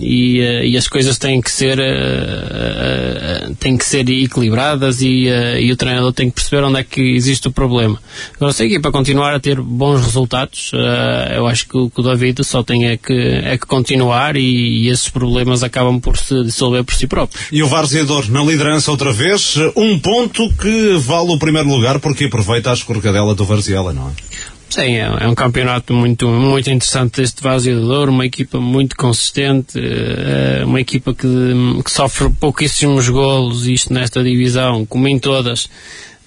e, 0.00 0.40
eh, 0.40 0.66
e 0.68 0.78
as 0.78 0.88
coisas 0.88 1.18
têm 1.18 1.42
que 1.42 1.50
ser, 1.50 1.78
têm 3.58 3.76
que 3.76 3.84
ser 3.84 4.08
equilibradas 4.08 5.02
e, 5.02 5.26
e 5.60 5.70
o 5.70 5.76
treinador 5.76 6.14
tem 6.14 6.30
que 6.30 6.36
perceber 6.36 6.64
onde 6.64 6.80
é 6.80 6.84
que 6.84 7.02
existe 7.02 7.48
o 7.48 7.52
problema. 7.52 8.00
Agora, 8.36 8.54
sei 8.54 8.70
que 8.70 8.80
para 8.80 8.90
continuar 8.90 9.34
a 9.34 9.40
ter 9.40 9.60
bons 9.60 10.02
resultados, 10.02 10.72
eu 11.36 11.46
acho 11.46 11.68
que 11.68 11.76
o, 11.76 11.90
que 11.90 12.00
o 12.00 12.02
David 12.02 12.42
só 12.44 12.62
tem 12.62 12.86
é 12.86 12.96
que, 12.96 13.12
é 13.12 13.58
que 13.58 13.66
continuar 13.66 14.38
e, 14.38 14.84
e 14.84 14.88
esses 14.88 15.10
problemas 15.10 15.62
acabam 15.62 16.00
por 16.00 16.16
se 16.16 16.42
dissolver 16.44 16.82
por 16.82 16.94
si 16.94 17.06
próprios. 17.06 17.44
E 17.52 17.62
o 17.62 17.66
Varzeador 17.66 18.30
na 18.30 18.42
liderança 18.42 18.90
outra 18.90 19.12
vez, 19.12 19.56
um 19.76 19.98
ponto 19.98 20.50
que 20.54 20.96
vale 21.10 21.32
o 21.32 21.38
primeiro 21.38 21.68
lugar 21.68 21.98
porque 21.98 22.26
aproveita 22.26 22.70
a 22.70 22.74
escorregadela 22.74 23.34
do 23.34 23.44
Varziela, 23.44 23.92
não 23.92 24.10
é? 24.10 24.12
Sim, 24.70 24.94
é, 24.94 25.24
é, 25.24 25.26
um 25.26 25.34
campeonato 25.34 25.92
muito, 25.92 26.28
muito 26.28 26.70
interessante 26.70 27.20
este 27.20 27.42
Vaziador, 27.42 28.08
uma 28.08 28.24
equipa 28.24 28.60
muito 28.60 28.94
consistente, 28.94 29.76
é 29.76 30.64
uma 30.64 30.80
equipa 30.80 31.12
que, 31.12 31.26
que 31.84 31.90
sofre 31.90 32.30
pouquíssimos 32.30 33.08
golos, 33.08 33.66
isto 33.66 33.92
nesta 33.92 34.22
divisão, 34.22 34.86
como 34.86 35.08
em 35.08 35.18
todas, 35.18 35.68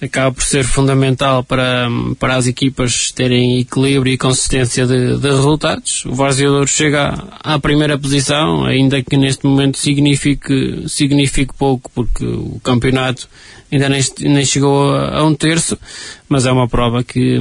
acaba 0.02 0.30
por 0.30 0.44
ser 0.44 0.64
fundamental 0.64 1.42
para, 1.42 1.88
para 2.18 2.36
as 2.36 2.46
equipas 2.46 3.10
terem 3.12 3.60
equilíbrio 3.60 4.12
e 4.12 4.18
consistência 4.18 4.86
de, 4.86 5.16
de 5.16 5.28
resultados. 5.30 6.04
O 6.04 6.12
Vaziador 6.12 6.66
chega 6.66 7.14
à, 7.42 7.54
à 7.54 7.58
primeira 7.58 7.98
posição, 7.98 8.66
ainda 8.66 9.02
que 9.02 9.16
neste 9.16 9.46
momento 9.46 9.78
signifique, 9.78 10.84
signifique 10.86 11.54
pouco, 11.54 11.90
porque 11.94 12.26
o 12.26 12.60
campeonato 12.62 13.26
ainda 13.74 13.88
nem, 13.88 14.02
nem 14.20 14.44
chegou 14.44 14.94
a, 14.94 15.18
a, 15.18 15.24
um 15.24 15.34
terço, 15.34 15.76
mas 16.28 16.46
é 16.46 16.52
uma 16.52 16.68
prova 16.68 17.02
que, 17.02 17.38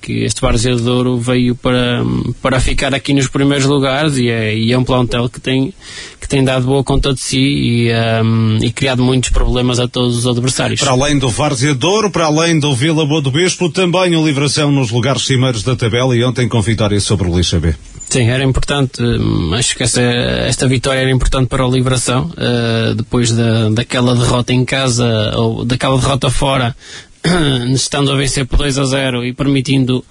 que 0.00 0.24
este 0.24 0.40
Várzea 0.40 0.74
de 0.74 0.82
veio 1.20 1.54
para, 1.54 2.02
para 2.42 2.60
ficar 2.60 2.94
aqui 2.94 3.12
nos 3.12 3.28
primeiros 3.28 3.66
lugares 3.66 4.16
e 4.16 4.28
é, 4.28 4.56
e 4.56 4.72
é 4.72 4.78
um 4.78 4.84
plantel 4.84 5.28
que 5.28 5.40
tem, 5.40 5.72
que 6.20 6.28
tem 6.28 6.42
dado 6.42 6.66
boa 6.66 6.82
conta 6.82 7.12
de 7.12 7.20
si 7.20 7.38
e, 7.38 7.92
um, 8.22 8.58
e 8.62 8.70
criado 8.72 9.02
muitos 9.02 9.30
problemas 9.30 9.78
a 9.78 9.86
todos 9.86 10.16
os 10.16 10.26
adversários. 10.26 10.80
Para 10.80 10.92
além 10.92 11.18
do 11.18 11.28
Várzea 11.28 11.74
de 11.74 11.84
para 12.10 12.26
além 12.26 12.58
do 12.58 12.74
Vila 12.74 13.06
Boa 13.06 13.20
do 13.20 13.30
Bispo, 13.30 13.68
também 13.68 14.16
o 14.16 14.26
Livração 14.26 14.72
nos 14.72 14.90
lugares 14.90 15.26
cimeiros 15.26 15.62
da 15.62 15.76
tabela 15.76 16.16
e 16.16 16.24
ontem 16.24 16.48
com 16.48 16.60
vitória 16.60 16.98
sobre 17.00 17.28
o 17.28 17.36
Lixa 17.36 17.60
B. 17.60 17.74
Sim, 18.14 18.30
era 18.30 18.44
importante, 18.44 19.02
hum, 19.02 19.52
acho 19.54 19.76
que 19.76 19.82
essa, 19.82 20.00
esta 20.00 20.68
vitória 20.68 21.00
era 21.00 21.10
importante 21.10 21.48
para 21.48 21.64
a 21.64 21.68
Liberação, 21.68 22.30
uh, 22.30 22.94
depois 22.94 23.32
da, 23.32 23.70
daquela 23.70 24.14
derrota 24.14 24.52
em 24.52 24.64
casa, 24.64 25.32
ou 25.34 25.64
daquela 25.64 25.98
derrota 25.98 26.30
fora, 26.30 26.76
estando 27.74 28.12
a 28.12 28.16
vencer 28.16 28.46
por 28.46 28.58
2 28.58 28.78
a 28.78 28.84
0 28.84 29.24
e 29.24 29.32
permitindo 29.32 30.04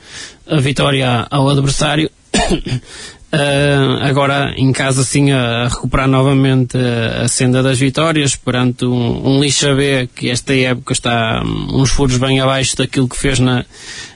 a 0.45 0.57
vitória 0.57 1.25
ao 1.31 1.47
adversário. 1.47 2.11
Uh, 3.31 4.03
agora 4.03 4.53
em 4.57 4.73
casa 4.73 5.01
sim 5.05 5.31
a, 5.31 5.69
recuperar 5.69 6.09
novamente 6.09 6.77
a, 6.77 7.21
a 7.21 7.27
senda 7.29 7.63
das 7.63 7.79
vitórias 7.79 8.35
perante 8.35 8.83
um, 8.83 9.27
um 9.29 9.39
Lixa 9.39 9.73
B 9.73 10.09
que 10.13 10.29
esta 10.29 10.53
época 10.53 10.91
está 10.91 11.41
um, 11.41 11.81
uns 11.81 11.89
furos 11.89 12.17
bem 12.17 12.41
abaixo 12.41 12.75
daquilo 12.75 13.07
que 13.07 13.15
fez 13.17 13.39
na, 13.39 13.63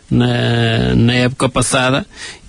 na, 0.10 0.96
na 0.96 1.14
época 1.14 1.50
passada 1.50 2.06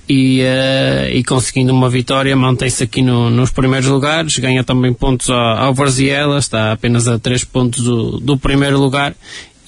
e, 0.08 0.40
uh, 0.40 1.10
e 1.12 1.22
conseguindo 1.22 1.72
uma 1.72 1.90
vitória 1.90 2.34
mantém-se 2.34 2.82
aqui 2.82 3.02
no, 3.02 3.28
nos 3.28 3.50
primeiros 3.50 3.88
lugares, 3.88 4.38
ganha 4.38 4.64
também 4.64 4.92
pontos 4.92 5.28
ao, 5.28 5.38
ao 5.38 5.74
Varziela, 5.74 6.38
está 6.38 6.72
apenas 6.72 7.06
a 7.06 7.18
3 7.18 7.44
pontos 7.44 7.84
do, 7.84 8.18
do 8.18 8.38
primeiro 8.38 8.78
lugar 8.78 9.14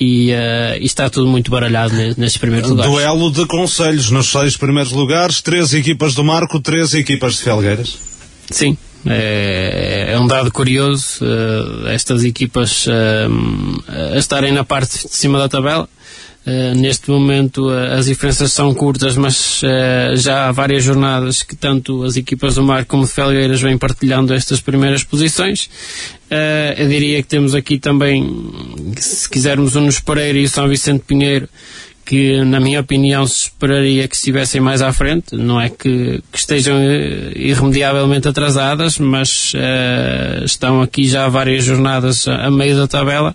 e, 0.00 0.32
uh, 0.32 0.80
e, 0.80 0.86
está 0.86 1.10
tudo 1.10 1.26
muito 1.26 1.50
baralhado 1.50 1.94
nestes 2.16 2.38
primeiros 2.38 2.70
lugares. 2.70 2.90
Duelo 2.90 3.30
de 3.30 3.44
conselhos 3.46 4.10
nos 4.10 4.28
seis 4.28 4.56
primeiros 4.56 4.92
lugares, 4.92 5.42
três 5.42 5.74
equipas 5.74 6.14
do 6.14 6.24
Marco, 6.24 6.58
três 6.58 6.94
equipas 6.94 7.34
de 7.34 7.42
Felgueiras. 7.42 7.98
Sim, 8.50 8.78
é, 9.06 10.12
é 10.12 10.18
um 10.18 10.26
dado 10.26 10.50
curioso 10.50 11.22
uh, 11.22 11.88
estas 11.88 12.24
equipas 12.24 12.86
uh, 12.86 12.90
a 14.14 14.18
estarem 14.18 14.52
na 14.52 14.64
parte 14.64 15.06
de 15.06 15.14
cima 15.14 15.38
da 15.38 15.48
tabela 15.48 15.88
Uh, 16.46 16.74
neste 16.74 17.10
momento 17.10 17.68
uh, 17.68 17.98
as 17.98 18.06
diferenças 18.06 18.50
são 18.52 18.72
curtas, 18.74 19.14
mas 19.14 19.62
uh, 19.62 20.16
já 20.16 20.48
há 20.48 20.52
várias 20.52 20.82
jornadas 20.82 21.42
que 21.42 21.54
tanto 21.54 22.02
as 22.02 22.16
equipas 22.16 22.54
do 22.54 22.62
Mar 22.62 22.86
como 22.86 23.04
de 23.04 23.10
Felgueiras 23.10 23.60
vêm 23.60 23.76
partilhando 23.76 24.32
estas 24.32 24.58
primeiras 24.58 25.04
posições. 25.04 25.68
eu 26.78 26.88
diria 26.88 27.22
que 27.22 27.28
temos 27.28 27.54
aqui 27.54 27.78
também, 27.78 28.50
se 28.96 29.28
quisermos, 29.28 29.76
o 29.76 29.80
Nos 29.80 30.00
Pereira 30.00 30.38
e 30.38 30.44
o 30.44 30.48
São 30.48 30.66
Vicente 30.66 31.04
Pinheiro, 31.06 31.46
que, 32.10 32.42
na 32.44 32.58
minha 32.58 32.80
opinião, 32.80 33.24
se 33.24 33.44
esperaria 33.44 34.08
que 34.08 34.16
estivessem 34.16 34.60
mais 34.60 34.82
à 34.82 34.92
frente. 34.92 35.36
Não 35.36 35.60
é 35.60 35.68
que, 35.68 36.20
que 36.32 36.38
estejam 36.38 36.76
eh, 36.76 37.30
irremediavelmente 37.36 38.26
atrasadas, 38.26 38.98
mas 38.98 39.52
uh, 39.54 40.44
estão 40.44 40.82
aqui 40.82 41.04
já 41.04 41.28
várias 41.28 41.64
jornadas 41.64 42.26
a 42.26 42.50
meio 42.50 42.76
da 42.76 42.88
tabela 42.88 43.32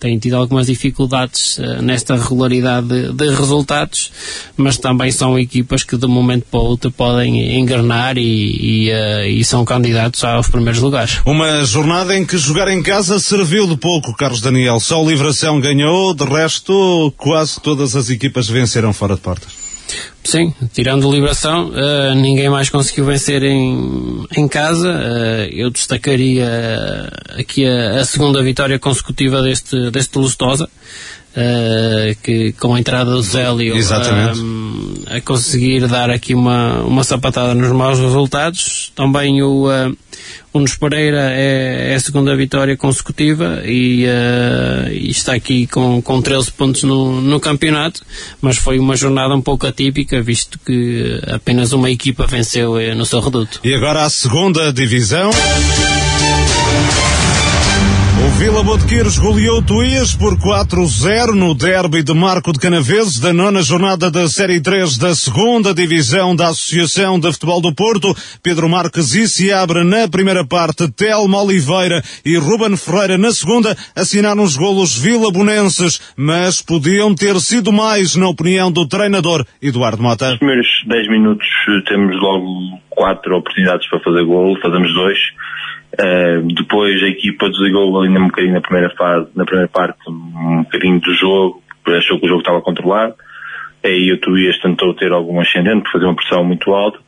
têm 0.00 0.18
tido 0.18 0.34
algumas 0.34 0.66
dificuldades 0.66 1.58
uh, 1.58 1.82
nesta 1.82 2.16
regularidade 2.16 2.88
de, 2.88 3.12
de, 3.12 3.28
resultados, 3.30 4.10
mas 4.56 4.78
também 4.78 5.12
são 5.12 5.38
equipas 5.38 5.84
que 5.84 5.96
de 5.96 6.06
um 6.06 6.08
momento 6.08 6.46
para 6.50 6.60
outro 6.60 6.90
podem 6.90 7.58
engrenar 7.58 8.16
e, 8.16 8.22
e, 8.22 8.90
uh, 8.90 9.26
e, 9.26 9.44
são 9.44 9.64
candidatos 9.64 10.24
aos 10.24 10.48
primeiros 10.48 10.80
lugares. 10.80 11.20
Uma 11.26 11.64
jornada 11.64 12.16
em 12.16 12.24
que 12.24 12.38
jogar 12.38 12.68
em 12.68 12.82
casa 12.82 13.18
serviu 13.18 13.66
de 13.66 13.76
pouco, 13.76 14.16
Carlos 14.16 14.40
Daniel. 14.40 14.80
Só 14.80 15.02
o 15.02 15.08
Livração 15.08 15.60
ganhou, 15.60 16.14
de 16.14 16.24
resto, 16.24 17.12
quase 17.16 17.60
todas 17.60 17.94
as 17.94 18.08
equipas 18.08 18.48
venceram 18.48 18.92
fora 18.92 19.14
de 19.14 19.20
portas. 19.20 19.69
Sim, 20.22 20.54
tirando 20.72 21.10
Liberação, 21.10 21.70
uh, 21.70 22.14
ninguém 22.14 22.48
mais 22.48 22.68
conseguiu 22.68 23.04
vencer 23.04 23.42
em, 23.42 24.26
em 24.36 24.46
casa. 24.46 24.90
Uh, 24.90 25.52
eu 25.52 25.70
destacaria 25.70 26.48
aqui 27.38 27.66
a, 27.66 28.00
a, 28.00 28.04
segunda 28.04 28.42
vitória 28.42 28.78
consecutiva 28.78 29.42
deste, 29.42 29.90
deste 29.90 30.18
Lustosa, 30.18 30.68
uh, 31.36 32.16
que 32.22 32.52
com 32.52 32.74
a 32.74 32.80
entrada 32.80 33.10
do 33.10 33.22
Zélio 33.22 33.74
a 35.06 35.20
conseguir 35.20 35.86
dar 35.86 36.10
aqui 36.10 36.34
uma, 36.34 36.82
uma 36.82 37.04
sapatada 37.04 37.54
nos 37.54 37.72
maus 37.72 37.98
resultados. 37.98 38.92
Também 38.94 39.42
o 39.42 39.68
Nunes 40.52 40.74
Pereira 40.74 41.30
é, 41.30 41.92
é, 41.92 41.94
a 41.94 42.00
segunda 42.00 42.34
vitória 42.36 42.76
consecutiva 42.76 43.62
e, 43.64 44.04
uh, 44.04 44.92
e, 44.92 45.10
está 45.10 45.34
aqui 45.34 45.66
com, 45.66 46.02
com 46.02 46.20
13 46.20 46.50
pontos 46.52 46.82
no, 46.82 47.20
no 47.20 47.38
campeonato, 47.38 48.02
mas 48.40 48.56
foi 48.56 48.78
uma 48.78 48.96
jornada 48.96 49.34
um 49.34 49.40
pouco 49.40 49.66
atípica, 49.66 50.20
visto 50.20 50.58
que 50.58 51.20
apenas 51.28 51.72
uma 51.72 51.90
equipa 51.90 52.26
venceu 52.26 52.72
uh, 52.72 52.94
no 52.96 53.06
seu 53.06 53.20
reduto. 53.20 53.60
E 53.62 53.74
agora 53.74 54.04
a 54.04 54.10
segunda 54.10 54.72
divisão. 54.72 55.30
Vila 58.38 58.62
Botequeiros 58.62 59.18
goleou 59.18 59.62
Tuías 59.62 60.14
por 60.14 60.36
4-0 60.36 61.34
no 61.34 61.54
derby 61.54 62.02
de 62.02 62.14
Marco 62.14 62.52
de 62.52 62.58
Canaveses 62.58 63.18
da 63.18 63.32
nona 63.32 63.62
jornada 63.62 64.10
da 64.10 64.28
Série 64.28 64.60
3 64.60 64.98
da 64.98 65.14
segunda 65.14 65.74
divisão 65.74 66.34
da 66.36 66.48
Associação 66.48 67.18
de 67.18 67.32
Futebol 67.32 67.60
do 67.60 67.74
Porto. 67.74 68.14
Pedro 68.42 68.68
Marques 68.68 69.14
e 69.14 69.28
Seabra 69.28 69.84
na 69.84 70.08
primeira 70.08 70.44
parte, 70.46 70.90
Telmo 70.90 71.36
Oliveira 71.36 72.02
e 72.24 72.36
Ruben 72.36 72.76
Ferreira 72.76 73.18
na 73.18 73.30
segunda 73.30 73.76
assinaram 73.94 74.42
os 74.42 74.56
golos 74.56 74.96
vilabonenses, 74.96 76.00
mas 76.16 76.62
podiam 76.62 77.14
ter 77.14 77.38
sido 77.40 77.72
mais 77.72 78.16
na 78.16 78.28
opinião 78.28 78.70
do 78.70 78.86
treinador 78.86 79.44
Eduardo 79.62 80.02
Mota. 80.02 80.30
Nos 80.30 80.38
primeiros 80.38 80.68
10 80.86 81.08
minutos 81.08 81.46
temos 81.88 82.16
logo 82.20 82.78
quatro 82.88 83.36
oportunidades 83.36 83.88
para 83.88 84.00
fazer 84.00 84.24
golo, 84.24 84.60
fazemos 84.60 84.92
dois 84.94 85.18
Uh, 85.92 86.46
depois 86.54 87.02
a 87.02 87.08
equipa 87.08 87.50
desligou 87.50 88.00
ainda 88.00 88.20
um 88.20 88.28
bocadinho 88.28 88.54
na 88.54 88.60
primeira 88.60 88.90
fase, 88.90 89.28
na 89.34 89.44
primeira 89.44 89.68
parte, 89.68 89.98
um 90.08 90.62
bocadinho 90.62 91.00
do 91.00 91.14
jogo, 91.14 91.62
achou 91.86 92.18
que 92.18 92.26
o 92.26 92.28
jogo 92.28 92.40
estava 92.40 92.60
controlado. 92.60 93.14
Aí 93.84 94.12
o 94.12 94.20
Tuías 94.20 94.58
tentou 94.60 94.94
ter 94.94 95.10
algum 95.10 95.40
ascendente, 95.40 95.90
fazer 95.90 96.04
uma 96.04 96.14
pressão 96.14 96.44
muito 96.44 96.70
alta. 96.72 96.98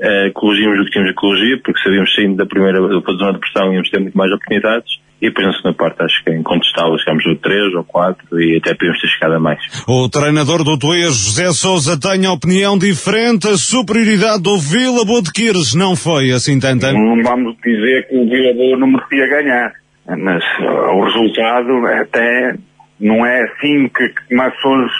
Uh, 0.00 0.32
corrigimos 0.34 0.80
o 0.80 0.84
que 0.84 0.90
tínhamos 0.90 1.12
a 1.12 1.14
corrigir, 1.14 1.62
porque 1.62 1.80
sabíamos 1.82 2.14
saindo 2.14 2.36
da 2.36 2.46
primeira 2.46 2.80
da 2.80 3.12
zona 3.12 3.32
de 3.32 3.38
pressão 3.38 3.72
íamos 3.72 3.90
ter 3.90 4.00
muito 4.00 4.18
mais 4.18 4.30
oportunidades. 4.32 5.00
E 5.20 5.28
depois 5.28 5.48
na 5.48 5.52
segunda 5.54 5.74
parte 5.74 6.02
acho 6.02 6.22
que 6.22 6.30
é 6.30 6.36
incontestável, 6.36 6.96
chegámos 6.98 7.26
a 7.26 7.34
3 7.42 7.74
ou 7.74 7.84
4 7.84 8.40
e 8.40 8.56
até 8.58 8.74
podemos 8.74 9.00
ter 9.00 9.08
chegado 9.08 9.34
a 9.34 9.40
mais. 9.40 9.58
O 9.88 10.08
treinador 10.08 10.62
do 10.62 10.78
Tuês, 10.78 11.12
José 11.12 11.50
Sousa, 11.50 11.98
tem 11.98 12.24
a 12.24 12.32
opinião 12.32 12.78
diferente. 12.78 13.48
A 13.48 13.56
superioridade 13.56 14.42
do 14.42 14.56
Vila 14.58 15.04
Boa 15.04 15.20
de 15.20 15.32
Quires 15.32 15.74
não 15.74 15.96
foi 15.96 16.30
assim 16.30 16.60
tanta. 16.60 16.92
Não 16.92 17.20
vamos 17.22 17.56
dizer 17.64 18.06
que 18.08 18.16
o 18.16 18.28
Vila 18.28 18.54
Boa 18.54 18.78
não 18.78 18.86
merecia 18.86 19.26
ganhar, 19.26 19.72
mas 20.06 20.44
uh, 20.60 20.94
o 20.94 21.04
resultado 21.04 21.86
até 22.00 22.54
não 23.00 23.26
é 23.26 23.42
assim 23.42 23.88
que, 23.88 24.08
que 24.08 24.34
mais 24.36 24.54
pessoas, 24.54 24.92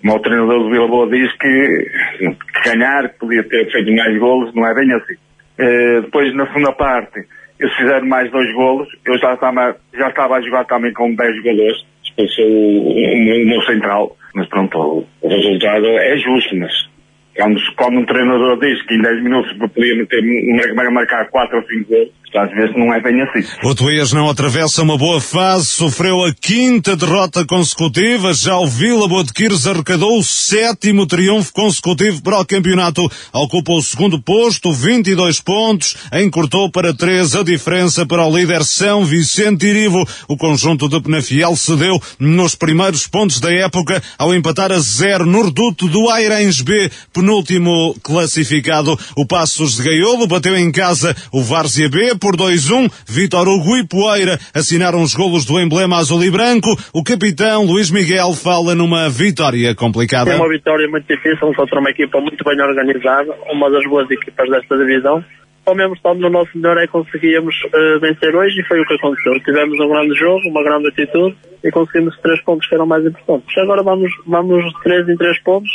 como 0.00 0.14
o 0.14 0.20
treinador 0.20 0.62
do 0.62 0.70
Vila 0.70 0.86
Boa 0.86 1.10
diz 1.10 1.32
que, 1.32 1.90
que 2.18 2.70
ganhar, 2.70 3.08
que 3.08 3.18
podia 3.18 3.42
ter 3.42 3.72
feito 3.72 3.92
mais 3.92 4.16
golos, 4.20 4.54
não 4.54 4.64
é 4.64 4.72
bem 4.72 4.92
assim. 4.92 5.14
Uh, 5.58 6.02
depois 6.02 6.32
na 6.36 6.46
segunda 6.46 6.70
parte 6.74 7.26
eles 7.58 7.74
fizeram 7.74 8.06
mais 8.06 8.30
dois 8.30 8.52
golos. 8.54 8.88
Eu 9.04 9.18
já 9.18 9.34
estava, 9.34 9.76
já 9.94 10.08
estava 10.08 10.36
a 10.36 10.40
jogar 10.40 10.64
também 10.66 10.92
com 10.92 11.14
10 11.14 11.36
jogadores. 11.36 11.84
Expulsou 12.04 12.46
o, 12.46 12.88
o, 12.88 13.42
o 13.42 13.46
meu 13.46 13.62
central. 13.62 14.16
Mas 14.34 14.48
pronto, 14.48 15.06
o 15.20 15.28
resultado 15.28 15.86
é 15.86 16.16
justo, 16.16 16.56
mas 16.56 16.87
quando, 17.38 17.60
quando 17.76 18.00
um 18.00 18.04
treinador 18.04 18.58
diz 18.58 18.82
que 18.82 18.94
em 18.94 19.00
10 19.00 19.22
minutos 19.22 19.52
podia 19.56 19.96
meter, 19.96 20.74
marcar 20.90 21.30
4 21.30 21.56
ou 21.56 21.62
5 21.62 21.88
gols, 21.88 22.10
às 22.36 22.50
vezes 22.50 22.76
não 22.76 22.92
é 22.92 23.00
bem 23.00 23.20
assim. 23.22 23.44
O 23.62 23.74
Tuías 23.74 24.12
não 24.12 24.28
atravessa 24.28 24.82
uma 24.82 24.98
boa 24.98 25.20
fase, 25.20 25.66
sofreu 25.66 26.24
a 26.24 26.34
quinta 26.34 26.96
derrota 26.96 27.46
consecutiva, 27.46 28.34
já 28.34 28.56
o 28.58 28.66
Vila 28.66 29.08
Botequires 29.08 29.66
arrecadou 29.66 30.18
o 30.18 30.22
sétimo 30.22 31.06
triunfo 31.06 31.52
consecutivo 31.52 32.22
para 32.22 32.40
o 32.40 32.46
campeonato, 32.46 33.02
ocupa 33.32 33.72
o 33.72 33.82
segundo 33.82 34.20
posto, 34.20 34.72
22 34.72 35.40
pontos, 35.40 35.96
encurtou 36.12 36.70
para 36.70 36.92
3 36.92 37.36
a 37.36 37.42
diferença 37.42 38.04
para 38.04 38.26
o 38.26 38.36
líder 38.36 38.62
São 38.62 39.04
Vicente 39.04 39.66
Irivo. 39.66 40.04
O 40.28 40.36
conjunto 40.36 40.88
de 40.88 41.00
Penafiel 41.00 41.56
cedeu 41.56 41.98
nos 42.18 42.54
primeiros 42.54 43.06
pontos 43.06 43.40
da 43.40 43.52
época 43.52 44.02
ao 44.18 44.34
empatar 44.34 44.72
a 44.72 44.78
zero 44.78 45.24
no 45.24 45.44
reduto 45.44 45.88
do 45.88 46.10
Airens 46.10 46.60
B, 46.60 46.90
penúltimo 47.28 47.94
classificado. 48.02 48.96
O 49.14 49.26
Passos 49.26 49.76
de 49.76 49.84
Gaiolo 49.84 50.26
bateu 50.26 50.56
em 50.56 50.72
casa 50.72 51.14
o 51.30 51.42
Várzea 51.42 51.88
B 51.90 52.16
por 52.18 52.34
2-1. 52.34 52.88
Vitor 53.06 53.46
Hugo 53.46 53.76
e 53.76 53.86
Poeira 53.86 54.38
assinaram 54.54 55.02
os 55.02 55.14
golos 55.14 55.44
do 55.44 55.60
emblema 55.60 55.98
azul 55.98 56.24
e 56.24 56.30
branco. 56.30 56.70
O 56.94 57.04
capitão 57.04 57.66
Luís 57.66 57.90
Miguel 57.90 58.32
fala 58.32 58.74
numa 58.74 59.10
vitória 59.10 59.74
complicada. 59.74 60.32
É 60.32 60.36
uma 60.36 60.48
vitória 60.48 60.88
muito 60.88 61.06
difícil 61.06 61.52
contra 61.54 61.78
uma 61.78 61.90
equipa 61.90 62.18
muito 62.18 62.42
bem 62.42 62.58
organizada, 62.62 63.34
uma 63.52 63.70
das 63.70 63.84
boas 63.84 64.10
equipas 64.10 64.48
desta 64.48 64.78
divisão. 64.78 65.22
Ao 65.66 65.74
mesmo 65.74 65.96
tempo, 65.96 66.14
no 66.14 66.30
nosso 66.30 66.56
melhor 66.56 66.78
é 66.78 66.86
conseguíamos 66.86 67.54
uh, 67.64 68.00
vencer 68.00 68.34
hoje 68.34 68.58
e 68.58 68.64
foi 68.64 68.80
o 68.80 68.86
que 68.86 68.94
aconteceu. 68.94 69.38
Tivemos 69.44 69.78
um 69.78 69.88
grande 69.88 70.18
jogo, 70.18 70.48
uma 70.48 70.62
grande 70.62 70.88
atitude 70.88 71.36
e 71.62 71.70
conseguimos 71.70 72.16
três 72.22 72.40
pontos 72.42 72.66
que 72.66 72.74
eram 72.74 72.86
mais 72.86 73.04
importantes. 73.04 73.58
Agora 73.58 73.82
vamos, 73.82 74.10
vamos 74.26 74.64
três 74.82 75.06
em 75.06 75.16
três 75.16 75.38
pontos 75.42 75.70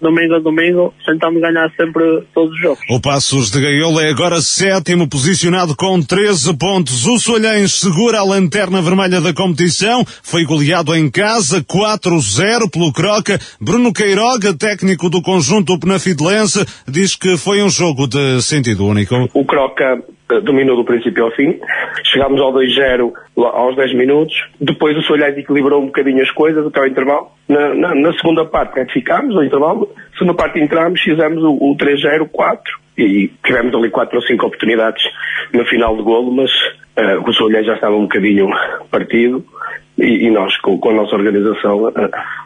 domingo 0.00 0.34
a 0.34 0.38
domingo, 0.38 0.94
tentamos 1.04 1.40
ganhar 1.40 1.70
sempre 1.76 2.22
todos 2.34 2.52
os 2.52 2.60
jogos. 2.60 2.80
O 2.88 3.00
Passos 3.00 3.50
de 3.50 3.60
Gaiola 3.60 4.02
é 4.02 4.10
agora 4.10 4.40
sétimo 4.40 5.08
posicionado 5.08 5.76
com 5.76 6.00
13 6.00 6.56
pontos. 6.56 7.06
O 7.06 7.18
Solhães 7.18 7.80
segura 7.80 8.20
a 8.20 8.24
lanterna 8.24 8.80
vermelha 8.80 9.20
da 9.20 9.32
competição, 9.32 10.04
foi 10.22 10.44
goleado 10.44 10.94
em 10.94 11.10
casa 11.10 11.62
4-0 11.62 12.70
pelo 12.70 12.92
Croca. 12.92 13.38
Bruno 13.60 13.92
Queiroga, 13.92 14.54
técnico 14.54 15.10
do 15.10 15.22
conjunto 15.22 15.78
Penafidelense, 15.78 16.64
diz 16.88 17.14
que 17.14 17.36
foi 17.36 17.62
um 17.62 17.68
jogo 17.68 18.06
de 18.06 18.40
sentido 18.42 18.86
único. 18.86 19.28
O 19.34 19.44
Croca 19.44 20.02
dominou 20.40 20.76
do 20.76 20.84
princípio 20.84 21.24
ao 21.24 21.30
fim. 21.32 21.58
Chegámos 22.04 22.40
ao 22.40 22.52
2-0 22.52 23.12
aos 23.36 23.76
10 23.76 23.94
minutos. 23.94 24.34
Depois 24.60 24.96
o 24.96 25.02
Solhais 25.02 25.36
equilibrou 25.36 25.82
um 25.82 25.86
bocadinho 25.86 26.22
as 26.22 26.30
coisas 26.30 26.66
até 26.66 26.80
o 26.80 26.86
intervalo. 26.86 27.28
Na, 27.48 27.74
na, 27.74 27.94
na 27.94 28.12
segunda 28.14 28.44
parte 28.44 28.76
retificámos 28.76 29.34
o 29.34 29.42
intervalo. 29.42 29.90
Na 29.96 30.18
segunda 30.18 30.34
parte 30.34 30.60
entramos, 30.60 31.00
fizemos 31.00 31.42
o, 31.42 31.52
o 31.52 31.76
3-0, 31.76 32.28
4. 32.30 32.80
E 32.98 33.30
tivemos 33.44 33.74
ali 33.74 33.90
4 33.90 34.16
ou 34.16 34.22
5 34.22 34.46
oportunidades 34.46 35.02
no 35.52 35.64
final 35.64 35.96
do 35.96 36.04
golo, 36.04 36.30
mas 36.32 36.50
uh, 36.98 37.28
o 37.28 37.32
Solhais 37.32 37.66
já 37.66 37.74
estava 37.74 37.96
um 37.96 38.02
bocadinho 38.02 38.48
partido 38.90 39.44
e, 40.00 40.26
e 40.26 40.30
nós, 40.30 40.56
com, 40.60 40.78
com, 40.78 40.90
a 40.90 40.94
nossa 40.94 41.14
organização, 41.14 41.84
uh, 41.84 41.92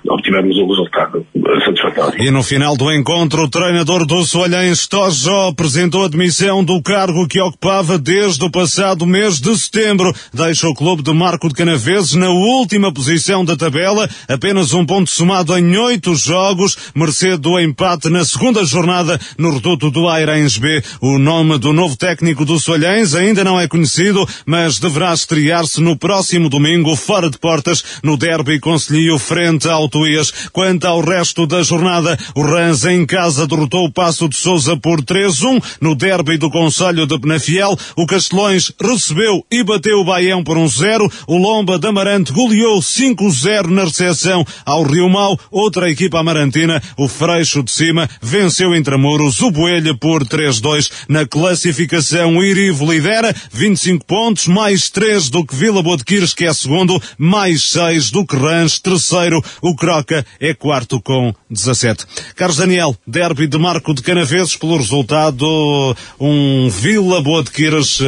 obtivemos 0.08 0.56
um 0.58 0.66
resultado 0.66 1.24
satisfatório. 1.64 2.22
E 2.22 2.30
no 2.30 2.42
final 2.42 2.76
do 2.76 2.92
encontro, 2.92 3.42
o 3.42 3.48
treinador 3.48 4.04
do 4.04 4.22
Soalhães, 4.24 4.86
Tojó, 4.86 5.48
apresentou 5.48 6.04
a 6.04 6.08
demissão 6.08 6.64
do 6.64 6.82
cargo 6.82 7.28
que 7.28 7.40
ocupava 7.40 7.98
desde 7.98 8.44
o 8.44 8.50
passado 8.50 9.06
mês 9.06 9.40
de 9.40 9.56
setembro. 9.56 10.12
Deixa 10.32 10.68
o 10.68 10.74
clube 10.74 11.02
de 11.02 11.12
Marco 11.12 11.48
de 11.48 11.54
Canaveses 11.54 12.14
na 12.14 12.28
última 12.28 12.92
posição 12.92 13.44
da 13.44 13.56
tabela, 13.56 14.08
apenas 14.28 14.74
um 14.74 14.84
ponto 14.84 15.10
somado 15.10 15.56
em 15.56 15.76
oito 15.76 16.14
jogos, 16.14 16.92
mercê 16.94 17.36
do 17.36 17.58
empate 17.58 18.10
na 18.10 18.24
segunda 18.24 18.64
jornada 18.64 19.18
no 19.38 19.52
reduto 19.52 19.90
do 19.90 20.08
Airens 20.08 20.58
B. 20.58 20.82
O 21.00 21.18
nome 21.18 21.58
do 21.58 21.72
novo 21.72 21.96
técnico 21.96 22.44
do 22.44 22.58
Soalhães 22.58 23.14
ainda 23.14 23.44
não 23.44 23.60
é 23.60 23.68
conhecido, 23.68 24.26
mas 24.44 24.78
deverá 24.78 25.12
estrear-se 25.14 25.80
no 25.80 25.96
próximo 25.96 26.48
domingo 26.48 26.94
fora 26.96 27.30
de 27.30 27.38
portas 27.44 27.84
no 28.02 28.16
derby 28.16 28.58
Conselhio 28.58 29.18
frente 29.18 29.68
ao 29.68 29.86
Tuías. 29.86 30.32
Quanto 30.50 30.86
ao 30.86 31.02
resto 31.02 31.46
da 31.46 31.62
jornada, 31.62 32.18
o 32.34 32.40
Rans 32.40 32.86
em 32.86 33.04
casa 33.04 33.46
derrotou 33.46 33.84
o 33.84 33.92
Passo 33.92 34.30
de 34.30 34.34
Souza 34.34 34.78
por 34.78 35.02
3-1 35.02 35.62
no 35.78 35.94
derby 35.94 36.38
do 36.38 36.50
Conselho 36.50 37.06
de 37.06 37.18
Penafiel. 37.18 37.76
O 37.96 38.06
Castelões 38.06 38.72
recebeu 38.80 39.44
e 39.52 39.62
bateu 39.62 39.98
o 39.98 40.06
Baião 40.06 40.42
por 40.42 40.56
1-0. 40.56 41.12
O 41.26 41.36
Lomba 41.36 41.78
de 41.78 41.86
Amarante 41.86 42.32
goleou 42.32 42.78
5-0 42.80 43.66
na 43.66 43.84
recepção 43.84 44.42
ao 44.64 44.82
Rio 44.82 45.10
Mau. 45.10 45.38
Outra 45.50 45.90
equipa 45.90 46.20
amarantina, 46.20 46.82
o 46.96 47.06
Freixo 47.06 47.62
de 47.62 47.72
Cima, 47.72 48.08
venceu 48.22 48.74
Intramuros 48.74 49.42
o 49.42 49.50
Boelha 49.50 49.94
por 49.94 50.24
3-2 50.24 50.90
na 51.10 51.26
classificação. 51.26 52.38
O 52.38 52.42
Irivo 52.42 52.90
lidera 52.90 53.36
25 53.52 54.06
pontos, 54.06 54.46
mais 54.46 54.88
3 54.88 55.28
do 55.28 55.44
que 55.44 55.54
Vila 55.54 55.82
Boa 55.82 55.98
de 55.98 56.04
Quires, 56.04 56.32
que 56.32 56.46
é 56.46 56.54
segundo, 56.54 56.98
mais 57.34 57.70
6 57.70 58.12
do 58.12 58.24
que 58.24 58.36
Rãs, 58.36 58.78
terceiro. 58.78 59.42
O 59.60 59.74
Croca 59.74 60.24
é 60.38 60.54
quarto 60.54 61.00
com 61.00 61.34
17. 61.50 62.06
Carlos 62.36 62.58
Daniel, 62.58 62.96
derby 63.04 63.48
de 63.48 63.58
Marco 63.58 63.92
de 63.92 64.02
Canaveses 64.02 64.56
pelo 64.56 64.76
resultado 64.76 65.96
um 66.20 66.68
Vila 66.68 67.20
Boa 67.20 67.42
de 67.42 67.50
Quires 67.50 67.98
uh, 67.98 68.04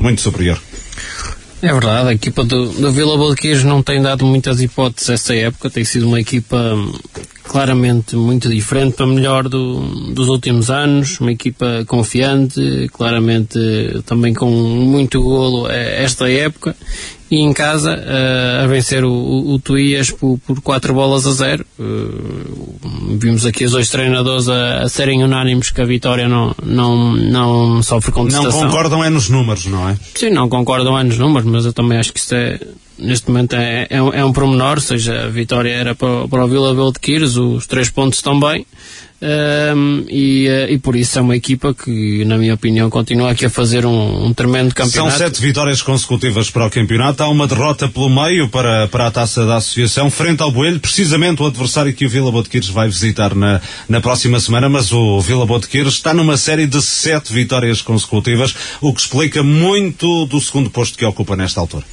muito 0.00 0.20
superior. 0.20 0.60
É 1.62 1.72
verdade, 1.72 2.08
a 2.08 2.12
equipa 2.12 2.42
do, 2.42 2.70
do 2.70 2.90
Vila 2.90 3.16
Boa 3.16 3.36
de 3.36 3.40
Quires 3.40 3.62
não 3.62 3.84
tem 3.84 4.02
dado 4.02 4.26
muitas 4.26 4.60
hipóteses 4.60 5.10
esta 5.10 5.36
época, 5.36 5.70
tem 5.70 5.84
sido 5.84 6.08
uma 6.08 6.20
equipa 6.20 6.76
claramente 7.44 8.16
muito 8.16 8.48
diferente 8.48 8.94
para 8.94 9.06
melhor 9.06 9.48
do, 9.48 9.80
dos 10.12 10.28
últimos 10.28 10.70
anos, 10.70 11.20
uma 11.20 11.30
equipa 11.30 11.84
confiante, 11.86 12.88
claramente 12.92 13.58
também 14.06 14.34
com 14.34 14.50
muito 14.50 15.22
golo 15.22 15.70
esta 15.70 16.28
época 16.28 16.74
e 17.30 17.38
em 17.38 17.52
casa 17.52 17.92
uh, 17.92 18.64
a 18.64 18.66
vencer 18.66 19.04
o, 19.04 19.12
o, 19.12 19.54
o 19.54 19.58
Tuías 19.58 20.10
por, 20.10 20.38
por 20.38 20.60
4 20.60 20.92
bolas 20.92 21.26
a 21.26 21.32
0. 21.32 21.64
Uh, 21.78 23.16
vimos 23.18 23.46
aqui 23.46 23.64
os 23.64 23.70
dois 23.70 23.88
treinadores 23.88 24.48
a, 24.48 24.82
a, 24.82 24.88
serem 24.88 25.22
unânimes 25.22 25.70
que 25.70 25.80
a 25.80 25.84
vitória 25.84 26.28
não, 26.28 26.54
não, 26.62 27.14
não 27.14 27.82
sofre 27.82 28.10
contestação. 28.10 28.62
Não 28.62 28.68
concordam 28.68 29.04
é 29.04 29.10
nos 29.10 29.28
números, 29.28 29.66
não 29.66 29.88
é? 29.88 29.96
Sim, 30.14 30.30
não 30.30 30.48
concordam 30.48 30.98
é 30.98 31.04
nos 31.04 31.18
números, 31.18 31.48
mas 31.48 31.64
eu 31.64 31.72
também 31.72 31.98
acho 31.98 32.12
que 32.12 32.18
isto 32.18 32.34
é 32.34 32.58
neste 33.00 33.28
momento 33.30 33.54
é, 33.54 33.86
é, 33.88 34.02
um, 34.02 34.12
é 34.12 34.24
um 34.24 34.32
promenor, 34.32 34.76
ou 34.76 34.80
seja, 34.80 35.24
a 35.24 35.28
vitória 35.28 35.70
era 35.70 35.94
para, 35.94 36.28
para 36.28 36.44
o 36.44 36.48
Vila 36.48 36.74
Belo 36.74 36.92
de 36.92 37.00
Quires, 37.00 37.36
os 37.36 37.66
três 37.66 37.88
pontos 37.88 38.20
também, 38.20 38.66
um, 39.22 40.06
e, 40.08 40.48
uh, 40.48 40.72
e 40.72 40.78
por 40.78 40.96
isso 40.96 41.18
é 41.18 41.22
uma 41.22 41.36
equipa 41.36 41.74
que, 41.74 42.24
na 42.24 42.38
minha 42.38 42.54
opinião, 42.54 42.88
continua 42.88 43.32
aqui 43.32 43.44
a 43.44 43.50
fazer 43.50 43.84
um, 43.84 44.26
um 44.26 44.32
tremendo 44.32 44.74
campeonato. 44.74 45.18
São 45.18 45.26
sete 45.26 45.42
vitórias 45.42 45.82
consecutivas 45.82 46.50
para 46.50 46.66
o 46.66 46.70
campeonato, 46.70 47.22
há 47.22 47.28
uma 47.28 47.46
derrota 47.46 47.86
pelo 47.86 48.08
meio 48.08 48.48
para, 48.48 48.88
para 48.88 49.06
a 49.06 49.10
taça 49.10 49.44
da 49.44 49.56
associação, 49.56 50.10
frente 50.10 50.42
ao 50.42 50.50
Boelho, 50.50 50.80
precisamente 50.80 51.42
o 51.42 51.46
adversário 51.46 51.92
que 51.92 52.06
o 52.06 52.08
Vila 52.08 52.32
Botequires 52.32 52.68
vai 52.68 52.88
visitar 52.88 53.34
na, 53.34 53.60
na 53.88 54.00
próxima 54.00 54.40
semana, 54.40 54.68
mas 54.68 54.90
o 54.90 55.20
Vila 55.20 55.44
Botequires 55.44 55.94
está 55.94 56.14
numa 56.14 56.38
série 56.38 56.66
de 56.66 56.80
sete 56.80 57.32
vitórias 57.32 57.82
consecutivas, 57.82 58.54
o 58.80 58.94
que 58.94 59.02
explica 59.02 59.42
muito 59.42 60.24
do 60.26 60.40
segundo 60.40 60.70
posto 60.70 60.96
que 60.96 61.04
ocupa 61.04 61.36
nesta 61.36 61.60
altura. 61.60 61.84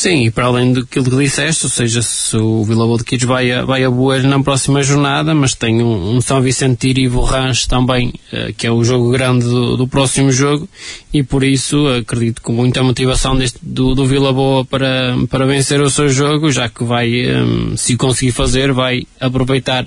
Sim, 0.00 0.24
e 0.24 0.30
para 0.30 0.46
além 0.46 0.72
do 0.72 0.86
que 0.86 0.98
disseste, 1.02 1.66
ou 1.66 1.70
seja, 1.70 2.00
se 2.00 2.34
o 2.34 2.64
Vila 2.64 2.86
Boa 2.86 2.96
de 2.96 3.04
Quiros 3.04 3.26
vai 3.26 3.52
a, 3.52 3.66
vai 3.66 3.84
a 3.84 3.90
Boas 3.90 4.24
na 4.24 4.42
próxima 4.42 4.82
jornada, 4.82 5.34
mas 5.34 5.54
tem 5.54 5.82
um, 5.82 6.16
um 6.16 6.22
São 6.22 6.40
Vicente 6.40 6.88
e 6.88 7.06
Borranche 7.06 7.68
também, 7.68 8.14
uh, 8.32 8.50
que 8.56 8.66
é 8.66 8.72
o 8.72 8.82
jogo 8.82 9.10
grande 9.10 9.44
do, 9.44 9.76
do, 9.76 9.86
próximo 9.86 10.32
jogo, 10.32 10.66
e 11.12 11.22
por 11.22 11.44
isso 11.44 11.86
acredito 11.86 12.40
com 12.40 12.50
muita 12.50 12.82
motivação 12.82 13.36
deste, 13.36 13.58
do, 13.60 13.94
do 13.94 14.06
Vila 14.06 14.32
Boa 14.32 14.64
para, 14.64 15.18
para 15.28 15.44
vencer 15.44 15.82
o 15.82 15.90
seu 15.90 16.08
jogo, 16.08 16.50
já 16.50 16.66
que 16.66 16.82
vai, 16.82 17.10
um, 17.36 17.76
se 17.76 17.94
conseguir 17.94 18.32
fazer, 18.32 18.72
vai 18.72 19.06
aproveitar 19.20 19.86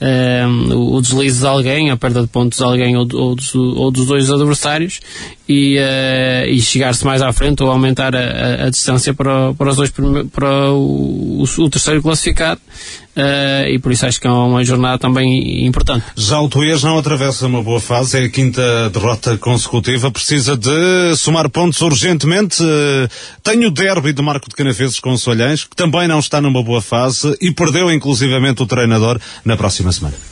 um, 0.00 0.94
o 0.96 1.00
deslize 1.00 1.40
de 1.40 1.46
alguém, 1.46 1.90
a 1.90 1.96
perda 1.96 2.22
de 2.22 2.28
pontos 2.28 2.58
de 2.58 2.64
alguém 2.64 2.96
ou, 2.96 3.06
ou, 3.12 3.34
dos, 3.34 3.54
ou 3.54 3.90
dos, 3.90 4.06
dois 4.06 4.30
adversários 4.30 5.00
e, 5.48 5.78
uh, 5.78 6.48
e 6.48 6.60
chegar-se 6.60 7.04
mais 7.04 7.20
à 7.20 7.32
frente 7.32 7.62
ou 7.62 7.70
aumentar 7.70 8.16
a, 8.16 8.18
a, 8.18 8.66
a 8.66 8.70
distância 8.70 9.12
para, 9.12 9.52
para 9.54 9.70
os 9.70 9.76
dois 9.76 9.90
para 10.32 10.70
o, 10.72 11.42
o, 11.42 11.62
o 11.62 11.70
terceiro 11.70 12.00
classificado 12.00 12.60
uh, 13.16 13.68
e 13.68 13.78
por 13.78 13.92
isso 13.92 14.06
acho 14.06 14.20
que 14.20 14.26
é 14.26 14.30
uma 14.30 14.64
jornada 14.64 14.98
também 14.98 15.66
importante. 15.66 16.04
Já 16.16 16.40
o 16.40 16.48
Tuías 16.48 16.82
não 16.82 16.98
atravessa 16.98 17.46
uma 17.46 17.62
boa 17.62 17.80
fase, 17.80 18.18
é 18.18 18.24
a 18.24 18.28
quinta 18.28 18.90
derrota 18.90 19.36
consecutiva, 19.38 20.10
precisa 20.10 20.56
de 20.56 21.16
somar 21.16 21.48
pontos 21.48 21.80
urgentemente. 21.80 22.62
Uh, 22.62 23.08
tem 23.42 23.64
o 23.66 23.70
derby 23.70 24.12
de 24.12 24.22
Marco 24.22 24.48
de 24.48 24.54
Canaveses 24.54 25.00
com 25.00 25.12
o 25.12 25.18
Solhães, 25.18 25.64
que 25.64 25.76
também 25.76 26.06
não 26.08 26.18
está 26.18 26.40
numa 26.40 26.62
boa 26.62 26.82
fase 26.82 27.36
e 27.40 27.50
perdeu 27.52 27.90
inclusivamente 27.90 28.62
o 28.62 28.66
treinador 28.66 29.18
na 29.44 29.56
próxima 29.56 29.92
semana. 29.92 30.29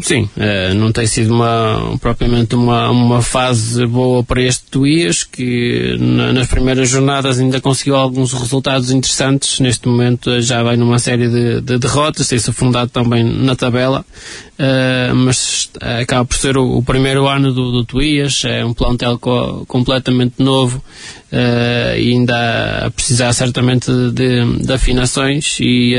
Sim, 0.00 0.28
uh, 0.36 0.74
não 0.74 0.90
tem 0.90 1.06
sido 1.06 1.34
uma, 1.34 1.98
propriamente 2.00 2.54
uma, 2.54 2.90
uma 2.90 3.20
fase 3.20 3.84
boa 3.86 4.24
para 4.24 4.40
este 4.40 4.64
Tuías, 4.70 5.22
que 5.22 5.96
na, 6.00 6.32
nas 6.32 6.48
primeiras 6.48 6.88
jornadas 6.88 7.38
ainda 7.38 7.60
conseguiu 7.60 7.96
alguns 7.96 8.32
resultados 8.32 8.90
interessantes. 8.90 9.60
Neste 9.60 9.86
momento 9.86 10.40
já 10.40 10.62
vai 10.62 10.76
numa 10.76 10.98
série 10.98 11.28
de, 11.28 11.60
de 11.60 11.78
derrotas, 11.78 12.26
tem-se 12.26 12.48
afundado 12.48 12.90
também 12.90 13.22
na 13.22 13.54
tabela, 13.54 14.04
uh, 14.62 15.14
mas 15.14 15.68
acaba 15.80 16.24
por 16.24 16.36
ser 16.36 16.56
o, 16.56 16.78
o 16.78 16.82
primeiro 16.82 17.26
ano 17.26 17.52
do, 17.52 17.72
do 17.72 17.84
Tuías, 17.84 18.44
é 18.44 18.64
um 18.64 18.72
plantel 18.72 19.18
co, 19.18 19.66
completamente 19.66 20.34
novo 20.38 20.78
uh, 21.32 21.98
e 21.98 22.12
ainda 22.12 22.86
a 22.86 22.90
precisar 22.90 23.32
certamente 23.32 23.90
de, 24.12 24.64
de 24.64 24.72
afinações 24.72 25.58
e, 25.60 25.96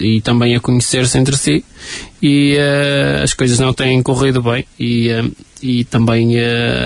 e 0.00 0.20
também 0.20 0.56
a 0.56 0.60
conhecer-se 0.60 1.16
entre 1.18 1.36
si. 1.36 1.64
E 2.22 2.56
as 3.20 3.34
coisas 3.34 3.58
não 3.58 3.72
têm 3.72 4.00
corrido 4.00 4.40
bem 4.40 4.64
e, 4.78 5.08
e 5.60 5.82
também 5.84 6.36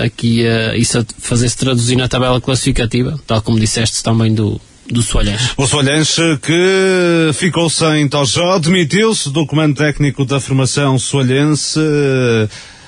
aqui 0.03 0.43
isso 0.75 1.05
fazer-se 1.19 1.55
traduzir 1.55 1.95
na 1.95 2.07
tabela 2.07 2.41
classificativa, 2.41 3.19
tal 3.27 3.43
como 3.43 3.59
disseste 3.59 4.01
também 4.01 4.33
do, 4.33 4.59
do 4.89 5.01
Soalhães. 5.01 5.53
O 5.57 5.67
Soalhães 5.67 6.15
que 6.41 7.31
ficou 7.33 7.69
sem 7.69 8.07
Tojó, 8.07 8.59
demitiu-se 8.59 9.29
do 9.29 9.45
comando 9.45 9.75
técnico 9.75 10.25
da 10.25 10.39
formação 10.39 10.97
soalhense, 10.97 11.79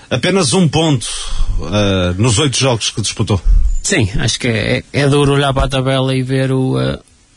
apenas 0.10 0.54
um 0.54 0.68
ponto 0.68 1.08
nos 2.18 2.40
oito 2.40 2.58
jogos 2.58 2.90
que 2.90 3.02
disputou. 3.02 3.42
Sim, 3.84 4.10
acho 4.18 4.40
que 4.40 4.48
é, 4.48 4.84
é 4.92 5.08
duro 5.08 5.34
olhar 5.34 5.54
para 5.54 5.66
a 5.66 5.70
tabela 5.70 6.16
e 6.16 6.22
ver 6.22 6.52
o, 6.52 6.78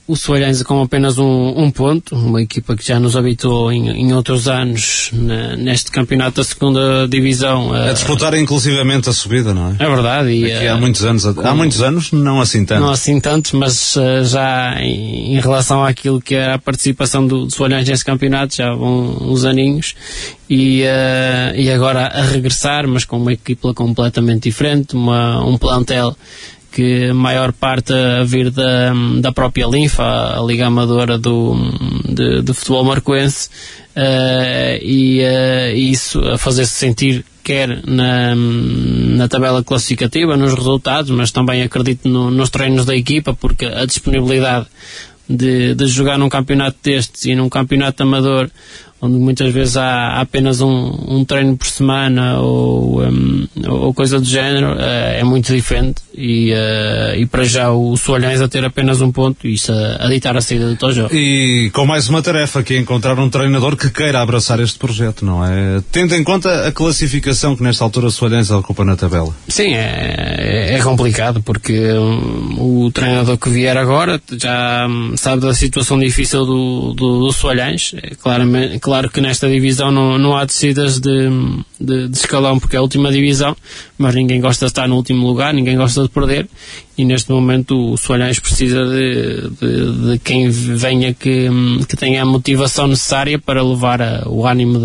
o 0.07 0.17
Soalhães 0.17 0.63
com 0.63 0.83
apenas 0.83 1.17
um, 1.17 1.55
um, 1.57 1.71
ponto, 1.71 2.17
uma 2.17 2.43
equipa 2.43 2.77
que 2.77 2.87
já 2.87 2.99
nos 2.99 3.17
habituou 3.17 3.71
em, 3.73 3.89
em 3.89 4.13
outros 4.13 4.49
anos 4.49 5.11
na, 5.13 5.57
neste 5.57 5.91
campeonato 5.91 6.37
da 6.37 6.45
segunda 6.45 7.07
divisão. 7.09 7.73
A, 7.73 7.91
a 7.91 7.93
disputar 7.93 8.35
inclusivamente 8.35 9.09
a 9.09 9.13
subida, 9.13 9.55
não 9.55 9.69
é? 9.69 9.77
É 9.79 9.89
verdade. 9.89 10.31
E, 10.31 10.53
Aqui 10.53 10.67
há 10.67 10.77
muitos 10.77 11.05
anos, 11.05 11.25
com, 11.25 11.41
há 11.41 11.55
muitos 11.55 11.81
anos, 11.81 12.11
não 12.11 12.41
assim 12.41 12.65
tantos. 12.65 12.85
Não 12.85 12.91
assim 12.91 13.21
tantos, 13.21 13.53
mas 13.53 13.95
uh, 13.97 14.25
já 14.25 14.77
em, 14.81 15.37
em, 15.37 15.41
relação 15.41 15.85
àquilo 15.85 16.21
que 16.21 16.35
é 16.35 16.55
a 16.55 16.59
participação 16.59 17.27
do, 17.27 17.47
do 17.47 17.51
Soalhães 17.53 17.89
neste 17.89 18.05
campeonato, 18.05 18.57
já 18.57 18.75
vão 18.75 19.17
uns 19.21 19.45
aninhos. 19.45 19.95
E, 20.51 20.83
uh, 20.83 21.57
e 21.57 21.71
agora 21.71 22.09
a 22.09 22.23
regressar, 22.23 22.87
mas 22.87 23.05
com 23.05 23.17
uma 23.17 23.33
equipa 23.33 23.73
completamente 23.73 24.43
diferente, 24.43 24.95
uma, 24.95 25.43
um 25.45 25.57
plantel 25.57 26.15
que 26.73 27.11
a 27.11 27.15
maior 27.15 27.53
parte 27.53 27.93
a 27.93 28.25
vir 28.25 28.51
da, 28.51 28.93
da 29.21 29.31
própria 29.31 29.67
Linfa, 29.67 30.39
a 30.39 30.43
Liga 30.43 30.67
Amadora 30.67 31.19
do, 31.19 31.55
de, 32.09 32.43
de 32.43 32.53
futebol 32.55 32.85
marcoense, 32.85 33.49
uh, 33.95 34.83
e 34.83 35.21
uh, 35.21 35.77
isso 35.77 36.19
a 36.21 36.39
fazer-se 36.39 36.73
sentir 36.73 37.25
quer 37.45 37.85
na, 37.87 38.35
na 38.35 39.29
tabela 39.29 39.63
classificativa, 39.63 40.37
nos 40.37 40.55
resultados, 40.55 41.11
mas 41.11 41.31
também 41.31 41.63
acredito 41.63 42.09
no, 42.09 42.31
nos 42.31 42.51
treinos 42.51 42.87
da 42.87 42.97
equipa, 42.97 43.35
porque 43.35 43.67
a 43.67 43.85
disponibilidade 43.85 44.67
de, 45.29 45.75
de 45.75 45.87
jogar 45.87 46.19
num 46.19 46.29
campeonato 46.29 46.79
destes 46.83 47.25
e 47.25 47.35
num 47.35 47.49
campeonato 47.49 48.03
amador 48.03 48.51
onde 49.03 49.19
muitas 49.19 49.53
vezes 49.53 49.77
há 49.77 50.21
apenas 50.21 50.61
um, 50.61 50.97
um 51.09 51.25
treino 51.25 51.57
por 51.57 51.67
semana 51.67 52.39
ou, 52.39 53.03
um, 53.03 53.49
ou 53.69 53.93
coisa 53.93 54.21
do 54.21 54.25
género, 54.25 54.75
uh, 54.75 54.81
é 54.81 55.25
muito 55.25 55.53
diferente 55.53 56.01
e, 56.15 56.53
uh, 56.53 57.19
e 57.19 57.27
para 57.27 57.43
já 57.43 57.73
o 57.73 57.97
Soalhães 57.97 58.41
a 58.41 58.47
ter 58.47 58.65
apenas 58.65 59.01
um 59.01 59.11
ponto 59.11 59.45
e 59.45 59.55
isso 59.55 59.73
a, 59.73 60.07
a 60.07 60.09
ditar 60.09 60.37
a 60.37 60.41
saída 60.41 60.69
do 60.69 60.77
Tojo. 60.77 61.09
E 61.13 61.69
com 61.75 61.85
mais 61.85 62.09
uma 62.09 62.23
tarefa 62.23 62.63
que 62.63 62.75
é 62.75 62.79
encontrar 62.79 63.19
um 63.19 63.29
treinador 63.29 63.77
que 63.77 63.91
queira 63.91 64.23
abraçar 64.23 64.61
este 64.61 64.79
projeto, 64.79 65.25
não 65.25 65.45
é? 65.45 65.83
Tendo 65.91 66.15
em 66.15 66.23
conta 66.23 66.69
a 66.69 66.71
classificação 66.71 67.57
que 67.57 67.63
nesta 67.65 67.83
altura 67.83 68.07
o 68.07 68.11
Soalhães 68.11 68.53
ocupa 68.53 68.85
na 68.85 68.95
tabela. 68.95 69.35
Sim, 69.49 69.75
é, 69.75 70.37
é, 70.39 70.75
é 70.75 70.79
complicado 70.81 71.43
porque 71.43 71.93
um, 71.93 72.85
o 72.85 72.93
treinador 72.93 73.37
que 73.37 73.51
vier 73.51 73.77
agora 73.77 74.23
já 74.41 74.87
um, 74.87 75.17
sabe 75.17 75.43
da 75.43 75.53
situação 75.53 75.99
difícil 75.99 76.45
do, 76.47 76.95
do, 76.95 77.27
do 77.27 77.33
Soalhães, 77.33 77.95
é 78.01 78.15
claramente 78.15 78.79
claro 78.93 79.09
que 79.09 79.23
nesta 79.23 79.49
divisão 79.49 79.91
não, 79.91 80.19
não 80.19 80.37
há 80.37 80.45
descidas 80.45 81.01
de, 81.01 81.31
de, 81.81 82.09
de, 82.09 82.19
escalão 82.19 82.59
porque 82.59 82.77
é 82.77 82.79
a 82.79 82.83
última 82.83 83.11
divisão, 83.11 83.57
mas 83.97 84.15
ninguém 84.15 84.39
gosta 84.39 84.67
de 84.67 84.71
estar 84.71 84.87
no 84.87 84.97
último 84.97 85.27
lugar, 85.27 85.55
ninguém 85.55 85.79
gosta 85.79 86.03
de 86.03 86.11
perder 86.11 86.47
e 86.99 87.03
neste 87.03 87.31
momento 87.31 87.93
o 87.93 87.97
Soalhães 87.97 88.39
precisa 88.39 88.85
de, 88.85 89.49
de, 89.49 90.11
de, 90.11 90.19
quem 90.19 90.51
venha 90.51 91.15
que, 91.15 91.49
que 91.89 91.97
tenha 91.97 92.23
a 92.23 92.27
motivação 92.27 92.87
necessária 92.87 93.39
para 93.39 93.63
levar 93.63 94.03
a, 94.03 94.29
o 94.29 94.47
ânimo 94.47 94.79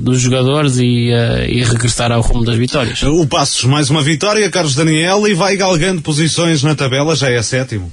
dos 0.00 0.22
jogadores 0.22 0.78
e, 0.78 1.12
a, 1.12 1.46
e 1.46 1.62
regressar 1.62 2.10
ao 2.10 2.22
rumo 2.22 2.46
das 2.46 2.56
vitórias. 2.56 3.02
O 3.02 3.26
Passos, 3.26 3.64
mais 3.64 3.90
uma 3.90 4.00
vitória, 4.00 4.50
Carlos 4.50 4.74
Daniel, 4.74 5.28
e 5.28 5.34
vai 5.34 5.54
galgando 5.54 6.00
posições 6.00 6.62
na 6.62 6.74
tabela, 6.74 7.14
já 7.14 7.30
é 7.30 7.42
sétimo. 7.42 7.92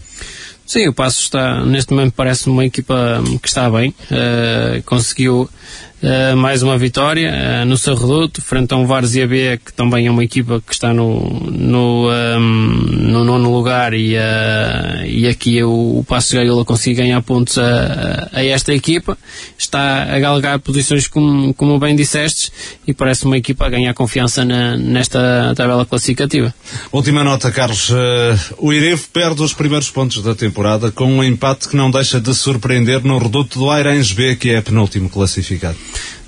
Sim, 0.67 0.89
o 0.89 0.93
Passo 0.93 1.21
está, 1.21 1.65
neste 1.65 1.93
momento, 1.93 2.13
parece 2.13 2.49
uma 2.49 2.65
equipa 2.65 3.23
que 3.41 3.47
está 3.47 3.69
bem. 3.69 3.95
Uh, 4.11 4.83
conseguiu 4.83 5.49
Uh, 5.97 6.37
mais 6.37 6.61
uma 6.61 6.77
vitória 6.77 7.33
uh, 7.33 7.65
no 7.65 7.75
seu 7.75 7.95
reduto, 7.95 8.39
frente 8.39 8.71
a 8.71 8.77
um 8.77 8.85
Várzea 8.85 9.27
B, 9.27 9.59
que 9.65 9.73
também 9.73 10.05
é 10.05 10.11
uma 10.11 10.23
equipa 10.23 10.61
que 10.61 10.71
está 10.71 10.93
no, 10.93 11.27
no, 11.49 12.07
um, 12.07 12.11
ehm, 12.11 13.11
no 13.11 13.23
nono 13.23 13.51
lugar 13.51 13.95
e, 13.95 14.15
uh, 14.15 15.05
e 15.07 15.27
aqui 15.27 15.63
o, 15.63 15.97
o 15.97 16.05
Passo 16.07 16.35
Gaiola 16.35 16.63
consegue 16.63 16.97
ganhar 16.97 17.19
pontos 17.23 17.57
a, 17.57 18.29
a, 18.31 18.45
esta 18.45 18.75
equipa. 18.75 19.17
Está 19.57 20.03
a 20.03 20.19
galgar 20.19 20.59
posições 20.59 21.07
como, 21.07 21.51
como 21.55 21.79
bem 21.79 21.95
disseste 21.95 22.51
e 22.85 22.93
parece 22.93 23.25
uma 23.25 23.37
equipa 23.37 23.65
a 23.65 23.69
ganhar 23.69 23.95
confiança 23.95 24.45
na, 24.45 24.77
nesta 24.77 25.53
tabela 25.55 25.83
classificativa. 25.83 26.53
Última 26.91 27.23
nota, 27.23 27.49
Carlos. 27.49 27.91
o 28.59 28.71
Irevo 28.71 29.07
perde 29.11 29.41
os 29.41 29.55
primeiros 29.55 29.89
pontos 29.89 30.21
da 30.21 30.35
temporada 30.35 30.91
com 30.91 31.05
um 31.05 31.23
empate 31.23 31.69
que 31.69 31.75
não 31.75 31.89
deixa 31.89 32.21
de 32.21 32.35
surpreender 32.35 33.03
no 33.03 33.17
reduto 33.17 33.57
do 33.57 33.71
Airens 33.71 34.11
B, 34.11 34.35
que 34.35 34.51
é 34.51 34.61
penúltimo 34.61 35.09
classificado. 35.09 35.86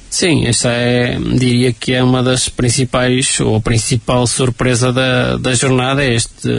Sim, 0.09 0.47
esta 0.47 0.69
é, 0.69 1.19
diria 1.19 1.71
que 1.71 1.93
é 1.93 2.03
uma 2.03 2.23
das 2.23 2.49
principais, 2.49 3.39
ou 3.39 3.55
a 3.55 3.61
principal 3.61 4.25
surpresa 4.25 4.91
da, 4.91 5.37
da 5.37 5.53
jornada, 5.53 6.03
é 6.03 6.15
este, 6.15 6.49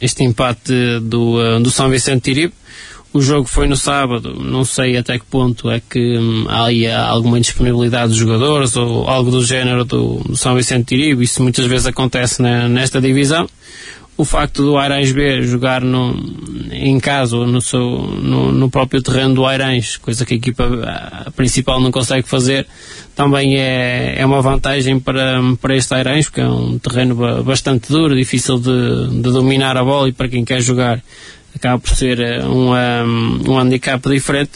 este 0.00 0.24
empate 0.24 1.00
do, 1.00 1.36
uh, 1.38 1.60
do 1.60 1.70
São 1.70 1.88
Vicente 1.88 2.22
Tiribe. 2.22 2.52
O 3.12 3.22
jogo 3.22 3.46
foi 3.46 3.66
no 3.68 3.76
sábado, 3.76 4.34
não 4.34 4.64
sei 4.64 4.96
até 4.96 5.18
que 5.18 5.24
ponto 5.24 5.70
é 5.70 5.80
que 5.80 6.18
hum, 6.18 6.46
há 6.48 6.68
alguma 7.08 7.38
indisponibilidade 7.38 8.08
dos 8.08 8.18
jogadores 8.18 8.76
ou 8.76 9.08
algo 9.08 9.30
do 9.30 9.42
género 9.42 9.84
do, 9.84 10.18
do 10.18 10.36
São 10.36 10.54
Vicente 10.54 10.86
Tiribe, 10.86 11.24
isso 11.24 11.42
muitas 11.42 11.64
vezes 11.64 11.86
acontece 11.86 12.42
na, 12.42 12.68
nesta 12.68 13.00
divisão 13.00 13.48
o 14.16 14.24
facto 14.24 14.62
do 14.62 14.78
Airães 14.78 15.12
B 15.12 15.42
jogar 15.42 15.82
no, 15.82 16.16
em 16.72 16.98
casa 16.98 17.36
ou 17.36 17.46
no, 17.46 17.60
seu, 17.60 17.80
no, 17.80 18.50
no, 18.50 18.70
próprio 18.70 19.02
terreno 19.02 19.34
do 19.34 19.46
Airães, 19.46 19.96
coisa 19.98 20.24
que 20.24 20.34
a 20.34 20.36
equipa 20.36 21.32
principal 21.36 21.80
não 21.80 21.90
consegue 21.90 22.26
fazer, 22.26 22.66
também 23.14 23.58
é, 23.58 24.16
é 24.18 24.24
uma 24.24 24.40
vantagem 24.40 24.98
para, 24.98 25.40
para 25.60 25.76
este 25.76 25.92
Airães, 25.94 26.26
porque 26.26 26.40
é 26.40 26.48
um 26.48 26.78
terreno 26.78 27.44
bastante 27.44 27.90
duro, 27.90 28.16
difícil 28.16 28.58
de, 28.58 29.20
de 29.20 29.30
dominar 29.30 29.76
a 29.76 29.84
bola 29.84 30.08
e 30.08 30.12
para 30.12 30.28
quem 30.28 30.44
quer 30.44 30.62
jogar 30.62 31.02
acaba 31.56 31.78
por 31.78 31.90
ser 31.96 32.20
eh, 32.20 32.44
um, 32.44 32.72
um, 32.72 33.52
um 33.52 33.58
handicap 33.58 34.06
diferente 34.08 34.52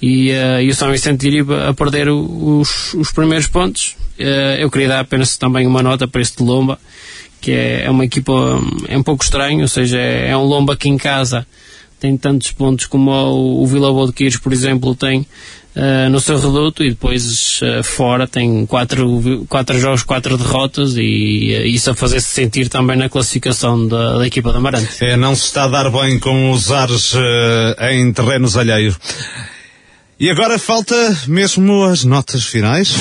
e, 0.00 0.30
uh, 0.32 0.60
e 0.60 0.68
o 0.68 0.74
São 0.74 0.90
Vicente 0.90 1.26
Iriba 1.26 1.68
a 1.68 1.74
perder 1.74 2.10
os, 2.10 2.92
os 2.94 3.10
primeiros 3.10 3.46
pontos. 3.46 3.96
Uh, 4.18 4.58
eu 4.58 4.70
queria 4.70 4.88
dar 4.88 5.00
apenas 5.00 5.36
também 5.36 5.66
uma 5.66 5.82
nota 5.82 6.06
para 6.06 6.20
este 6.20 6.42
Lomba, 6.42 6.78
que 7.42 7.50
é, 7.50 7.84
é 7.84 7.90
uma 7.90 8.04
equipa 8.04 8.32
é 8.88 8.96
um 8.96 9.02
pouco 9.02 9.22
estranho, 9.22 9.60
ou 9.60 9.68
seja, 9.68 9.98
é, 9.98 10.30
é 10.30 10.36
um 10.36 10.44
Lomba 10.44 10.76
que 10.76 10.88
em 10.88 10.96
casa 10.96 11.46
tem 12.00 12.16
tantos 12.16 12.50
pontos 12.52 12.86
como 12.86 13.10
o, 13.10 13.62
o 13.62 13.66
Vila 13.66 13.92
Boa 13.92 14.06
de 14.06 14.12
Quires, 14.12 14.36
por 14.36 14.52
exemplo, 14.52 14.94
tem 14.94 15.20
uh, 15.76 16.10
no 16.10 16.20
seu 16.20 16.36
reduto 16.36 16.82
e 16.82 16.90
depois 16.90 17.60
uh, 17.62 17.82
fora 17.82 18.26
tem 18.26 18.64
quatro, 18.66 19.46
quatro 19.48 19.78
jogos, 19.78 20.02
quatro 20.02 20.36
derrotas 20.36 20.94
e 20.96 21.56
uh, 21.60 21.66
isso 21.66 21.90
a 21.90 21.94
fazer-se 21.94 22.28
sentir 22.28 22.68
também 22.68 22.96
na 22.96 23.08
classificação 23.08 23.86
da, 23.86 24.18
da 24.18 24.26
equipa 24.26 24.52
da 24.52 24.58
Amarante. 24.58 24.88
É, 25.00 25.16
não 25.16 25.34
se 25.34 25.44
está 25.44 25.64
a 25.64 25.68
dar 25.68 25.90
bem 25.90 26.18
com 26.18 26.50
os 26.50 26.72
ares 26.72 27.14
em 27.90 28.12
terrenos 28.12 28.56
alheios. 28.56 28.98
E 30.18 30.30
agora 30.30 30.58
falta 30.58 30.94
mesmo 31.26 31.84
as 31.84 32.04
notas 32.04 32.44
finais. 32.44 32.94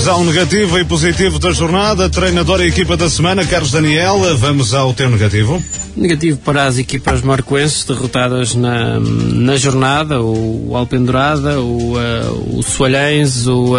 Vamos 0.00 0.08
ao 0.08 0.24
negativo 0.24 0.78
e 0.78 0.84
positivo 0.84 1.38
da 1.38 1.52
jornada. 1.52 2.08
Treinador 2.08 2.62
e 2.62 2.68
equipa 2.68 2.96
da 2.96 3.10
semana, 3.10 3.44
Carlos 3.44 3.70
Daniel. 3.70 4.18
Vamos 4.38 4.72
ao 4.72 4.94
teu 4.94 5.10
negativo. 5.10 5.62
Negativo 5.94 6.38
para 6.38 6.64
as 6.64 6.78
equipas 6.78 7.20
marcoenses 7.20 7.84
derrotadas 7.84 8.54
na, 8.54 8.98
na 8.98 9.56
jornada, 9.56 10.22
o 10.22 10.74
Alpendurada, 10.74 11.60
o, 11.60 11.96
uh, 11.96 12.58
o 12.58 12.62
Soalhães, 12.62 13.46
o, 13.46 13.74
uh, 13.74 13.78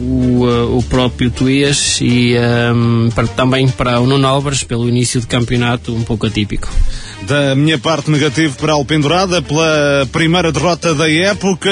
o, 0.00 0.46
uh, 0.46 0.78
o, 0.78 0.82
próprio 0.82 1.30
Tuías 1.30 1.98
e 2.00 2.34
um, 2.74 3.08
para, 3.14 3.28
também 3.28 3.68
para 3.68 4.00
o 4.00 4.06
Nuno 4.06 4.26
Álvares 4.26 4.64
pelo 4.64 4.88
início 4.88 5.20
de 5.20 5.28
campeonato 5.28 5.94
um 5.94 6.02
pouco 6.02 6.26
atípico. 6.26 6.68
Da 7.22 7.54
minha 7.54 7.78
parte 7.78 8.10
negativo 8.10 8.56
para 8.56 8.72
a 8.72 8.74
Alpendurada 8.74 9.40
pela 9.40 10.08
primeira 10.10 10.50
derrota 10.50 10.92
da 10.92 11.08
época, 11.08 11.70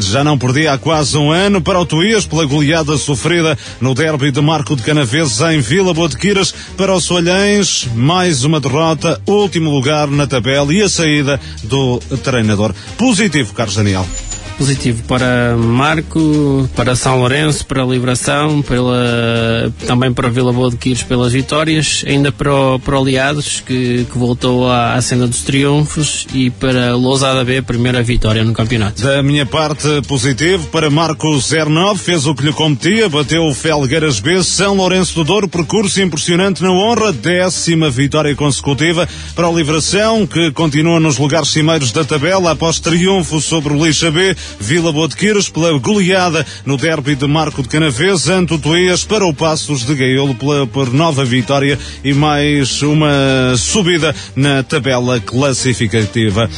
já 0.00 0.22
não 0.22 0.38
perdia 0.38 0.72
há 0.72 0.78
quase 0.78 1.16
um 1.18 1.32
ano, 1.32 1.60
para 1.60 1.80
o 1.80 1.86
Tuías 1.86 2.26
pela 2.26 2.43
goleada 2.46 2.96
sofrida 2.96 3.58
no 3.80 3.94
derby 3.94 4.30
de 4.30 4.40
Marco 4.40 4.76
de 4.76 4.82
Canaveses 4.82 5.40
em 5.40 5.60
Vila 5.60 5.94
Boa 5.94 6.08
de 6.08 6.16
Quiras, 6.16 6.54
para 6.76 6.94
o 6.94 7.00
Soalhães, 7.00 7.88
mais 7.94 8.44
uma 8.44 8.60
derrota, 8.60 9.20
último 9.26 9.70
lugar 9.70 10.08
na 10.08 10.26
tabela 10.26 10.72
e 10.72 10.82
a 10.82 10.88
saída 10.88 11.40
do 11.64 11.98
treinador. 12.22 12.74
Positivo, 12.96 13.52
Carlos 13.54 13.76
Daniel 13.76 14.06
positivo 14.56 15.02
para 15.04 15.56
Marco, 15.56 16.68
para 16.74 16.94
São 16.96 17.18
Lourenço, 17.18 17.66
para 17.66 17.82
a 17.82 17.86
Liberação, 17.86 18.62
pela, 18.62 19.72
também 19.86 20.12
para 20.12 20.28
Vila 20.28 20.52
Boa 20.52 20.70
de 20.70 20.76
Quires 20.76 21.02
pelas 21.02 21.32
vitórias, 21.32 22.04
ainda 22.06 22.32
para 22.32 22.54
o, 22.54 22.78
para 22.78 22.98
o 22.98 23.04
Liados, 23.04 23.62
que, 23.64 24.06
que 24.10 24.18
voltou 24.18 24.70
à, 24.70 24.94
à 24.94 25.00
cena 25.00 25.26
dos 25.26 25.42
triunfos, 25.42 26.26
e 26.32 26.50
para 26.50 26.94
Lousada 26.94 27.44
B, 27.44 27.58
a 27.58 27.62
primeira 27.62 28.02
vitória 28.02 28.44
no 28.44 28.52
campeonato. 28.52 29.02
Da 29.02 29.22
minha 29.22 29.46
parte, 29.46 29.88
positivo 30.06 30.66
para 30.68 30.90
Marco 30.90 31.28
09, 31.38 32.00
fez 32.00 32.26
o 32.26 32.34
que 32.34 32.44
lhe 32.44 32.52
competia, 32.52 33.08
bateu 33.08 33.42
o 33.44 33.54
Felgueiras 33.54 34.20
B, 34.20 34.42
São 34.42 34.74
Lourenço 34.74 35.14
do 35.16 35.24
Douro, 35.24 35.48
percurso 35.48 36.00
impressionante 36.00 36.62
na 36.62 36.70
honra, 36.70 37.12
décima 37.12 37.90
vitória 37.90 38.34
consecutiva 38.34 39.08
para 39.34 39.48
o 39.48 39.56
Liberação, 39.56 40.26
que 40.26 40.50
continua 40.52 41.00
nos 41.00 41.18
lugares 41.18 41.48
cimeiros 41.48 41.92
da 41.92 42.04
tabela 42.04 42.52
após 42.52 42.78
triunfo 42.78 43.40
sobre 43.40 43.72
o 43.72 43.84
Lixa 43.84 44.10
B, 44.10 44.36
Vila 44.58 44.92
Botequeiros 44.92 45.48
pela 45.48 45.78
goleada 45.78 46.46
no 46.64 46.76
derby 46.76 47.14
de 47.14 47.26
Marco 47.26 47.62
de 47.62 47.68
Canavês, 47.68 48.28
Anto 48.28 48.58
Toias 48.58 49.04
para 49.04 49.26
o 49.26 49.34
Passos 49.34 49.84
de 49.84 49.94
Gaiolo 49.94 50.34
pela, 50.34 50.66
por 50.66 50.92
nova 50.92 51.24
vitória 51.24 51.78
e 52.02 52.12
mais 52.12 52.82
uma 52.82 53.54
subida 53.56 54.14
na 54.34 54.62
tabela 54.62 55.20
classificativa. 55.20 56.48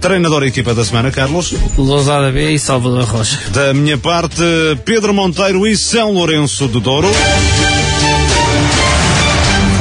Treinador 0.00 0.44
e 0.44 0.48
equipa 0.48 0.74
da 0.74 0.84
semana, 0.84 1.10
Carlos. 1.10 1.54
Lousada 1.76 2.30
B 2.30 2.52
e 2.52 2.58
Salvador 2.58 3.04
Rocha. 3.04 3.38
Da 3.50 3.74
minha 3.74 3.98
parte, 3.98 4.42
Pedro 4.84 5.12
Monteiro 5.12 5.66
e 5.66 5.76
São 5.76 6.12
Lourenço 6.12 6.68
do 6.68 6.78
Douro. 6.78 7.08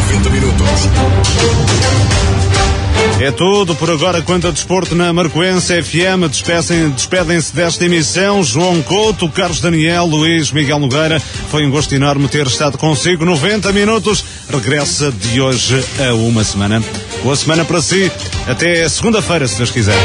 90 0.07 0.29
minutos. 0.29 1.06
É 3.27 3.31
tudo 3.33 3.75
por 3.75 3.89
agora 3.91 4.21
quanto 4.21 4.47
a 4.47 4.51
desporto 4.51 4.95
na 4.95 5.11
Marcoense 5.11 5.83
FM. 5.83 6.31
Despedem-se 6.95 7.53
desta 7.53 7.83
emissão 7.83 8.41
João 8.41 8.81
Couto, 8.81 9.27
Carlos 9.27 9.59
Daniel, 9.59 10.05
Luís 10.05 10.49
Miguel 10.49 10.79
Nogueira. 10.79 11.19
Foi 11.19 11.65
um 11.65 11.69
gosto 11.69 11.93
enorme 11.93 12.29
ter 12.29 12.47
estado 12.47 12.77
consigo. 12.77 13.25
90 13.25 13.73
minutos. 13.73 14.23
Regressa 14.49 15.11
de 15.11 15.41
hoje 15.41 15.83
a 16.09 16.13
uma 16.13 16.41
semana. 16.45 16.81
Boa 17.21 17.35
semana 17.35 17.65
para 17.65 17.81
si. 17.81 18.09
Até 18.47 18.87
segunda-feira, 18.87 19.45
se 19.45 19.57
Deus 19.57 19.71
quiser. 19.71 19.97